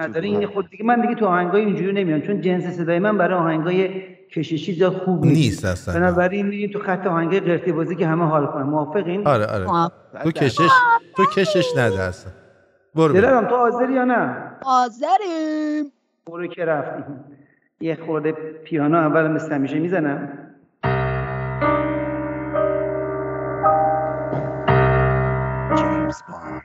نداره 0.00 0.26
این. 0.26 0.46
خود 0.46 0.70
دیگه 0.70 0.84
من 0.84 1.00
دیگه 1.00 1.14
تو 1.14 1.26
آهنگای 1.26 1.64
اینجوری 1.64 1.92
نمیام 1.92 2.20
چون 2.20 2.40
جنس 2.40 2.64
صدای 2.64 2.98
من 2.98 3.18
برای 3.18 3.38
آهنگای 3.38 3.88
کششی 4.30 4.72
زیاد 4.72 4.92
خوب 4.92 5.24
نیست. 5.24 5.64
اصلا. 5.64 5.94
بنابراین 5.94 6.46
میریم 6.46 6.70
تو 6.70 6.78
خط 6.78 7.06
آهنگای 7.06 7.40
قرتی 7.40 7.72
بازی 7.72 7.96
که 7.96 8.06
همه 8.06 8.24
حال 8.24 8.46
کنن. 8.46 8.62
موافقین؟ 8.62 9.26
آره 9.26 9.46
آره. 9.46 9.90
تو 10.22 10.30
کشش 10.30 10.68
تو 11.16 11.24
کشش 11.36 11.76
نده 11.76 12.02
اصلا. 12.02 12.32
برو 12.94 13.12
برو. 13.12 13.20
دلارم 13.20 13.48
تو 13.48 13.56
حاضری 13.56 13.92
یا 13.92 14.04
نه؟ 14.04 14.36
حاضریم. 14.62 15.92
برو 16.26 16.46
که 16.46 16.64
رفتیم. 16.64 17.04
یه 17.80 17.98
خورده 18.06 18.32
پیانو 18.64 18.98
اول 18.98 19.28
مثل 19.28 19.52
همیشه 19.52 19.78
می‌زنم. 19.78 20.38
Respond. 26.12 26.62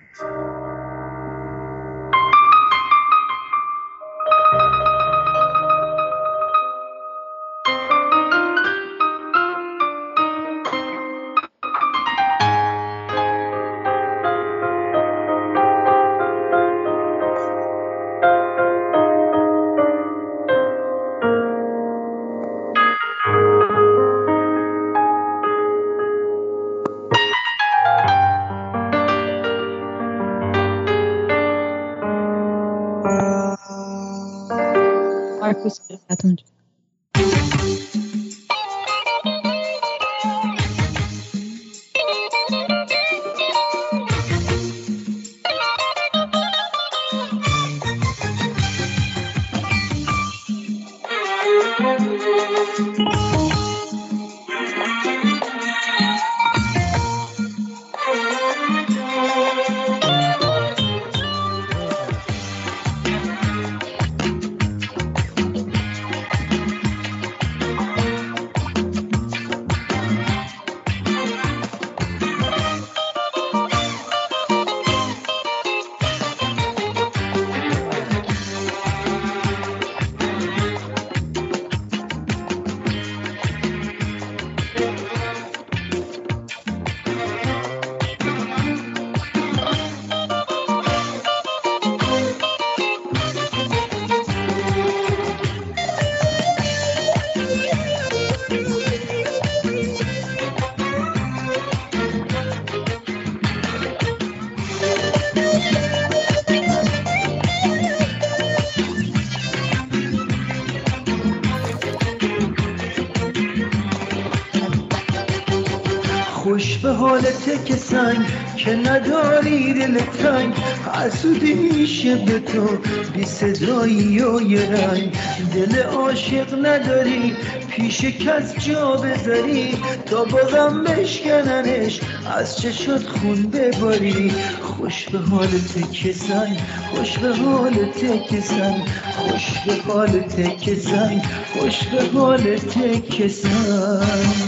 تک 117.67 117.75
سنگ 117.75 118.25
که 118.57 118.75
نداری 118.75 119.73
دل 119.73 119.99
تنگ 119.99 120.53
حسودی 120.93 121.53
میشه 121.53 122.15
به 122.15 122.39
تو 122.39 122.77
بی 123.13 123.25
صدایی 123.25 124.23
و 124.23 124.41
یه 124.41 124.69
رنگ. 124.69 125.17
دل 125.53 125.81
عاشق 125.81 126.65
نداری 126.65 127.35
پیش 127.69 128.05
کس 128.05 128.55
جا 128.55 128.91
بذاری. 128.91 129.77
تا 130.05 130.23
بازم 130.23 130.83
بشکننش 130.83 131.99
از 132.37 132.57
چشات 132.57 133.07
خون 133.07 133.43
بباری. 133.43 134.31
خوش 134.61 135.09
به 135.09 135.17
حال 135.19 135.47
تک 135.47 136.11
سنگ 136.11 136.57
خوش 136.91 137.17
به 137.17 137.33
حال 137.35 137.73
تک 137.73 138.39
سنگ. 138.39 138.81
خوش 139.17 139.59
به 139.65 139.93
حال 139.93 140.19
تک 140.19 140.73
سنگ 140.73 141.21
خوش 141.53 141.83
به 141.83 142.19
حال 142.19 142.57
تک 142.57 143.27
سنگ. 143.27 144.46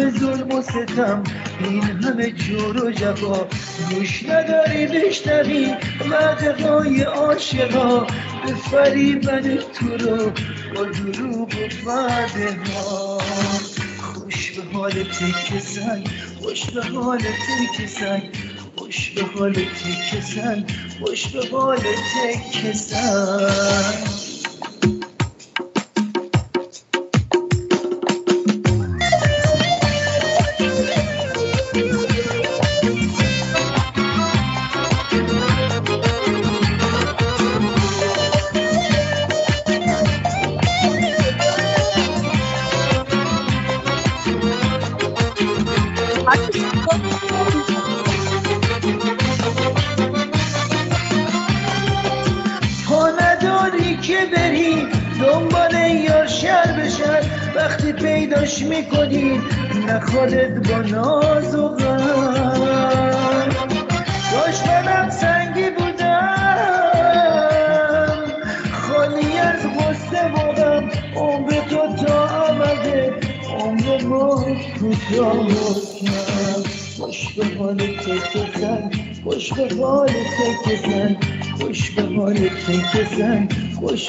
همه 0.00 0.18
ظلم 0.18 0.50
و 0.50 0.62
ستم. 0.62 1.22
این 1.60 1.82
همه 1.82 2.30
جور 2.30 2.84
و 2.84 2.90
جفا. 2.90 3.46
گوش 3.90 4.22
نداری 4.28 4.86
بشنوی 4.86 5.74
مدقای 6.06 7.02
عاشقا. 7.02 8.06
به 8.46 8.54
فریبن 8.70 9.56
تو 9.56 9.96
رو 9.96 10.32
با 10.74 10.84
دروغ 10.84 11.48
و 11.86 11.90
وعده 11.90 12.56
ها 12.74 13.18
خوش 13.98 14.50
به 14.50 14.62
حال 14.72 14.92
تک 14.92 15.58
سنگ 15.58 16.08
خوش 16.42 16.70
به 16.70 16.82
حال 16.82 17.18
تک 17.18 17.86
سنگ 17.86 18.30
خوش 18.76 19.10
به 19.10 19.22
حال 19.34 19.52
تک 19.52 20.20
سنگ 20.20 20.70
خوش 21.00 21.26
به 21.28 21.46
حال 21.52 21.78
تک 21.78 22.72
سنگ 22.72 24.19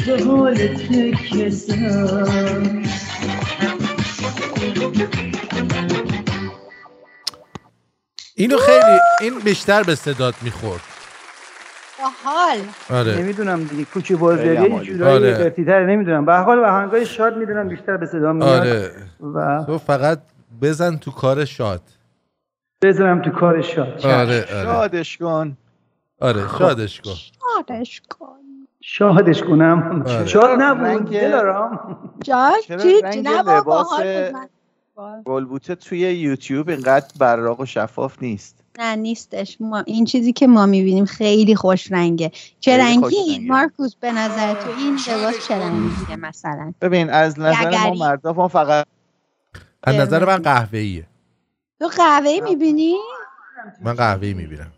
به 0.05 0.23
حال 0.23 0.57
اینو 8.35 8.57
خیلی 8.57 8.99
این 9.21 9.39
بیشتر 9.39 9.83
به 9.83 9.95
صدات 9.95 10.43
می‌خورد. 10.43 10.81
حال. 12.23 12.57
آره. 12.89 13.17
نمی‌دونم 13.17 13.63
دیگه 13.63 13.85
کوچی 13.85 14.13
عالی. 14.13 14.85
جورایی 14.85 15.33
آره. 15.33 15.85
نمی‌دونم. 15.85 16.25
به 16.25 16.33
حال 16.33 16.65
آهنگای 16.65 17.05
شاد 17.05 17.37
می‌دونم 17.37 17.67
بیشتر 17.67 17.97
به 17.97 18.05
صدا 18.05 18.33
میاد 18.33 18.49
آره. 18.49 18.91
و 19.35 19.63
تو 19.65 19.77
فقط 19.77 20.21
بزن 20.61 20.97
تو 20.97 21.11
کار 21.11 21.45
شاد. 21.45 21.81
بذارم 22.81 23.21
تو 23.21 23.29
کار 23.29 23.61
شاد. 23.61 24.05
آره 24.05 24.21
آره. 24.21 24.63
شادش 24.63 25.17
کن. 25.17 25.57
آره 26.21 26.47
شادش 26.59 27.01
کن. 27.01 27.13
شادش 27.13 28.01
کن. 28.09 28.40
شادش 28.81 29.43
کنم. 29.43 30.03
آره. 30.07 30.25
شاد 30.25 30.61
نبود 30.61 31.09
دلارام. 31.09 31.99
جاش 32.23 32.67
چرا 32.67 32.83
چی 32.83 33.01
رنگ 33.01 33.27
لباس 33.27 33.87
من. 34.33 35.23
گلبوته 35.25 35.75
توی 35.75 35.99
یوتیوب 35.99 36.69
اینقدر 36.69 37.07
براق 37.19 37.59
و 37.59 37.65
شفاف 37.65 38.21
نیست. 38.21 38.63
نه 38.79 38.95
نیستش. 38.95 39.57
ما 39.59 39.79
این 39.79 40.05
چیزی 40.05 40.33
که 40.33 40.47
ما 40.47 40.65
می‌بینیم 40.65 41.05
خیلی 41.05 41.55
خوش 41.55 41.91
رنگه. 41.91 42.31
چه 42.59 42.77
رنگی؟ 42.77 43.15
این. 43.15 43.47
مارکوس 43.47 43.95
به 43.95 44.11
نظر 44.11 44.53
تو 44.53 44.69
این 44.77 44.99
لباس 45.09 45.47
چه 45.47 45.55
رنگیه 45.55 46.15
مثلا؟ 46.15 46.73
ببین 46.81 47.09
از 47.09 47.39
نظر 47.39 47.89
ما. 47.89 47.93
مردا 47.93 48.33
ما 48.33 48.47
فقط 48.47 48.85
از 49.83 49.95
نظر 49.95 50.25
من 50.25 50.37
قهوه‌ایه. 50.37 51.07
تو 51.79 51.87
قهوه 51.87 52.39
می‌بینی؟ 52.43 52.95
من 53.81 53.93
قهوه‌ای 53.93 54.33
می‌بینم. 54.33 54.71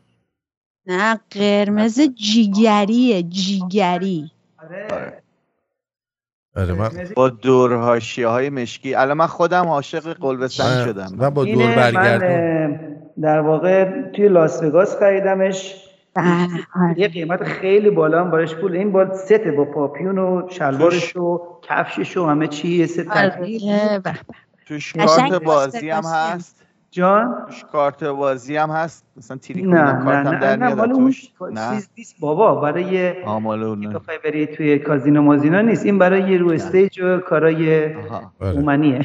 نه 0.88 1.20
قرمز 1.32 2.02
جیگریه 2.02 3.24
جیگری. 3.24 4.32
آره. 6.56 6.74
من 6.74 6.90
با 7.16 7.30
دور 7.30 7.76
حاشیه 7.76 8.28
های 8.28 8.50
مشکی. 8.50 8.96
الان 8.96 9.18
من 9.18 9.28
خودم 9.28 9.68
عاشق 9.68 10.14
قلب 10.14 10.48
سنگ 10.48 10.86
شدم. 10.86 11.12
من 11.18 11.30
با 11.30 11.46
دور 11.46 11.64
اه، 11.78 12.80
در 13.22 13.40
واقع 13.40 14.02
توی 14.12 14.28
لاس 14.28 14.64
وگاس 14.64 14.96
خریدمش. 15.00 15.76
بله، 16.14 16.48
آره. 16.76 17.00
یه 17.00 17.08
قیمت 17.08 17.44
خیلی 17.44 17.90
بالا 17.90 18.22
هم 18.22 18.32
براش 18.32 18.56
پول. 18.56 18.76
این 18.76 18.92
بال 18.92 19.14
سته 19.14 19.52
با 19.52 19.66
پاپیون 19.66 20.18
و 20.18 20.50
شلوارش 20.50 21.16
و 21.16 21.42
کفشش 21.62 22.18
و 22.18 22.26
همه 22.26 22.48
چی 22.48 22.68
یه 22.68 22.86
ست. 22.86 23.08
آره، 23.08 24.00
به 24.00 24.00
به. 24.00 24.14
توش 24.68 24.94
کارت 24.94 25.34
بازی 25.34 25.90
هم 25.90 26.04
هست. 26.06 26.66
جان؟ 26.94 27.36
کارت 27.72 28.04
بازی 28.04 28.56
هم 28.56 28.70
هست. 28.70 29.06
مثلا 29.18 29.38
تیری 29.38 29.62
نه 29.62 29.82
نه 29.82 30.04
کارتم 30.06 30.30
نه 30.30 30.40
در 30.40 30.56
نه 30.56 30.94
توش. 30.94 31.30
نه؟ 31.52 31.76
چیز 31.76 31.90
نیست 31.98 32.16
بابا 32.20 32.56
برای 32.56 33.14
نه. 33.76 33.90
بخوای 33.90 34.18
بری 34.24 34.48
توی 34.48 34.80
کازینو 34.80 35.22
مازینا 35.22 35.62
نیست. 35.62 35.86
این 35.86 36.00
برای 36.00 36.32
یه 36.32 36.38
رو 36.38 36.52
استیج 36.52 37.00
و 37.00 37.18
کارای. 37.18 37.94
آره. 37.96 38.26
اومنیه. 38.40 39.02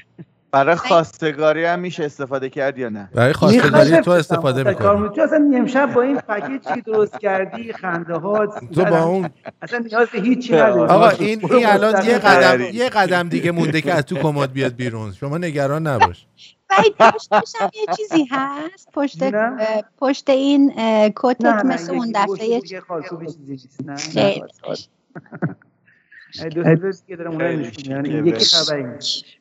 برای 0.51 0.75
خواستگاری 0.75 1.65
هم 1.65 1.79
میشه 1.79 2.05
استفاده 2.05 2.51
کرد 2.51 2.79
یا 2.79 2.89
نه؟ 2.89 3.09
برای 3.15 3.33
خواستگاری 3.33 4.01
تو 4.01 4.11
استفاده 4.11 4.71
می‌کنی. 4.71 5.09
تو 5.09 5.23
اصلا 5.23 5.51
امشب 5.55 5.93
با 5.95 6.03
این 6.03 6.17
پکیجی 6.17 6.75
که 6.75 6.81
درست 6.81 7.19
کردی؟ 7.19 7.73
خنده 7.73 8.15
ها 8.15 8.47
تو 8.47 8.85
با 8.85 9.03
اون 9.03 9.31
اصلا 9.63 9.79
نیاز 9.79 10.09
به 10.09 10.21
هیچی 10.21 10.55
نداری. 10.55 10.93
آقا 10.93 11.09
این 11.09 11.41
این 11.53 11.67
الان 11.67 12.05
یه 12.05 12.19
قدم. 12.19 12.61
یه 12.73 12.89
قدم 12.89 13.29
دیگه 13.29 13.51
مونده 13.51 13.81
که 13.81 13.95
از 13.95 14.05
تو 14.05 14.17
کمد 14.17 14.53
بیاد 14.53 14.77
بیرون. 14.77 15.13
شما 15.13 15.39
نگران 15.39 15.87
نباش. 15.87 16.27
ولی 16.71 16.91
پشتش 16.99 17.53
هم 17.61 17.71
یه 17.75 17.95
چیزی 17.97 18.29
هست؟ 18.31 18.89
پشت 18.95 19.23
پشت 19.99 20.31
این 20.31 20.73
نه 20.77 21.13
کتت 21.17 21.45
نه 21.45 21.63
مثل 21.63 21.95
اون 21.95 22.07
یکی 22.09 22.13
دفعه 22.15 22.61
نه 23.85 23.93
نه 23.95 23.97
خیلی. 27.39 27.73
یعنی 27.89 28.11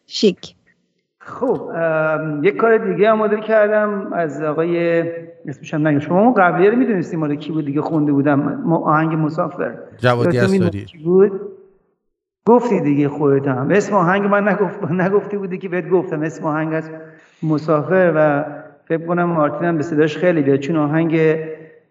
شیک. 0.06 0.56
خب 1.20 1.72
یک 2.44 2.56
کار 2.56 2.78
دیگه 2.94 3.10
آماده 3.12 3.42
کردم 3.42 4.14
از 4.14 4.42
آقای 4.42 5.02
اسمش 5.48 5.74
هم 5.74 5.88
نگم. 5.88 6.00
شما 6.00 6.20
اون 6.22 6.34
قبلیه 6.34 6.70
رو 6.70 6.76
می‌دونستی 6.78 7.18
مال 7.18 7.36
کی 7.36 7.52
بود 7.52 7.66
دیگه؟ 7.66 7.82
خونده 7.82 8.12
بودم. 8.12 8.40
م- 8.40 8.74
آهنگ 8.74 9.14
مسافر. 9.14 9.78
جوادی. 10.32 10.86
کی 10.86 10.98
بود؟ 10.98 11.42
گفتی 12.48 12.80
دیگه 12.82 13.10
خودت 13.10 13.48
هم. 13.48 13.70
اسم 13.72 13.94
آهنگ 13.96 14.26
من 14.26 14.48
نگفت 14.48 14.84
نگفتی 14.92 15.38
بودی 15.38 15.58
که 15.58 15.70
بهت 15.70 15.90
گفتم 15.90 16.22
اسم 16.22 16.46
آهنگ 16.46 16.74
از 16.74 16.92
مسافر 17.44 18.14
و 18.16 18.46
فکر 18.86 19.06
کنم 19.06 19.24
مارتین 19.24 19.68
هم 19.68 19.78
به 19.78 19.84
صداش 19.84 20.18
خیلی 20.18 20.42
بیاد 20.42 20.60
چون 20.60 20.76
آهنگ 20.76 21.38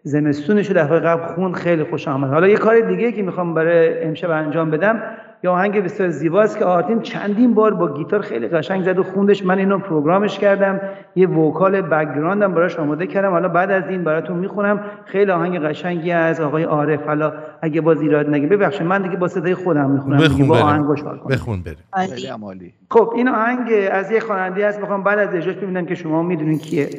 زمستونش 0.03 0.71
دفعه 0.71 0.99
قبل 0.99 1.23
خوند 1.23 1.55
خیلی 1.55 1.83
خوش 1.83 2.07
آمد. 2.07 2.29
حالا 2.29 2.47
یه 2.47 2.57
کار 2.57 2.79
دیگه 2.79 3.11
که 3.11 3.23
می‌خوام 3.23 3.53
برای 3.53 4.03
امشب 4.03 4.29
انجام 4.29 4.71
بدم 4.71 5.01
یا 5.43 5.51
آهنگ 5.51 5.83
بسیار 5.83 6.09
زیباست 6.09 6.59
که 6.59 6.65
آرتین 6.65 7.01
چندین 7.01 7.53
بار 7.53 7.73
با 7.73 7.93
گیتار 7.93 8.21
خیلی 8.21 8.47
قشنگ 8.47 8.83
زد 8.83 8.99
و 8.99 9.03
خوندش. 9.03 9.45
من 9.45 9.57
اینو 9.57 9.79
پروگرامش 9.79 10.39
کردم. 10.39 10.81
یه 11.15 11.27
وکال 11.27 11.81
بکگراندم 11.81 12.53
براش 12.53 12.79
آماده 12.79 13.07
کردم. 13.07 13.31
حالا 13.31 13.47
بعد 13.47 13.71
از 13.71 13.89
این 13.89 14.03
براتون 14.03 14.37
می‌خونم. 14.37 14.79
خیلی 15.05 15.31
آهنگ 15.31 15.59
قشنگی 15.59 16.11
از 16.11 16.41
آقای 16.41 16.63
عارف. 16.63 17.05
حالا 17.07 17.33
اگه 17.61 17.81
باز 17.81 18.01
ایراد 18.01 18.29
نگه 18.29 18.47
ببخشید 18.47 18.87
من 18.87 19.01
دیگه 19.01 19.17
با 19.17 19.27
صدای 19.27 19.55
خودم 19.55 19.89
می‌خونم. 19.89 20.17
بخون 20.17 20.47
با 20.47 20.55
کنم. 20.95 21.17
بخون 21.29 21.61
بریم. 21.61 21.77
خیلی 22.15 22.27
هم 22.27 22.45
عالی. 22.45 22.73
خب 22.89 23.13
این 23.15 23.27
آهنگ 23.27 23.69
از 23.91 24.11
یه 24.11 24.19
خواننده 24.19 24.67
هست. 24.67 24.79
می‌خوام 24.79 25.03
بعد 25.03 25.19
از 25.19 25.35
اجراش 25.35 25.55
ببینم 25.55 25.85
که 25.85 25.95
شما 25.95 26.23
می‌دونین 26.23 26.57
کیه. 26.57 26.89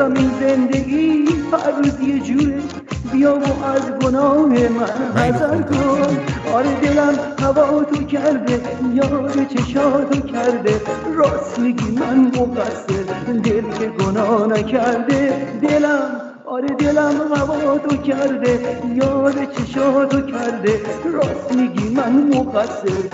باسم 0.00 0.14
این 0.14 0.30
زندگی 0.40 1.24
هر 1.52 1.70
روز 1.70 2.00
یه 2.00 2.20
جوره 2.20 2.62
بیا 3.12 3.34
و 3.34 3.64
از 3.64 3.90
گناه 4.02 4.46
من 4.46 5.20
حذر 5.22 5.62
کن. 5.62 6.18
آره 6.54 6.80
دلم 6.80 7.14
هوا 7.42 7.84
تو 7.84 8.04
کرده 8.04 8.60
یاد 8.94 9.46
چشاتو 9.46 10.20
کرده. 10.20 10.80
راست 11.14 11.58
میگی 11.58 11.90
من 11.90 12.18
مقصر 12.18 13.04
دل 13.44 13.62
که 13.78 13.86
گناه 13.86 14.46
نکرده. 14.46 15.46
دلم 15.62 16.20
آره 16.46 16.68
دلم 16.68 17.32
هوا 17.34 17.78
تو 17.78 17.96
کرده 17.96 18.78
یاد 18.94 19.52
چشاتو 19.52 20.20
کرده. 20.20 20.80
راست 21.04 21.52
میگی 21.52 21.94
من 21.94 22.12
مقصر 22.12 23.09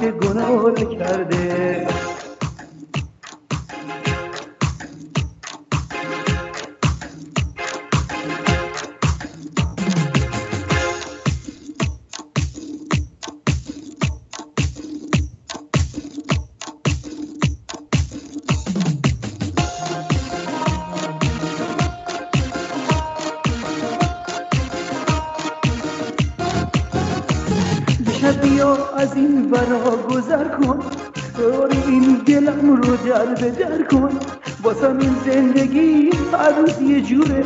که 0.00 0.10
گناه 0.10 0.70
نکرده 0.70 1.87
رو 33.40 33.50
در 33.50 33.82
کن. 33.82 34.18
واسم 34.62 34.98
این 34.98 35.16
زندگی 35.26 36.10
هر 36.32 36.60
روز 36.60 36.80
یه 36.80 37.00
جوره. 37.00 37.44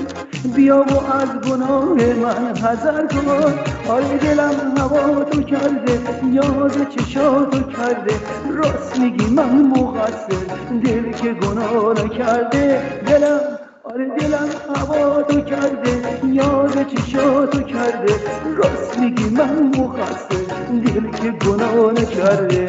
بیا 0.57 0.85
و 0.89 1.13
از 1.13 1.29
گناه 1.51 1.85
من 1.95 2.57
حذر 2.57 3.07
کن. 3.07 3.55
آره 3.89 4.19
دلم 4.19 4.75
هوا 4.77 5.25
تو 5.25 5.43
کرده 5.43 6.01
یاد 6.33 6.89
چشاتو 6.89 7.61
کرده. 7.61 8.15
راست 8.51 8.99
میگی 8.99 9.27
من 9.27 9.63
مقصر 9.63 10.37
دل 10.85 11.13
که 11.13 11.33
گناه 11.33 12.05
نکرده. 12.05 12.83
دلم 13.07 13.41
آره 13.85 14.09
دلم 14.19 14.49
هوا 14.77 15.23
تو 15.23 15.41
کرده 15.41 16.03
یاد 16.27 16.87
چشاتو 16.87 17.63
کرده. 17.63 18.15
راست 18.57 18.99
میگی 18.99 19.25
من 19.25 19.73
مقصر 19.79 20.37
دل 20.85 21.11
که 21.11 21.31
گناه 21.31 21.93
نکرده. 21.93 22.69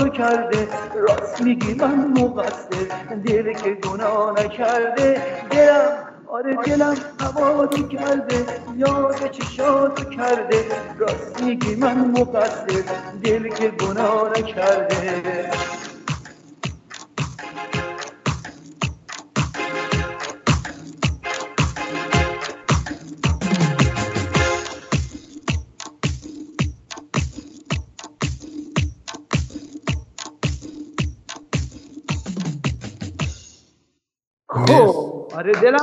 چشاتو 0.00 0.08
کرده 0.08 0.68
راست 0.94 1.42
میگی 1.42 1.74
من 1.74 2.12
مقصر 2.18 2.86
دل 3.24 3.52
که 3.52 3.70
گناه 3.70 4.32
نکرده 4.32 5.22
دلم 5.50 5.92
آره 6.26 6.54
دلم 6.54 6.96
هواتو 7.20 7.88
کرده 7.88 8.46
یاد 8.76 9.30
چشاتو 9.30 10.04
کرده 10.04 10.64
راست 10.98 11.42
میگی 11.42 11.74
من 11.74 11.98
مقصر 12.10 12.84
دل 13.22 13.48
که 13.48 13.68
گناه 13.68 14.30
نکرده 14.38 14.89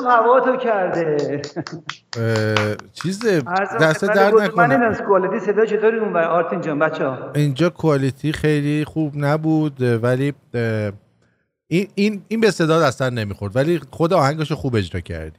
هوا 0.07 0.39
تو 0.39 0.57
کرده 0.57 1.41
چیز 2.93 3.25
دست 3.81 4.05
درد 4.05 4.31
بود. 4.31 4.41
من 4.41 4.45
نکنه. 4.47 4.77
نمی‌دونم 4.77 5.07
کوالیتی 5.07 5.39
صدا 5.39 5.65
چطوری 5.65 5.99
اون 5.99 6.13
برای 6.13 6.27
آرتین 6.27 6.61
جان 6.61 6.79
بچه 6.79 7.05
ها. 7.07 7.31
اینجا 7.35 7.69
کوالیتی 7.69 8.31
خیلی 8.31 8.85
خوب 8.85 9.13
نبود 9.15 9.81
ولی 9.81 10.33
این 11.67 11.87
این 11.95 12.21
این 12.27 12.39
به 12.41 12.51
صدا 12.51 12.85
اصلا 12.85 13.09
نمی‌خورد 13.09 13.55
ولی 13.55 13.81
خود 13.91 14.13
آهنگش 14.13 14.51
رو 14.51 14.57
خوب 14.57 14.75
اجرا 14.75 14.99
کردی. 15.01 15.37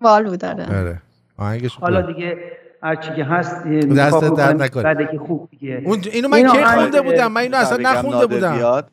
والو 0.00 0.36
داره 0.36 0.78
آره. 0.80 1.02
آهنگش 1.38 1.74
خوب. 1.74 1.84
حالا 1.84 2.02
دیگه 2.02 2.38
هرچی 2.82 3.10
که 3.16 3.24
هست 3.24 3.66
دست 3.66 4.24
درد. 4.36 4.62
نکنه. 4.62 4.82
بعد 4.82 5.10
که 5.10 5.18
خوب 5.18 5.48
دیگه. 5.50 5.82
اون 5.84 6.00
اینو 6.12 6.28
من 6.28 6.42
کی 6.42 6.64
خونده 6.64 7.00
بودم؟ 7.00 7.32
من 7.32 7.40
اینو 7.40 7.56
اصلا 7.56 7.78
نخونده 7.90 8.26
بودم. 8.26 8.56
بیاد. 8.56 8.90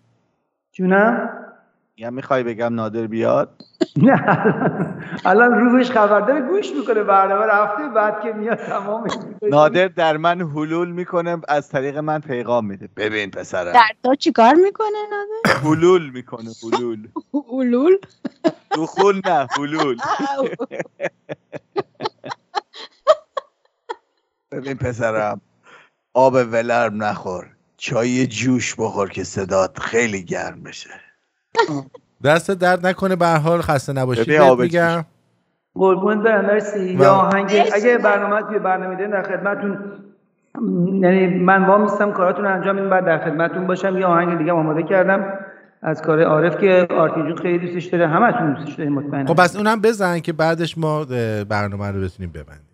جونم؟ 0.72 1.30
یا 2.00 2.10
می‌خوای 2.10 2.44
بگم 2.44 2.76
نادر 2.76 3.08
بیاد؟ 3.08 3.64
نه. 3.98 4.22
الان 5.26 5.52
روحش 5.60 5.92
خبر 5.92 6.20
داره 6.22 6.42
گوش 6.42 6.72
می‌کنه 6.72 7.04
برنامه 7.04 7.46
رفته 7.46 7.90
بعد 7.96 8.22
که 8.24 8.34
میاد 8.34 8.58
تمام 8.58 9.08
نادر 9.42 9.88
در 9.88 10.18
من 10.18 10.42
حلول 10.42 10.92
می‌کنه 10.92 11.38
از 11.48 11.70
طریق 11.70 11.98
من 11.98 12.20
پیغام 12.20 12.66
میده. 12.66 12.90
ببین 12.98 13.32
پسرم. 13.32 13.74
در 13.74 13.90
تو 14.04 14.16
چیکار 14.16 14.54
می‌کنه 14.54 14.98
نادر؟ 15.12 15.60
حلول 15.60 16.10
می‌کنه 16.10 16.50
حلول. 16.64 17.08
اولول 17.32 17.98
دخول 18.72 19.22
نه 19.26 19.48
حلول. 19.58 19.98
ببین 24.52 24.78
پسرم 24.78 25.42
آب 26.14 26.34
ولرم 26.34 27.04
نخور. 27.04 27.50
چای 27.78 28.28
جوش 28.28 28.76
بخور 28.76 29.10
که 29.10 29.24
صدات 29.24 29.80
خیلی 29.80 30.24
گرم 30.24 30.64
بشه. 30.64 31.07
دست 32.24 32.52
درد 32.52 32.88
نکنه 32.88 33.16
به 33.16 33.28
حال 33.28 33.62
خسته 33.62 33.94
نباشید. 33.94 34.34
آب 34.34 34.62
میگم. 34.62 35.06
قربون 35.76 36.24
برم 36.24 36.46
مرسی. 36.46 36.94
یا 36.94 37.14
آهنگ. 37.14 37.52
اگه 37.74 37.98
برنامه 37.98 38.42
توی 38.42 38.60
برنامه 38.60 38.96
دارین 38.96 39.12
در 39.12 39.24
خدمتتون 39.24 39.80
یعنی 41.04 41.28
من 41.28 41.66
وا 41.66 41.78
میستم 41.78 42.12
کاراتون 42.12 42.46
انجام 42.46 42.76
میدم 42.76 42.90
بعد 42.90 43.06
در 43.06 43.18
خدمتتون 43.18 43.68
باشم. 43.68 43.98
یه 43.98 44.06
آهنگ 44.06 44.38
دیگه 44.38 44.52
آماده 44.52 44.84
کردم. 44.84 45.34
از 45.82 46.02
کار 46.02 46.24
عارف 46.24 46.58
که 46.58 46.88
آرتین 46.90 47.36
خیلی 47.36 47.60
دوستش 47.60 47.86
داره. 47.86 48.08
همتون 48.08 48.54
دوستش 48.54 48.74
دارین 48.74 48.94
مطمئنم. 48.94 49.26
خب 49.26 49.44
بس 49.44 49.56
اونم 49.56 49.82
بزن 49.82 50.20
که 50.20 50.34
بعدش 50.34 50.78
ما 50.78 51.06
برنامه 51.50 51.92
رو 51.92 52.02
بتونیم 52.02 52.32
ببندیم. 52.32 52.68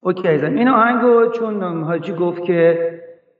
اوکی 0.00 0.28
عزیزم. 0.28 0.54
این 0.54 0.68
آهنگو 0.68 1.30
چون 1.30 1.82
حاجی 1.82 2.12
گفت 2.12 2.42
که 2.42 2.90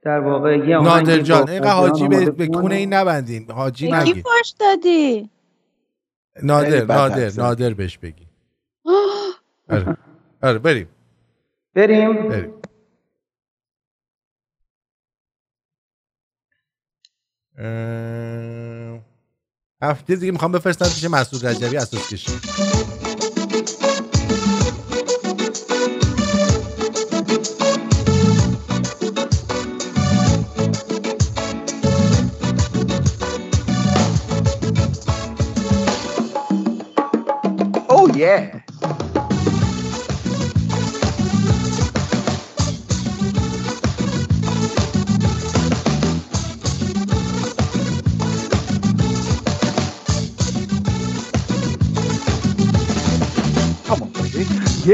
در 0.04 0.20
واقع 0.20 0.56
یه 0.58 0.76
آهنگ 0.76 1.06
نادر 1.06 1.20
جان 1.22 1.48
اینقدر 1.50 1.70
حاجی 1.72 2.08
به. 2.08 2.46
کونه 2.46 2.74
این 2.74 2.92
نبندین. 2.92 3.50
حاجی 3.50 3.90
به 3.90 4.04
کی 4.04 4.10
نگی 4.10 4.22
فاش 4.22 4.54
دادی؟ 4.60 5.30
نادر 6.42 6.84
نادر. 6.84 7.32
نادر 7.36 7.74
بهش 7.74 7.98
بگی. 7.98 8.26
آره. 9.70 9.96
آره 10.42 10.58
بریم. 10.58 10.88
بریم. 11.74 12.28
بریم. 12.28 12.54
اه، 17.58 19.00
هفته 19.82 20.16
دیگه 20.16 20.32
می‌خوام 20.32 20.52
بفرستم 20.52 20.84
پیش 20.84 21.04
مسعود 21.04 21.46
رجبی 21.46 21.76
اساس 21.76 22.12
کشی 22.12 22.32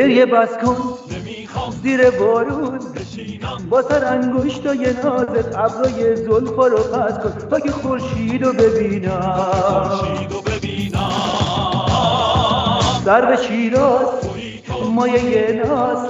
گریه 0.01 0.27
بس 0.27 0.49
کن. 0.65 0.77
زیر 1.83 2.11
بارون. 2.11 2.79
با 3.71 3.83
سر 3.83 4.05
انگشتای 4.05 4.87
نازت 5.05 5.59
ابرای 5.59 6.17
زلفا 6.17 6.67
رو 6.67 6.77
پس 6.77 7.19
کن 7.19 7.49
تا 7.51 7.61
که 7.61 7.71
خورشید 7.71 8.45
رو 8.45 8.53
ببینم. 8.53 10.01
سر 13.05 13.25
به 13.27 13.37
شیراز 13.37 14.09
مایه 14.95 15.63
ناز. 15.67 16.09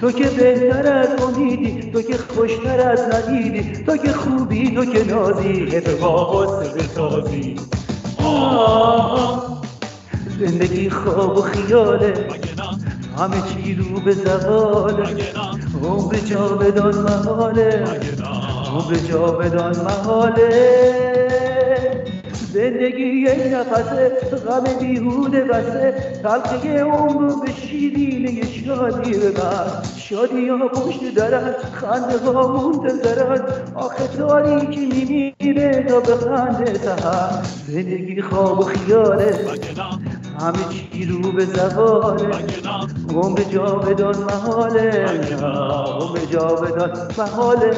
تو 0.00 0.12
که 0.12 0.28
بهتر 0.28 0.92
از 0.92 1.22
امیدی 1.22 1.90
تو 1.92 2.02
که 2.02 2.16
خوشتر 2.16 2.80
از 2.80 3.00
ندیدی 3.00 3.84
تو 3.84 3.96
که 3.96 4.12
خوبی 4.12 4.74
تو 4.74 4.84
که 4.84 5.04
نازی. 5.04 5.76
اتفاق 5.76 6.50
بسازی 6.74 7.56
زندگی 10.40 10.90
خواب 10.90 11.38
و 11.38 11.42
خیاله. 11.42 12.29
همه 13.20 13.42
چی 13.42 13.74
رو 13.74 14.00
به 14.00 14.12
زواله 14.12 15.32
عمر 15.84 16.16
جاودان 16.16 16.94
محاله 16.98 17.84
عمر 18.74 18.94
جاودان 18.94 19.76
محاله 19.76 20.50
زندگی 22.52 23.02
یک 23.02 23.54
نفسه 23.54 24.08
غم 24.46 24.64
بیهوده 24.80 25.44
بسه 25.44 25.94
عمر 26.82 27.20
رو 27.20 27.40
به 27.40 27.52
شیرینه 27.52 28.46
شادی 28.46 29.10
ببر. 29.10 29.82
شادی 29.96 30.48
ها 30.48 30.68
پشت 30.68 31.14
درن 31.14 31.54
خنده 31.72 32.18
ها 32.18 32.70
منتظرن 32.70 33.40
آخه 33.74 34.06
تاریکی 34.06 34.86
میمیره 34.86 35.84
تا 35.88 36.00
به 36.00 36.14
خنده 36.16 36.74
سهر. 36.74 37.42
زندگی 37.66 38.22
خواب 38.22 38.58
و 38.58 38.62
خیاله 38.62 39.46
همه 40.40 40.58
چی 40.70 41.04
رو 41.04 41.32
به 41.32 41.44
زواله 41.44 42.26
عمر 43.14 43.42
جاودان 43.42 44.18
محاله. 44.24 45.20
عمر 46.00 46.18
جاودان 46.18 47.08
محاله. 47.18 47.76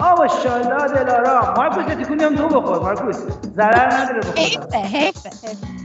ماشاءالله 0.00 0.88
دلارام 0.88 1.54
مارکوس 1.56 1.88
یه 1.88 2.04
تکونی 2.04 2.24
هم 2.24 2.36
تو 2.36 2.48
بخور. 2.48 2.78
مارکوس 2.80 3.16
ضرر 3.56 3.92
نداره 3.92 4.20
بخور. 4.20 4.36
حیفه 4.38 4.78
حیفه. 4.78 5.30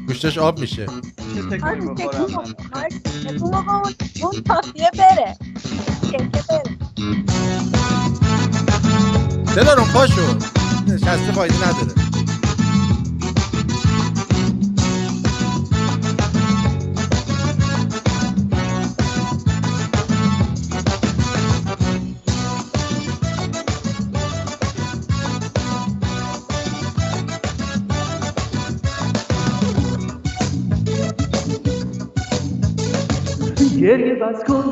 گوشتش 0.08 0.38
آب 0.38 0.60
میشه. 0.60 0.86
آره، 0.86 1.58
تکون 1.58 1.96
بخور. 1.96 2.16
آره، 2.76 2.90
تکون 3.26 3.52
بخور. 3.52 3.94
اون- 4.24 4.44
تافیه 4.48 4.90
بره. 4.98 5.38
دلارم 9.56 9.86
پاشو. 9.94 10.22
نشسته 10.88 11.32
فایده 11.32 11.56
نداره. 11.58 12.13
گریه 33.84 34.16
بس 34.16 34.44
کن. 34.44 34.64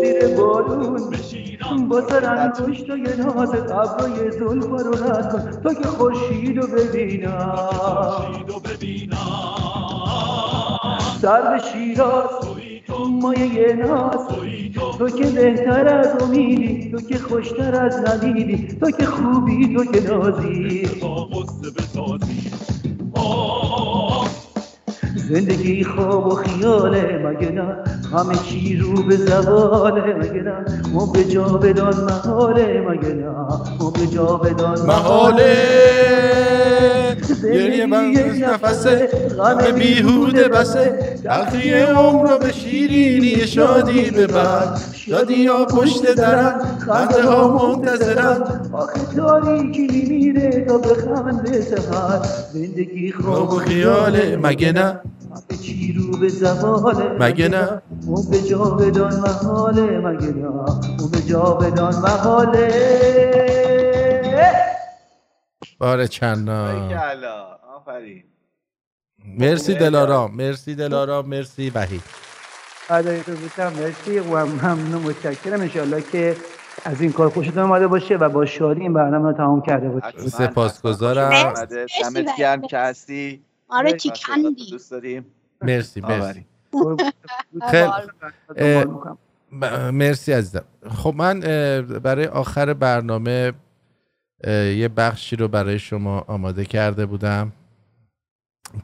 زیر 0.00 0.28
بارون 0.36 1.10
با 1.88 2.00
سر 2.08 2.24
انگشتای 2.38 3.02
نازت 3.02 3.72
ابرای 3.72 4.30
زلفا 4.30 4.76
رو 4.76 4.92
رد 4.92 5.32
کن. 5.32 5.62
تا 5.62 5.74
که 5.74 5.88
خورشید 5.88 6.58
رو 6.58 6.66
ببینم. 6.66 7.56
سر 11.22 11.42
به 11.42 11.62
شیراز. 11.72 12.30
مایه 13.10 13.72
ناز. 13.74 14.28
تو. 14.98 15.10
که 15.10 15.26
بهتر 15.26 15.88
از 15.88 16.22
امیدی 16.22 16.90
تو 16.90 17.00
که 17.00 17.18
خوشتر 17.18 17.74
از 17.84 17.96
ندیدی. 18.08 18.68
تو 18.80 18.90
که 18.90 19.06
خوبی 19.06 19.74
تو 19.74 19.84
که 19.84 20.00
نازی. 20.00 20.88
زندگی 25.18 25.84
خواب 25.84 26.26
و 26.26 26.30
خیاله 26.30 27.18
مگه 27.24 27.52
نه؟ 27.52 27.76
همه 28.12 28.34
چی 28.34 28.76
رو 28.76 29.02
به 29.02 29.16
زواله 29.16 30.14
مگه 30.14 30.42
نه؟ 30.42 30.64
ما 30.92 31.06
به 31.06 31.24
جا 31.24 31.44
بدان 31.44 32.04
محاله 32.04 32.80
مگه 32.88 33.14
نه؟ 33.14 33.30
ما 33.78 33.90
به 33.90 34.06
جا 34.06 34.26
بدان 34.26 34.86
محاله. 34.86 35.56
گریه 37.42 37.86
من 37.86 38.10
نفسه. 38.40 39.08
غم 39.38 39.70
بیهوده 39.70 40.48
بسه. 40.48 41.18
تلخی 41.24 41.70
عمر 41.70 42.30
رو 42.30 42.38
به 42.38 42.52
شیرینی 42.52 43.46
شادی 43.46 44.10
ببر 44.10 44.78
شادی 44.92 45.46
ها 45.46 45.64
پشت 45.64 46.14
درن 46.14 46.60
خنده 46.78 47.22
ها 47.22 47.68
منتظرن 47.68 48.42
آخه 48.72 49.00
تاریکی 49.16 50.06
میره 50.08 50.64
تا 50.68 50.78
به 50.78 50.94
خنده 50.94 51.60
سهر 51.60 52.20
زندگی 52.52 53.12
خواب 53.12 53.52
و 53.52 53.56
خیاله 53.56 54.36
مگه 54.42 54.72
نه؟ 54.72 55.00
به 56.20 56.28
زواله 56.28 57.16
مگه 57.20 57.48
نه؟ 57.48 57.82
ما 58.06 58.22
به 58.30 58.42
جا 58.42 58.64
بدان 58.64 59.20
محاله 59.20 59.82
مگه 59.82 60.26
نه؟ 60.26 60.48
ما 60.48 61.08
به 61.12 61.20
جا 61.20 61.42
بدان 61.42 61.94
محاله. 61.94 62.68
باره 65.78 66.08
کلا 66.08 67.58
آفرین. 67.76 68.24
مرسی 69.24 69.74
دلارام 69.74 70.34
مرسی 70.36 70.74
دلارام 70.74 71.28
مرسی 71.28 71.70
وحید. 71.70 72.02
ادای 72.90 73.22
تو 73.22 73.32
بودم 73.32 73.72
مرسی 73.72 74.18
و 74.18 74.46
ممنون 74.46 75.02
متشکرم. 75.02 75.60
انشالله 75.60 76.02
که 76.02 76.36
از 76.84 77.00
این 77.00 77.12
کار 77.12 77.28
خوشتون 77.28 77.58
اومده 77.58 77.86
باشه 77.86 78.16
و 78.16 78.28
با 78.28 78.46
شادی 78.46 78.80
این 78.80 78.92
برنامه 78.92 79.28
رو 79.28 79.32
تمام 79.36 79.62
کرده 79.62 79.88
باشید. 79.88 80.28
سپاسگزارم. 80.28 81.54
دمت 82.02 82.36
گرم 82.38 82.62
که 82.62 82.78
هستی. 82.78 83.42
آره 83.68 83.92
مرسی. 83.92 84.10
چیکندی 84.10 84.70
دوست 84.70 84.90
داریم. 84.90 85.26
مرسی 85.62 86.00
مرسی. 86.00 86.46
خیلی 87.70 87.90
مرسی 89.92 90.32
عزیزم. 90.32 90.64
خب 90.90 91.14
من 91.16 91.40
برای 92.02 92.26
آخر 92.26 92.74
برنامه 92.74 93.52
یه 94.46 94.88
بخشی 94.96 95.36
رو 95.36 95.48
برای 95.48 95.78
شما 95.78 96.20
آماده 96.20 96.64
کرده 96.64 97.06
بودم 97.06 97.52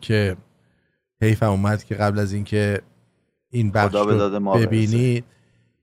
که 0.00 0.36
حیفم 1.22 1.50
اومد 1.50 1.84
که 1.84 1.94
قبل 1.94 2.18
از 2.18 2.32
اینکه 2.32 2.82
این 3.50 3.70
بخش 3.70 3.94
رو 3.94 4.38
ما 4.38 4.54
ببینید. 4.56 5.24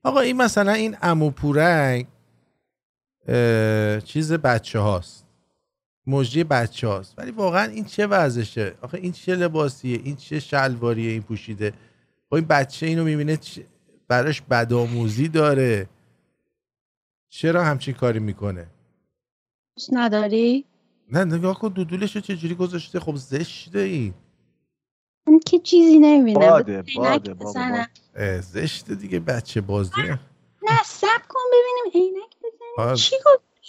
آقا 0.04 0.20
این 0.20 0.36
مثلا 0.36 0.72
این 0.72 0.96
امو 1.02 1.30
پورنگ 1.30 2.06
اه، 3.28 4.00
چیز 4.00 4.32
بچه 4.32 4.78
هاست 4.78 5.21
مجری 6.06 6.44
بچه 6.44 6.88
هاست. 6.88 7.14
ولی 7.18 7.30
واقعا 7.30 7.64
این 7.64 7.84
چه 7.84 8.06
وضعشه 8.06 8.74
آخه 8.82 8.98
این 8.98 9.12
چه 9.12 9.34
لباسیه؟ 9.36 10.00
این 10.04 10.16
چه 10.16 10.40
شلواریه 10.40 11.10
این 11.12 11.22
پوشیده؟ 11.22 11.72
با 12.28 12.36
این 12.38 12.46
بچه 12.46 12.86
اینو 12.86 13.04
می‌بینه 13.04 13.36
چ- 13.36 13.60
براش 14.08 14.40
بدآموزی 14.42 15.28
داره. 15.28 15.88
چرا 17.30 17.64
همچین 17.64 17.94
کاری 17.94 18.18
می‌کنه؟ 18.18 18.66
دوست 19.76 19.90
نداری؟ 19.92 20.64
نه 21.12 21.24
نگاه 21.24 21.58
کن 21.58 21.68
دودولش 21.68 22.16
رو 22.16 22.22
چجوری 22.22 22.54
گذاشته؟ 22.54 23.00
خب 23.00 23.16
زشته 23.16 23.78
این. 23.78 24.14
من 25.26 25.40
که 25.46 25.58
چیزی 25.58 25.98
نمی‌بینم 25.98 26.40
باده، 26.40 26.84
باده، 26.96 27.34
بابا، 27.34 27.86
اه، 28.14 28.40
زشته 28.40 28.94
دیگه 28.94 29.20
بچه 29.20 29.60
بازیه 29.60 30.20
نه 30.62 30.82
سب 30.84 31.28
کن 31.28 31.40
ببینیم 31.52 32.12
عینک 32.14 32.32
آه. 32.78 32.84
بزنیم 32.84 32.94
چی 32.94 33.16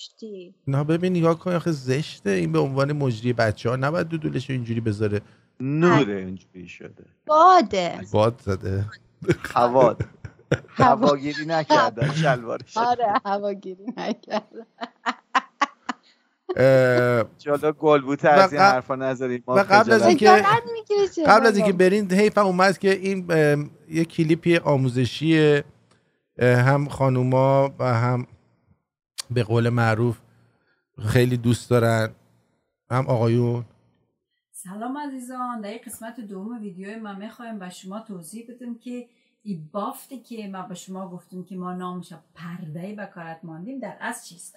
گذاشتی؟ 0.04 0.54
نه 0.68 0.84
ببین 0.84 1.16
نگاه 1.16 1.40
کن 1.40 1.52
آخه 1.54 1.72
زشته. 1.72 2.30
این 2.30 2.52
به 2.52 2.60
عنوان 2.60 2.94
مجری 2.94 3.34
بچه 3.34 3.70
ها 3.70 3.76
نباید 3.76 4.08
دودولش 4.08 4.50
رو 4.50 4.54
اینجوری 4.56 4.82
بذاره. 4.82 5.22
نوره 5.60 6.16
اینجوری 6.16 6.68
شده. 6.68 7.06
باده. 7.26 8.00
باد 8.12 8.42
زده. 8.46 8.86
هواد. 9.56 10.06
هواگیری 10.70 11.46
نکردن 11.46 12.12
شلوارش 12.12 12.78
آره 12.78 13.14
هواگیری 13.26 13.86
نکرد 13.98 14.68
اه، 16.56 17.26
جالا 17.40 17.72
گل 17.72 18.02
بوته 18.02 18.30
از 18.30 18.54
این 18.54 18.62
حرفا 18.62 18.96
نذارید 18.96 19.44
ما 19.48 19.56
و 19.56 19.60
قبل 19.60 19.92
از 19.92 20.08
اینکه 20.08 20.44
قبل 21.28 21.48
از؟ 21.48 21.58
اینکه 21.58 21.74
برین 21.74 22.12
حیفم 22.12 22.46
اومد 22.46 22.78
که 22.78 22.92
این 22.92 23.28
یه 23.90 24.06
کلیپی 24.06 24.58
آموزشی 24.58 25.62
هم 26.40 26.90
خانوما 26.90 27.72
و 27.80 27.94
هم 27.94 28.28
به 29.34 29.44
قول 29.44 29.70
معروف 29.70 30.20
خیلی 31.00 31.38
دوست 31.38 31.70
دارن. 31.70 32.16
هم 32.90 33.08
آقایون. 33.08 33.66
سلام 34.52 34.98
عزیزان. 34.98 35.62
در 35.62 35.78
قسمت 35.78 36.20
دوم 36.20 36.62
ویدیو 36.62 37.00
من 37.00 37.20
می‌خوایم 37.20 37.60
به 37.60 37.70
شما 37.70 38.00
توضیح 38.00 38.46
بدم 38.50 38.76
که 38.76 39.10
این 39.44 39.70
بافتی 39.72 40.20
که 40.20 40.48
ما 40.48 40.62
به 40.62 40.76
شما 40.76 41.10
گفتیم 41.10 41.46
که 41.46 41.56
ما 41.56 41.74
نامش 41.74 42.14
پرده 42.36 42.96
بکارت 42.96 43.40
ماندیم 43.44 43.80
در 43.80 43.98
اصل 44.00 44.30
چیست؟ 44.30 44.56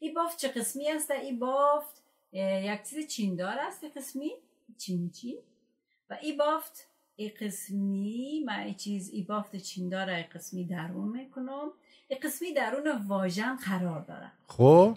این 0.00 0.14
بافت 0.14 0.38
چه 0.38 0.48
قسمی 0.48 0.90
است؟ 0.90 1.10
این 1.10 1.38
بافت 1.38 2.02
یک 2.32 2.82
چیز 2.82 3.06
چیندار 3.06 3.58
است. 3.58 3.84
قسمی 3.96 4.30
چین 4.78 5.10
چین. 5.10 5.38
و 6.10 6.18
این 6.22 6.36
بافت 6.36 6.88
این 7.16 7.30
قسمی 7.40 8.44
من 8.46 8.60
این 8.60 8.74
چیز 8.74 9.10
این 9.10 9.24
بافت 9.28 9.56
چیندار 9.56 10.10
این 10.10 10.26
قسمی 10.34 10.66
درون 10.66 11.08
می‌کنم. 11.08 11.72
قسمی 12.14 12.52
درون 12.52 13.06
واژن 13.06 13.56
قرار 13.56 14.00
داره 14.00 14.32
خب؟ 14.46 14.96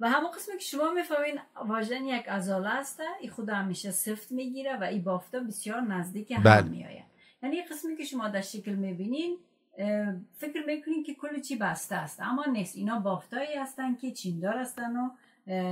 و 0.00 0.10
همون 0.10 0.30
قسمی 0.30 0.54
که 0.54 0.64
شما 0.64 0.90
می‌فهمین 0.90 1.38
واژن 1.68 2.04
یک 2.04 2.24
ازاله 2.28 2.70
است 2.70 3.00
این 3.20 3.30
خود 3.30 3.48
همیشه 3.48 3.90
سفت 3.90 4.32
می‌گیره 4.32 4.76
و 4.76 4.84
این 4.84 5.02
بافتا 5.02 5.40
بسیار 5.40 5.80
نزدیک 5.80 6.30
هم 6.30 6.42
بله. 6.42 6.68
میآید. 6.68 7.04
یعنی 7.42 7.62
قسمی 7.62 7.96
که 7.96 8.04
شما 8.04 8.28
در 8.28 8.40
شکل 8.40 8.72
می‌بینین 8.72 9.38
فکر 10.36 10.66
می‌کنین 10.66 11.04
که 11.04 11.14
کل 11.14 11.40
چی 11.40 11.56
بسته 11.56 11.94
است. 11.94 12.20
اما 12.20 12.44
نیست. 12.44 12.76
اینا 12.76 12.98
بافتایی 12.98 13.56
هستن 13.56 13.94
که 13.94 14.10
چیندار 14.10 14.56
هستن 14.56 14.96
و 14.96 15.10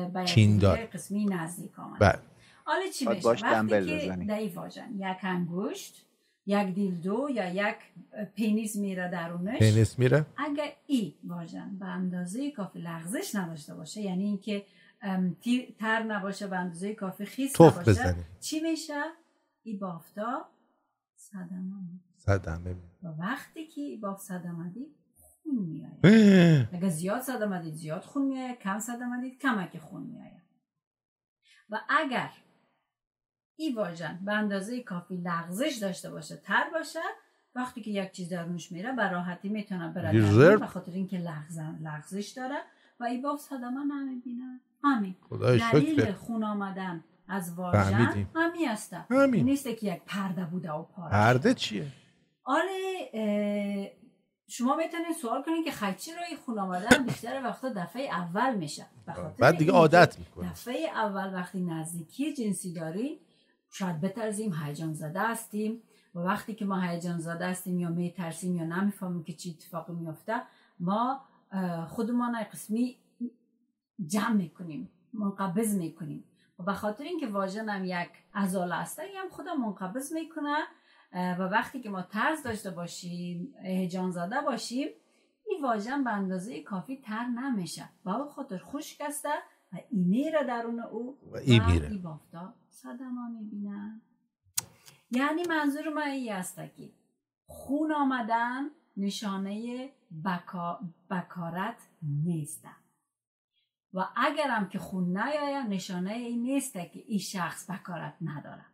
به 0.08 0.20
یک 0.22 0.28
چیندار. 0.28 0.86
قسمی 0.86 1.24
نزدیک 1.26 1.78
آمدن 1.78 1.98
بله. 1.98 2.20
حالا 2.64 2.86
چی 2.86 3.06
میشه 3.06 3.28
وقتی 3.28 3.68
که. 3.68 4.24
در 4.28 4.34
این 4.34 4.54
واژن 4.54 4.90
یک 4.98 5.18
انگشت 5.22 6.06
یک 6.46 6.74
dildo 6.74 7.28
یا 7.34 7.68
یک 7.68 7.76
penis 8.36 8.78
میره 8.78 9.08
درونش. 9.08 9.58
penis 9.58 9.98
میره؟ 9.98 10.26
اگر 10.36 10.72
این 10.86 11.14
واژن 11.24 11.78
به 11.78 11.86
اندازه 11.86 12.50
کافی 12.50 12.78
لغزش 12.78 13.34
نداشته 13.34 13.74
باشه 13.74 14.00
یعنی 14.00 14.24
اینکه 14.24 14.66
تر 15.78 16.02
نباشه 16.02 16.46
به 16.46 16.56
اندازه 16.56 16.94
کافی 16.94 17.24
خیس 17.24 17.60
نباشه 17.60 17.90
بزنی. 17.90 18.24
چی 18.40 18.60
میشه؟ 18.60 19.02
این 19.62 19.78
بافتا 19.78 20.48
صدمه. 21.16 21.74
صدمه. 22.16 22.76
و 23.02 23.08
وقتی 23.08 23.66
که 23.66 23.80
این 23.80 24.00
بافت 24.00 24.22
صدمه 24.22 24.70
دید 24.70 24.96
خون 25.16 25.64
میآید. 25.64 26.68
اگر 26.72 26.88
زیاد 26.88 27.20
صدمه 27.20 27.62
دید 27.62 27.74
زیاد 27.74 28.02
خون 28.02 28.26
میآید 28.26 28.58
کم 28.58 28.78
صدمه 28.78 29.20
دید 29.20 29.38
کمک 29.38 29.78
خون 29.78 30.02
میآید. 30.02 30.40
و 31.70 31.80
اگر 31.88 32.30
این 33.60 33.74
واژن 33.74 34.18
به 34.24 34.32
اندازه 34.32 34.82
کافی 34.82 35.16
لغزش 35.16 35.78
داشته 35.82 36.10
باشه 36.10 36.36
تر 36.36 36.64
باشه. 36.72 37.00
وقتی 37.54 37.82
که 37.82 37.90
یک 37.90 38.12
چیز 38.12 38.28
درونش 38.28 38.72
میره 38.72 38.92
به 38.92 39.08
راحتی 39.08 39.48
می‌تونه. 39.48 39.92
درون 39.92 40.56
به 40.56 40.66
خاطر 40.66 40.92
اینکه 40.92 41.18
لغزن 41.18 41.78
لغزش 41.82 42.28
داره. 42.36 42.58
و 43.00 43.04
این 43.04 43.22
باب 43.22 43.38
صدمه 43.38 43.84
نمی‌بینه. 43.84 44.60
همین 44.84 45.16
دلیل. 45.72 46.12
خون 46.12 46.44
آمدن 46.44 47.04
از 47.28 47.54
واژن. 47.54 48.26
همین 48.34 48.68
است. 48.68 48.94
همین. 49.10 49.44
نیست 49.44 49.64
که 49.64 49.94
یک 49.94 50.02
پرده 50.06 50.44
بوده 50.44 50.72
و 50.72 50.82
پاره 50.82 51.10
پرده 51.10 51.54
چیه؟ 51.54 51.86
آره 52.44 53.10
شما 54.48 54.76
می‌تونید 54.76 55.16
سوال 55.22 55.42
کنید 55.42 55.64
که 55.64 55.70
خیلی 55.70 56.16
روی 56.16 56.36
خون 56.36 56.58
آمدن؟ 56.58 57.04
بیشتر 57.04 57.42
وقتا 57.44 57.68
دفعه 57.68 58.02
اول 58.02 58.54
میشه. 58.54 58.86
بعد 59.38 59.56
دیگه 59.56 59.72
عادت 59.72 60.18
می‌کنه. 60.18 60.50
دفعه 60.50 60.88
اول 60.94 61.34
وقتی 61.34 61.60
نزدیکی 61.60 62.34
جنسی 62.34 62.72
داریم 62.72 63.18
شاید 63.70 64.00
بترسیم 64.00 64.54
هیجان 64.54 64.94
زده 64.94 65.20
هستیم 65.20 65.82
و 66.14 66.18
وقتی 66.18 66.54
که 66.54 66.64
ما 66.64 66.80
هیجان 66.80 67.18
زده 67.18 67.46
هستیم 67.46 67.80
یا 67.80 67.88
میترسیم 67.88 68.56
یا 68.56 68.64
نمی‌فهمیم 68.64 69.22
که 69.24 69.32
چی 69.32 69.50
اتفاقی 69.50 69.92
میفته 69.92 70.42
ما 70.80 71.20
خودمان 71.88 72.42
قسمی 72.42 72.96
جمع 74.06 74.32
می‌کنیم 74.32 74.90
منقبض 75.12 75.76
می‌کنیم 75.76 76.24
و 76.58 76.62
به 76.62 76.72
خاطر 76.72 77.04
اینکه 77.04 77.26
واژن 77.26 77.68
هم 77.68 77.84
یک 77.84 78.10
ازاله 78.32 78.74
است 78.74 78.98
هم 78.98 79.28
خودم 79.30 79.60
منقبض 79.60 80.12
می‌کنه 80.12 80.58
و 81.12 81.42
وقتی 81.42 81.80
که 81.80 81.90
ما 81.90 82.02
ترس 82.02 82.42
داشته 82.42 82.70
باشیم 82.70 83.54
هیجان 83.62 84.10
زده 84.10 84.40
باشیم 84.40 84.88
این 85.48 85.62
واژن 85.62 86.04
به 86.04 86.10
اندازه 86.10 86.62
کافی 86.62 86.96
تر 86.96 87.24
نمیشه 87.26 87.88
و 88.04 88.10
او 88.10 88.28
خاطر 88.28 88.58
خشک 88.58 89.00
است 89.00 89.24
و 89.72 89.76
این 89.90 90.04
میره 90.04 90.44
درون 90.44 90.80
او 90.80 91.18
و 91.32 91.36
این 91.36 91.64
میره. 91.64 91.88
صدما 92.70 93.28
می‌بینن 93.28 94.00
یعنی 95.10 95.42
منظور 95.48 95.88
من 95.88 96.02
این 96.02 96.32
است 96.32 96.56
که 96.56 96.90
خون 97.46 97.92
آمدن 97.92 98.70
نشانه 98.96 99.88
بکا... 100.24 100.80
بکارت 101.10 101.76
نیست 102.02 102.64
و 103.94 104.08
اگرم 104.16 104.68
که 104.68 104.78
خون 104.78 105.18
نیاید 105.18 105.66
نشانه 105.66 106.12
این 106.12 106.42
نیست 106.42 106.72
که 106.72 107.04
این 107.06 107.18
شخص 107.18 107.70
بکارت 107.70 108.14
نداره 108.20 108.64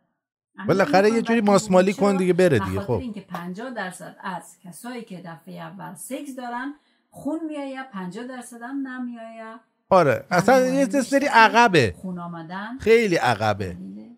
بالاخره 0.67 1.09
یه 1.09 1.21
جوری 1.21 1.41
ماسمالی 1.41 1.93
کن 1.93 2.17
دیگه 2.17 2.33
بره 2.33 2.59
دیگه 2.59 2.79
خب. 2.79 2.91
اینکه 2.91 3.21
50 3.21 3.69
درصد 3.69 4.15
از 4.19 4.59
کسایی 4.59 5.03
که 5.03 5.21
دفعه 5.25 5.55
اول 5.55 5.93
سکس 5.93 6.35
دارن 6.35 6.73
خون 7.09 7.39
میآید 7.45 7.89
50 7.89 8.27
درصد 8.27 8.61
هم 8.61 8.87
نمیآید. 8.87 9.59
آره. 9.89 10.25
اصلا 10.31 10.67
یه 10.67 10.85
سری 10.85 11.25
عقبه. 11.25 11.95
خون 12.01 12.19
آمدن. 12.19 12.77
خیلی 12.77 13.15
عقبه. 13.15 13.77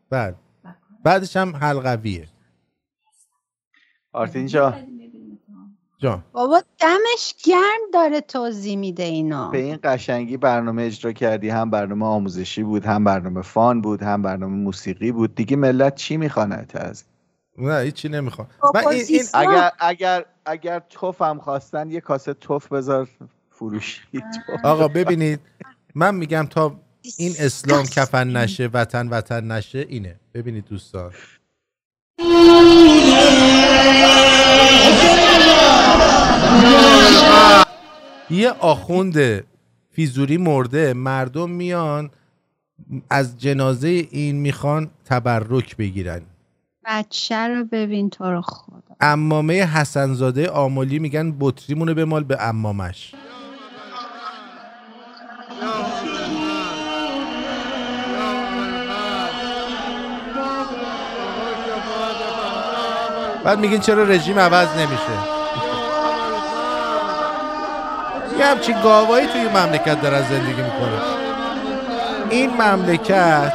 بعد 0.10 0.36
بعدش 1.04 1.38
هم 1.38 1.56
حلقویه. 1.56 2.28
آرتین 4.14 4.48
جا 4.48 4.76
جان. 5.98 6.24
بابا 6.32 6.62
دمش 6.80 7.36
گرم 7.46 7.92
داره 7.94 8.22
توضیح 8.22 8.78
میده 8.78 9.04
اینا. 9.04 9.50
به 9.50 9.58
این 9.58 9.80
قشنگی 9.84 10.38
برنامه 10.38 10.84
اجرا 10.84 11.12
کردی. 11.12 11.50
هم 11.50 11.70
برنامه 11.70 12.06
آموزشی 12.06 12.64
بود 12.64 12.86
هم 12.86 13.04
برنامه 13.04 13.42
فان 13.42 13.82
بود 13.82 14.04
هم 14.04 14.22
برنامه 14.22 14.56
موسیقی 14.56 15.12
بود. 15.12 15.36
دیگه 15.36 15.58
ملت 15.58 15.96
چی 15.96 16.18
می‌خواند 16.18 16.72
از 16.76 17.04
نه 17.58 17.80
هیچی 17.80 18.10
نمی‌خوام 18.10 18.48
من 18.76 18.88
این, 18.88 19.06
این 19.10 19.24
اگر 19.34 19.72
اگر 19.80 20.26
اگر 20.46 20.80
توف 20.80 21.22
هم 21.22 21.40
خواستن 21.40 21.92
یه 21.92 22.02
کاسه 22.02 22.34
توف 22.34 22.72
بذار. 22.72 23.10
فروشی 23.60 24.02
توف. 24.12 24.66
آقا 24.66 24.88
ببینید 24.88 25.40
من 25.96 26.16
میگم 26.16 26.48
تا 26.50 26.80
این 27.18 27.34
اسلام 27.40 27.86
کفن 27.86 28.38
نشه 28.38 28.70
وطن 28.74 29.08
وطن 29.08 29.52
نشه 29.52 29.86
اینه. 29.90 30.20
ببینید 30.34 30.66
دوستان. 30.66 31.12
یه 38.30 38.50
آخوند 38.50 39.44
فیزوری 39.92 40.38
مرده 40.38 40.94
مردم 40.94 41.50
میان 41.50 42.10
از 43.10 43.40
جنازه 43.40 43.88
این 43.88 44.36
می‌خوان 44.36 44.90
تبرک 45.06 45.78
بگیرن. 45.78 46.22
بچه 46.86 47.48
رو 47.48 47.66
ببین 47.72 48.10
تو 48.10 48.24
رو 48.24 48.42
خدا. 48.42 48.96
امامه 49.02 49.54
حسنزاده 49.54 50.50
آملی 50.50 51.00
میگن 51.00 51.36
بطریمونو 51.40 51.94
بمال 51.94 52.24
به 52.24 52.38
امامش 52.42 53.16
بعد 63.44 63.60
میگین 63.60 63.80
چرا 63.80 64.04
رژیم 64.04 64.40
عوض 64.40 64.68
نمیشه 64.78 65.40
یه 68.40 68.46
همچین 68.46 68.82
گاوایی 68.84 69.28
توی 69.28 69.44
مملکت 69.44 70.02
دارن 70.02 70.30
زندگی 70.30 70.62
می‌کنه 70.62 71.02
این 72.30 72.50
مملکت 72.62 73.54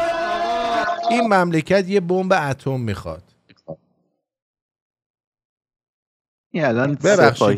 این 1.11 1.35
مملکت 1.35 1.89
یه 1.89 2.01
بمب 2.01 2.33
اتم 2.33 2.81
می‌خواد 2.81 3.23
این 6.53 6.65
الان 6.65 6.99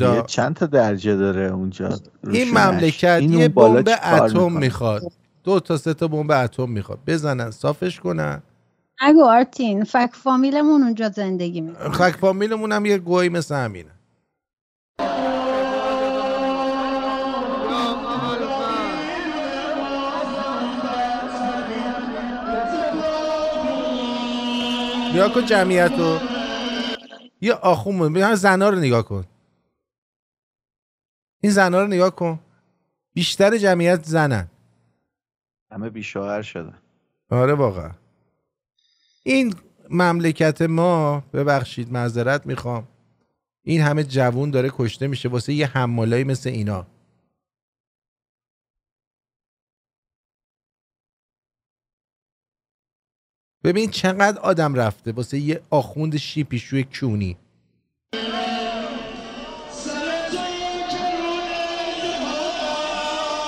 آ. 0.02 0.22
چند 0.22 0.56
تا 0.56 0.66
درجه 0.66 1.16
داره 1.16 1.42
اونجا 1.52 2.00
این؟ 2.30 2.58
مملکت 2.58 3.18
این 3.20 3.32
یه 3.32 3.48
بمب 3.48 3.88
اتم؟ 3.88 4.52
می‌خواد 4.52 5.02
دو 5.44 5.60
تا 5.60 5.76
سه 5.76 5.94
تا 5.94 6.08
بمب 6.08 6.30
اتم 6.30 6.70
می‌خواد 6.70 6.98
بزنن 7.06 7.50
صافش 7.50 8.00
کنن 8.00 8.42
نگو 9.02 9.24
آرتین 9.24 9.84
فک 9.84 10.10
فامیلمون 10.12 10.82
اونجا 10.82 11.08
زندگی 11.08 11.60
می‌کنه. 11.60 11.90
خک 11.90 12.16
فامیلمون 12.16 12.72
هم 12.72 12.86
یه 12.86 12.98
گوی 12.98 13.28
مثل 13.28 13.54
همینه. 13.54 13.90
نگاه 25.14 25.32
کن 25.34 25.46
جمعیت 25.46 25.92
رو 25.98 26.18
یه 27.40 27.54
آخوم 27.54 28.08
ببین 28.08 28.34
زنا 28.34 28.68
رو 28.68 28.78
نگاه 28.78 29.02
کن. 29.02 29.24
این 31.40 31.52
زنا 31.52 31.82
رو 31.82 31.86
نگاه 31.86 32.10
کن. 32.10 32.38
بیشتر 33.14 33.56
جمعیت 33.56 34.04
زنن. 34.04 34.48
همه 35.70 35.90
بیشوهر 35.90 36.42
شدن. 36.42 36.78
آره 37.30 37.54
واقعا. 37.54 37.90
این 39.26 39.54
مملکت 39.90 40.62
ما 40.62 41.22
ببخشید 41.32 41.92
معذرت 41.92 42.46
می‌خوام. 42.46 42.88
این 43.62 43.80
همه 43.80 44.04
جوون 44.04 44.50
داره 44.50 44.70
کشته 44.72 45.06
میشه 45.06 45.28
واسه 45.28 45.52
یه 45.52 45.66
حمالایی 45.66 46.24
مثل 46.24 46.50
اینا. 46.50 46.86
ببین 53.64 53.90
چقدر 53.90 54.40
آدم 54.40 54.74
رفته 54.74 55.12
واسه 55.12 55.38
یه 55.38 55.60
آخوند 55.70 56.16
شیپیشوی 56.16 56.84
کونی. 56.84 57.36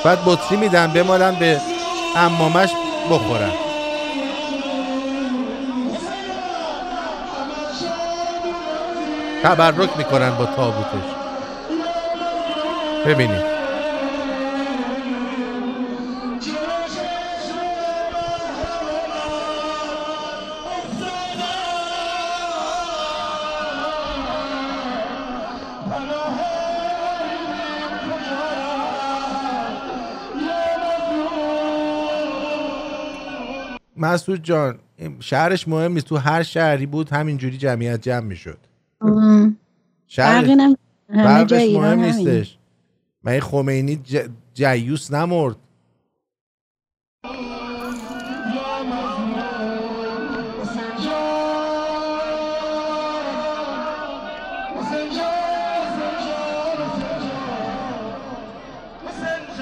بعد 0.05 0.19
بطری 0.27 0.57
میدن 0.57 0.93
بمالن 0.93 1.39
به 1.39 1.61
امامش 2.17 2.71
بخورن 3.11 3.68
تبرک 9.43 9.97
می‌کنن 9.97 10.31
با 10.31 10.47
تابوتش. 10.47 11.09
ببینید 13.07 13.59
مسعود 33.97 34.43
جان 34.43 34.79
شهرش 35.21 35.69
مهم 35.69 35.93
نیست. 35.93 36.07
تو 36.07 36.17
هر 36.17 36.43
شهری 36.43 36.87
بود 36.87 37.11
همینجوری 37.11 37.59
جمعیت 37.59 38.03
جمع 38.03 38.21
می‌شد. 38.27 38.59
ایران 41.53 41.99
مهم. 41.99 42.05
نیستش. 42.05 42.59
من 43.23 43.33
این 43.33 43.41
خمینی 43.41 43.97
ج... 43.97 44.29
جیوس 44.55 45.13
نمرد. 45.13 45.57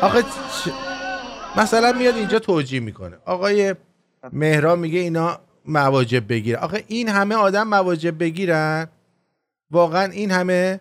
آخه 0.03 0.23
چ- 0.23 0.71
مثلا 1.59 1.93
میاد 1.93 2.15
اینجا 2.17 2.39
توجیه 2.39 2.81
می‌کنه. 2.81 3.17
آقای 3.25 3.75
مهران 4.33 4.79
میگه 4.79 4.99
اینا 5.01 5.39
مواجب 5.65 6.29
بگیرن. 6.29 6.59
آخه 6.59 6.85
این 6.89 7.09
همه 7.09 7.35
آدم 7.35 7.69
مواجب 7.69 8.19
بگیرن؟ 8.19 8.89
واقعا 9.71 10.13
این 10.13 10.31
همه 10.31 10.81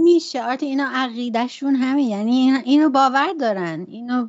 میشه. 0.00 0.42
آرتی 0.42 0.66
اینا 0.66 0.90
عقیدهشون 0.94 1.74
همین. 1.74 2.08
یعنی 2.08 2.32
این- 2.32 2.62
اینو 2.64 2.90
باور 2.90 3.32
دارن. 3.40 3.86
اینو 3.88 4.28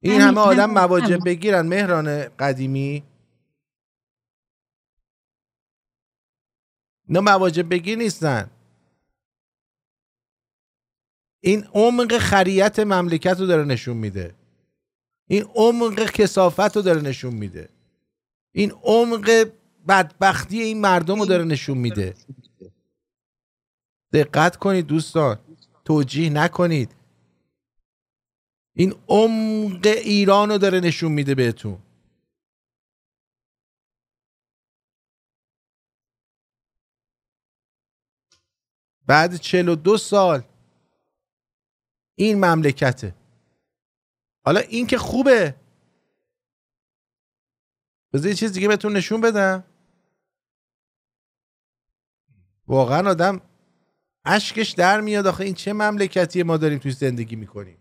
این 0.00 0.20
همه 0.20 0.40
آدم 0.40 0.78
همین. 1.14 1.24
بگیرن. 1.24 1.66
مهران 1.66 2.28
قدیمی. 2.38 3.04
نه 7.08 7.20
مواجب 7.20 7.70
بگیر 7.70 7.98
نیستن. 7.98 8.50
این 11.40 11.64
عمق 11.74 12.18
خریت 12.18 12.78
مملکت 12.78 13.40
رو 13.40 13.46
داره 13.46 13.64
نشون 13.64 13.96
میده. 13.96 14.34
این 15.28 15.42
عمق 15.54 16.10
کسافت 16.10 16.76
رو 16.76 16.82
داره 16.82 17.00
نشون 17.02 17.34
میده. 17.34 17.68
این 18.52 18.70
عمق 18.70 19.46
بدبختی 19.88 20.60
این 20.62 20.80
مردم 20.80 21.18
رو 21.20 21.26
داره 21.26 21.44
نشون 21.44 21.78
میده. 21.78 22.14
دقت 24.14 24.56
کنید 24.56 24.86
دوستان. 24.86 25.38
توجیه 25.84 26.30
نکنید. 26.30 26.94
این 28.72 28.94
عمق 29.08 29.86
ایران 29.86 30.50
رو 30.50 30.58
داره 30.58 30.80
نشون 30.80 31.12
میده 31.12 31.34
بهتون. 31.34 31.78
بعد 39.06 39.36
42 39.36 39.96
سال 39.96 40.42
این 42.14 42.44
مملکته. 42.44 43.14
حالا 44.44 44.60
این 44.60 44.86
که 44.86 44.98
خوبه. 44.98 45.54
بذار 48.12 48.28
یه 48.28 48.34
چیز 48.34 48.52
دیگه 48.52 48.68
بهتون 48.68 48.96
نشون 48.96 49.20
بدم. 49.20 49.64
واقعا 52.66 53.10
آدم 53.10 53.40
اشکش 54.24 54.70
در 54.70 55.00
میاد. 55.00 55.26
آخه 55.26 55.44
این 55.44 55.54
چه 55.54 55.72
مملکتی 55.72 56.42
ما 56.42 56.56
داریم 56.56 56.78
توی 56.78 56.90
زندگی 56.90 57.36
می‌کنیم؟ 57.36 57.76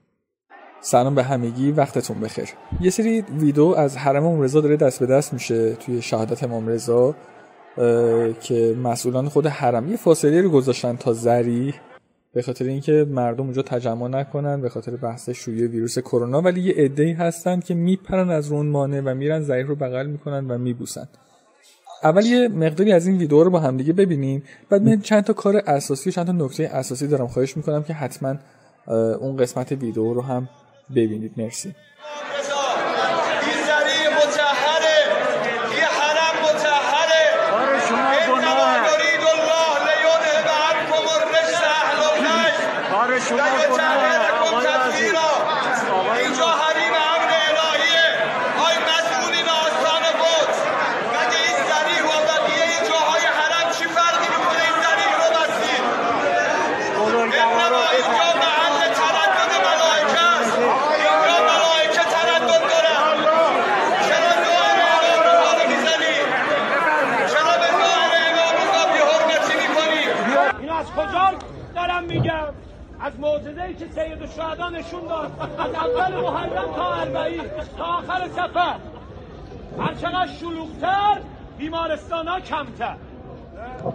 سلام 0.81 1.15
به 1.15 1.23
همگی 1.23 1.71
وقتتون 1.71 2.19
بخیر. 2.19 2.49
یه 2.81 2.89
سری 2.89 3.21
ویدیو 3.21 3.63
از 3.63 3.97
حرم 3.97 4.25
امام 4.25 4.41
رضا 4.41 4.61
داره 4.61 4.77
دست 4.77 4.99
به 4.99 5.05
دست 5.05 5.33
میشه 5.33 5.75
توی 5.75 6.01
شهادت 6.01 6.43
امام 6.43 6.67
رضا 6.67 7.15
که 8.41 8.75
مسئولان 8.83 9.29
خود 9.29 9.47
حرم. 9.47 9.91
یه 9.91 9.97
فاصله 9.97 10.41
رو 10.41 10.49
گذاشتن 10.49 10.95
تا 10.95 11.13
زری 11.13 11.73
به 12.33 12.41
خاطر 12.41 12.65
اینکه 12.65 13.07
مردم 13.09 13.43
اونجا 13.43 13.61
تجمع 13.61 14.07
نکنن 14.07 14.61
به 14.61 14.69
خاطر 14.69 14.95
بحث 14.95 15.29
شیوع 15.29 15.67
ویروس 15.67 15.99
کرونا. 15.99 16.41
ولی 16.41 16.61
یه 16.61 16.73
عده‌ای 16.77 17.11
هستن 17.11 17.59
که 17.59 17.73
میپرن 17.73 18.29
از 18.29 18.47
رونمانه 18.47 19.01
و 19.01 19.15
میرن 19.15 19.41
ضریح 19.41 19.65
رو 19.65 19.75
بغل 19.75 20.05
می‌کنن 20.05 20.51
و 20.51 20.57
میبوسن. 20.57 21.07
اول 22.03 22.25
یه 22.25 22.47
مقداری 22.47 22.91
از 22.91 23.07
این 23.07 23.17
ویدیو 23.17 23.43
رو 23.43 23.49
با 23.49 23.59
همدیگه 23.59 23.93
ببینیم 23.93 24.43
بعد 24.69 24.81
من 24.81 25.01
چند 25.01 25.23
تا 25.23 25.33
کار 25.33 25.63
اساسی 25.67 26.09
و 26.09 26.13
چند 26.13 26.25
تا 26.25 26.31
نکته 26.31 26.63
اساسی 26.73 27.07
دارم. 27.07 27.27
خواهش 27.27 27.57
می‌کنم 27.57 27.83
که 27.83 27.93
حتما 27.93 28.35
اون 29.19 29.37
قسمت 29.37 29.71
ویدیو 29.71 30.13
رو 30.13 30.21
هم 30.21 30.49
ببینید. 30.95 31.33
مرسی 31.37 31.69
این 31.69 33.59
زری 33.67 34.01
متحره 34.15 34.99
این 35.71 35.83
حرم 35.99 36.35
متحره 36.43 37.23
کار 37.51 37.79
شما 37.89 37.97
انما 37.97 38.35
گناهه. 38.41 38.93
یرید 38.93 39.23
الله 39.33 39.75
لیذهب 39.89 40.47
عنکم 40.69 41.05
الرجس 41.15 41.61
اهل 41.75 41.99
البیت 42.09 42.55
کار 42.91 43.19
شما 43.19 43.37
و 43.37 43.39
گناهه 43.39 44.13
یطهرکم 44.15 44.43
آقای 44.43 44.67
عزیز 44.67 44.93
تطهیرا 44.93 45.31
آقای 45.99 46.19
اینجا 46.23 46.47
حریم 46.61 46.93
امر 47.11 47.31
الهیه 47.49 48.07
آی 48.67 48.75
مسئولین 48.89 49.47
آستان 49.63 50.03
قدس 50.21 50.59
مگه 51.15 51.39
این 51.47 51.57
زری 51.69 51.99
و 52.09 52.11
بقیه 52.29 52.65
این 52.73 52.83
جاهای 52.89 53.25
حرم 53.39 53.67
چی 53.77 53.85
فرقی 53.95 54.27
می‌کنه 54.33 54.61
این 54.67 54.75
زری 54.83 55.07
رو 55.19 55.27
بستید 55.35 55.83
انما 57.43 57.83
اینجا 57.97 58.27
محل 58.43 58.81
تردد 58.99 59.51
ملائکه 59.67 60.21
است 60.37 60.55
اینجا 61.03 61.35
ملائکه 61.51 62.03
تردد 62.13 62.63
دارن 62.71 63.15
چرا 64.07 64.31
دعای 64.43 64.79
امام 64.93 65.19
رضا 65.27 65.51
رو 65.57 65.63
می‌زنی 65.71 66.15
چرا 67.31 67.53
به 67.61 67.69
دعای 67.81 68.13
امام 68.31 68.55
رضا 68.61 68.83
بی‌حرمتی 68.93 69.55
می‌کنی 69.63 70.01
اینو 70.61 70.75
از 70.83 70.89
کجا 70.97 71.25
دارم 71.75 72.03
میگم 72.03 72.47
از 73.07 73.13
معجزه‌ای 73.19 73.73
که 73.73 73.85
الشهدا 74.53 74.69
نشون 74.69 75.07
داد. 75.07 75.31
از 75.39 75.75
اول 75.75 76.21
محرم 76.21 76.75
تا 76.75 76.93
اربعین 76.93 77.43
تا 77.77 77.83
آخر 77.83 78.27
سفر 78.27 78.79
هر 79.79 79.93
چقدر 79.93 80.27
شلوغتر 80.27 81.21
بیمارستان 81.57 82.27
ها 82.27 82.39
کمتر. 82.39 82.97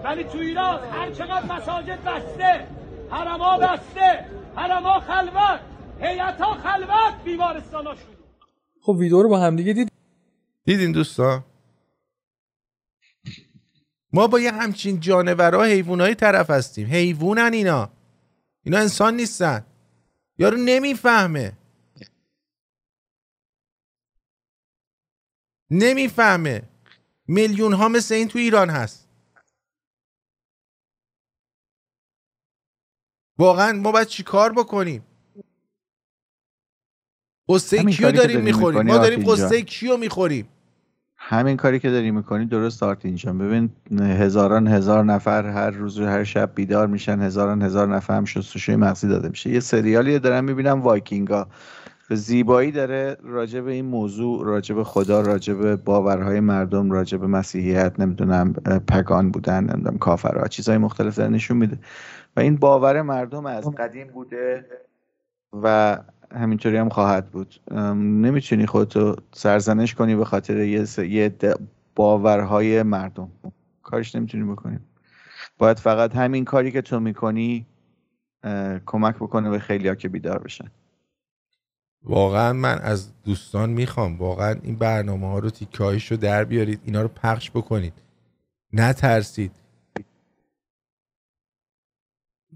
ولی 0.04 0.24
تو 0.24 0.38
ایران 0.38 0.84
هر 0.84 1.10
چقدر 1.10 1.56
مساجد 1.56 1.98
بسته 2.04 2.66
حرما 3.10 3.58
بسته 3.58 4.24
حرما 4.56 5.00
خلوت 5.00 5.60
هیئت 6.00 6.40
ها 6.40 6.54
خلوت 6.54 7.24
بیمارستان 7.24 7.86
ها 7.86 7.94
شلوغ. 7.94 8.16
خب 8.82 8.92
ویدیو 8.92 9.22
رو 9.22 9.28
با 9.28 9.38
همدیگه 9.38 9.72
دید. 9.72 9.92
دیدین 10.64 10.92
دوستان؟ 10.92 11.44
ما 14.12 14.26
با 14.26 14.40
یه 14.40 14.52
همچین 14.52 15.00
جانورها 15.00 15.62
حیوانای 15.62 16.14
طرف 16.14 16.50
هستیم. 16.50 16.88
حیوانن 16.88 17.52
اینا. 17.52 17.88
اینا 18.64 18.78
انسان 18.78 19.16
نیستن. 19.16 19.64
یارو 20.38 20.56
نمی‌فهمه. 20.56 21.58
نمی‌فهمه. 25.70 26.62
میلیون 27.28 27.72
ها 27.72 27.88
مثل 27.88 28.14
این 28.14 28.28
تو 28.28 28.38
ایران 28.38 28.70
هست. 28.70 29.08
واقعا 33.38 33.72
ما 33.72 33.92
باید 33.92 34.08
چی 34.08 34.22
کار 34.22 34.52
بکنیم؟ 34.52 35.06
غصه 37.48 37.84
کیو 37.84 38.12
داریم 38.12 38.16
داری 38.16 38.42
می‌خوریم؟ 38.42 38.82
ما 38.82 38.98
داریم 38.98 39.32
غصه. 39.32 39.62
کیو 39.62 39.96
می‌خوریم؟ 39.96 40.48
همین 41.30 41.56
کاری 41.56 41.78
که 41.78 41.90
داری 41.90 42.10
می‌کنی 42.10 42.46
درست 42.46 42.82
آرتین 42.82 43.14
جان 43.14 43.38
ببین 43.38 43.70
هزاران 44.00 44.66
هزار 44.66 45.04
نفر 45.04 45.46
هر 45.46 45.70
روز 45.70 46.00
و 46.00 46.06
هر 46.06 46.24
شب 46.24 46.50
بیدار 46.54 46.86
میشن 46.86 47.20
هزاران 47.20 47.62
هزار 47.62 47.88
نفر 47.88 48.16
هم 48.16 48.24
شستشوی 48.24 48.76
مغزی 48.76 49.08
داده 49.08 49.28
میشه. 49.28 49.50
یه 49.50 49.60
سریالی 49.60 50.18
دارم 50.18 50.44
می‌بینم 50.44 50.82
وایکینگا. 50.82 51.46
به 52.08 52.16
زیبایی 52.16 52.72
داره 52.72 53.16
راجع 53.24 53.60
به 53.60 53.72
این 53.72 53.84
موضوع 53.84 54.46
راجع 54.46 54.74
به 54.74 54.84
خدا 54.84 55.20
راجع 55.20 55.54
به 55.54 55.76
باورهای 55.76 56.40
مردم 56.40 56.90
راجع 56.90 57.18
به 57.18 57.26
مسیحیت 57.26 58.00
نمی‌دونم 58.00 58.52
پگان 58.88 59.30
بودن 59.30 59.64
نمی‌دونم 59.64 59.98
کافرها. 59.98 60.48
چیزهای 60.48 60.78
مختلف 60.78 61.16
داره 61.16 61.30
نشون 61.30 61.56
میده. 61.56 61.78
و 62.36 62.40
این 62.40 62.56
باور 62.56 63.02
مردم 63.02 63.46
از 63.46 63.64
قدیم 63.64 64.06
بوده 64.06 64.66
و 65.62 65.98
همینطوری 66.34 66.76
هم 66.76 66.88
خواهد 66.88 67.30
بود. 67.30 67.60
نمی‌تونی 67.96 68.66
خودتو 68.66 69.16
سرزنش 69.32 69.94
کنی 69.94 70.16
به 70.16 70.24
خاطر 70.24 70.56
یه, 70.56 70.84
س- 70.84 70.98
یه 70.98 71.34
باورهای 71.94 72.82
مردم. 72.82 73.32
کارش 73.82 74.14
نمی‌تونی 74.14 74.52
بکنی. 74.52 74.78
باید 75.58 75.78
فقط 75.78 76.16
همین 76.16 76.44
کاری 76.44 76.72
که 76.72 76.82
تو 76.82 77.00
می‌کنی 77.00 77.66
کمک 78.86 79.16
بکنه 79.16 79.50
به 79.50 79.58
خیلی 79.58 79.96
که 79.96 80.08
بیدار 80.08 80.38
بشن. 80.38 80.70
واقعا 82.04 82.52
من 82.52 82.78
از 82.78 83.22
دوستان 83.22 83.70
می‌خوام. 83.70 84.16
واقعا 84.18 84.54
این 84.62 84.76
برنامه 84.76 85.26
ها 85.26 85.38
رو 85.38 85.50
تیکه 85.50 85.98
رو 86.10 86.16
در 86.16 86.44
بیارید. 86.44 86.80
اینا 86.84 87.02
رو 87.02 87.08
پخش 87.08 87.50
بکنید. 87.50 87.92
نترسید. 88.72 89.52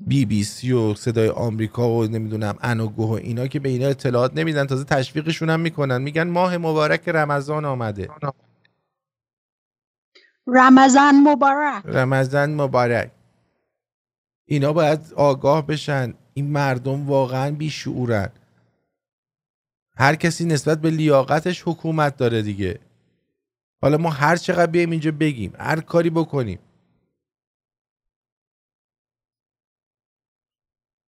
بی 0.07 0.24
بی 0.24 0.45
سی 0.45 0.73
و 0.73 0.95
صدای 0.95 1.29
آمریکا 1.29 1.91
و 1.91 2.05
نمی‌دونم 2.05 2.59
انوگوه 2.61 3.09
و 3.09 3.12
اینا 3.12 3.47
که 3.47 3.61
به 3.61 3.69
اینا 3.69 3.87
اطلاعات 3.87 4.33
نمیدن 4.37 4.66
تازه 4.66 4.85
تشویقشون 4.85 5.51
هم 5.51 5.61
می‌کنن. 5.61 6.03
میگن 6.03 6.29
ماه 6.29 6.59
مبارک 6.59 7.09
رمضان 7.09 7.65
آمده. 7.65 8.09
رمضان 10.47 11.15
مبارک. 11.15 11.83
رمضان 11.85 12.55
مبارک. 12.55 13.11
اینا 14.47 14.73
باید 14.73 15.01
آگاه 15.16 15.66
بشن. 15.66 16.15
این 16.35 16.51
مردم 16.51 17.07
واقعا 17.07 17.51
بیشعورن. 17.51 18.29
هر 19.97 20.15
کسی 20.15 20.45
نسبت 20.45 20.81
به 20.81 20.91
لیاقتش 20.91 21.62
حکومت 21.66 22.16
داره 22.16 22.43
دیگه. 22.43 22.81
حالا 23.83 23.99
ما 23.99 24.11
هر 24.11 24.37
چقدر 24.37 24.66
بیایم 24.66 24.91
اینجا 24.91 25.12
بگیم. 25.12 25.53
هر 25.59 25.81
کاری 25.81 26.11
بکنیم. 26.11 26.59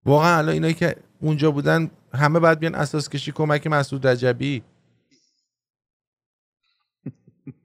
واقعا 0.06 0.38
الان 0.38 0.52
اینایی 0.52 0.74
که 0.74 0.96
اونجا 1.20 1.50
بودن 1.50 1.90
همه 2.14 2.38
باید 2.40 2.58
بیان 2.58 2.74
اساس 2.74 3.08
کشی 3.08 3.32
کمک 3.32 3.66
مسعود 3.66 4.06
رجبی. 4.06 4.62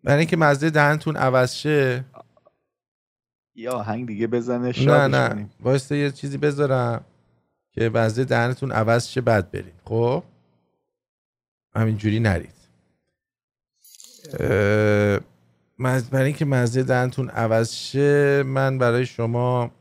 برای 0.04 0.20
اینکه 0.20 0.38
مزه 0.38 0.70
دهنتون 0.70 1.16
عوض 1.18 1.54
شه. 1.54 2.06
یا 3.56 3.72
آهنگ 3.74 4.08
دیگه 4.08 4.28
بزنه 4.28 4.74
نه 4.86 5.08
نه. 5.08 5.50
واسه 5.60 5.98
یه 5.98 6.12
چیزی 6.12 6.38
بذارم 6.38 7.06
که 7.72 7.90
مزه 7.90 8.24
دهنتون 8.26 8.72
عوض 8.72 9.08
شه 9.08 9.22
بعد 9.22 9.52
برین 9.52 9.74
خب؟ 9.86 10.24
همینجوری 11.76 12.20
نرید. 12.20 12.54
مز- 15.80 16.10
برای 16.10 16.26
اینکه 16.26 16.46
مزه 16.46 16.84
دهنتون 16.84 17.30
عوض 17.30 17.72
شه 17.74 18.44
من 18.44 18.78
برای 18.78 19.06
شما 19.06 19.72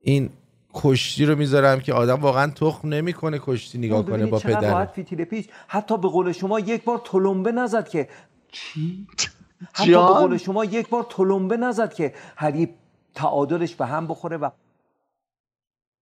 این 0.00 0.30
کشتی 0.76 1.26
رو 1.26 1.36
می‌ذارم 1.36 1.80
که 1.80 1.92
آدم 1.94 2.20
واقعا 2.20 2.50
تخم 2.50 2.88
نمی‌کنه 2.88 3.40
کشتی 3.42 3.78
نگاه 3.78 4.02
کنه 4.02 4.12
ببینید 4.12 4.30
با 4.30 4.38
پدر 4.38 4.70
راحت 4.70 4.90
فیتیل 4.90 5.24
پیش 5.24 5.46
حتی 5.68 5.98
به 5.98 6.08
قول 6.08 6.32
شما 6.32 6.60
یک 6.60 6.84
بار 6.84 7.00
تلمبه 7.04 7.52
نزد 7.52 7.88
که 7.88 8.08
چی 8.52 9.06
حتی 9.72 9.90
به؟ 9.90 9.98
قول 9.98 10.36
شما 10.36 10.64
یک 10.64 10.88
بار 10.88 11.06
تلمبه 11.10 11.56
نزد 11.56 11.94
که 11.94 12.14
حریب 12.36 12.70
تعادلش 13.14 13.74
به 13.74 13.86
هم 13.86 14.06
بخوره 14.06 14.36
و 14.36 14.50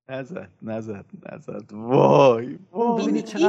نزد 0.09 0.49
نزد 0.63 1.05
نزد 1.33 1.73
وای 1.73 2.59
وای. 2.73 3.03
این 3.03 3.23
فیتیل 3.23 3.47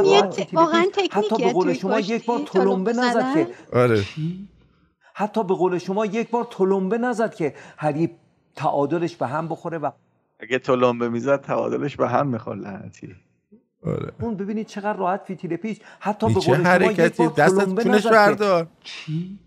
واقعا 0.54 0.86
حتی 1.12 1.38
به 1.38 1.54
قول 1.54 1.74
شما 1.74 2.00
یک 2.00 2.26
بار 2.26 2.40
تلمبه 2.40 2.94
نزد 2.94 3.34
که؟ 3.34 3.48
آره 3.74 4.04
حتی 5.14 5.44
به 5.44 5.54
قول 5.54 5.78
شما 5.78 6.06
یک 6.06 6.30
بار 6.30 6.48
تلمبه 6.52 6.98
نزد 6.98 7.36
که 7.36 7.56
حریب 7.78 8.12
تعادلش 8.56 9.16
به 9.16 9.28
هم 9.28 9.48
بخوره 9.48 9.78
و 9.78 9.92
اگه 10.46 10.60
تلمبه 10.60 11.10
می‌زد 11.10 11.42
تعادلش 11.42 11.96
به 11.96 12.10
هم 12.10 12.28
میخور 12.28 12.56
لعنتی. 12.56 13.16
آره. 13.86 14.14
اون 14.22 14.36
ببینید 14.36 14.68
چقدر 14.68 14.94
راحت 14.94 15.22
فیتیل 15.28 15.56
پیش 15.56 15.78
حتی 16.00 16.28
به 16.28 16.34
قول 16.34 16.44
شما 16.44 16.56
یک 16.58 16.66
حرکتی؟ 16.66 17.24
بار 17.24 17.34
دست 17.34 17.40
از 17.40 17.58
تلمبه 17.58 17.84
چونش 17.84 18.08
بردار. 18.08 18.68
چی؟ 18.84 19.40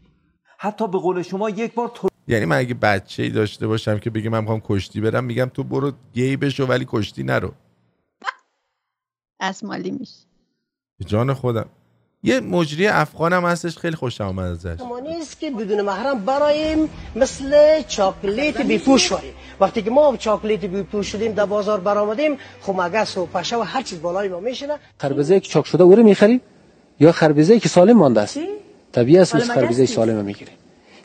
حتی 0.58 0.88
به 0.88 0.98
قول 0.98 1.22
شما 1.22 1.50
یک 1.50 1.74
بار 1.74 1.88
تل... 1.94 2.08
یعنی 2.28 2.44
من 2.44 2.56
اگه 2.56 2.74
بچه 2.74 3.22
ای 3.22 3.28
داشته 3.28 3.66
باشم 3.66 3.98
که 3.98 4.10
بگه 4.10 4.30
من 4.30 4.40
می‌خوام 4.40 4.60
کشتی 4.64 5.00
برم 5.00 5.24
میگم 5.24 5.50
تو 5.54 5.64
برو 5.64 5.92
گی 6.14 6.36
بشو 6.36 6.66
ولی 6.66 6.86
کشتی 6.88 7.22
نرو. 7.22 7.52
اسمالی 9.40 9.90
میشه. 9.90 10.26
به 10.98 11.04
جان 11.04 11.34
خودم. 11.34 11.66
یه 12.22 12.40
مجری 12.40 12.86
افغانم 12.86 13.44
هستش 13.44 13.78
خیلی 13.78 13.96
خوشم 13.96 14.24
آمد 14.24 14.44
ازش. 14.44 14.76
نیست 15.02 15.40
که 15.40 15.50
بدون 15.50 15.82
محرم 15.82 16.24
برایم 16.24 16.88
مثل 17.16 17.82
چاکلیت 17.82 18.60
بیپوش 18.60 19.02
شدیم 19.02 19.34
وقتی 19.60 19.82
که 19.82 19.90
ما 19.90 20.16
چاکلیت 20.16 20.64
بیپوش 20.64 21.12
شدیم 21.12 21.32
در 21.32 21.46
بازار 21.46 21.80
برآمدیم 21.80 22.38
خب 22.60 22.80
مگس 22.80 23.18
و 23.18 23.26
پشه 23.26 23.56
و 23.56 23.60
هر 23.60 23.82
چیز 23.82 24.02
بالای 24.02 24.28
ما 24.28 24.40
میشینه. 24.40 24.76
خربزه 24.98 25.40
که 25.40 25.48
چاک 25.48 25.66
شده 25.66 25.82
او 25.82 25.94
رو 25.94 26.02
می‌خریم 26.02 26.40
یا 27.00 27.12
خربزه 27.12 27.60
که 27.60 27.68
سالم 27.68 27.96
مانده 27.96 28.20
است؟ 28.20 28.38
طبیعی 28.92 29.18
است 29.18 29.34
مثل 29.36 29.54
خربزه. 29.54 29.86
سالم 29.86 30.16
رو 30.16 30.22
می‌گیریم 30.22 30.54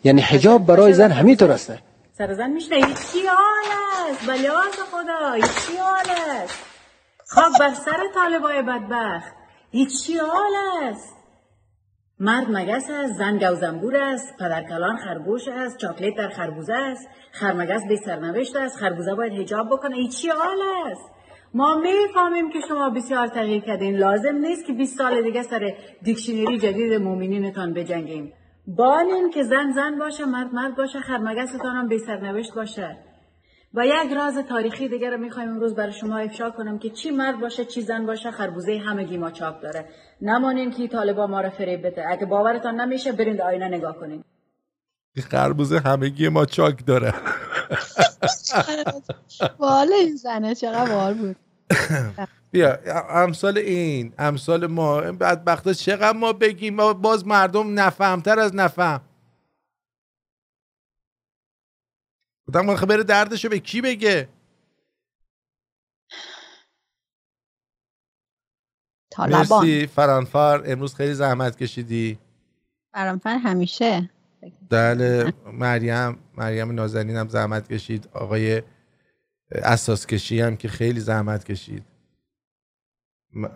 یعنی 0.03 0.21
حجاب 0.21 0.65
برای 0.65 0.93
زن 0.93 1.11
همینطور 1.11 1.51
است. 1.51 1.73
سر 2.17 2.33
زن 2.33 2.49
میشنه 2.49 2.75
این 2.75 2.85
چی 2.85 3.19
حال 3.27 3.69
است؟ 4.11 4.27
بلیاز 4.27 4.73
خدا 4.91 5.47
چی 5.47 5.77
حال 5.77 6.09
است. 6.43 6.59
خاک 7.27 7.59
بر 7.59 7.73
سر 7.73 7.99
طالبای 8.13 8.61
بدبخت. 8.61 9.33
چی 9.71 10.17
حال 10.17 10.53
است. 10.83 11.22
مرد 12.19 12.47
مگس 12.49 12.89
است 12.89 13.13
زن 13.13 13.37
گوزنبور 13.37 13.97
است 13.97 14.37
پدرکلان 14.39 14.97
خرگوش 14.97 15.47
است 15.47 15.77
چاکلیت 15.77 16.17
در 16.17 16.29
خربوزه 16.29 16.73
است. 16.73 17.07
خرمگس 17.31 17.87
بی 17.87 17.97
سرنوشت 17.97 18.55
است 18.55 18.77
خربوزه 18.77 19.15
باید 19.15 19.33
حجاب 19.33 19.67
بکنه. 19.67 19.95
این 19.95 20.09
چی 20.09 20.29
حال 20.29 20.57
است؟ 20.91 21.11
ما 21.53 21.75
می‌فهمیم 21.75 22.49
که 22.49 22.59
شما 22.67 22.89
بسیار 22.89 23.27
تغییر 23.27 23.61
کردین. 23.61 23.97
لازم 23.97 24.35
نیست 24.35 24.65
که 24.65 24.73
20 24.73 24.97
سال 24.97 25.21
دیگه 25.21 25.43
سر 25.43 25.73
دیکشنری 26.01 26.57
جدید 26.57 26.93
مومنینتان 26.93 27.73
بجنگیم. 27.73 28.33
بالین 28.67 29.29
که 29.29 29.43
زن 29.43 29.71
زن 29.71 29.99
باشه 29.99 30.25
مرد 30.25 30.53
مرد 30.53 30.75
باشه 30.75 30.99
خرمگستان 30.99 31.75
هم 31.75 31.87
بی 31.87 31.99
سرنوشت 31.99 32.53
باشه. 32.55 32.97
و 33.73 33.85
یک 33.85 34.13
راز 34.15 34.37
تاریخی 34.49 34.87
دیگه 34.89 35.09
رو 35.09 35.17
می‌خوایم 35.17 35.49
امروز 35.49 35.75
برای 35.75 35.93
شما 35.93 36.17
افشا 36.17 36.49
کنم 36.49 36.79
که 36.79 36.89
چی 36.89 37.11
مرد 37.11 37.39
باشه 37.39 37.65
چی 37.65 37.81
زن 37.81 38.05
باشه 38.05 38.31
خربوزه 38.31 38.77
همگی 38.77 39.17
ما 39.17 39.31
چاپ 39.31 39.61
داره. 39.61 39.85
نمانین 40.21 40.71
که 40.71 40.87
طالبا 40.87 41.27
ما 41.27 41.41
رو 41.41 41.49
فریب 41.49 41.87
بده. 41.87 42.03
اگه 42.09 42.25
باورتان 42.25 42.81
نمیشه 42.81 43.11
برین 43.11 43.35
در 43.35 43.45
آینه 43.45 43.67
نگاه 43.67 43.97
کنین. 43.97 44.23
این 45.15 45.25
خربوزه 45.25 45.79
همگی 45.79 46.29
ما 46.29 46.45
چاک 46.45 46.85
داره. 46.85 47.13
بالا 49.57 49.95
این 49.95 50.15
زنه 50.15 50.55
چقدر 50.55 50.95
بال 50.95 51.13
بود. 51.13 51.35
بیا 52.51 52.79
امثال 53.09 53.57
این 53.57 54.13
امثال 54.17 54.67
ما. 54.67 55.01
این 55.01 55.17
بدبختا 55.17 55.73
چقدر 55.73 56.17
ما 56.17 56.33
بگیم؟ 56.33 56.75
ما 56.75 56.93
باز 56.93 57.27
مردم 57.27 57.79
نفهمتر 57.79 58.39
از 58.39 58.55
نفهم. 58.55 59.01
بودم 62.53 62.69
آخه 62.69 62.85
بره 62.85 63.03
دردشو 63.03 63.49
به 63.49 63.59
کی 63.59 63.81
بگه؟ 63.81 64.29
طالبان. 69.11 69.39
مرسی 69.41 69.87
فرانفر. 69.87 70.63
امروز 70.65 70.95
خیلی 70.95 71.13
زحمت 71.13 71.57
کشیدی. 71.57 72.19
فرانفر 72.93 73.37
همیشه. 73.37 74.09
بله 74.69 75.33
مریم 75.45 76.19
مریم 76.37 76.71
نازنین 76.71 77.17
هم 77.17 77.27
زحمت 77.27 77.71
کشید. 77.71 78.09
آقای 78.13 78.63
اساس 79.51 80.05
کشی 80.05 80.41
هم 80.41 80.57
که 80.57 80.67
خیلی 80.67 80.99
زحمت 80.99 81.43
کشید. 81.43 81.85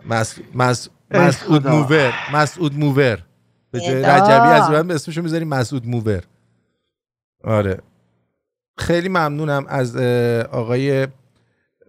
مس... 0.06 0.38
مس... 0.54 0.88
مسعود. 1.10 1.68
موور. 1.68 2.14
مسعود 2.32 2.74
موور. 2.74 3.26
به 3.70 3.80
جای. 3.80 4.02
رجبی 4.02 4.48
از 4.48 4.70
من 4.70 4.90
اسمشو 4.90 5.22
می‌ذاریم 5.22 5.48
مسعود 5.48 5.86
موور. 5.86 6.24
آره. 7.44 7.82
خیلی 8.78 9.08
ممنونم 9.08 9.66
از 9.68 9.96
آقای 10.46 11.08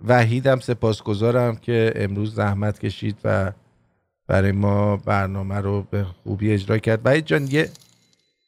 وحیدم 0.08 0.60
سپاسگزارم 0.60 1.56
که 1.56 1.94
امروز 1.96 2.36
زحمت 2.36 2.80
کشید 2.80 3.18
و 3.24 3.52
برای 4.28 4.52
ما 4.52 4.98
برنامه 4.98 5.56
رو 5.56 5.82
به 5.92 6.04
خوبی 6.04 6.52
اجرا 6.54 6.78
کرد. 6.78 7.02
وحید 7.06 7.26
جان 7.26 7.48
یه 7.52 7.70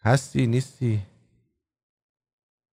هستی؟ 0.04 0.48
نیستی؟ 0.48 1.02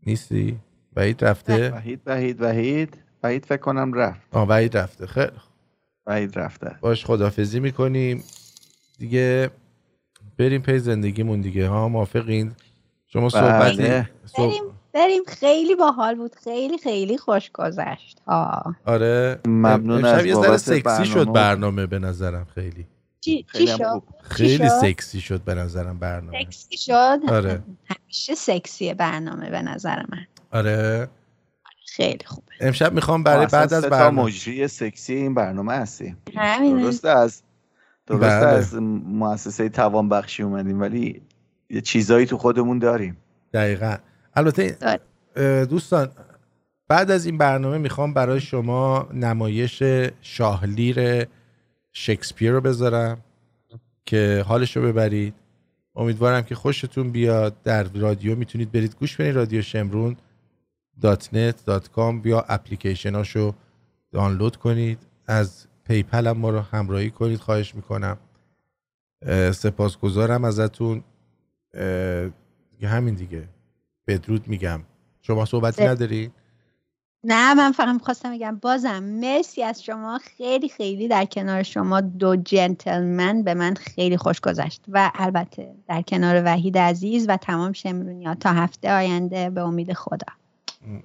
نیستی؟ 0.07 0.59
وحید 0.97 1.25
رفته؟ 1.25 1.71
وحید 1.71 2.01
وحید 2.07 2.43
وحید. 2.43 2.99
وحید 3.23 3.45
فکر 3.47 3.61
کنم 3.61 3.93
رفت. 3.93 4.21
آه 4.33 4.49
وحید 4.49 4.77
رفته. 4.77 5.07
خیلی. 5.07 5.31
وحید 6.07 6.39
رفته. 6.39 6.77
باش 6.81 7.05
خدافزی 7.07 7.61
می‌کنیم. 7.61 8.25
دیگه 8.99 9.51
بریم 10.39 10.63
پی 10.63 10.79
زندگیمون 10.79 11.41
دیگه. 11.41 11.69
ها 11.69 11.89
موافقین؟ 11.89 12.53
شما 13.07 13.29
صحبتی 13.29 13.77
بله. 13.77 14.09
صحب- 14.27 14.49
بریم. 14.51 14.78
بریم. 14.99 15.23
خیلی 15.29 15.75
باحال 15.75 16.15
بود. 16.15 16.35
خیلی 16.35 16.79
خیلی 16.79 17.19
خوش 17.19 17.51
گذشت 17.55 18.21
ها 18.27 18.75
آره. 18.85 19.41
ممنون 19.47 20.05
امشب 20.05 20.19
از 20.19 20.27
یه 20.27 20.35
ذره 20.35 20.57
سکسی 20.57 20.81
برنامه. 20.83 21.05
شد 21.05 21.33
برنامه. 21.33 21.87
به 21.87 21.99
نظرم. 21.99 22.47
خیلی. 22.55 22.87
چی, 23.21 23.45
خیلی 23.49 23.67
چی 23.67 23.73
شد؟ 23.79 23.85
خوب. 23.85 24.05
خیلی 24.23 24.57
شد؟ 24.57 24.69
سکسی 24.69 25.21
شد 25.21 25.41
به 25.41 25.55
نظرم 25.55 25.99
برنامه. 25.99 26.45
سکسی 26.45 26.77
شد؟ 26.77 27.19
آره. 27.29 27.63
همیشه 27.85 28.35
سکسی 28.35 28.95
برنامه 28.95 29.51
به 29.51 29.63
نظر 29.63 29.97
من. 29.97 30.27
آره. 30.53 31.09
خیلی 31.87 32.25
خوبه 32.27 32.53
امشب 32.61 32.93
می‌خوام 32.93 33.23
برای 33.23 33.47
بعد 33.47 33.75
از 33.75 33.85
برنامه. 33.85 34.23
مجری 34.23 34.69
سکسی 34.69 35.15
این 35.15 35.35
برنامه 35.35 35.73
هستیم. 35.73 36.17
همینه. 36.37 36.83
درسته 36.83 37.09
از 37.09 37.43
درسته 38.07 38.27
بله. 38.27 38.47
از 38.47 38.75
مؤسسه 38.75 39.69
توانبخشی 39.69 40.43
اومدیم 40.43 40.81
ولی 40.81 41.23
یه 41.71 41.81
چیزایی 41.81 42.27
تو 42.27 42.39
خودمون 42.39 42.79
داریم. 42.79 43.17
دقیقا. 43.55 43.97
البته 44.39 44.79
دوستان 45.65 46.11
بعد 46.89 47.11
از 47.11 47.27
این 47.27 47.39
برنامه 47.39 47.79
می‌خوام 47.79 48.15
برای 48.15 48.41
شما 48.41 49.09
نمایش 49.15 49.83
شاهلیر 50.21 51.27
شکسپیر 51.93 52.53
رو 52.53 52.61
بذارم 52.61 53.21
که 54.07 54.45
حالش 54.49 54.77
رو 54.77 54.83
ببرید. 54.83 55.35
امیدوارم 55.95 56.43
که 56.43 56.55
خوشتون 56.55 57.11
بیاد. 57.11 57.63
در 57.63 57.83
رادیو 57.83 58.37
می‌تونید 58.37 58.73
برید. 58.73 58.97
گوش 58.97 59.17
بدید 59.17 59.35
رادیو 59.35 59.63
شمرون 59.63 60.17
dot 61.01 61.35
net 61.35 61.65
dot 61.65 61.91
com 61.91 62.23
یا 62.25 62.45
اپلیکیشناشو 62.49 63.55
دانلود 64.13 64.57
کنید. 64.57 64.99
از 65.27 65.67
PayPal 65.85 66.27
هم 66.27 66.37
ما 66.37 66.51
رو 66.51 66.61
همراهی 66.61 67.11
کنید. 67.11 67.41
خواهش 67.41 67.75
می‌کنم. 67.75 68.17
سپاسگزارم 69.53 70.45
ازتون. 70.45 71.05
همین 72.83 73.15
دیگه. 73.15 73.49
بدرود 74.09 74.49
میگم. 74.49 74.81
شما 75.23 75.45
صحبتی 75.45 75.85
نداری؟ 75.85 76.33
نه 77.25 77.55
من 77.55 77.73
فقط 77.73 77.95
می‌خواستم 77.95 78.33
بگم 78.35 78.57
بازم 78.63 79.03
مرسی 79.03 79.63
از 79.63 79.85
شما. 79.85 80.19
خیلی 80.19 80.69
خیلی 80.69 81.09
در 81.09 81.25
کنار 81.25 81.63
شما 81.63 82.01
دو 82.01 82.37
جنتلمن 82.37 83.43
به 83.43 83.55
من 83.55 83.75
خیلی 83.75 84.17
خوش 84.17 84.41
گذشت 84.41 84.83
و 84.89 85.11
البته 85.15 85.75
در 85.89 86.03
کنار 86.03 86.43
وحید 86.45 86.79
عزیز 86.79 87.27
و 87.29 87.37
تمام 87.37 87.73
شمرونیا 87.73 88.35
تا 88.35 88.53
هفته 88.53 88.93
آینده 88.93 89.51
به 89.51 89.61
امید 89.61 89.93
خدا. 89.93 90.33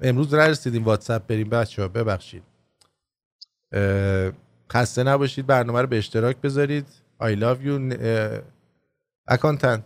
امروز 0.01 0.33
نرسیدیم 0.33 0.83
واتساپ 0.83 1.27
بریم. 1.27 1.49
بچه 1.49 1.82
ها 1.82 1.88
ببخشید 1.88 2.43
خسته 4.72 5.03
نباشید 5.03 5.48
برنامه 5.48 5.82
رو 5.82 5.88
به 5.88 5.98
اشتراک 5.98 6.38
بذارید. 6.38 6.88
I 7.22 7.35
love 7.35 7.65
you 7.65 7.95
اکانتنت. 9.27 9.83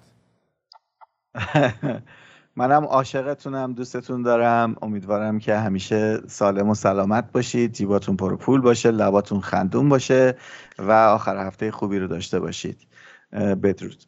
منم 2.58 2.84
عاشقتونم 2.84 3.74
دوستتون 3.74 4.22
دارم. 4.22 4.76
امیدوارم 4.82 5.40
که 5.40 5.56
همیشه 5.56 6.22
سالم 6.28 6.70
و 6.70 6.76
سلامت 6.76 7.32
باشید. 7.32 7.72
جیباتون 7.74 8.18
پر 8.18 8.36
پول 8.36 8.62
باشه 8.62 8.92
لباتون 8.92 9.42
خندون 9.42 9.90
باشه 9.90 10.38
و 10.80 10.92
آخر 10.92 11.48
هفته 11.48 11.72
خوبی 11.72 12.00
رو 12.00 12.08
داشته 12.08 12.40
باشید. 12.40 12.88
بدرود. 13.32 14.04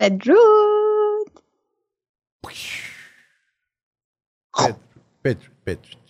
بدرود. 0.00 1.30
بدرود 5.24 5.52
بدرود. 5.66 6.03